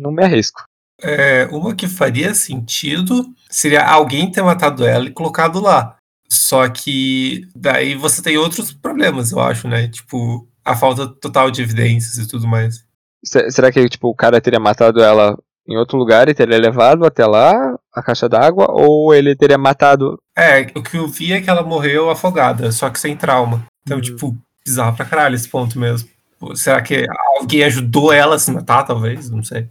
não 0.00 0.10
me 0.10 0.24
arrisco. 0.24 0.64
É, 1.02 1.44
uma 1.52 1.74
que 1.74 1.86
faria 1.86 2.32
sentido 2.32 3.26
seria 3.50 3.84
alguém 3.86 4.30
ter 4.30 4.42
matado 4.42 4.86
ela 4.86 5.04
e 5.04 5.12
colocado 5.12 5.60
lá. 5.60 5.96
Só 6.28 6.68
que 6.68 7.46
daí 7.54 7.94
você 7.94 8.22
tem 8.22 8.38
outros 8.38 8.72
problemas, 8.72 9.30
eu 9.30 9.40
acho, 9.40 9.68
né? 9.68 9.88
Tipo, 9.88 10.48
a 10.66 10.74
falta 10.74 11.06
total 11.06 11.50
de 11.50 11.62
evidências 11.62 12.18
e 12.18 12.28
tudo 12.28 12.48
mais. 12.48 12.84
Será 13.24 13.70
que 13.70 13.88
tipo, 13.88 14.08
o 14.08 14.14
cara 14.14 14.40
teria 14.40 14.58
matado 14.58 15.00
ela 15.00 15.38
em 15.66 15.76
outro 15.76 15.96
lugar 15.96 16.28
e 16.28 16.34
teria 16.34 16.58
levado 16.58 17.04
até 17.04 17.24
lá 17.24 17.78
a 17.94 18.02
caixa 18.02 18.28
d'água? 18.28 18.66
Ou 18.68 19.14
ele 19.14 19.36
teria 19.36 19.56
matado. 19.56 20.20
É, 20.36 20.62
o 20.74 20.82
que 20.82 20.96
eu 20.96 21.06
vi 21.06 21.32
é 21.32 21.40
que 21.40 21.48
ela 21.48 21.62
morreu 21.62 22.10
afogada, 22.10 22.72
só 22.72 22.90
que 22.90 22.98
sem 22.98 23.16
trauma. 23.16 23.64
Então, 23.82 23.98
uhum. 23.98 24.02
tipo, 24.02 24.36
bizarro 24.64 24.96
pra 24.96 25.06
caralho 25.06 25.36
esse 25.36 25.48
ponto 25.48 25.78
mesmo. 25.78 26.08
Será 26.54 26.82
que 26.82 27.06
alguém 27.38 27.62
ajudou 27.64 28.12
ela 28.12 28.34
a 28.34 28.38
se 28.38 28.50
matar, 28.50 28.82
talvez? 28.82 29.30
Não 29.30 29.42
sei. 29.42 29.68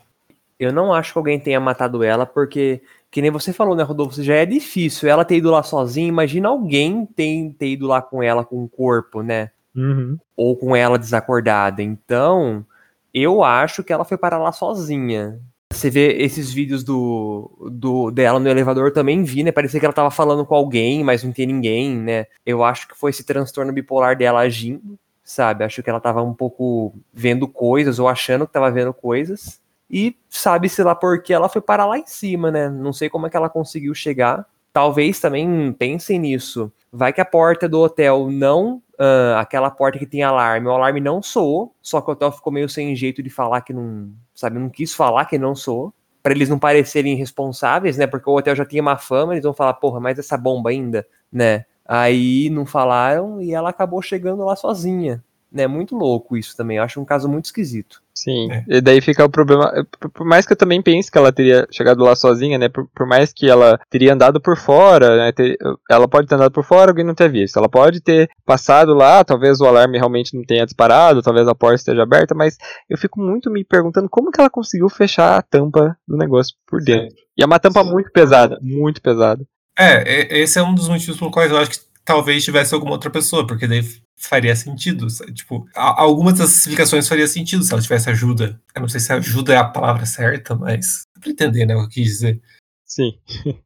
Eu 0.57 0.71
não 0.71 0.93
acho 0.93 1.11
que 1.11 1.17
alguém 1.17 1.39
tenha 1.39 1.59
matado 1.59 2.01
ela, 2.01 2.25
porque, 2.25 2.81
que 3.11 3.21
nem 3.21 3.29
você 3.29 3.51
falou, 3.51 3.75
né, 3.75 3.83
Rodolfo? 3.83 4.23
Já 4.23 4.35
é 4.35 4.45
difícil 4.45 5.09
ela 5.09 5.25
ter 5.25 5.35
ido 5.35 5.51
lá 5.51 5.61
sozinha. 5.61 6.07
Imagina 6.07 6.47
alguém 6.47 7.05
ter, 7.05 7.53
ter 7.59 7.67
ido 7.67 7.85
lá 7.85 8.01
com 8.01 8.23
ela 8.23 8.45
com 8.45 8.63
o 8.63 8.69
corpo, 8.69 9.21
né? 9.21 9.51
Uhum. 9.75 10.17
Ou 10.37 10.55
com 10.55 10.75
ela 10.75 10.97
desacordada. 10.97 11.81
Então, 11.83 12.65
eu 13.13 13.43
acho 13.43 13.83
que 13.83 13.91
ela 13.93 14.05
foi 14.05 14.17
para 14.17 14.37
lá 14.37 14.51
sozinha. 14.51 15.39
Você 15.73 15.89
vê 15.89 16.13
esses 16.21 16.53
vídeos 16.53 16.83
do, 16.83 17.51
do 17.71 18.09
dela 18.11 18.39
no 18.39 18.47
elevador 18.47 18.91
também 18.93 19.23
vi, 19.23 19.43
né? 19.43 19.51
Parecia 19.51 19.79
que 19.79 19.85
ela 19.85 19.93
tava 19.93 20.11
falando 20.11 20.45
com 20.45 20.55
alguém, 20.55 21.03
mas 21.03 21.23
não 21.23 21.33
tinha 21.33 21.47
ninguém, 21.47 21.95
né? 21.97 22.27
Eu 22.45 22.63
acho 22.63 22.87
que 22.87 22.95
foi 22.97 23.09
esse 23.09 23.25
transtorno 23.25 23.73
bipolar 23.73 24.17
dela 24.17 24.39
agindo. 24.39 24.97
sabe? 25.23 25.63
Acho 25.65 25.81
que 25.83 25.89
ela 25.89 25.99
tava 25.99 26.21
um 26.21 26.33
pouco 26.33 26.93
vendo 27.13 27.47
coisas 27.47 27.99
ou 27.99 28.07
achando 28.07 28.45
que 28.45 28.53
tava 28.53 28.71
vendo 28.71 28.93
coisas. 28.93 29.59
E 29.89 30.15
sabe-se 30.29 30.81
lá 30.83 30.95
por 30.95 31.21
que 31.21 31.33
ela 31.33 31.49
foi 31.49 31.61
parar 31.61 31.85
lá 31.85 31.97
em 31.97 32.07
cima, 32.07 32.51
né? 32.51 32.69
Não 32.69 32.93
sei 32.93 33.09
como 33.09 33.27
é 33.27 33.29
que 33.29 33.37
ela 33.37 33.49
conseguiu 33.49 33.93
chegar. 33.93 34.45
Talvez 34.71 35.19
também 35.19 35.73
pensem 35.73 36.19
nisso. 36.19 36.71
Vai 36.91 37.11
que 37.11 37.21
a 37.21 37.25
porta 37.25 37.67
do 37.67 37.79
hotel 37.79 38.29
não. 38.31 38.81
Uh, 38.97 39.35
aquela 39.37 39.69
porta 39.69 39.99
que 39.99 40.05
tem 40.05 40.23
alarme, 40.23 40.67
o 40.67 40.71
alarme 40.71 41.01
não 41.01 41.21
soou, 41.21 41.75
só 41.81 41.99
que 41.99 42.09
o 42.09 42.13
hotel 42.13 42.31
ficou 42.31 42.53
meio 42.53 42.69
sem 42.69 42.95
jeito 42.95 43.21
de 43.21 43.29
falar 43.29 43.61
que 43.61 43.73
não. 43.73 44.09
Sabe, 44.33 44.57
não 44.57 44.69
quis 44.69 44.93
falar 44.93 45.25
que 45.25 45.37
não 45.37 45.55
soou. 45.55 45.93
Pra 46.23 46.33
eles 46.33 46.49
não 46.49 46.57
parecerem 46.57 47.13
irresponsáveis, 47.13 47.97
né? 47.97 48.07
Porque 48.07 48.29
o 48.29 48.35
hotel 48.35 48.55
já 48.55 48.65
tinha 48.65 48.81
uma 48.81 48.97
fama, 48.97 49.33
eles 49.33 49.43
vão 49.43 49.53
falar, 49.53 49.73
porra, 49.75 49.99
mas 49.99 50.17
essa 50.17 50.37
bomba 50.37 50.69
ainda, 50.69 51.05
né? 51.31 51.65
Aí 51.85 52.49
não 52.49 52.65
falaram 52.65 53.41
e 53.41 53.53
ela 53.53 53.69
acabou 53.69 54.01
chegando 54.01 54.43
lá 54.43 54.55
sozinha. 54.55 55.23
Né? 55.55 55.67
Muito 55.67 55.95
louco 55.95 56.35
isso 56.35 56.53
também. 56.57 56.75
Eu 56.75 56.83
acho 56.83 56.99
um 56.99 57.05
caso 57.05 57.29
muito 57.29 57.45
esquisito. 57.45 58.03
Sim, 58.13 58.51
é. 58.51 58.65
e 58.67 58.81
daí 58.81 58.99
fica 58.99 59.23
o 59.23 59.29
problema. 59.29 59.71
Por 60.13 60.25
mais 60.25 60.45
que 60.45 60.51
eu 60.51 60.57
também 60.57 60.81
pense 60.81 61.09
que 61.09 61.17
ela 61.17 61.31
teria 61.31 61.65
chegado 61.71 62.03
lá 62.03 62.13
sozinha, 62.13 62.57
né? 62.57 62.67
Por, 62.67 62.89
por 62.93 63.07
mais 63.07 63.31
que 63.31 63.49
ela 63.49 63.79
teria 63.89 64.13
andado 64.13 64.41
por 64.41 64.57
fora, 64.57 65.15
né? 65.15 65.31
Ter, 65.31 65.57
ela 65.89 66.09
pode 66.09 66.27
ter 66.27 66.35
andado 66.35 66.51
por 66.51 66.65
fora, 66.65 66.91
alguém 66.91 67.05
não 67.05 67.15
ter 67.15 67.29
visto. 67.29 67.57
Ela 67.57 67.69
pode 67.69 68.01
ter 68.01 68.29
passado 68.45 68.93
lá, 68.93 69.23
talvez 69.23 69.61
o 69.61 69.65
alarme 69.65 69.97
realmente 69.97 70.35
não 70.35 70.43
tenha 70.43 70.65
disparado, 70.65 71.21
talvez 71.21 71.47
a 71.47 71.55
porta 71.55 71.75
esteja 71.75 72.03
aberta, 72.03 72.35
mas 72.35 72.57
eu 72.89 72.97
fico 72.97 73.21
muito 73.21 73.49
me 73.49 73.63
perguntando 73.63 74.09
como 74.09 74.31
que 74.31 74.41
ela 74.41 74.49
conseguiu 74.49 74.89
fechar 74.89 75.37
a 75.37 75.41
tampa 75.41 75.97
do 76.05 76.17
negócio 76.17 76.53
por 76.67 76.81
dentro. 76.81 77.11
Sim. 77.11 77.23
E 77.37 77.43
é 77.43 77.45
uma 77.45 77.59
tampa 77.59 77.81
Sim. 77.81 77.91
muito 77.91 78.11
pesada, 78.11 78.59
muito 78.61 79.01
pesada. 79.01 79.41
É, 79.79 80.37
esse 80.37 80.59
é 80.59 80.63
um 80.63 80.75
dos 80.75 80.89
motivos 80.89 81.17
pelo 81.17 81.31
quais 81.31 81.49
eu 81.49 81.57
acho 81.57 81.71
que 81.71 81.79
talvez 82.03 82.43
tivesse 82.43 82.73
alguma 82.73 82.93
outra 82.93 83.09
pessoa, 83.09 83.45
porque 83.47 83.67
daí 83.67 83.83
faria 84.17 84.55
sentido. 84.55 85.07
Tipo, 85.33 85.67
algumas 85.73 86.37
das 86.37 86.55
explicações 86.57 87.07
faria 87.07 87.27
sentido 87.27 87.63
se 87.63 87.73
ela 87.73 87.81
tivesse 87.81 88.09
ajuda. 88.09 88.59
Eu 88.73 88.81
não 88.81 88.89
sei 88.89 88.99
se 88.99 89.11
ajuda 89.13 89.53
é 89.53 89.57
a 89.57 89.63
palavra 89.63 90.05
certa, 90.05 90.55
mas 90.55 91.03
dá 91.15 91.21
pra 91.21 91.31
entender, 91.31 91.65
né, 91.65 91.75
o 91.75 91.79
que 91.79 91.85
eu 91.85 91.89
quis 91.89 92.05
dizer. 92.05 92.41
Sim. 92.85 93.17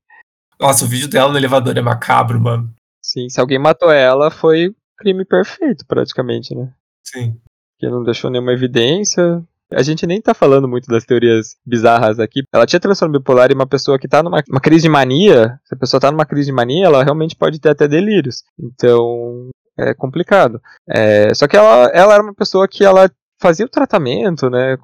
Nossa, 0.59 0.85
o 0.85 0.87
vídeo 0.87 1.07
dela 1.07 1.31
no 1.31 1.37
elevador 1.37 1.77
é 1.77 1.81
macabro, 1.81 2.39
mano. 2.39 2.73
Sim, 3.01 3.29
se 3.29 3.39
alguém 3.39 3.57
matou 3.57 3.91
ela, 3.91 4.29
foi 4.29 4.75
crime 4.97 5.23
perfeito, 5.23 5.85
praticamente, 5.87 6.53
né? 6.53 6.73
Sim. 7.05 7.39
Que 7.79 7.87
não 7.87 8.03
deixou 8.03 8.29
nenhuma 8.29 8.51
evidência, 8.51 9.41
a 9.71 9.83
gente 9.83 10.07
nem 10.07 10.19
tá 10.19 10.33
falando 10.33 10.67
muito 10.67 10.87
das 10.87 11.05
teorias 11.05 11.55
bizarras 11.65 12.19
aqui. 12.19 12.41
Ela 12.51 12.65
tinha 12.65 12.79
transtorno 12.79 13.17
bipolar 13.17 13.51
e 13.51 13.53
uma 13.53 13.67
pessoa 13.67 13.99
que 13.99 14.07
tá 14.07 14.23
numa 14.23 14.41
crise 14.41 14.83
de 14.83 14.89
mania, 14.89 15.59
se 15.63 15.75
a 15.75 15.77
pessoa 15.77 15.99
tá 15.99 16.11
numa 16.11 16.25
crise 16.25 16.47
de 16.47 16.51
mania, 16.51 16.87
ela 16.87 17.03
realmente 17.03 17.35
pode 17.35 17.59
ter 17.59 17.69
até 17.69 17.87
delírios. 17.87 18.43
Então, 18.59 19.49
é 19.79 19.93
complicado. 19.93 20.61
É, 20.87 21.33
só 21.33 21.47
que 21.47 21.57
ela, 21.57 21.89
ela 21.93 22.13
era 22.13 22.23
uma 22.23 22.33
pessoa 22.33 22.67
que 22.67 22.83
ela 22.83 23.09
fazia 23.41 23.65
o 23.65 23.69
tratamento, 23.69 24.49
né? 24.49 24.77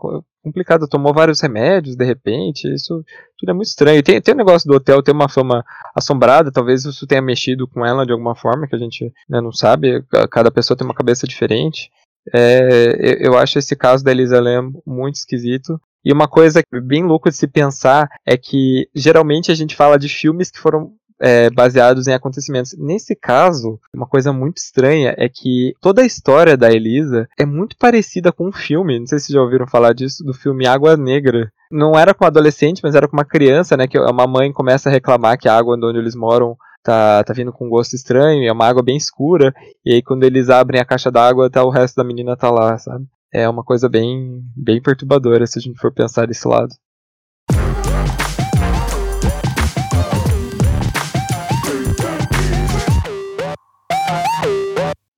Complicado, 0.44 0.88
tomou 0.88 1.14
vários 1.14 1.42
remédios 1.42 1.96
de 1.96 2.06
repente, 2.06 2.72
isso 2.72 3.04
tudo 3.38 3.50
é 3.50 3.54
muito 3.54 3.68
estranho. 3.68 4.02
Tem, 4.04 4.22
tem 4.22 4.34
o 4.34 4.38
negócio 4.38 4.68
do 4.70 4.76
hotel 4.76 5.04
ter 5.04 5.12
uma 5.12 5.28
fama 5.28 5.66
assombrada, 5.96 6.52
talvez 6.52 6.86
isso 6.86 7.08
tenha 7.08 7.22
mexido 7.22 7.68
com 7.68 7.86
ela 7.86 8.06
de 8.06 8.12
alguma 8.12 8.36
forma, 8.36 8.68
que 8.68 8.76
a 8.76 8.80
gente 8.80 9.12
né, 9.28 9.42
não 9.42 9.52
sabe, 9.52 10.04
cada 10.32 10.52
pessoa 10.52 10.78
tem 10.78 10.86
uma 10.86 10.94
cabeça 10.94 11.28
diferente. 11.28 11.92
É, 12.34 13.18
eu 13.20 13.38
acho 13.38 13.60
esse 13.60 13.76
caso 13.76 14.04
da 14.04 14.12
Elisa 14.12 14.40
Lam 14.40 14.72
muito 14.86 15.16
esquisito. 15.16 15.80
E 16.04 16.14
uma 16.14 16.28
coisa 16.28 16.62
bem 16.84 17.04
louca 17.04 17.32
de 17.32 17.36
se 17.36 17.48
pensar 17.48 18.08
é 18.26 18.38
que 18.38 18.88
geralmente 18.94 19.52
a 19.52 19.56
gente 19.56 19.76
fala 19.76 19.98
de 19.98 20.08
filmes 20.08 20.52
que 20.52 20.60
foram 20.60 20.94
é, 21.20 21.50
baseados 21.50 22.08
em 22.08 22.14
acontecimentos. 22.14 22.76
Nesse 22.78 23.16
caso, 23.16 23.80
uma 23.94 24.06
coisa 24.06 24.34
muito 24.34 24.58
estranha 24.58 25.16
é 25.18 25.30
que 25.30 25.74
toda 25.82 26.02
a 26.02 26.06
história 26.06 26.58
da 26.58 26.72
Elisa 26.72 27.28
é 27.38 27.46
muito 27.46 27.78
parecida 27.78 28.32
com 28.32 28.48
um 28.48 28.52
filme. 28.52 29.00
Não 29.00 29.08
sei 29.08 29.20
se 29.20 29.34
já 29.34 29.42
ouviram 29.42 29.68
falar 29.68 29.94
disso, 29.94 30.24
do 30.24 30.34
filme 30.34 30.68
Água 30.68 30.98
Negra. 30.98 31.52
Não 31.72 31.98
era 31.98 32.14
com 32.14 32.26
adolescente, 32.26 32.82
mas 32.84 32.96
era 32.96 33.08
com 33.08 33.18
uma 33.18 33.26
criança, 33.26 33.76
né? 33.76 33.88
Que 33.88 33.98
uma 33.98 34.28
mãe 34.28 34.52
começa 34.52 34.90
a 34.90 34.92
reclamar 34.92 35.38
que 35.38 35.48
a 35.48 35.58
água 35.58 35.76
onde 35.76 35.98
eles 35.98 36.16
moram 36.16 36.56
tá, 36.86 37.24
tá 37.24 37.34
vindo 37.34 37.52
com 37.52 37.66
um 37.66 37.70
gosto 37.70 37.96
estranho, 37.96 38.48
é 38.48 38.52
uma 38.52 38.68
água 38.68 38.84
bem 38.84 38.96
escura, 38.96 39.52
e 39.84 39.94
aí 39.94 40.04
quando 40.04 40.24
eles 40.24 40.50
abrem 40.52 40.80
a 40.80 40.86
caixa 40.86 41.12
d'água, 41.12 41.50
tá, 41.50 41.64
o 41.64 41.72
resto 41.72 41.96
da 41.96 42.04
menina 42.04 42.38
tá 42.38 42.52
lá, 42.52 42.78
sabe? 42.78 43.08
É 43.34 43.50
uma 43.50 43.64
coisa 43.64 43.90
bem, 43.90 44.44
bem 44.56 44.80
perturbadora 44.80 45.48
se 45.48 45.58
a 45.58 45.62
gente 45.62 45.80
for 45.80 45.92
pensar 45.92 46.28
desse 46.28 46.48
lado. 46.48 46.70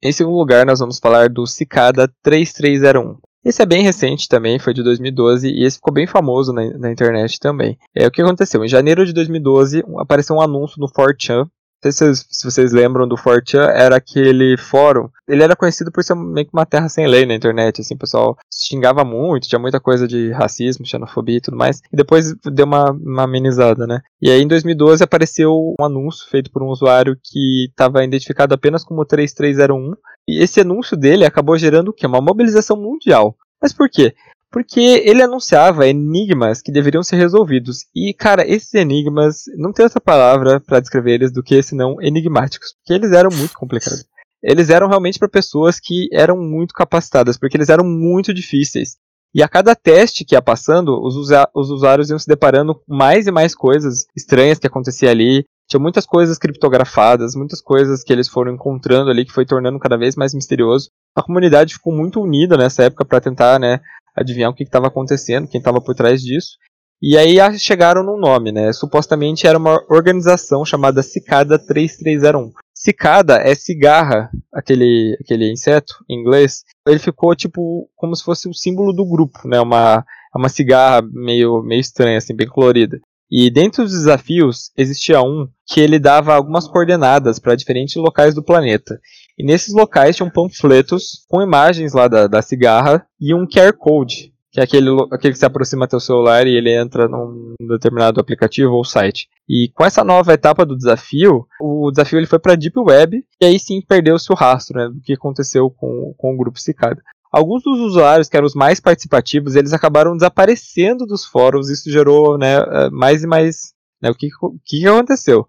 Em 0.08 0.12
segundo 0.14 0.38
lugar, 0.38 0.66
nós 0.66 0.80
vamos 0.80 1.00
falar 1.00 1.28
do 1.28 1.46
Cicada 1.46 2.10
3301. 2.24 3.18
Esse 3.44 3.62
é 3.62 3.66
bem 3.66 3.84
recente 3.84 4.30
também, 4.30 4.58
foi 4.58 4.74
de 4.74 4.82
2012 4.82 5.50
e 5.50 5.66
esse 5.66 5.76
ficou 5.76 5.94
bem 5.94 6.08
famoso 6.08 6.54
na, 6.54 6.64
na 6.78 6.90
internet 6.90 7.38
também. 7.42 7.78
É 7.94 8.08
o 8.08 8.12
que 8.12 8.22
aconteceu. 8.22 8.64
Em 8.64 8.70
janeiro 8.70 9.06
de 9.06 9.12
2012 9.12 9.84
apareceu 9.98 10.38
um 10.38 10.42
anúncio 10.42 10.80
no 10.80 10.88
4chan 10.88 11.46
sei 11.82 11.92
se 11.92 11.98
vocês, 11.98 12.26
se 12.30 12.52
vocês 12.52 12.72
lembram 12.72 13.08
do 13.08 13.18
Fortean, 13.18 13.66
era 13.66 13.98
aquele 13.98 14.58
fórum. 14.58 15.10
Ele 15.28 15.44
era 15.44 15.56
conhecido 15.56 15.92
por 15.92 16.04
ser 16.04 16.16
meio 16.16 16.46
que 16.46 16.54
uma 16.54 16.66
terra 16.66 16.90
sem 16.90 17.08
lei 17.08 17.26
na 17.26 17.36
internet, 17.36 17.82
assim, 17.82 17.96
o 17.96 18.00
pessoal 18.00 18.38
xingava 18.52 19.04
muito, 19.04 19.48
tinha 19.48 19.60
muita 19.60 19.80
coisa 19.80 20.08
de 20.08 20.32
racismo, 20.32 20.86
xenofobia 20.86 21.38
e 21.38 21.42
tudo 21.42 21.58
mais, 21.58 21.82
e 21.92 21.96
depois 21.96 22.34
deu 22.46 22.66
uma, 22.66 22.92
uma 22.92 23.24
amenizada, 23.24 23.86
né? 23.86 24.02
E 24.22 24.30
aí 24.30 24.42
em 24.42 24.48
2012 24.48 25.04
apareceu 25.04 25.76
um 25.80 25.84
anúncio 25.84 26.28
feito 26.30 26.52
por 26.52 26.64
um 26.64 26.68
usuário 26.68 27.18
que 27.22 27.66
estava 27.70 28.04
identificado 28.04 28.54
apenas 28.54 28.84
como 28.84 29.06
3301, 29.06 29.94
e 30.28 30.42
esse 30.42 30.62
anúncio 30.62 30.98
dele 30.98 31.26
acabou 31.26 31.58
gerando 31.58 31.90
o 31.90 31.94
quê? 31.94 32.06
Uma 32.06 32.22
mobilização 32.22 32.78
mundial. 32.78 33.36
Mas 33.62 33.74
por 33.74 33.90
quê? 33.90 34.14
Porque 34.52 34.80
ele 34.80 35.22
anunciava 35.22 35.88
enigmas 35.88 36.62
que 36.62 36.72
deveriam 36.72 37.04
ser 37.04 37.18
resolvidos. 37.18 37.86
E, 37.96 38.14
cara, 38.14 38.48
esses 38.48 38.74
enigmas, 38.74 39.44
não 39.58 39.74
tem 39.74 39.84
outra 39.84 40.02
palavra 40.02 40.60
para 40.60 40.80
descrever 40.80 41.14
eles 41.14 41.32
do 41.32 41.44
que 41.44 41.62
senão 41.62 42.02
enigmáticos, 42.02 42.74
porque 42.74 42.94
eles 42.94 43.12
eram 43.12 43.30
muito 43.32 43.54
complicados. 43.54 44.06
Eles 44.42 44.70
eram 44.70 44.88
realmente 44.88 45.20
para 45.20 45.28
pessoas 45.28 45.80
que 45.80 46.08
eram 46.12 46.38
muito 46.38 46.74
capacitadas, 46.74 47.38
porque 47.38 47.58
eles 47.58 47.70
eram 47.70 47.84
muito 47.84 48.34
difíceis. 48.34 48.98
E 49.34 49.44
a 49.44 49.48
cada 49.48 49.76
teste 49.76 50.24
que 50.24 50.36
ia 50.36 50.42
passando, 50.42 51.00
os, 51.00 51.16
os 51.54 51.70
usuários 51.70 52.10
iam 52.10 52.18
se 52.18 52.28
deparando 52.28 52.76
com 52.76 52.96
mais 52.96 53.28
e 53.28 53.32
mais 53.32 53.54
coisas 53.54 54.06
estranhas 54.16 54.58
que 54.58 54.68
acontecia 54.68 55.12
ali. 55.12 55.46
Tinha 55.70 55.80
muitas 55.82 56.06
coisas 56.06 56.38
criptografadas, 56.38 57.36
muitas 57.36 57.62
coisas 57.62 58.04
que 58.04 58.14
eles 58.14 58.30
foram 58.30 58.54
encontrando 58.54 59.12
ali 59.12 59.26
que 59.26 59.34
foi 59.34 59.46
tornando 59.46 59.78
cada 59.80 59.98
vez 59.98 60.16
mais 60.16 60.34
misterioso. 60.34 60.90
A 61.14 61.22
comunidade 61.22 61.74
ficou 61.74 61.94
muito 61.94 62.22
unida 62.22 62.56
nessa 62.56 62.84
época 62.84 63.04
para 63.04 63.20
tentar, 63.20 63.60
né, 63.60 63.82
adivinhar 64.18 64.50
o 64.50 64.54
que 64.54 64.64
estava 64.64 64.88
acontecendo, 64.88 65.48
quem 65.48 65.60
estava 65.60 65.80
por 65.80 65.96
trás 65.96 66.22
disso. 66.22 66.58
E 67.00 67.16
aí 67.16 67.38
chegaram 67.60 68.02
no 68.02 68.18
nome, 68.18 68.52
né? 68.52 68.74
Supostamente 68.74 69.46
era 69.46 69.58
uma 69.58 69.80
organização 69.90 70.66
chamada 70.66 71.04
Cicada 71.04 71.60
3301. 71.60 72.52
Cicada 72.74 73.38
é 73.38 73.54
cigarra, 73.54 74.32
aquele, 74.52 75.16
aquele 75.22 75.52
inseto 75.52 75.94
em 76.10 76.20
inglês. 76.20 76.64
Ele 76.88 76.98
ficou 76.98 77.36
tipo 77.36 77.88
como 77.96 78.16
se 78.16 78.24
fosse 78.24 78.50
o 78.50 78.54
símbolo 78.54 78.92
do 78.94 79.06
grupo, 79.06 79.48
né? 79.48 79.60
Uma, 79.60 80.04
uma 80.36 80.50
cigarra 80.50 81.08
meio, 81.12 81.62
meio 81.62 81.80
estranha, 81.82 82.18
assim, 82.18 82.36
bem 82.36 82.48
colorida. 82.48 83.00
E 83.30 83.52
dentro 83.52 83.84
dos 83.84 83.92
desafios 83.92 84.72
existia 84.76 85.22
um 85.22 85.48
que 85.68 85.82
ele 85.82 86.00
dava 86.00 86.34
algumas 86.34 86.68
coordenadas 86.68 87.40
para 87.40 87.56
diferentes 87.56 87.96
locais 87.98 88.34
do 88.34 88.44
planeta. 88.44 89.00
E 89.38 89.44
nesses 89.46 89.74
locais 89.74 90.16
tinham 90.16 90.30
panfletos 90.30 91.26
com 91.30 91.42
imagens 91.42 91.94
lá 91.94 92.08
da, 92.08 92.28
da 92.28 92.42
cigarra 92.42 93.06
e 93.22 93.34
um 93.36 93.46
QR 93.46 93.72
Code, 93.74 94.34
que 94.52 94.60
é 94.60 94.64
aquele, 94.64 94.90
aquele 95.12 95.34
que 95.34 95.40
se 95.40 95.46
aproxima 95.46 95.86
do 95.86 95.92
seu 95.92 96.00
celular 96.00 96.48
e 96.48 96.56
ele 96.56 96.74
entra 96.74 97.08
num 97.08 97.54
determinado 97.60 98.20
aplicativo 98.20 98.74
ou 98.74 98.84
site. 98.84 99.28
E 99.48 99.70
com 99.76 99.86
essa 99.86 100.04
nova 100.04 100.34
etapa 100.34 100.66
do 100.66 100.76
desafio, 100.76 101.46
o 101.62 101.92
desafio 101.92 102.18
ele 102.18 102.26
foi 102.26 102.40
para 102.40 102.54
a 102.54 102.56
Deep 102.56 102.80
Web 102.80 103.24
e 103.40 103.46
aí 103.46 103.60
sim 103.60 103.80
perdeu-se 103.80 104.32
o 104.32 104.36
rastro 104.36 104.80
né, 104.80 104.90
do 104.90 105.00
que 105.02 105.14
aconteceu 105.14 105.70
com, 105.70 106.16
com 106.18 106.34
o 106.34 106.38
grupo 106.38 106.60
Cicada. 106.60 107.02
Alguns 107.32 107.62
dos 107.62 107.80
usuários 107.80 108.28
que 108.28 108.38
eram 108.38 108.48
os 108.48 108.56
mais 108.56 108.80
participativos, 108.80 109.56
eles 109.56 109.74
acabaram 109.74 110.14
desaparecendo 110.14 111.06
dos 111.06 111.26
fóruns, 111.26 111.70
isso 111.70 111.92
gerou 111.92 112.38
né, 112.38 112.56
eh, 112.58 112.90
mais 112.90 113.22
e 113.22 113.28
mais. 113.28 113.74
Né, 114.02 114.10
o 114.10 114.16
que, 114.16 114.30
o 114.42 114.58
que 114.66 114.88
aconteceu? 114.88 115.46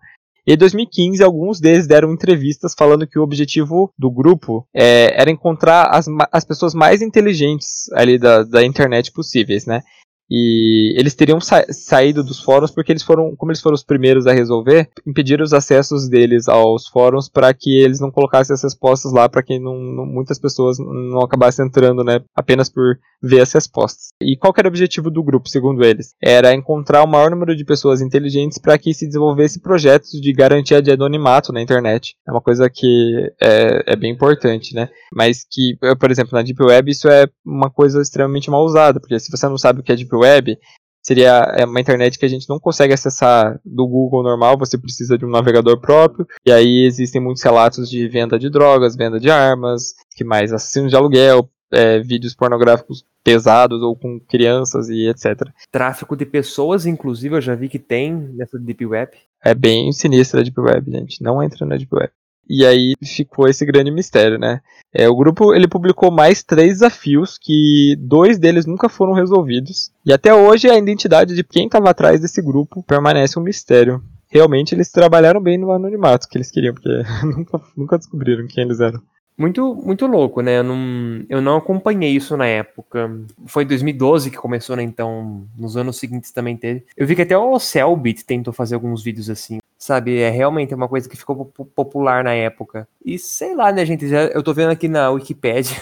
Em 0.50 0.56
2015, 0.56 1.22
alguns 1.22 1.60
deles 1.60 1.86
deram 1.86 2.10
entrevistas 2.10 2.72
falando 2.74 3.06
que 3.06 3.18
o 3.18 3.22
objetivo 3.22 3.92
do 3.98 4.10
grupo 4.10 4.66
é, 4.74 5.20
era 5.20 5.30
encontrar 5.30 5.90
as, 5.94 6.06
as 6.32 6.42
pessoas 6.42 6.72
mais 6.72 7.02
inteligentes 7.02 7.90
ali 7.92 8.18
da, 8.18 8.44
da 8.44 8.64
internet 8.64 9.12
possíveis, 9.12 9.66
né? 9.66 9.82
E 10.30 10.94
eles 10.98 11.14
teriam 11.14 11.40
sa 11.40 11.64
saído 11.70 12.22
dos 12.22 12.40
fóruns 12.40 12.70
porque 12.70 12.92
eles 12.92 13.02
foram, 13.02 13.34
como 13.36 13.50
eles 13.50 13.62
foram 13.62 13.74
os 13.74 13.84
primeiros 13.84 14.26
a 14.26 14.32
resolver, 14.32 14.88
impediram 15.06 15.44
os 15.44 15.52
acessos 15.52 16.08
deles 16.08 16.48
aos 16.48 16.86
fóruns 16.88 17.28
para 17.28 17.52
que 17.54 17.80
eles 17.80 18.00
não 18.00 18.10
colocassem 18.10 18.54
as 18.54 18.62
respostas 18.62 19.12
lá 19.12 19.28
para 19.28 19.42
que 19.42 19.58
não, 19.58 19.78
não, 19.78 20.06
muitas 20.06 20.38
pessoas 20.38 20.78
não 20.78 21.20
acabassem 21.20 21.64
entrando, 21.64 22.04
né, 22.04 22.20
apenas 22.34 22.68
por 22.68 22.98
ver 23.22 23.40
as 23.40 23.52
respostas. 23.52 24.08
E 24.20 24.36
qual 24.36 24.52
era 24.56 24.68
o 24.68 24.70
objetivo 24.70 25.10
do 25.10 25.22
grupo, 25.22 25.48
segundo 25.48 25.84
eles? 25.84 26.14
Era 26.22 26.54
encontrar 26.54 27.02
o 27.02 27.08
maior 27.08 27.30
número 27.30 27.56
de 27.56 27.64
pessoas 27.64 28.00
inteligentes 28.00 28.58
para 28.58 28.78
que 28.78 28.94
se 28.94 29.06
desenvolvesse 29.06 29.60
projetos 29.60 30.10
de 30.10 30.32
garantia 30.32 30.80
de 30.80 30.92
anonimato 30.92 31.52
na 31.52 31.60
internet. 31.60 32.14
É 32.26 32.30
uma 32.30 32.40
coisa 32.40 32.70
que 32.70 33.32
é, 33.40 33.92
é 33.92 33.96
bem 33.96 34.12
importante, 34.12 34.74
né? 34.74 34.88
Mas 35.12 35.44
que, 35.50 35.76
por 35.98 36.10
exemplo, 36.10 36.30
na 36.32 36.42
Deep 36.42 36.62
Web 36.62 36.90
isso 36.90 37.08
é 37.08 37.26
uma 37.44 37.70
coisa 37.70 38.00
extremamente 38.00 38.50
mal 38.50 38.64
usada, 38.64 39.00
porque 39.00 39.18
se 39.18 39.30
você 39.30 39.48
não 39.48 39.58
sabe 39.58 39.80
o 39.80 39.82
que 39.82 39.92
é 39.92 39.96
Deep 39.96 40.14
Web, 40.18 40.58
seria 41.02 41.54
é 41.56 41.64
uma 41.64 41.80
internet 41.80 42.18
que 42.18 42.24
a 42.26 42.28
gente 42.28 42.48
não 42.48 42.58
consegue 42.58 42.92
acessar 42.92 43.58
do 43.64 43.86
Google 43.86 44.22
normal, 44.22 44.58
você 44.58 44.76
precisa 44.76 45.16
de 45.16 45.24
um 45.24 45.30
navegador 45.30 45.80
próprio, 45.80 46.26
e 46.44 46.52
aí 46.52 46.84
existem 46.84 47.20
muitos 47.20 47.42
relatos 47.42 47.88
de 47.88 48.06
venda 48.08 48.38
de 48.38 48.50
drogas, 48.50 48.96
venda 48.96 49.18
de 49.18 49.30
armas, 49.30 49.94
que 50.14 50.24
mais 50.24 50.52
assassinos 50.52 50.90
de 50.90 50.96
aluguel, 50.96 51.48
é, 51.70 51.98
vídeos 52.00 52.34
pornográficos 52.34 53.04
pesados 53.22 53.82
ou 53.82 53.94
com 53.94 54.18
crianças 54.20 54.88
e 54.88 55.08
etc. 55.08 55.48
Tráfico 55.70 56.16
de 56.16 56.24
pessoas, 56.24 56.86
inclusive, 56.86 57.36
eu 57.36 57.40
já 57.40 57.54
vi 57.54 57.68
que 57.68 57.78
tem 57.78 58.14
nessa 58.14 58.58
Deep 58.58 58.84
Web. 58.86 59.12
É 59.44 59.54
bem 59.54 59.92
sinistra 59.92 60.40
a 60.40 60.42
Deep 60.42 60.58
Web, 60.58 60.90
gente. 60.90 61.22
Não 61.22 61.42
entra 61.42 61.66
na 61.66 61.76
Deep 61.76 61.94
Web. 61.94 62.10
E 62.48 62.64
aí 62.64 62.94
ficou 63.04 63.48
esse 63.48 63.64
grande 63.66 63.90
mistério, 63.90 64.38
né? 64.38 64.60
É, 64.92 65.08
o 65.08 65.14
grupo 65.14 65.54
ele 65.54 65.68
publicou 65.68 66.10
mais 66.10 66.42
três 66.42 66.74
desafios 66.74 67.38
que 67.38 67.94
dois 67.98 68.38
deles 68.38 68.64
nunca 68.64 68.88
foram 68.88 69.12
resolvidos. 69.12 69.90
E 70.04 70.12
até 70.12 70.34
hoje 70.34 70.68
a 70.68 70.78
identidade 70.78 71.34
de 71.34 71.44
quem 71.44 71.66
estava 71.66 71.90
atrás 71.90 72.20
desse 72.20 72.40
grupo 72.40 72.82
permanece 72.82 73.38
um 73.38 73.42
mistério. 73.42 74.02
Realmente 74.30 74.74
eles 74.74 74.90
trabalharam 74.90 75.40
bem 75.40 75.58
no 75.58 75.72
anonimato 75.72 76.28
que 76.28 76.38
eles 76.38 76.50
queriam, 76.50 76.74
porque 76.74 76.88
nunca, 77.24 77.60
nunca 77.76 77.98
descobriram 77.98 78.46
quem 78.46 78.64
eles 78.64 78.80
eram. 78.80 79.02
Muito, 79.38 79.72
muito 79.72 80.04
louco, 80.06 80.40
né? 80.40 80.58
Eu 80.58 80.64
não, 80.64 81.24
eu 81.28 81.40
não 81.40 81.56
acompanhei 81.56 82.10
isso 82.10 82.36
na 82.36 82.46
época. 82.46 83.08
Foi 83.46 83.62
em 83.62 83.68
2012 83.68 84.32
que 84.32 84.36
começou, 84.36 84.74
né? 84.74 84.82
Então, 84.82 85.46
nos 85.56 85.76
anos 85.76 85.96
seguintes 85.96 86.32
também 86.32 86.56
teve. 86.56 86.84
Eu 86.96 87.06
vi 87.06 87.14
que 87.14 87.22
até 87.22 87.38
o 87.38 87.56
Cellbit 87.60 88.24
tentou 88.24 88.52
fazer 88.52 88.74
alguns 88.74 89.00
vídeos 89.00 89.30
assim. 89.30 89.58
Sabe? 89.88 90.18
É 90.18 90.28
realmente 90.28 90.74
uma 90.74 90.86
coisa 90.86 91.08
que 91.08 91.16
ficou 91.16 91.46
popular 91.46 92.22
na 92.22 92.34
época. 92.34 92.86
E 93.02 93.18
sei 93.18 93.54
lá, 93.54 93.72
né, 93.72 93.86
gente? 93.86 94.06
Já, 94.06 94.24
eu 94.24 94.42
tô 94.42 94.52
vendo 94.52 94.68
aqui 94.68 94.86
na 94.86 95.08
Wikipedia. 95.08 95.78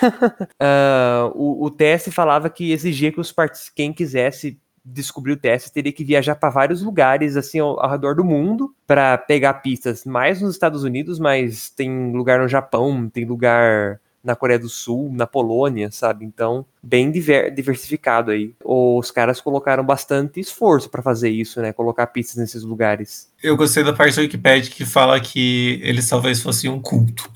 uh, 0.62 1.26
o, 1.34 1.64
o 1.64 1.70
teste 1.72 2.12
falava 2.12 2.48
que 2.48 2.70
exigia 2.70 3.11
que 3.11 3.18
os 3.18 3.34
quem 3.74 3.92
quisesse 3.92 4.61
descobrir 4.84 5.32
o 5.32 5.36
teste, 5.36 5.72
teria 5.72 5.92
que 5.92 6.04
viajar 6.04 6.36
para 6.36 6.50
vários 6.50 6.82
lugares 6.82 7.36
assim 7.36 7.59
ao, 7.59 7.80
ao 7.80 7.90
redor 7.90 8.14
do 8.14 8.22
mundo 8.22 8.72
para 8.86 9.18
pegar 9.18 9.54
pistas, 9.54 10.04
mais 10.04 10.40
nos 10.40 10.52
Estados 10.52 10.84
Unidos, 10.84 11.18
mas 11.18 11.68
tem 11.68 12.12
lugar 12.12 12.38
no 12.38 12.46
Japão, 12.46 13.11
tem 13.11 13.24
lugar 13.24 14.00
na 14.27 14.35
Coreia 14.35 14.59
do 14.59 14.68
Sul, 14.68 15.09
na 15.12 15.27
Polônia, 15.27 15.89
sabe? 15.93 16.24
Então, 16.24 16.66
bem 16.83 17.11
diver, 17.11 17.55
diversificado 17.55 18.33
aí. 18.33 18.55
Os 18.64 19.11
caras 19.12 19.41
colocaram 19.41 19.85
bastante 19.85 20.41
esforço 20.41 20.91
para 20.91 21.01
fazer 21.01 21.31
isso, 21.31 21.62
né? 21.62 21.72
Colocar 21.72 22.09
pistas 22.09 22.37
nesses 22.37 22.64
lugares. 22.64 23.31
Eu 23.41 23.57
gostei 23.57 23.85
da 23.85 23.93
parte 23.93 24.16
da 24.16 24.22
Wikipedia 24.22 24.70
que 24.70 24.85
fala 24.85 25.20
que 25.20 25.81
eles 25.83 26.09
talvez 26.09 26.43
fossem 26.43 26.68
um 26.68 26.83
culto. 26.83 27.31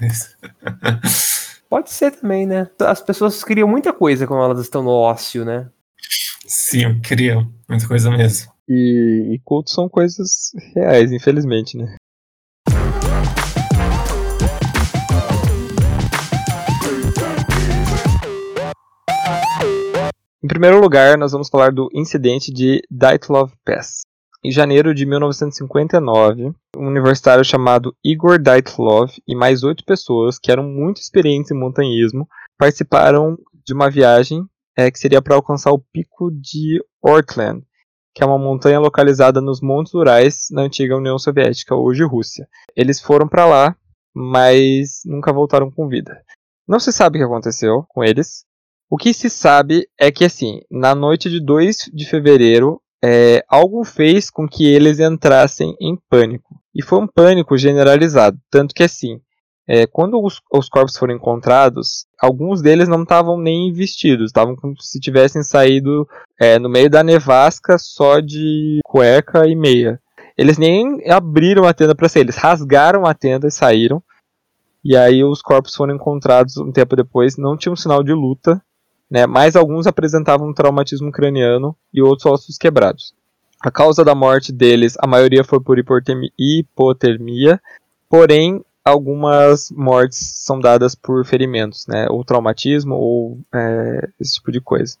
Pode 1.68 1.90
ser 1.90 2.10
também, 2.12 2.46
né? 2.46 2.68
As 2.80 3.00
pessoas 3.00 3.44
criam 3.44 3.68
muita 3.68 3.92
coisa 3.92 4.26
quando 4.26 4.42
elas 4.42 4.60
estão 4.60 4.82
no 4.82 4.90
ócio, 4.90 5.44
né? 5.44 5.68
Sim, 6.46 6.98
criam. 7.00 7.52
Muita 7.68 7.86
coisa 7.86 8.10
mesmo. 8.10 8.50
E, 8.68 9.34
e 9.34 9.40
cultos 9.44 9.74
são 9.74 9.88
coisas 9.88 10.52
reais, 10.74 11.12
infelizmente, 11.12 11.76
né? 11.76 11.96
Em 20.42 20.48
primeiro 20.48 20.80
lugar, 20.80 21.18
nós 21.18 21.32
vamos 21.32 21.50
falar 21.50 21.70
do 21.70 21.90
incidente 21.92 22.50
de 22.50 22.82
Dyatlov 22.90 23.52
Pass. 23.62 24.00
Em 24.42 24.50
janeiro 24.50 24.94
de 24.94 25.04
1959, 25.04 26.54
um 26.78 26.86
universitário 26.86 27.44
chamado 27.44 27.94
Igor 28.02 28.38
Dyatlov 28.38 29.10
e 29.28 29.36
mais 29.36 29.62
oito 29.62 29.84
pessoas 29.84 30.38
que 30.38 30.50
eram 30.50 30.62
muito 30.62 30.96
experientes 30.96 31.50
em 31.50 31.54
montanhismo 31.54 32.26
participaram 32.56 33.36
de 33.66 33.74
uma 33.74 33.90
viagem 33.90 34.42
é, 34.74 34.90
que 34.90 34.98
seria 34.98 35.20
para 35.20 35.34
alcançar 35.34 35.72
o 35.72 35.78
pico 35.78 36.30
de 36.30 36.82
Ortland, 37.02 37.62
que 38.14 38.22
é 38.22 38.26
uma 38.26 38.38
montanha 38.38 38.80
localizada 38.80 39.42
nos 39.42 39.60
Montes 39.60 39.92
Urais 39.92 40.46
na 40.50 40.62
antiga 40.62 40.96
União 40.96 41.18
Soviética, 41.18 41.74
hoje 41.74 42.02
Rússia. 42.02 42.48
Eles 42.74 42.98
foram 42.98 43.28
para 43.28 43.44
lá, 43.44 43.76
mas 44.14 45.02
nunca 45.04 45.34
voltaram 45.34 45.70
com 45.70 45.86
vida. 45.86 46.18
Não 46.66 46.80
se 46.80 46.92
sabe 46.92 47.18
o 47.18 47.20
que 47.20 47.26
aconteceu 47.26 47.84
com 47.90 48.02
eles. 48.02 48.48
O 48.90 48.96
que 48.96 49.14
se 49.14 49.30
sabe 49.30 49.88
é 49.96 50.10
que, 50.10 50.24
assim, 50.24 50.62
na 50.68 50.96
noite 50.96 51.30
de 51.30 51.38
2 51.38 51.90
de 51.94 52.04
fevereiro, 52.04 52.82
é, 53.00 53.44
algo 53.48 53.84
fez 53.84 54.28
com 54.28 54.48
que 54.48 54.66
eles 54.66 54.98
entrassem 54.98 55.76
em 55.80 55.96
pânico. 56.08 56.60
E 56.74 56.82
foi 56.82 56.98
um 56.98 57.06
pânico 57.06 57.56
generalizado. 57.56 58.36
Tanto 58.50 58.74
que, 58.74 58.82
assim, 58.82 59.20
é, 59.68 59.86
quando 59.86 60.20
os, 60.20 60.40
os, 60.52 60.68
corpos 60.68 60.96
foram 60.96 61.14
encontrados, 61.14 62.04
alguns 62.20 62.60
deles 62.60 62.88
não 62.88 63.04
estavam 63.04 63.38
nem 63.38 63.72
vestidos, 63.72 64.26
estavam 64.26 64.56
como 64.56 64.74
se 64.80 64.98
tivessem 64.98 65.44
saído 65.44 66.08
é, 66.40 66.58
no 66.58 66.68
meio 66.68 66.90
da 66.90 67.04
nevasca 67.04 67.78
só 67.78 68.18
de 68.18 68.80
cueca 68.82 69.46
e 69.46 69.54
meia. 69.54 70.00
Eles 70.36 70.58
nem 70.58 71.08
abriram 71.08 71.64
a 71.64 71.72
tenda 71.72 71.94
para 71.94 72.08
sair, 72.08 72.22
eles 72.22 72.36
rasgaram 72.36 73.06
a 73.06 73.14
tenda 73.14 73.46
e 73.46 73.52
saíram. 73.52 74.02
E 74.84 74.96
aí 74.96 75.22
os 75.22 75.40
corpos 75.40 75.76
foram 75.76 75.94
encontrados 75.94 76.56
um 76.56 76.72
tempo 76.72 76.96
depois, 76.96 77.36
não 77.36 77.56
tinha 77.56 77.72
um 77.72 77.76
sinal 77.76 78.02
de 78.02 78.12
luta, 78.12 78.60
né, 79.10 79.26
mas 79.26 79.56
alguns 79.56 79.86
apresentavam 79.86 80.48
um 80.48 80.54
traumatismo 80.54 81.10
craniano 81.10 81.74
e 81.92 82.00
outros 82.00 82.26
ossos 82.26 82.56
quebrados. 82.56 83.14
A 83.60 83.70
causa 83.70 84.04
da 84.04 84.14
morte 84.14 84.52
deles, 84.52 84.96
a 84.98 85.06
maioria 85.06 85.44
foi 85.44 85.60
por 85.60 85.78
hipotermia, 85.78 87.60
porém 88.08 88.64
algumas 88.84 89.70
mortes 89.70 90.18
são 90.36 90.58
dadas 90.58 90.94
por 90.94 91.26
ferimentos, 91.26 91.86
né, 91.86 92.06
ou 92.08 92.24
traumatismo, 92.24 92.94
ou 92.94 93.38
é, 93.54 94.08
esse 94.18 94.34
tipo 94.34 94.50
de 94.50 94.60
coisa. 94.60 94.96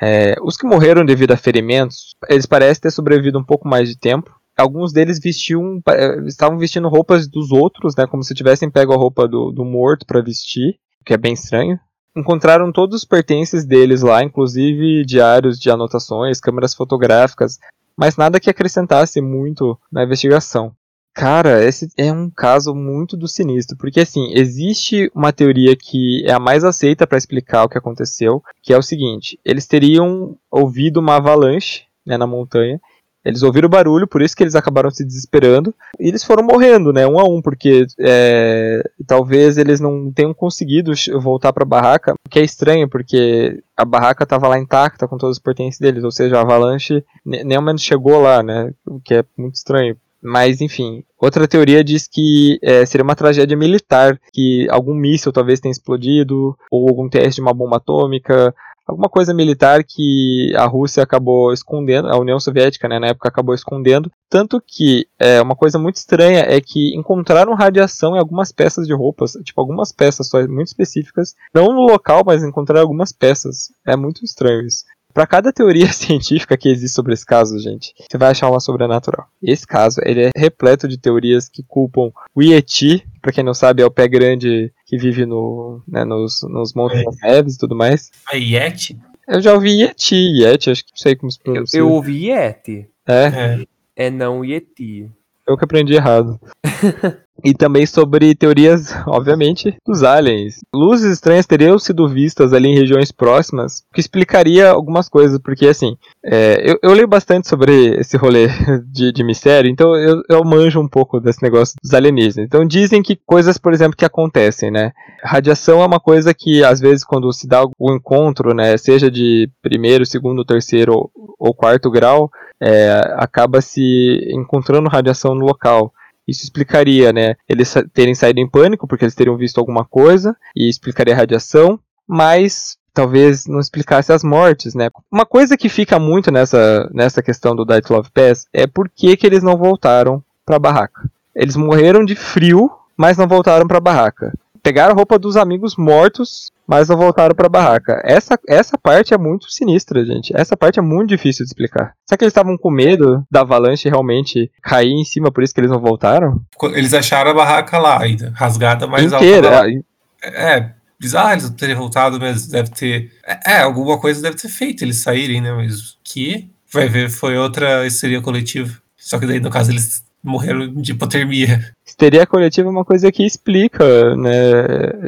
É, 0.00 0.36
os 0.42 0.56
que 0.56 0.66
morreram 0.66 1.04
devido 1.04 1.32
a 1.32 1.36
ferimentos, 1.36 2.14
eles 2.28 2.46
parecem 2.46 2.82
ter 2.82 2.90
sobrevivido 2.90 3.38
um 3.38 3.44
pouco 3.44 3.66
mais 3.66 3.88
de 3.88 3.96
tempo. 3.96 4.30
Alguns 4.56 4.92
deles 4.92 5.18
vestiam, 5.18 5.82
é, 5.88 6.20
estavam 6.26 6.58
vestindo 6.58 6.88
roupas 6.88 7.26
dos 7.26 7.50
outros, 7.50 7.96
né, 7.96 8.06
como 8.06 8.22
se 8.22 8.34
tivessem 8.34 8.70
pego 8.70 8.92
a 8.92 8.96
roupa 8.96 9.26
do, 9.26 9.50
do 9.50 9.64
morto 9.64 10.06
para 10.06 10.22
vestir, 10.22 10.78
o 11.00 11.04
que 11.04 11.14
é 11.14 11.16
bem 11.16 11.32
estranho. 11.32 11.78
Encontraram 12.16 12.70
todos 12.70 13.02
os 13.02 13.04
pertences 13.04 13.64
deles 13.64 14.02
lá, 14.02 14.22
inclusive 14.22 15.04
diários 15.04 15.58
de 15.58 15.70
anotações, 15.70 16.40
câmeras 16.40 16.72
fotográficas, 16.72 17.58
mas 17.96 18.16
nada 18.16 18.38
que 18.38 18.50
acrescentasse 18.50 19.20
muito 19.20 19.78
na 19.90 20.04
investigação. 20.04 20.72
Cara, 21.14 21.64
esse 21.64 21.88
é 21.96 22.12
um 22.12 22.28
caso 22.28 22.74
muito 22.74 23.16
do 23.16 23.28
sinistro, 23.28 23.76
porque 23.76 24.00
assim, 24.00 24.32
existe 24.32 25.10
uma 25.14 25.32
teoria 25.32 25.76
que 25.76 26.24
é 26.26 26.32
a 26.32 26.40
mais 26.40 26.64
aceita 26.64 27.06
para 27.06 27.18
explicar 27.18 27.64
o 27.64 27.68
que 27.68 27.78
aconteceu, 27.78 28.42
que 28.60 28.72
é 28.72 28.78
o 28.78 28.82
seguinte: 28.82 29.38
eles 29.44 29.66
teriam 29.66 30.36
ouvido 30.50 30.98
uma 30.98 31.16
avalanche 31.16 31.84
né, 32.04 32.16
na 32.16 32.26
montanha, 32.26 32.80
eles 33.24 33.42
ouviram 33.42 33.66
o 33.66 33.70
barulho, 33.70 34.06
por 34.06 34.22
isso 34.22 34.36
que 34.36 34.42
eles 34.42 34.54
acabaram 34.54 34.90
se 34.90 35.04
desesperando, 35.04 35.74
e 35.98 36.08
eles 36.08 36.22
foram 36.22 36.44
morrendo, 36.44 36.92
né, 36.92 37.06
um 37.06 37.18
a 37.18 37.24
um, 37.24 37.40
porque 37.40 37.86
é, 37.98 38.82
talvez 39.06 39.56
eles 39.56 39.80
não 39.80 40.12
tenham 40.12 40.34
conseguido 40.34 40.92
voltar 41.20 41.52
para 41.52 41.64
a 41.64 41.66
barraca, 41.66 42.12
o 42.12 42.28
que 42.28 42.38
é 42.38 42.44
estranho, 42.44 42.88
porque 42.88 43.62
a 43.76 43.84
barraca 43.84 44.24
estava 44.24 44.48
lá 44.48 44.58
intacta 44.58 45.08
com 45.08 45.16
todos 45.16 45.38
os 45.38 45.42
pertences 45.42 45.80
deles, 45.80 46.04
ou 46.04 46.12
seja, 46.12 46.38
a 46.38 46.42
avalanche 46.42 47.04
nem 47.24 47.56
ao 47.56 47.62
menos 47.62 47.82
chegou 47.82 48.20
lá, 48.20 48.42
né, 48.42 48.72
o 48.86 49.00
que 49.00 49.14
é 49.14 49.24
muito 49.36 49.54
estranho, 49.54 49.96
mas, 50.26 50.62
enfim, 50.62 51.04
outra 51.20 51.46
teoria 51.46 51.84
diz 51.84 52.08
que 52.08 52.58
é, 52.62 52.86
seria 52.86 53.04
uma 53.04 53.14
tragédia 53.14 53.54
militar, 53.54 54.18
que 54.32 54.66
algum 54.70 54.94
míssil 54.94 55.30
talvez 55.30 55.60
tenha 55.60 55.70
explodido, 55.70 56.56
ou 56.70 56.88
algum 56.88 57.10
teste 57.10 57.36
de 57.36 57.40
uma 57.42 57.52
bomba 57.52 57.76
atômica, 57.76 58.54
alguma 58.86 59.08
coisa 59.08 59.32
militar 59.32 59.82
que 59.84 60.52
a 60.56 60.66
Rússia 60.66 61.02
acabou 61.02 61.52
escondendo, 61.52 62.08
a 62.08 62.18
União 62.18 62.38
Soviética, 62.38 62.88
né, 62.88 62.98
na 62.98 63.08
época 63.08 63.28
acabou 63.28 63.54
escondendo, 63.54 64.10
tanto 64.28 64.62
que 64.66 65.06
é, 65.18 65.40
uma 65.40 65.54
coisa 65.54 65.78
muito 65.78 65.96
estranha 65.96 66.40
é 66.40 66.60
que 66.60 66.94
encontraram 66.96 67.54
radiação 67.54 68.16
em 68.16 68.18
algumas 68.18 68.52
peças 68.52 68.86
de 68.86 68.92
roupas, 68.92 69.32
tipo 69.44 69.60
algumas 69.60 69.92
peças 69.92 70.28
só 70.28 70.46
muito 70.46 70.68
específicas, 70.68 71.34
não 71.54 71.72
no 71.72 71.82
local, 71.82 72.22
mas 72.26 72.42
encontraram 72.42 72.82
algumas 72.82 73.12
peças. 73.12 73.68
É 73.86 73.96
muito 73.96 74.24
estranho 74.24 74.66
isso. 74.66 74.84
Para 75.14 75.28
cada 75.28 75.52
teoria 75.52 75.86
científica 75.94 76.56
que 76.56 76.68
existe 76.68 76.94
sobre 76.94 77.14
esse 77.14 77.24
caso, 77.24 77.56
gente, 77.60 77.94
você 78.10 78.18
vai 78.18 78.32
achar 78.32 78.50
uma 78.50 78.58
sobrenatural. 78.58 79.28
Esse 79.40 79.64
caso, 79.64 80.00
ele 80.04 80.24
é 80.24 80.30
repleto 80.36 80.88
de 80.88 80.98
teorias 80.98 81.48
que 81.48 81.62
culpam 81.62 82.10
o 82.34 82.42
Yeti, 82.42 83.06
para 83.22 83.32
quem 83.32 83.44
não 83.44 83.54
sabe, 83.54 83.80
é 83.80 83.86
o 83.86 83.90
pé 83.90 84.08
grande 84.08 84.72
que 84.84 84.98
vive 84.98 85.24
no, 85.24 85.80
né, 85.86 86.04
nos, 86.04 86.42
nos 86.42 86.74
montes 86.74 87.02
das 87.04 87.16
neves 87.22 87.54
e 87.54 87.58
tudo 87.58 87.76
mais. 87.76 88.10
A 88.30 88.34
Yeti? 88.36 88.98
Eu 89.28 89.40
já 89.40 89.54
ouvi 89.54 89.80
Yeti, 89.80 90.16
Yeti, 90.16 90.70
acho 90.70 90.84
que 90.84 90.90
não 90.90 90.98
sei 90.98 91.14
como 91.16 91.30
se 91.30 91.38
Eu, 91.38 91.52
pronuncia. 91.52 91.78
eu 91.78 91.88
ouvi 91.90 92.26
Yeti. 92.30 92.88
É, 93.06 93.24
É. 93.26 93.66
É 93.96 94.10
não 94.10 94.44
Yeti. 94.44 95.08
eu 95.46 95.56
que 95.56 95.64
aprendi 95.64 95.94
errado. 95.94 96.40
e 97.42 97.54
também 97.54 97.86
sobre 97.86 98.34
teorias, 98.34 98.94
obviamente, 99.06 99.76
dos 99.86 100.02
aliens. 100.02 100.60
Luzes 100.74 101.12
estranhas 101.12 101.46
teriam 101.46 101.78
sido 101.78 102.08
vistas 102.08 102.52
ali 102.52 102.68
em 102.68 102.74
regiões 102.74 103.10
próximas, 103.10 103.80
o 103.90 103.94
que 103.94 104.00
explicaria 104.00 104.70
algumas 104.70 105.08
coisas, 105.08 105.38
porque 105.38 105.66
assim, 105.66 105.96
é, 106.24 106.62
eu, 106.64 106.78
eu 106.82 106.92
leio 106.92 107.08
bastante 107.08 107.48
sobre 107.48 107.96
esse 107.98 108.16
rolê 108.16 108.48
de, 108.86 109.12
de 109.12 109.24
mistério, 109.24 109.70
então 109.70 109.96
eu, 109.96 110.22
eu 110.28 110.44
manjo 110.44 110.80
um 110.80 110.88
pouco 110.88 111.20
desse 111.20 111.42
negócio 111.42 111.74
dos 111.82 111.92
alienígenas. 111.92 112.46
Então 112.46 112.64
dizem 112.64 113.02
que 113.02 113.16
coisas, 113.26 113.58
por 113.58 113.72
exemplo, 113.72 113.96
que 113.96 114.04
acontecem, 114.04 114.70
né? 114.70 114.92
Radiação 115.22 115.82
é 115.82 115.86
uma 115.86 116.00
coisa 116.00 116.34
que, 116.34 116.62
às 116.62 116.80
vezes, 116.80 117.04
quando 117.04 117.32
se 117.32 117.46
dá 117.46 117.64
o 117.78 117.92
encontro, 117.92 118.54
né, 118.54 118.76
seja 118.76 119.10
de 119.10 119.50
primeiro, 119.62 120.04
segundo, 120.04 120.44
terceiro 120.44 120.92
ou, 120.92 121.10
ou 121.38 121.54
quarto 121.54 121.90
grau, 121.90 122.30
é, 122.60 123.14
acaba 123.16 123.60
se 123.60 124.18
encontrando 124.32 124.88
radiação 124.88 125.34
no 125.34 125.44
local. 125.44 125.92
Isso 126.26 126.42
explicaria, 126.42 127.12
né, 127.12 127.34
eles 127.48 127.74
terem 127.92 128.14
saído 128.14 128.40
em 128.40 128.48
pânico 128.48 128.86
porque 128.86 129.04
eles 129.04 129.14
teriam 129.14 129.36
visto 129.36 129.58
alguma 129.58 129.84
coisa 129.84 130.36
e 130.56 130.68
explicaria 130.68 131.14
a 131.14 131.16
radiação, 131.16 131.78
mas 132.06 132.78
talvez 132.94 133.46
não 133.46 133.58
explicasse 133.58 134.12
as 134.12 134.22
mortes, 134.22 134.74
né? 134.74 134.88
Uma 135.10 135.26
coisa 135.26 135.56
que 135.56 135.68
fica 135.68 135.98
muito 135.98 136.30
nessa, 136.30 136.88
nessa 136.94 137.22
questão 137.22 137.54
do 137.54 137.64
Dight 137.64 137.92
Love 137.92 138.08
Pass 138.10 138.46
é 138.52 138.66
por 138.66 138.88
que, 138.88 139.16
que 139.16 139.26
eles 139.26 139.42
não 139.42 139.56
voltaram 139.56 140.22
pra 140.46 140.58
barraca. 140.58 141.10
Eles 141.34 141.56
morreram 141.56 142.04
de 142.04 142.14
frio, 142.14 142.70
mas 142.96 143.16
não 143.16 143.26
voltaram 143.26 143.66
pra 143.66 143.80
barraca. 143.80 144.32
Pegaram 144.62 144.92
a 144.92 144.96
roupa 144.96 145.18
dos 145.18 145.36
amigos 145.36 145.76
mortos, 145.76 146.50
mas 146.66 146.88
não 146.88 146.96
voltaram 146.96 147.34
pra 147.34 147.48
barraca. 147.48 148.00
Essa, 148.04 148.38
essa 148.48 148.78
parte 148.78 149.12
é 149.12 149.18
muito 149.18 149.50
sinistra, 149.50 150.04
gente. 150.04 150.32
Essa 150.36 150.56
parte 150.56 150.78
é 150.78 150.82
muito 150.82 151.10
difícil 151.10 151.44
de 151.44 151.50
explicar. 151.50 151.94
Será 152.06 152.18
que 152.18 152.24
eles 152.24 152.32
estavam 152.32 152.56
com 152.56 152.70
medo 152.70 153.24
da 153.30 153.40
avalanche 153.40 153.88
realmente 153.88 154.50
cair 154.62 154.92
em 154.92 155.04
cima, 155.04 155.30
por 155.30 155.42
isso 155.42 155.54
que 155.54 155.60
eles 155.60 155.70
não 155.70 155.80
voltaram? 155.80 156.40
Eles 156.72 156.94
acharam 156.94 157.30
a 157.30 157.34
barraca 157.34 157.78
lá 157.78 158.02
ainda, 158.02 158.32
rasgada, 158.34 158.86
mas 158.86 159.12
Inteira. 159.12 159.58
alta. 159.58 159.84
É, 160.22 160.70
bizarro 160.98 161.32
eles 161.32 161.44
não 161.44 161.56
terem 161.56 161.74
voltado 161.74 162.18
mesmo. 162.18 162.50
Deve 162.50 162.70
ter. 162.70 163.12
É, 163.26 163.52
é, 163.54 163.60
alguma 163.60 163.98
coisa 163.98 164.22
deve 164.22 164.36
ter 164.36 164.48
feito 164.48 164.82
eles 164.82 165.02
saírem, 165.02 165.40
né? 165.40 165.52
Mas 165.52 165.98
que 166.02 166.50
vai 166.72 166.88
ver, 166.88 167.10
foi 167.10 167.36
outra 167.36 167.86
histeria 167.86 168.20
coletiva. 168.20 168.72
Só 168.96 169.18
que 169.18 169.26
daí, 169.26 169.38
no 169.38 169.50
caso, 169.50 169.70
eles 169.70 170.02
morreram 170.22 170.72
de 170.74 170.92
hipotermia. 170.92 171.72
Histeria 171.86 172.26
coletiva 172.26 172.68
é 172.68 172.70
uma 172.70 172.84
coisa 172.84 173.12
que 173.12 173.24
explica, 173.24 174.16
né, 174.16 174.32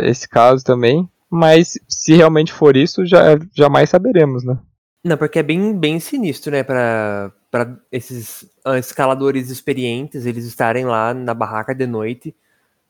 esse 0.08 0.28
caso 0.28 0.62
também. 0.62 1.08
Mas 1.30 1.78
se 1.88 2.14
realmente 2.14 2.52
for 2.52 2.76
isso, 2.76 3.04
já, 3.04 3.38
jamais 3.54 3.90
saberemos, 3.90 4.44
né? 4.44 4.58
Não, 5.04 5.16
porque 5.16 5.38
é 5.38 5.42
bem, 5.42 5.76
bem 5.76 6.00
sinistro, 6.00 6.50
né, 6.50 6.62
pra, 6.62 7.32
pra 7.50 7.76
esses 7.92 8.48
ah, 8.64 8.78
escaladores 8.78 9.50
experientes, 9.50 10.26
eles 10.26 10.44
estarem 10.44 10.84
lá 10.84 11.14
na 11.14 11.32
barraca 11.32 11.74
de 11.74 11.86
noite, 11.86 12.34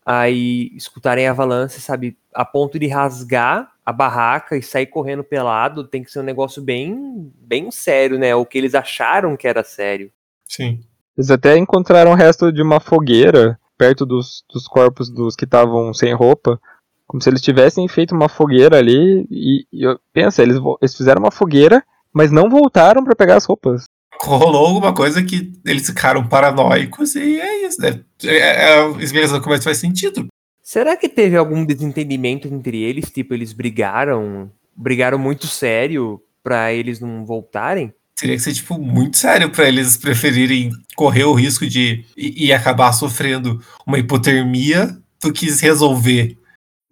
aí 0.05 0.70
escutarem 0.74 1.26
a 1.26 1.30
avalanche, 1.30 1.80
sabe, 1.80 2.16
a 2.34 2.45
ponto 2.45 2.78
de 2.78 2.87
rasgar 2.87 3.70
a 3.84 3.93
barraca 3.93 4.57
e 4.57 4.62
sair 4.62 4.87
correndo 4.87 5.22
pelado, 5.22 5.84
tem 5.84 6.03
que 6.03 6.11
ser 6.11 6.20
um 6.20 6.24
negócio 6.24 6.62
bem, 6.62 7.32
bem 7.39 7.70
sério, 7.70 8.18
né, 8.18 8.34
o 8.34 8.47
que 8.47 8.59
eles 8.59 8.74
acharam 8.74 9.37
que 9.37 9.47
era 9.47 9.62
sério. 9.62 10.11
Sim. 10.49 10.80
Eles 11.16 11.30
até 11.30 11.57
encontraram 11.57 12.12
o 12.12 12.16
resto 12.16 12.51
de 12.51 12.62
uma 12.62 12.80
fogueira 12.80 13.59
perto 13.76 14.05
dos, 14.07 14.45
dos 14.53 14.66
corpos 14.66 15.11
dos 15.11 15.37
que 15.37 15.45
estavam 15.45 15.93
sem 15.93 16.14
roupa. 16.14 16.61
Como 17.07 17.23
se 17.23 17.31
eles 17.31 17.41
tivessem 17.41 17.87
feito 17.89 18.15
uma 18.15 18.29
fogueira 18.29 18.79
ali. 18.79 19.27
E, 19.31 19.67
e 19.73 19.83
eu, 19.83 19.99
pensa, 20.13 20.43
eles, 20.43 20.59
eles 20.81 20.97
fizeram 20.97 21.21
uma 21.21 21.31
fogueira, 21.31 21.83
mas 22.13 22.31
não 22.31 22.51
voltaram 22.51 23.05
pra 23.05 23.15
pegar 23.15 23.37
as 23.37 23.45
roupas. 23.45 23.85
Rolou 24.23 24.67
alguma 24.67 24.95
coisa 24.95 25.23
que 25.23 25.53
eles 25.65 25.87
ficaram 25.87 26.27
paranoicos 26.27 27.15
e 27.15 27.41
é 27.41 27.67
isso, 27.67 27.81
né? 27.81 28.01
É, 28.25 28.37
é, 28.37 28.79
a 28.81 28.89
explicação 28.99 29.41
começa 29.41 29.63
faz 29.63 29.79
sentido. 29.79 30.27
Será 30.63 30.97
que 30.97 31.09
teve 31.09 31.37
algum 31.37 31.65
desentendimento 31.65 32.49
entre 32.49 32.83
eles? 32.83 33.11
Tipo, 33.11 33.35
eles 33.35 33.53
brigaram, 33.53 34.51
brigaram 34.75 35.19
muito 35.19 35.47
sério 35.47 36.21
pra 36.43 36.73
eles 36.73 36.99
não 36.99 37.25
voltarem? 37.25 37.93
Teria 38.19 38.35
que 38.35 38.43
ser, 38.43 38.55
tipo, 38.55 38.79
muito 38.79 39.17
sério 39.17 39.51
para 39.51 39.69
eles 39.69 39.97
preferirem 39.97 40.71
correr 40.97 41.25
o 41.25 41.35
risco 41.35 41.67
de 41.67 42.05
e, 42.17 42.47
e 42.47 42.53
acabar 42.53 42.93
sofrendo 42.93 43.63
uma 43.87 43.99
hipotermia 43.99 44.97
do 45.23 45.33
que 45.33 45.47
resolver. 45.61 46.37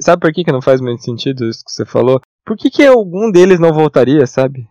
Sabe 0.01 0.21
por 0.21 0.33
que, 0.33 0.45
que 0.45 0.53
não 0.53 0.63
faz 0.63 0.81
muito 0.81 1.03
sentido 1.03 1.49
isso 1.49 1.65
que 1.65 1.73
você 1.73 1.85
falou? 1.85 2.21
Por 2.45 2.57
que, 2.57 2.71
que 2.71 2.87
algum 2.87 3.31
deles 3.31 3.59
não 3.59 3.73
voltaria, 3.73 4.27
sabe? 4.27 4.69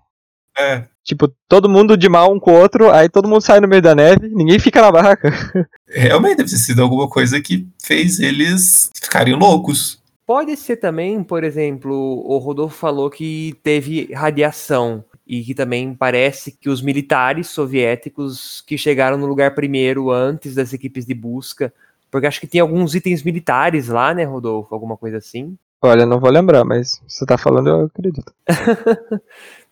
É, 0.57 0.85
Tipo, 1.03 1.27
todo 1.49 1.67
mundo 1.67 1.97
de 1.97 2.07
mal 2.07 2.33
um 2.33 2.39
com 2.39 2.51
o 2.51 2.59
outro, 2.59 2.89
aí 2.89 3.09
todo 3.09 3.27
mundo 3.27 3.41
sai 3.41 3.59
no 3.59 3.67
meio 3.67 3.81
da 3.81 3.93
neve, 3.93 4.29
ninguém 4.29 4.57
fica 4.57 4.81
na 4.81 4.91
barraca. 4.91 5.29
realmente 5.85 6.37
deve 6.37 6.49
ter 6.49 6.57
sido 6.57 6.81
alguma 6.81 7.09
coisa 7.09 7.41
que 7.41 7.67
fez 7.81 8.19
eles 8.19 8.89
ficarem 8.95 9.35
loucos. 9.35 10.01
Pode 10.25 10.55
ser 10.55 10.77
também, 10.77 11.21
por 11.21 11.43
exemplo, 11.43 11.93
o 11.93 12.37
Rodolfo 12.37 12.77
falou 12.77 13.09
que 13.09 13.53
teve 13.61 14.09
radiação 14.13 15.03
e 15.27 15.43
que 15.43 15.53
também 15.53 15.93
parece 15.93 16.53
que 16.53 16.69
os 16.69 16.81
militares 16.81 17.47
soviéticos 17.47 18.63
que 18.65 18.77
chegaram 18.77 19.17
no 19.17 19.25
lugar 19.25 19.53
primeiro 19.53 20.09
antes 20.09 20.55
das 20.55 20.71
equipes 20.71 21.05
de 21.05 21.13
busca, 21.13 21.73
porque 22.13 22.27
acho 22.27 22.39
que 22.39 22.45
tem 22.45 22.61
alguns 22.61 22.93
itens 22.93 23.23
militares 23.23 23.87
lá, 23.87 24.13
né, 24.13 24.23
Rodolfo? 24.23 24.71
Alguma 24.71 24.95
coisa 24.95 25.17
assim. 25.17 25.57
Olha, 25.81 26.05
não 26.05 26.19
vou 26.19 26.29
lembrar, 26.29 26.63
mas 26.63 27.01
você 27.07 27.25
tá 27.25 27.39
falando, 27.39 27.69
eu 27.69 27.85
acredito. 27.85 28.31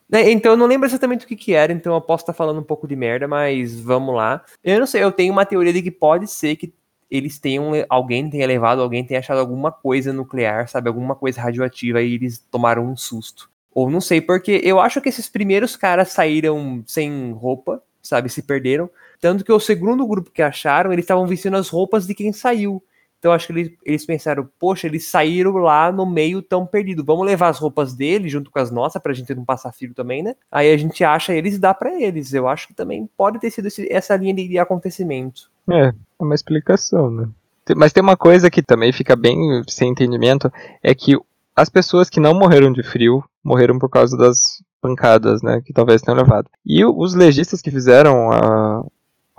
Né, 0.09 0.25
Então 0.33 0.53
eu 0.53 0.57
não 0.57 0.65
lembro 0.65 0.89
exatamente 0.89 1.23
o 1.23 1.27
que 1.27 1.35
que 1.35 1.53
era, 1.53 1.71
então 1.71 1.93
eu 1.93 2.01
posso 2.01 2.23
estar 2.23 2.33
falando 2.33 2.59
um 2.59 2.63
pouco 2.63 2.87
de 2.87 2.95
merda, 2.95 3.27
mas 3.27 3.79
vamos 3.79 4.15
lá. 4.15 4.43
Eu 4.63 4.79
não 4.79 4.87
sei, 4.87 5.03
eu 5.03 5.11
tenho 5.11 5.31
uma 5.31 5.45
teoria 5.45 5.71
de 5.71 5.83
que 5.83 5.91
pode 5.91 6.25
ser 6.25 6.55
que 6.55 6.73
eles 7.11 7.37
tenham, 7.37 7.73
alguém 7.87 8.27
tenha 8.27 8.47
levado, 8.47 8.81
alguém 8.81 9.05
tenha 9.05 9.19
achado 9.19 9.39
alguma 9.39 9.71
coisa 9.71 10.11
nuclear, 10.11 10.67
sabe, 10.67 10.87
alguma 10.87 11.13
coisa 11.13 11.39
radioativa 11.39 12.01
e 12.01 12.15
eles 12.15 12.39
tomaram 12.49 12.89
um 12.89 12.97
susto. 12.97 13.51
Ou 13.71 13.87
não 13.87 14.01
sei, 14.01 14.19
porque 14.19 14.61
eu 14.63 14.79
acho 14.79 14.99
que 14.99 15.09
esses 15.09 15.29
primeiros 15.29 15.75
caras 15.75 16.09
saíram 16.09 16.83
sem 16.87 17.31
roupa, 17.33 17.83
sabe, 18.01 18.29
se 18.29 18.41
perderam. 18.41 18.89
Tanto 19.22 19.45
que 19.45 19.51
o 19.53 19.59
segundo 19.59 20.05
grupo 20.07 20.32
que 20.32 20.41
acharam, 20.41 20.91
eles 20.91 21.03
estavam 21.03 21.28
vestindo 21.28 21.55
as 21.55 21.69
roupas 21.69 22.07
de 22.07 22.15
quem 22.15 22.34
saiu. 22.34 22.84
Então 23.19 23.32
acho 23.32 23.45
que 23.45 23.53
eles, 23.53 23.72
eles 23.86 24.03
pensaram, 24.03 24.49
poxa, 24.59 24.88
eles 24.88 25.05
saíram 25.07 25.51
lá 25.57 25.91
no 25.91 26.07
meio 26.07 26.41
tão 26.41 26.65
perdido. 26.65 27.05
Vamos 27.05 27.24
levar 27.24 27.49
as 27.49 27.59
roupas 27.59 27.93
deles 27.93 28.32
junto 28.32 28.49
com 28.49 28.57
as 28.57 28.72
nossas 28.72 28.99
pra 28.99 29.13
gente 29.13 29.36
não 29.36 29.45
passar 29.45 29.72
frio 29.72 29.93
também, 29.93 30.24
né? 30.24 30.36
Aí 30.51 30.74
a 30.74 30.78
gente 30.78 31.03
acha 31.03 31.32
eles 31.32 31.53
e 31.53 31.59
dá 31.59 31.72
pra 31.72 31.93
eles. 32.01 32.34
Eu 32.34 32.47
acho 32.47 32.67
que 32.67 32.74
também 32.74 33.07
pode 33.15 33.39
ter 33.39 33.51
sido 33.51 33.67
esse- 33.67 33.88
essa 33.91 34.15
linha 34.15 34.34
de, 34.34 34.47
de 34.47 34.57
acontecimento. 34.57 35.51
É, 35.69 35.89
é 35.89 35.93
uma 36.19 36.34
explicação, 36.34 37.11
né? 37.11 37.30
Mas 37.78 37.93
tem 37.93 38.01
uma 38.01 38.17
coisa 38.17 38.49
que 38.49 38.63
também 38.63 38.91
fica 38.91 39.15
bem 39.15 39.38
sem 39.67 39.91
entendimento, 39.91 40.51
é 40.82 40.95
que 40.95 41.15
as 41.55 41.69
pessoas 41.69 42.09
que 42.09 42.19
não 42.19 42.34
morreram 42.34 42.74
de 42.74 42.82
frio, 42.82 43.24
morreram 43.43 43.78
por 43.78 43.88
causa 43.88 44.17
das 44.17 44.63
pancadas, 44.82 45.43
né, 45.43 45.61
que 45.63 45.72
talvez 45.72 46.01
tenham 46.01 46.17
levado. 46.17 46.49
E 46.65 46.84
os 46.84 47.13
legistas 47.13 47.61
que 47.61 47.69
fizeram 47.69 48.32
a 48.32 48.84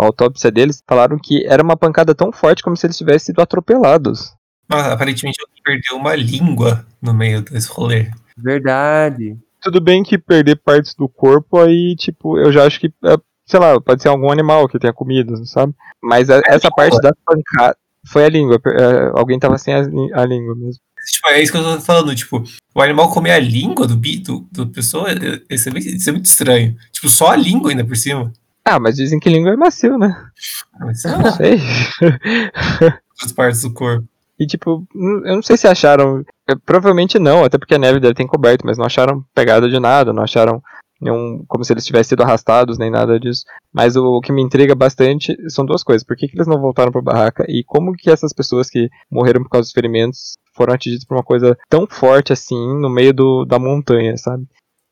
autópsia 0.06 0.50
deles 0.50 0.82
falaram 0.88 1.18
que 1.18 1.44
era 1.46 1.62
uma 1.62 1.76
pancada 1.76 2.14
tão 2.14 2.32
forte 2.32 2.62
como 2.62 2.76
se 2.76 2.86
eles 2.86 2.96
tivessem 2.96 3.26
sido 3.26 3.40
atropelados. 3.40 4.32
Mas 4.68 4.86
aparentemente 4.86 5.38
alguém 5.40 5.62
perdeu 5.62 5.96
uma 5.96 6.14
língua 6.14 6.86
no 7.00 7.12
meio 7.12 7.42
desse 7.42 7.68
rolê. 7.68 8.10
Verdade. 8.36 9.36
Tudo 9.60 9.80
bem 9.80 10.02
que 10.02 10.18
perder 10.18 10.56
partes 10.56 10.94
do 10.94 11.08
corpo 11.08 11.58
aí, 11.60 11.94
tipo, 11.96 12.38
eu 12.38 12.52
já 12.52 12.64
acho 12.66 12.80
que, 12.80 12.88
é, 13.04 13.16
sei 13.46 13.60
lá, 13.60 13.80
pode 13.80 14.02
ser 14.02 14.08
algum 14.08 14.30
animal 14.30 14.68
que 14.68 14.78
tenha 14.78 14.92
comido, 14.92 15.44
sabe? 15.46 15.72
Mas 16.02 16.28
a- 16.30 16.40
essa 16.46 16.68
parte 16.70 17.00
da 17.00 17.12
pancada 17.24 17.76
foi 18.06 18.24
a 18.24 18.28
língua, 18.28 18.58
é, 18.66 19.10
alguém 19.18 19.38
tava 19.38 19.56
sem 19.58 19.72
a, 19.74 19.78
a 19.80 20.24
língua 20.24 20.56
mesmo. 20.56 20.80
Tipo, 21.12 21.28
é 21.28 21.42
isso 21.42 21.52
que 21.52 21.58
eu 21.58 21.64
tô 21.64 21.80
falando, 21.80 22.14
tipo, 22.14 22.42
o 22.74 22.80
animal 22.80 23.10
comer 23.10 23.32
a 23.32 23.38
língua 23.38 23.86
do 23.86 23.96
bi, 23.96 24.18
do, 24.18 24.46
do 24.50 24.66
pessoa, 24.68 25.10
é- 25.10 25.14
é- 25.50 25.54
isso 25.54 25.68
é, 25.68 25.72
isso 25.78 26.08
é 26.08 26.12
muito 26.12 26.26
estranho. 26.26 26.76
Tipo, 26.92 27.08
só 27.08 27.28
a 27.32 27.36
língua 27.36 27.70
ainda 27.70 27.84
por 27.84 27.96
cima. 27.96 28.32
Ah, 28.64 28.78
mas 28.78 28.96
dizem 28.96 29.18
que 29.18 29.28
língua 29.28 29.52
é 29.52 29.56
macio, 29.56 29.98
né? 29.98 30.14
Ah, 30.74 30.86
Mas 30.86 31.00
sei 31.02 31.10
Não 31.10 31.22
lá, 31.22 31.32
sei. 31.32 31.58
outras 33.12 33.32
partes 33.34 33.62
do 33.62 33.72
corpo. 33.72 34.06
E 34.38 34.46
tipo, 34.46 34.86
n- 34.94 35.28
eu 35.28 35.34
não 35.36 35.42
sei 35.42 35.56
se 35.56 35.66
acharam. 35.68 36.24
é, 36.48 36.54
Provavelmente 36.54 37.18
não, 37.18 37.44
até 37.44 37.58
porque 37.58 37.74
a 37.74 37.78
neve 37.78 38.00
deve 38.00 38.14
ter 38.14 38.22
encoberto, 38.22 38.64
mas 38.66 38.78
não 38.78 38.84
acharam 38.86 39.24
pegada 39.34 39.68
de 39.68 39.78
nada, 39.78 40.12
não 40.12 40.22
acharam 40.22 40.62
nenhum. 41.00 41.44
como 41.48 41.64
se 41.64 41.72
eles 41.72 41.84
tivessem 41.84 42.10
sido 42.10 42.22
arrastados, 42.22 42.78
nem 42.78 42.90
nada 42.90 43.18
disso. 43.20 43.44
Mas 43.72 43.96
o, 43.96 44.04
o 44.04 44.20
que 44.20 44.32
me 44.32 44.42
intriga 44.42 44.74
bastante 44.74 45.36
são 45.50 45.64
duas 45.64 45.82
coisas. 45.82 46.04
Por 46.04 46.16
que, 46.16 46.28
que 46.28 46.36
eles 46.36 46.46
não 46.46 46.60
voltaram 46.60 46.90
pra 46.92 47.02
barraca? 47.02 47.44
E 47.48 47.62
como 47.64 47.92
que 47.92 48.10
essas 48.10 48.32
pessoas 48.32 48.70
que 48.70 48.88
morreram 49.10 49.42
por 49.42 49.50
causa 49.50 49.66
dos 49.66 49.72
ferimentos 49.72 50.34
foram 50.54 50.74
atingidas 50.74 51.04
por 51.04 51.16
uma 51.16 51.22
coisa 51.24 51.56
tão 51.68 51.86
forte 51.88 52.32
assim 52.32 52.56
no 52.80 52.88
meio 52.90 53.12
do, 53.12 53.44
da 53.44 53.58
montanha, 53.58 54.16
sabe? 54.16 54.44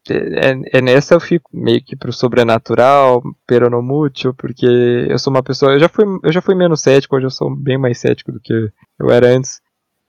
É, 0.09 0.51
é- 0.51 0.78
é 0.78 0.81
nessa 0.81 1.14
eu 1.14 1.20
fico 1.20 1.51
meio 1.52 1.82
que 1.85 1.94
pro 1.94 2.12
sobrenatural, 2.12 3.22
peronomútil, 3.47 4.32
porque 4.35 4.66
eu 4.66 5.18
sou 5.18 5.32
uma 5.32 5.43
pessoa. 5.43 5.72
Eu 5.72 5.81
já 5.81 5.89
fui, 5.89 6.05
eu 6.22 6.32
já 6.32 6.40
fui 6.40 6.55
menos 6.55 6.81
cético, 6.81 7.16
hoje 7.16 7.27
eu 7.27 7.31
sou 7.31 7.55
bem 7.55 7.77
mais 7.77 7.98
cético 7.98 8.32
do 8.32 8.40
que 8.40 8.70
eu 8.98 9.10
era 9.10 9.28
antes. 9.28 9.60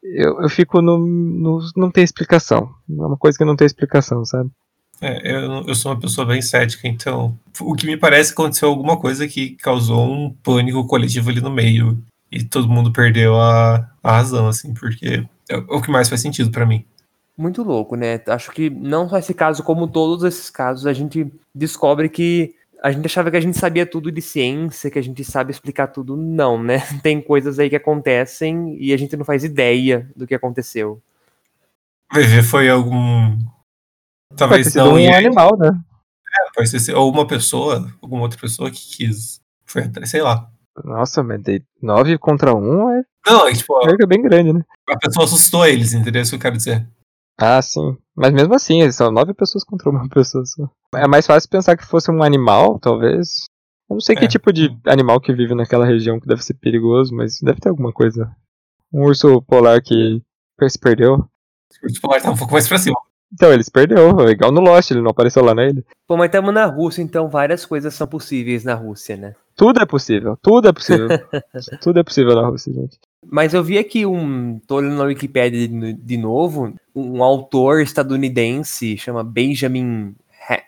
Eu, 0.04 0.42
eu 0.42 0.50
fico 0.50 0.82
no, 0.82 0.98
no. 0.98 1.60
Não 1.76 1.92
tem 1.92 2.04
explicação. 2.04 2.70
É 2.90 2.94
uma 2.94 3.18
coisa 3.18 3.38
que 3.38 3.46
não 3.46 3.56
tem 3.56 3.66
explicação, 3.66 4.26
sabe? 4.26 4.50
É, 5.02 5.36
eu, 5.36 5.64
eu 5.68 5.76
sou 5.76 5.92
uma 5.92 6.00
pessoa 6.00 6.28
bem 6.28 6.42
cética, 6.44 6.88
então 6.88 7.36
o 7.60 7.74
que 7.74 7.88
me 7.88 7.98
parece 7.98 8.34
aconteceu 8.34 8.70
alguma 8.70 8.98
coisa 8.98 9.28
que 9.28 9.56
causou 9.56 10.06
um 10.06 10.30
pânico 10.44 10.86
coletivo 10.86 11.32
ali 11.32 11.42
no 11.42 11.50
meio 11.50 11.98
e 12.32 12.44
todo 12.44 12.70
mundo 12.70 12.94
perdeu 12.94 13.36
a, 13.36 13.90
a 14.04 14.12
razão, 14.12 14.48
assim, 14.48 14.76
porque 14.76 15.26
é 15.50 15.58
o 15.58 15.82
que 15.82 15.90
mais 15.90 16.08
faz 16.08 16.22
sentido 16.22 16.52
para 16.52 16.68
mim. 16.68 16.86
Muito 17.42 17.64
louco, 17.64 17.96
né? 17.96 18.22
Acho 18.28 18.52
que 18.52 18.70
não 18.70 19.10
só 19.10 19.18
esse 19.18 19.34
caso, 19.34 19.64
como 19.64 19.88
todos 19.88 20.24
esses 20.24 20.50
casos, 20.52 20.86
a 20.86 20.94
gente 20.94 21.26
descobre 21.56 22.08
que 22.08 22.54
a 22.84 22.92
gente 22.92 23.06
achava 23.06 23.32
que 23.32 23.38
a 23.38 23.42
gente 23.42 23.58
sabia 23.58 23.86
tudo 23.86 24.12
de 24.12 24.22
ciência, 24.22 24.92
que 24.92 25.00
a 25.00 25.04
gente 25.04 25.24
sabe 25.24 25.50
explicar 25.50 25.88
tudo. 25.88 26.16
Não, 26.16 26.62
né? 26.62 26.84
Tem 27.02 27.20
coisas 27.20 27.58
aí 27.58 27.68
que 27.68 27.76
acontecem 27.76 28.78
e 28.80 28.94
a 28.94 28.98
gente 28.98 29.18
não 29.18 29.26
faz 29.26 29.44
ideia 29.44 30.08
do 30.16 30.28
que 30.28 30.36
aconteceu. 30.36 31.02
VV 32.14 32.44
foi 32.44 32.70
algum 32.70 33.40
Talvez 34.36 34.68
pode 34.68 34.72
sido 34.72 34.86
não. 34.86 34.94
um 34.94 35.16
animal, 35.16 35.58
né? 35.58 35.70
é, 35.70 36.52
pode 36.56 36.80
ser 36.80 36.96
ou 36.96 37.12
uma 37.12 37.26
pessoa, 37.26 37.92
alguma 38.02 38.22
outra 38.22 38.40
pessoa 38.40 38.70
que 38.70 38.98
quis. 38.98 39.42
Foi 39.66 39.84
atrás, 39.84 40.12
sei 40.12 40.22
lá. 40.22 40.48
Nossa, 40.84 41.24
mas 41.24 41.42
de 41.42 41.64
9 41.82 42.18
contra 42.20 42.54
1 42.54 42.90
é 42.92 43.04
Não, 43.26 43.48
é 43.48 43.54
tipo, 43.54 43.80
perca 43.82 44.06
bem 44.06 44.22
grande, 44.22 44.54
né? 44.54 44.62
a 44.90 44.98
pessoa 44.98 45.26
assustou 45.26 45.66
eles, 45.66 45.94
entendeu? 45.94 46.22
Isso 46.22 46.32
que 46.32 46.36
eu 46.36 46.42
quero 46.42 46.58
dizer. 46.58 46.88
Ah, 47.38 47.62
sim. 47.62 47.98
Mas 48.16 48.32
mesmo 48.32 48.54
assim, 48.54 48.82
eles 48.82 48.96
são 48.96 49.12
nove 49.12 49.34
pessoas 49.34 49.64
contra 49.64 49.90
uma 49.90 50.08
pessoa 50.10 50.46
só. 50.46 50.70
É 50.96 51.08
mais 51.08 51.26
fácil 51.26 51.50
pensar 51.50 51.76
que 51.78 51.86
fosse 51.86 52.12
um 52.12 52.22
animal, 52.24 52.80
talvez. 52.80 53.46
Eu 53.90 53.96
não 53.96 54.02
sei 54.02 54.16
que 54.16 54.26
É. 54.26 54.28
tipo 54.28 54.54
de 54.54 54.70
animal 54.86 55.20
que 55.20 55.34
vive 55.34 55.56
naquela 55.56 55.86
região 55.86 56.20
que 56.20 56.28
deve 56.28 56.44
ser 56.44 56.54
perigoso, 56.56 57.14
mas 57.16 57.40
deve 57.42 57.60
ter 57.60 57.70
alguma 57.70 57.92
coisa. 57.92 58.32
Um 58.94 59.04
urso 59.04 59.42
polar 59.44 59.82
que 59.82 60.22
se 60.70 60.80
perdeu. 60.80 61.14
O 61.16 61.86
urso 61.86 62.02
polar 62.02 62.22
tá 62.22 62.32
um 62.32 62.38
pouco 62.38 62.54
mais 62.54 62.68
pra 62.68 62.78
cima. 62.78 62.96
Então, 63.34 63.52
ele 63.52 63.64
se 63.64 63.72
perdeu, 63.72 64.20
é 64.28 64.32
igual 64.32 64.52
no 64.52 64.60
Lost, 64.60 64.92
ele 64.92 65.02
não 65.02 65.12
apareceu 65.12 65.42
lá 65.44 65.56
nele. 65.56 65.86
Pô, 66.06 66.18
mas 66.18 66.26
estamos 66.26 66.54
na 66.54 66.66
Rússia, 66.66 67.02
então 67.02 67.30
várias 67.30 67.66
coisas 67.66 67.94
são 67.94 68.06
possíveis 68.06 68.66
na 68.66 68.74
Rússia, 68.76 69.16
né? 69.16 69.36
Tudo 69.56 69.82
é 69.82 69.86
possível, 69.86 70.38
tudo 70.42 70.68
é 70.68 70.74
possível. 70.74 71.08
tudo 71.82 72.00
é 72.00 72.04
possível 72.04 72.36
na 72.36 72.46
Rússia, 72.48 72.74
gente. 72.74 73.00
Mas 73.26 73.54
eu 73.54 73.64
vi 73.64 73.78
aqui 73.78 74.06
um. 74.06 74.60
tô 74.60 74.76
olhando 74.76 74.98
na 74.98 75.04
Wikipedia 75.04 75.68
de, 75.68 75.94
de 75.94 76.18
novo, 76.18 76.74
um 76.96 77.24
autor 77.24 77.82
estadunidense, 77.82 78.98
chama 78.98 79.24
Benjamin 79.24 80.16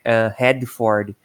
ah, 0.06 0.36
Hadford, 0.40 1.16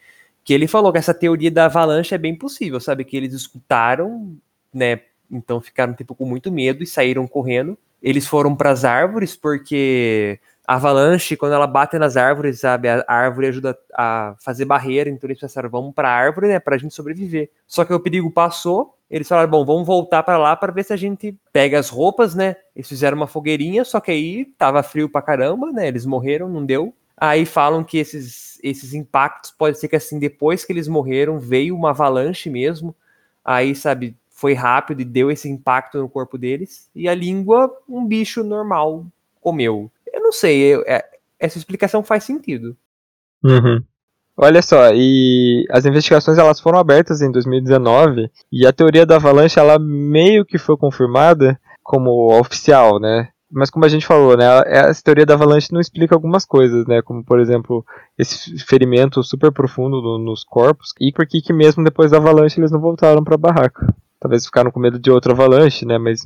que 0.42 0.54
ele 0.54 0.66
falou 0.66 0.90
que 0.90 0.98
essa 0.98 1.12
teoria 1.12 1.50
da 1.50 1.66
avalanche 1.66 2.14
é 2.14 2.18
bem 2.18 2.34
possível, 2.34 2.80
sabe? 2.80 3.04
Que 3.04 3.16
eles 3.16 3.34
escutaram, 3.34 4.36
né? 4.72 5.00
Então 5.30 5.60
ficaram 5.60 5.92
tipo 5.92 6.14
com 6.14 6.24
muito 6.24 6.50
medo 6.50 6.82
e 6.82 6.86
saíram 6.86 7.26
correndo. 7.26 7.76
Eles 8.02 8.26
foram 8.26 8.56
para 8.56 8.70
as 8.70 8.84
árvores 8.84 9.36
porque 9.36 10.40
a 10.66 10.74
avalanche, 10.76 11.36
quando 11.36 11.54
ela 11.54 11.66
bate 11.66 11.98
nas 11.98 12.16
árvores, 12.16 12.60
sabe, 12.60 12.88
a 12.88 13.04
árvore 13.08 13.48
ajuda 13.48 13.78
a 13.94 14.34
fazer 14.38 14.64
barreira, 14.64 15.08
então 15.08 15.26
eles 15.26 15.40
pensaram, 15.40 15.70
vamos 15.70 15.94
para 15.94 16.08
a 16.08 16.12
árvore, 16.12 16.48
né, 16.48 16.60
para 16.60 16.76
a 16.76 16.78
gente 16.78 16.94
sobreviver. 16.94 17.50
Só 17.66 17.84
que 17.84 17.92
o 17.92 17.98
perigo 18.00 18.30
passou, 18.30 18.94
eles 19.10 19.26
falaram, 19.28 19.50
bom, 19.50 19.64
vamos 19.64 19.86
voltar 19.86 20.22
para 20.22 20.36
lá 20.38 20.54
para 20.54 20.72
ver 20.72 20.84
se 20.84 20.92
a 20.92 20.96
gente 20.96 21.34
pega 21.52 21.78
as 21.78 21.88
roupas, 21.88 22.34
né? 22.34 22.56
Eles 22.76 22.88
fizeram 22.88 23.16
uma 23.16 23.26
fogueirinha, 23.26 23.84
só 23.84 24.00
que 24.00 24.10
aí 24.10 24.44
tava 24.58 24.82
frio 24.82 25.08
pra 25.08 25.22
caramba, 25.22 25.72
né? 25.72 25.88
Eles 25.88 26.04
morreram, 26.04 26.48
não 26.48 26.64
deu. 26.64 26.94
Aí 27.16 27.44
falam 27.46 27.82
que 27.82 27.98
esses, 27.98 28.60
esses 28.62 28.94
impactos 28.94 29.50
pode 29.50 29.78
ser 29.78 29.88
que 29.88 29.96
assim 29.96 30.18
depois 30.18 30.64
que 30.64 30.72
eles 30.72 30.86
morreram 30.86 31.38
veio 31.38 31.74
uma 31.74 31.90
avalanche 31.90 32.48
mesmo. 32.50 32.94
Aí, 33.44 33.74
sabe, 33.74 34.14
foi 34.30 34.52
rápido 34.52 35.00
e 35.00 35.04
deu 35.04 35.30
esse 35.30 35.48
impacto 35.48 35.98
no 35.98 36.08
corpo 36.08 36.36
deles. 36.38 36.88
E 36.94 37.08
a 37.08 37.14
língua, 37.14 37.74
um 37.88 38.06
bicho 38.06 38.44
normal 38.44 39.04
comeu. 39.40 39.90
Eu 40.12 40.22
não 40.22 40.32
sei, 40.32 40.60
eu- 40.60 40.84
é- 40.86 41.04
essa 41.40 41.58
explicação 41.58 42.02
faz 42.04 42.24
sentido. 42.24 42.76
Uhum. 43.42 43.82
Olha 44.40 44.62
só, 44.62 44.90
e 44.94 45.64
as 45.68 45.84
investigações 45.84 46.38
elas 46.38 46.60
foram 46.60 46.78
abertas 46.78 47.20
em 47.20 47.30
2019 47.32 48.30
e 48.52 48.64
a 48.64 48.72
teoria 48.72 49.04
da 49.04 49.16
avalanche 49.16 49.58
ela 49.58 49.78
meio 49.80 50.44
que 50.44 50.56
foi 50.58 50.76
confirmada 50.76 51.58
como 51.82 52.38
oficial, 52.38 53.00
né? 53.00 53.28
Mas 53.50 53.68
como 53.68 53.84
a 53.84 53.88
gente 53.88 54.06
falou, 54.06 54.36
né, 54.36 54.44
essa 54.66 55.02
teoria 55.02 55.26
da 55.26 55.34
avalanche 55.34 55.72
não 55.72 55.80
explica 55.80 56.14
algumas 56.14 56.44
coisas, 56.44 56.86
né? 56.86 57.02
Como 57.02 57.24
por 57.24 57.40
exemplo 57.40 57.84
esse 58.16 58.56
ferimento 58.64 59.24
super 59.24 59.50
profundo 59.50 60.00
no- 60.00 60.18
nos 60.18 60.44
corpos 60.44 60.92
e 61.00 61.10
por 61.10 61.26
que 61.26 61.40
que 61.42 61.52
mesmo 61.52 61.82
depois 61.82 62.12
da 62.12 62.18
avalanche 62.18 62.60
eles 62.60 62.70
não 62.70 62.78
voltaram 62.80 63.24
para 63.24 63.34
a 63.34 63.38
barraca. 63.38 63.92
Talvez 64.20 64.46
ficaram 64.46 64.70
com 64.70 64.78
medo 64.78 65.00
de 65.00 65.10
outra 65.10 65.32
avalanche, 65.32 65.84
né? 65.84 65.98
Mas 65.98 66.20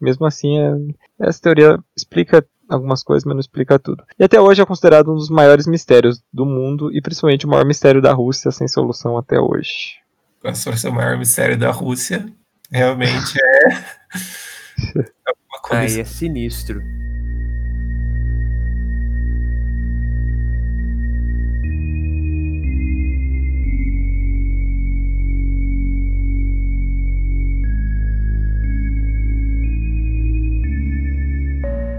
mesmo 0.00 0.24
assim 0.24 0.56
é- 0.58 1.26
essa 1.26 1.40
teoria 1.42 1.78
explica 1.96 2.46
algumas 2.70 3.02
coisas, 3.02 3.24
mas 3.24 3.34
não 3.34 3.40
explica 3.40 3.78
tudo. 3.78 4.04
E 4.18 4.24
até 4.24 4.40
hoje 4.40 4.62
é 4.62 4.66
considerado 4.66 5.12
um 5.12 5.16
dos 5.16 5.28
maiores 5.28 5.66
mistérios 5.66 6.22
do 6.32 6.46
mundo 6.46 6.90
e 6.92 7.00
principalmente 7.00 7.46
o 7.46 7.48
maior 7.48 7.64
mistério 7.64 8.00
da 8.00 8.12
Rússia 8.12 8.50
sem 8.50 8.68
solução 8.68 9.18
até 9.18 9.38
hoje. 9.38 9.98
Vai 10.42 10.54
ser 10.54 10.88
o 10.88 10.92
maior 10.92 11.18
mistério 11.18 11.58
da 11.58 11.70
Rússia. 11.70 12.26
Realmente 12.70 13.38
é. 13.38 13.68
é 14.98 15.32
uma 15.50 15.60
coisa. 15.60 15.96
Aí 15.96 16.00
é 16.00 16.04
sinistro. 16.04 16.80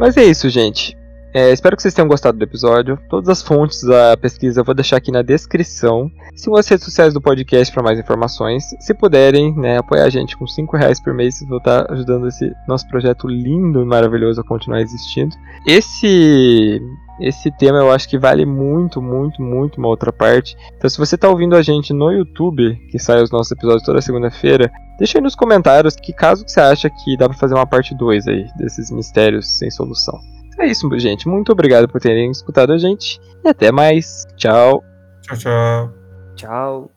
Mas 0.01 0.17
é 0.17 0.23
isso, 0.23 0.49
gente. 0.49 0.97
É, 1.33 1.51
espero 1.51 1.77
que 1.77 1.81
vocês 1.81 1.93
tenham 1.93 2.09
gostado 2.09 2.37
do 2.37 2.43
episódio. 2.43 2.99
Todas 3.09 3.29
as 3.29 3.41
fontes 3.41 3.81
da 3.83 4.17
pesquisa 4.17 4.59
eu 4.59 4.65
vou 4.65 4.75
deixar 4.75 4.97
aqui 4.97 5.11
na 5.11 5.21
descrição. 5.21 6.11
Sigam 6.35 6.57
as 6.57 6.67
redes 6.67 6.83
sociais 6.83 7.13
do 7.13 7.21
podcast 7.21 7.73
para 7.73 7.83
mais 7.83 7.97
informações. 7.97 8.65
Se 8.81 8.93
puderem, 8.93 9.55
né, 9.55 9.77
apoiar 9.77 10.05
a 10.05 10.09
gente 10.09 10.35
com 10.35 10.45
5 10.45 10.75
reais 10.75 10.99
por 10.99 11.13
mês, 11.13 11.41
vou 11.47 11.59
estar 11.59 11.89
ajudando 11.89 12.27
esse 12.27 12.51
nosso 12.67 12.87
projeto 12.89 13.27
lindo 13.27 13.81
e 13.81 13.85
maravilhoso 13.85 14.41
a 14.41 14.43
continuar 14.43 14.81
existindo. 14.81 15.35
Esse 15.65 16.81
esse 17.19 17.51
tema 17.51 17.77
eu 17.77 17.91
acho 17.91 18.09
que 18.09 18.17
vale 18.17 18.45
muito, 18.47 18.99
muito, 18.99 19.41
muito 19.41 19.77
uma 19.77 19.87
outra 19.87 20.11
parte. 20.11 20.57
Então 20.75 20.89
se 20.89 20.97
você 20.97 21.15
está 21.15 21.29
ouvindo 21.29 21.55
a 21.55 21.61
gente 21.61 21.93
no 21.93 22.11
YouTube, 22.11 22.75
que 22.89 22.99
sai 22.99 23.21
os 23.21 23.31
nossos 23.31 23.51
episódios 23.51 23.83
toda 23.83 24.01
segunda-feira, 24.01 24.69
deixa 24.97 25.17
aí 25.17 25.23
nos 25.23 25.35
comentários 25.35 25.95
que 25.95 26.11
caso 26.11 26.43
que 26.43 26.51
você 26.51 26.59
acha 26.59 26.89
que 26.89 27.15
dá 27.15 27.29
para 27.29 27.37
fazer 27.37 27.53
uma 27.53 27.67
parte 27.67 27.95
2 27.95 28.27
aí 28.27 28.47
desses 28.57 28.91
mistérios 28.91 29.47
sem 29.59 29.69
solução. 29.69 30.19
É 30.59 30.67
isso, 30.67 30.87
gente. 30.99 31.27
Muito 31.27 31.51
obrigado 31.51 31.87
por 31.87 31.99
terem 31.99 32.31
escutado 32.31 32.73
a 32.73 32.77
gente. 32.77 33.19
E 33.43 33.49
até 33.49 33.71
mais. 33.71 34.25
Tchau. 34.35 34.83
Tchau, 35.21 35.37
tchau. 35.37 35.93
Tchau. 36.35 36.91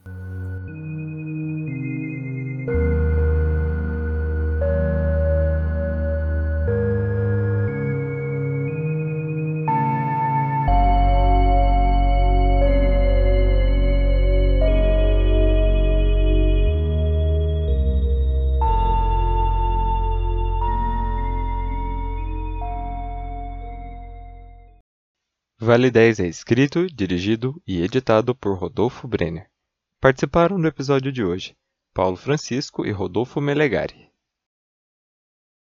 10 25.77 26.21
é 26.21 26.27
escrito, 26.29 26.87
dirigido 26.87 27.61
e 27.67 27.83
editado 27.83 28.33
por 28.33 28.57
Rodolfo 28.57 29.09
Brenner. 29.09 29.51
Participaram 30.01 30.61
do 30.61 30.69
episódio 30.69 31.11
de 31.11 31.25
hoje 31.25 31.57
Paulo 31.93 32.17
Francisco 32.17 32.87
e 32.87 32.93
Rodolfo 32.93 33.41
Melegari. 33.41 34.09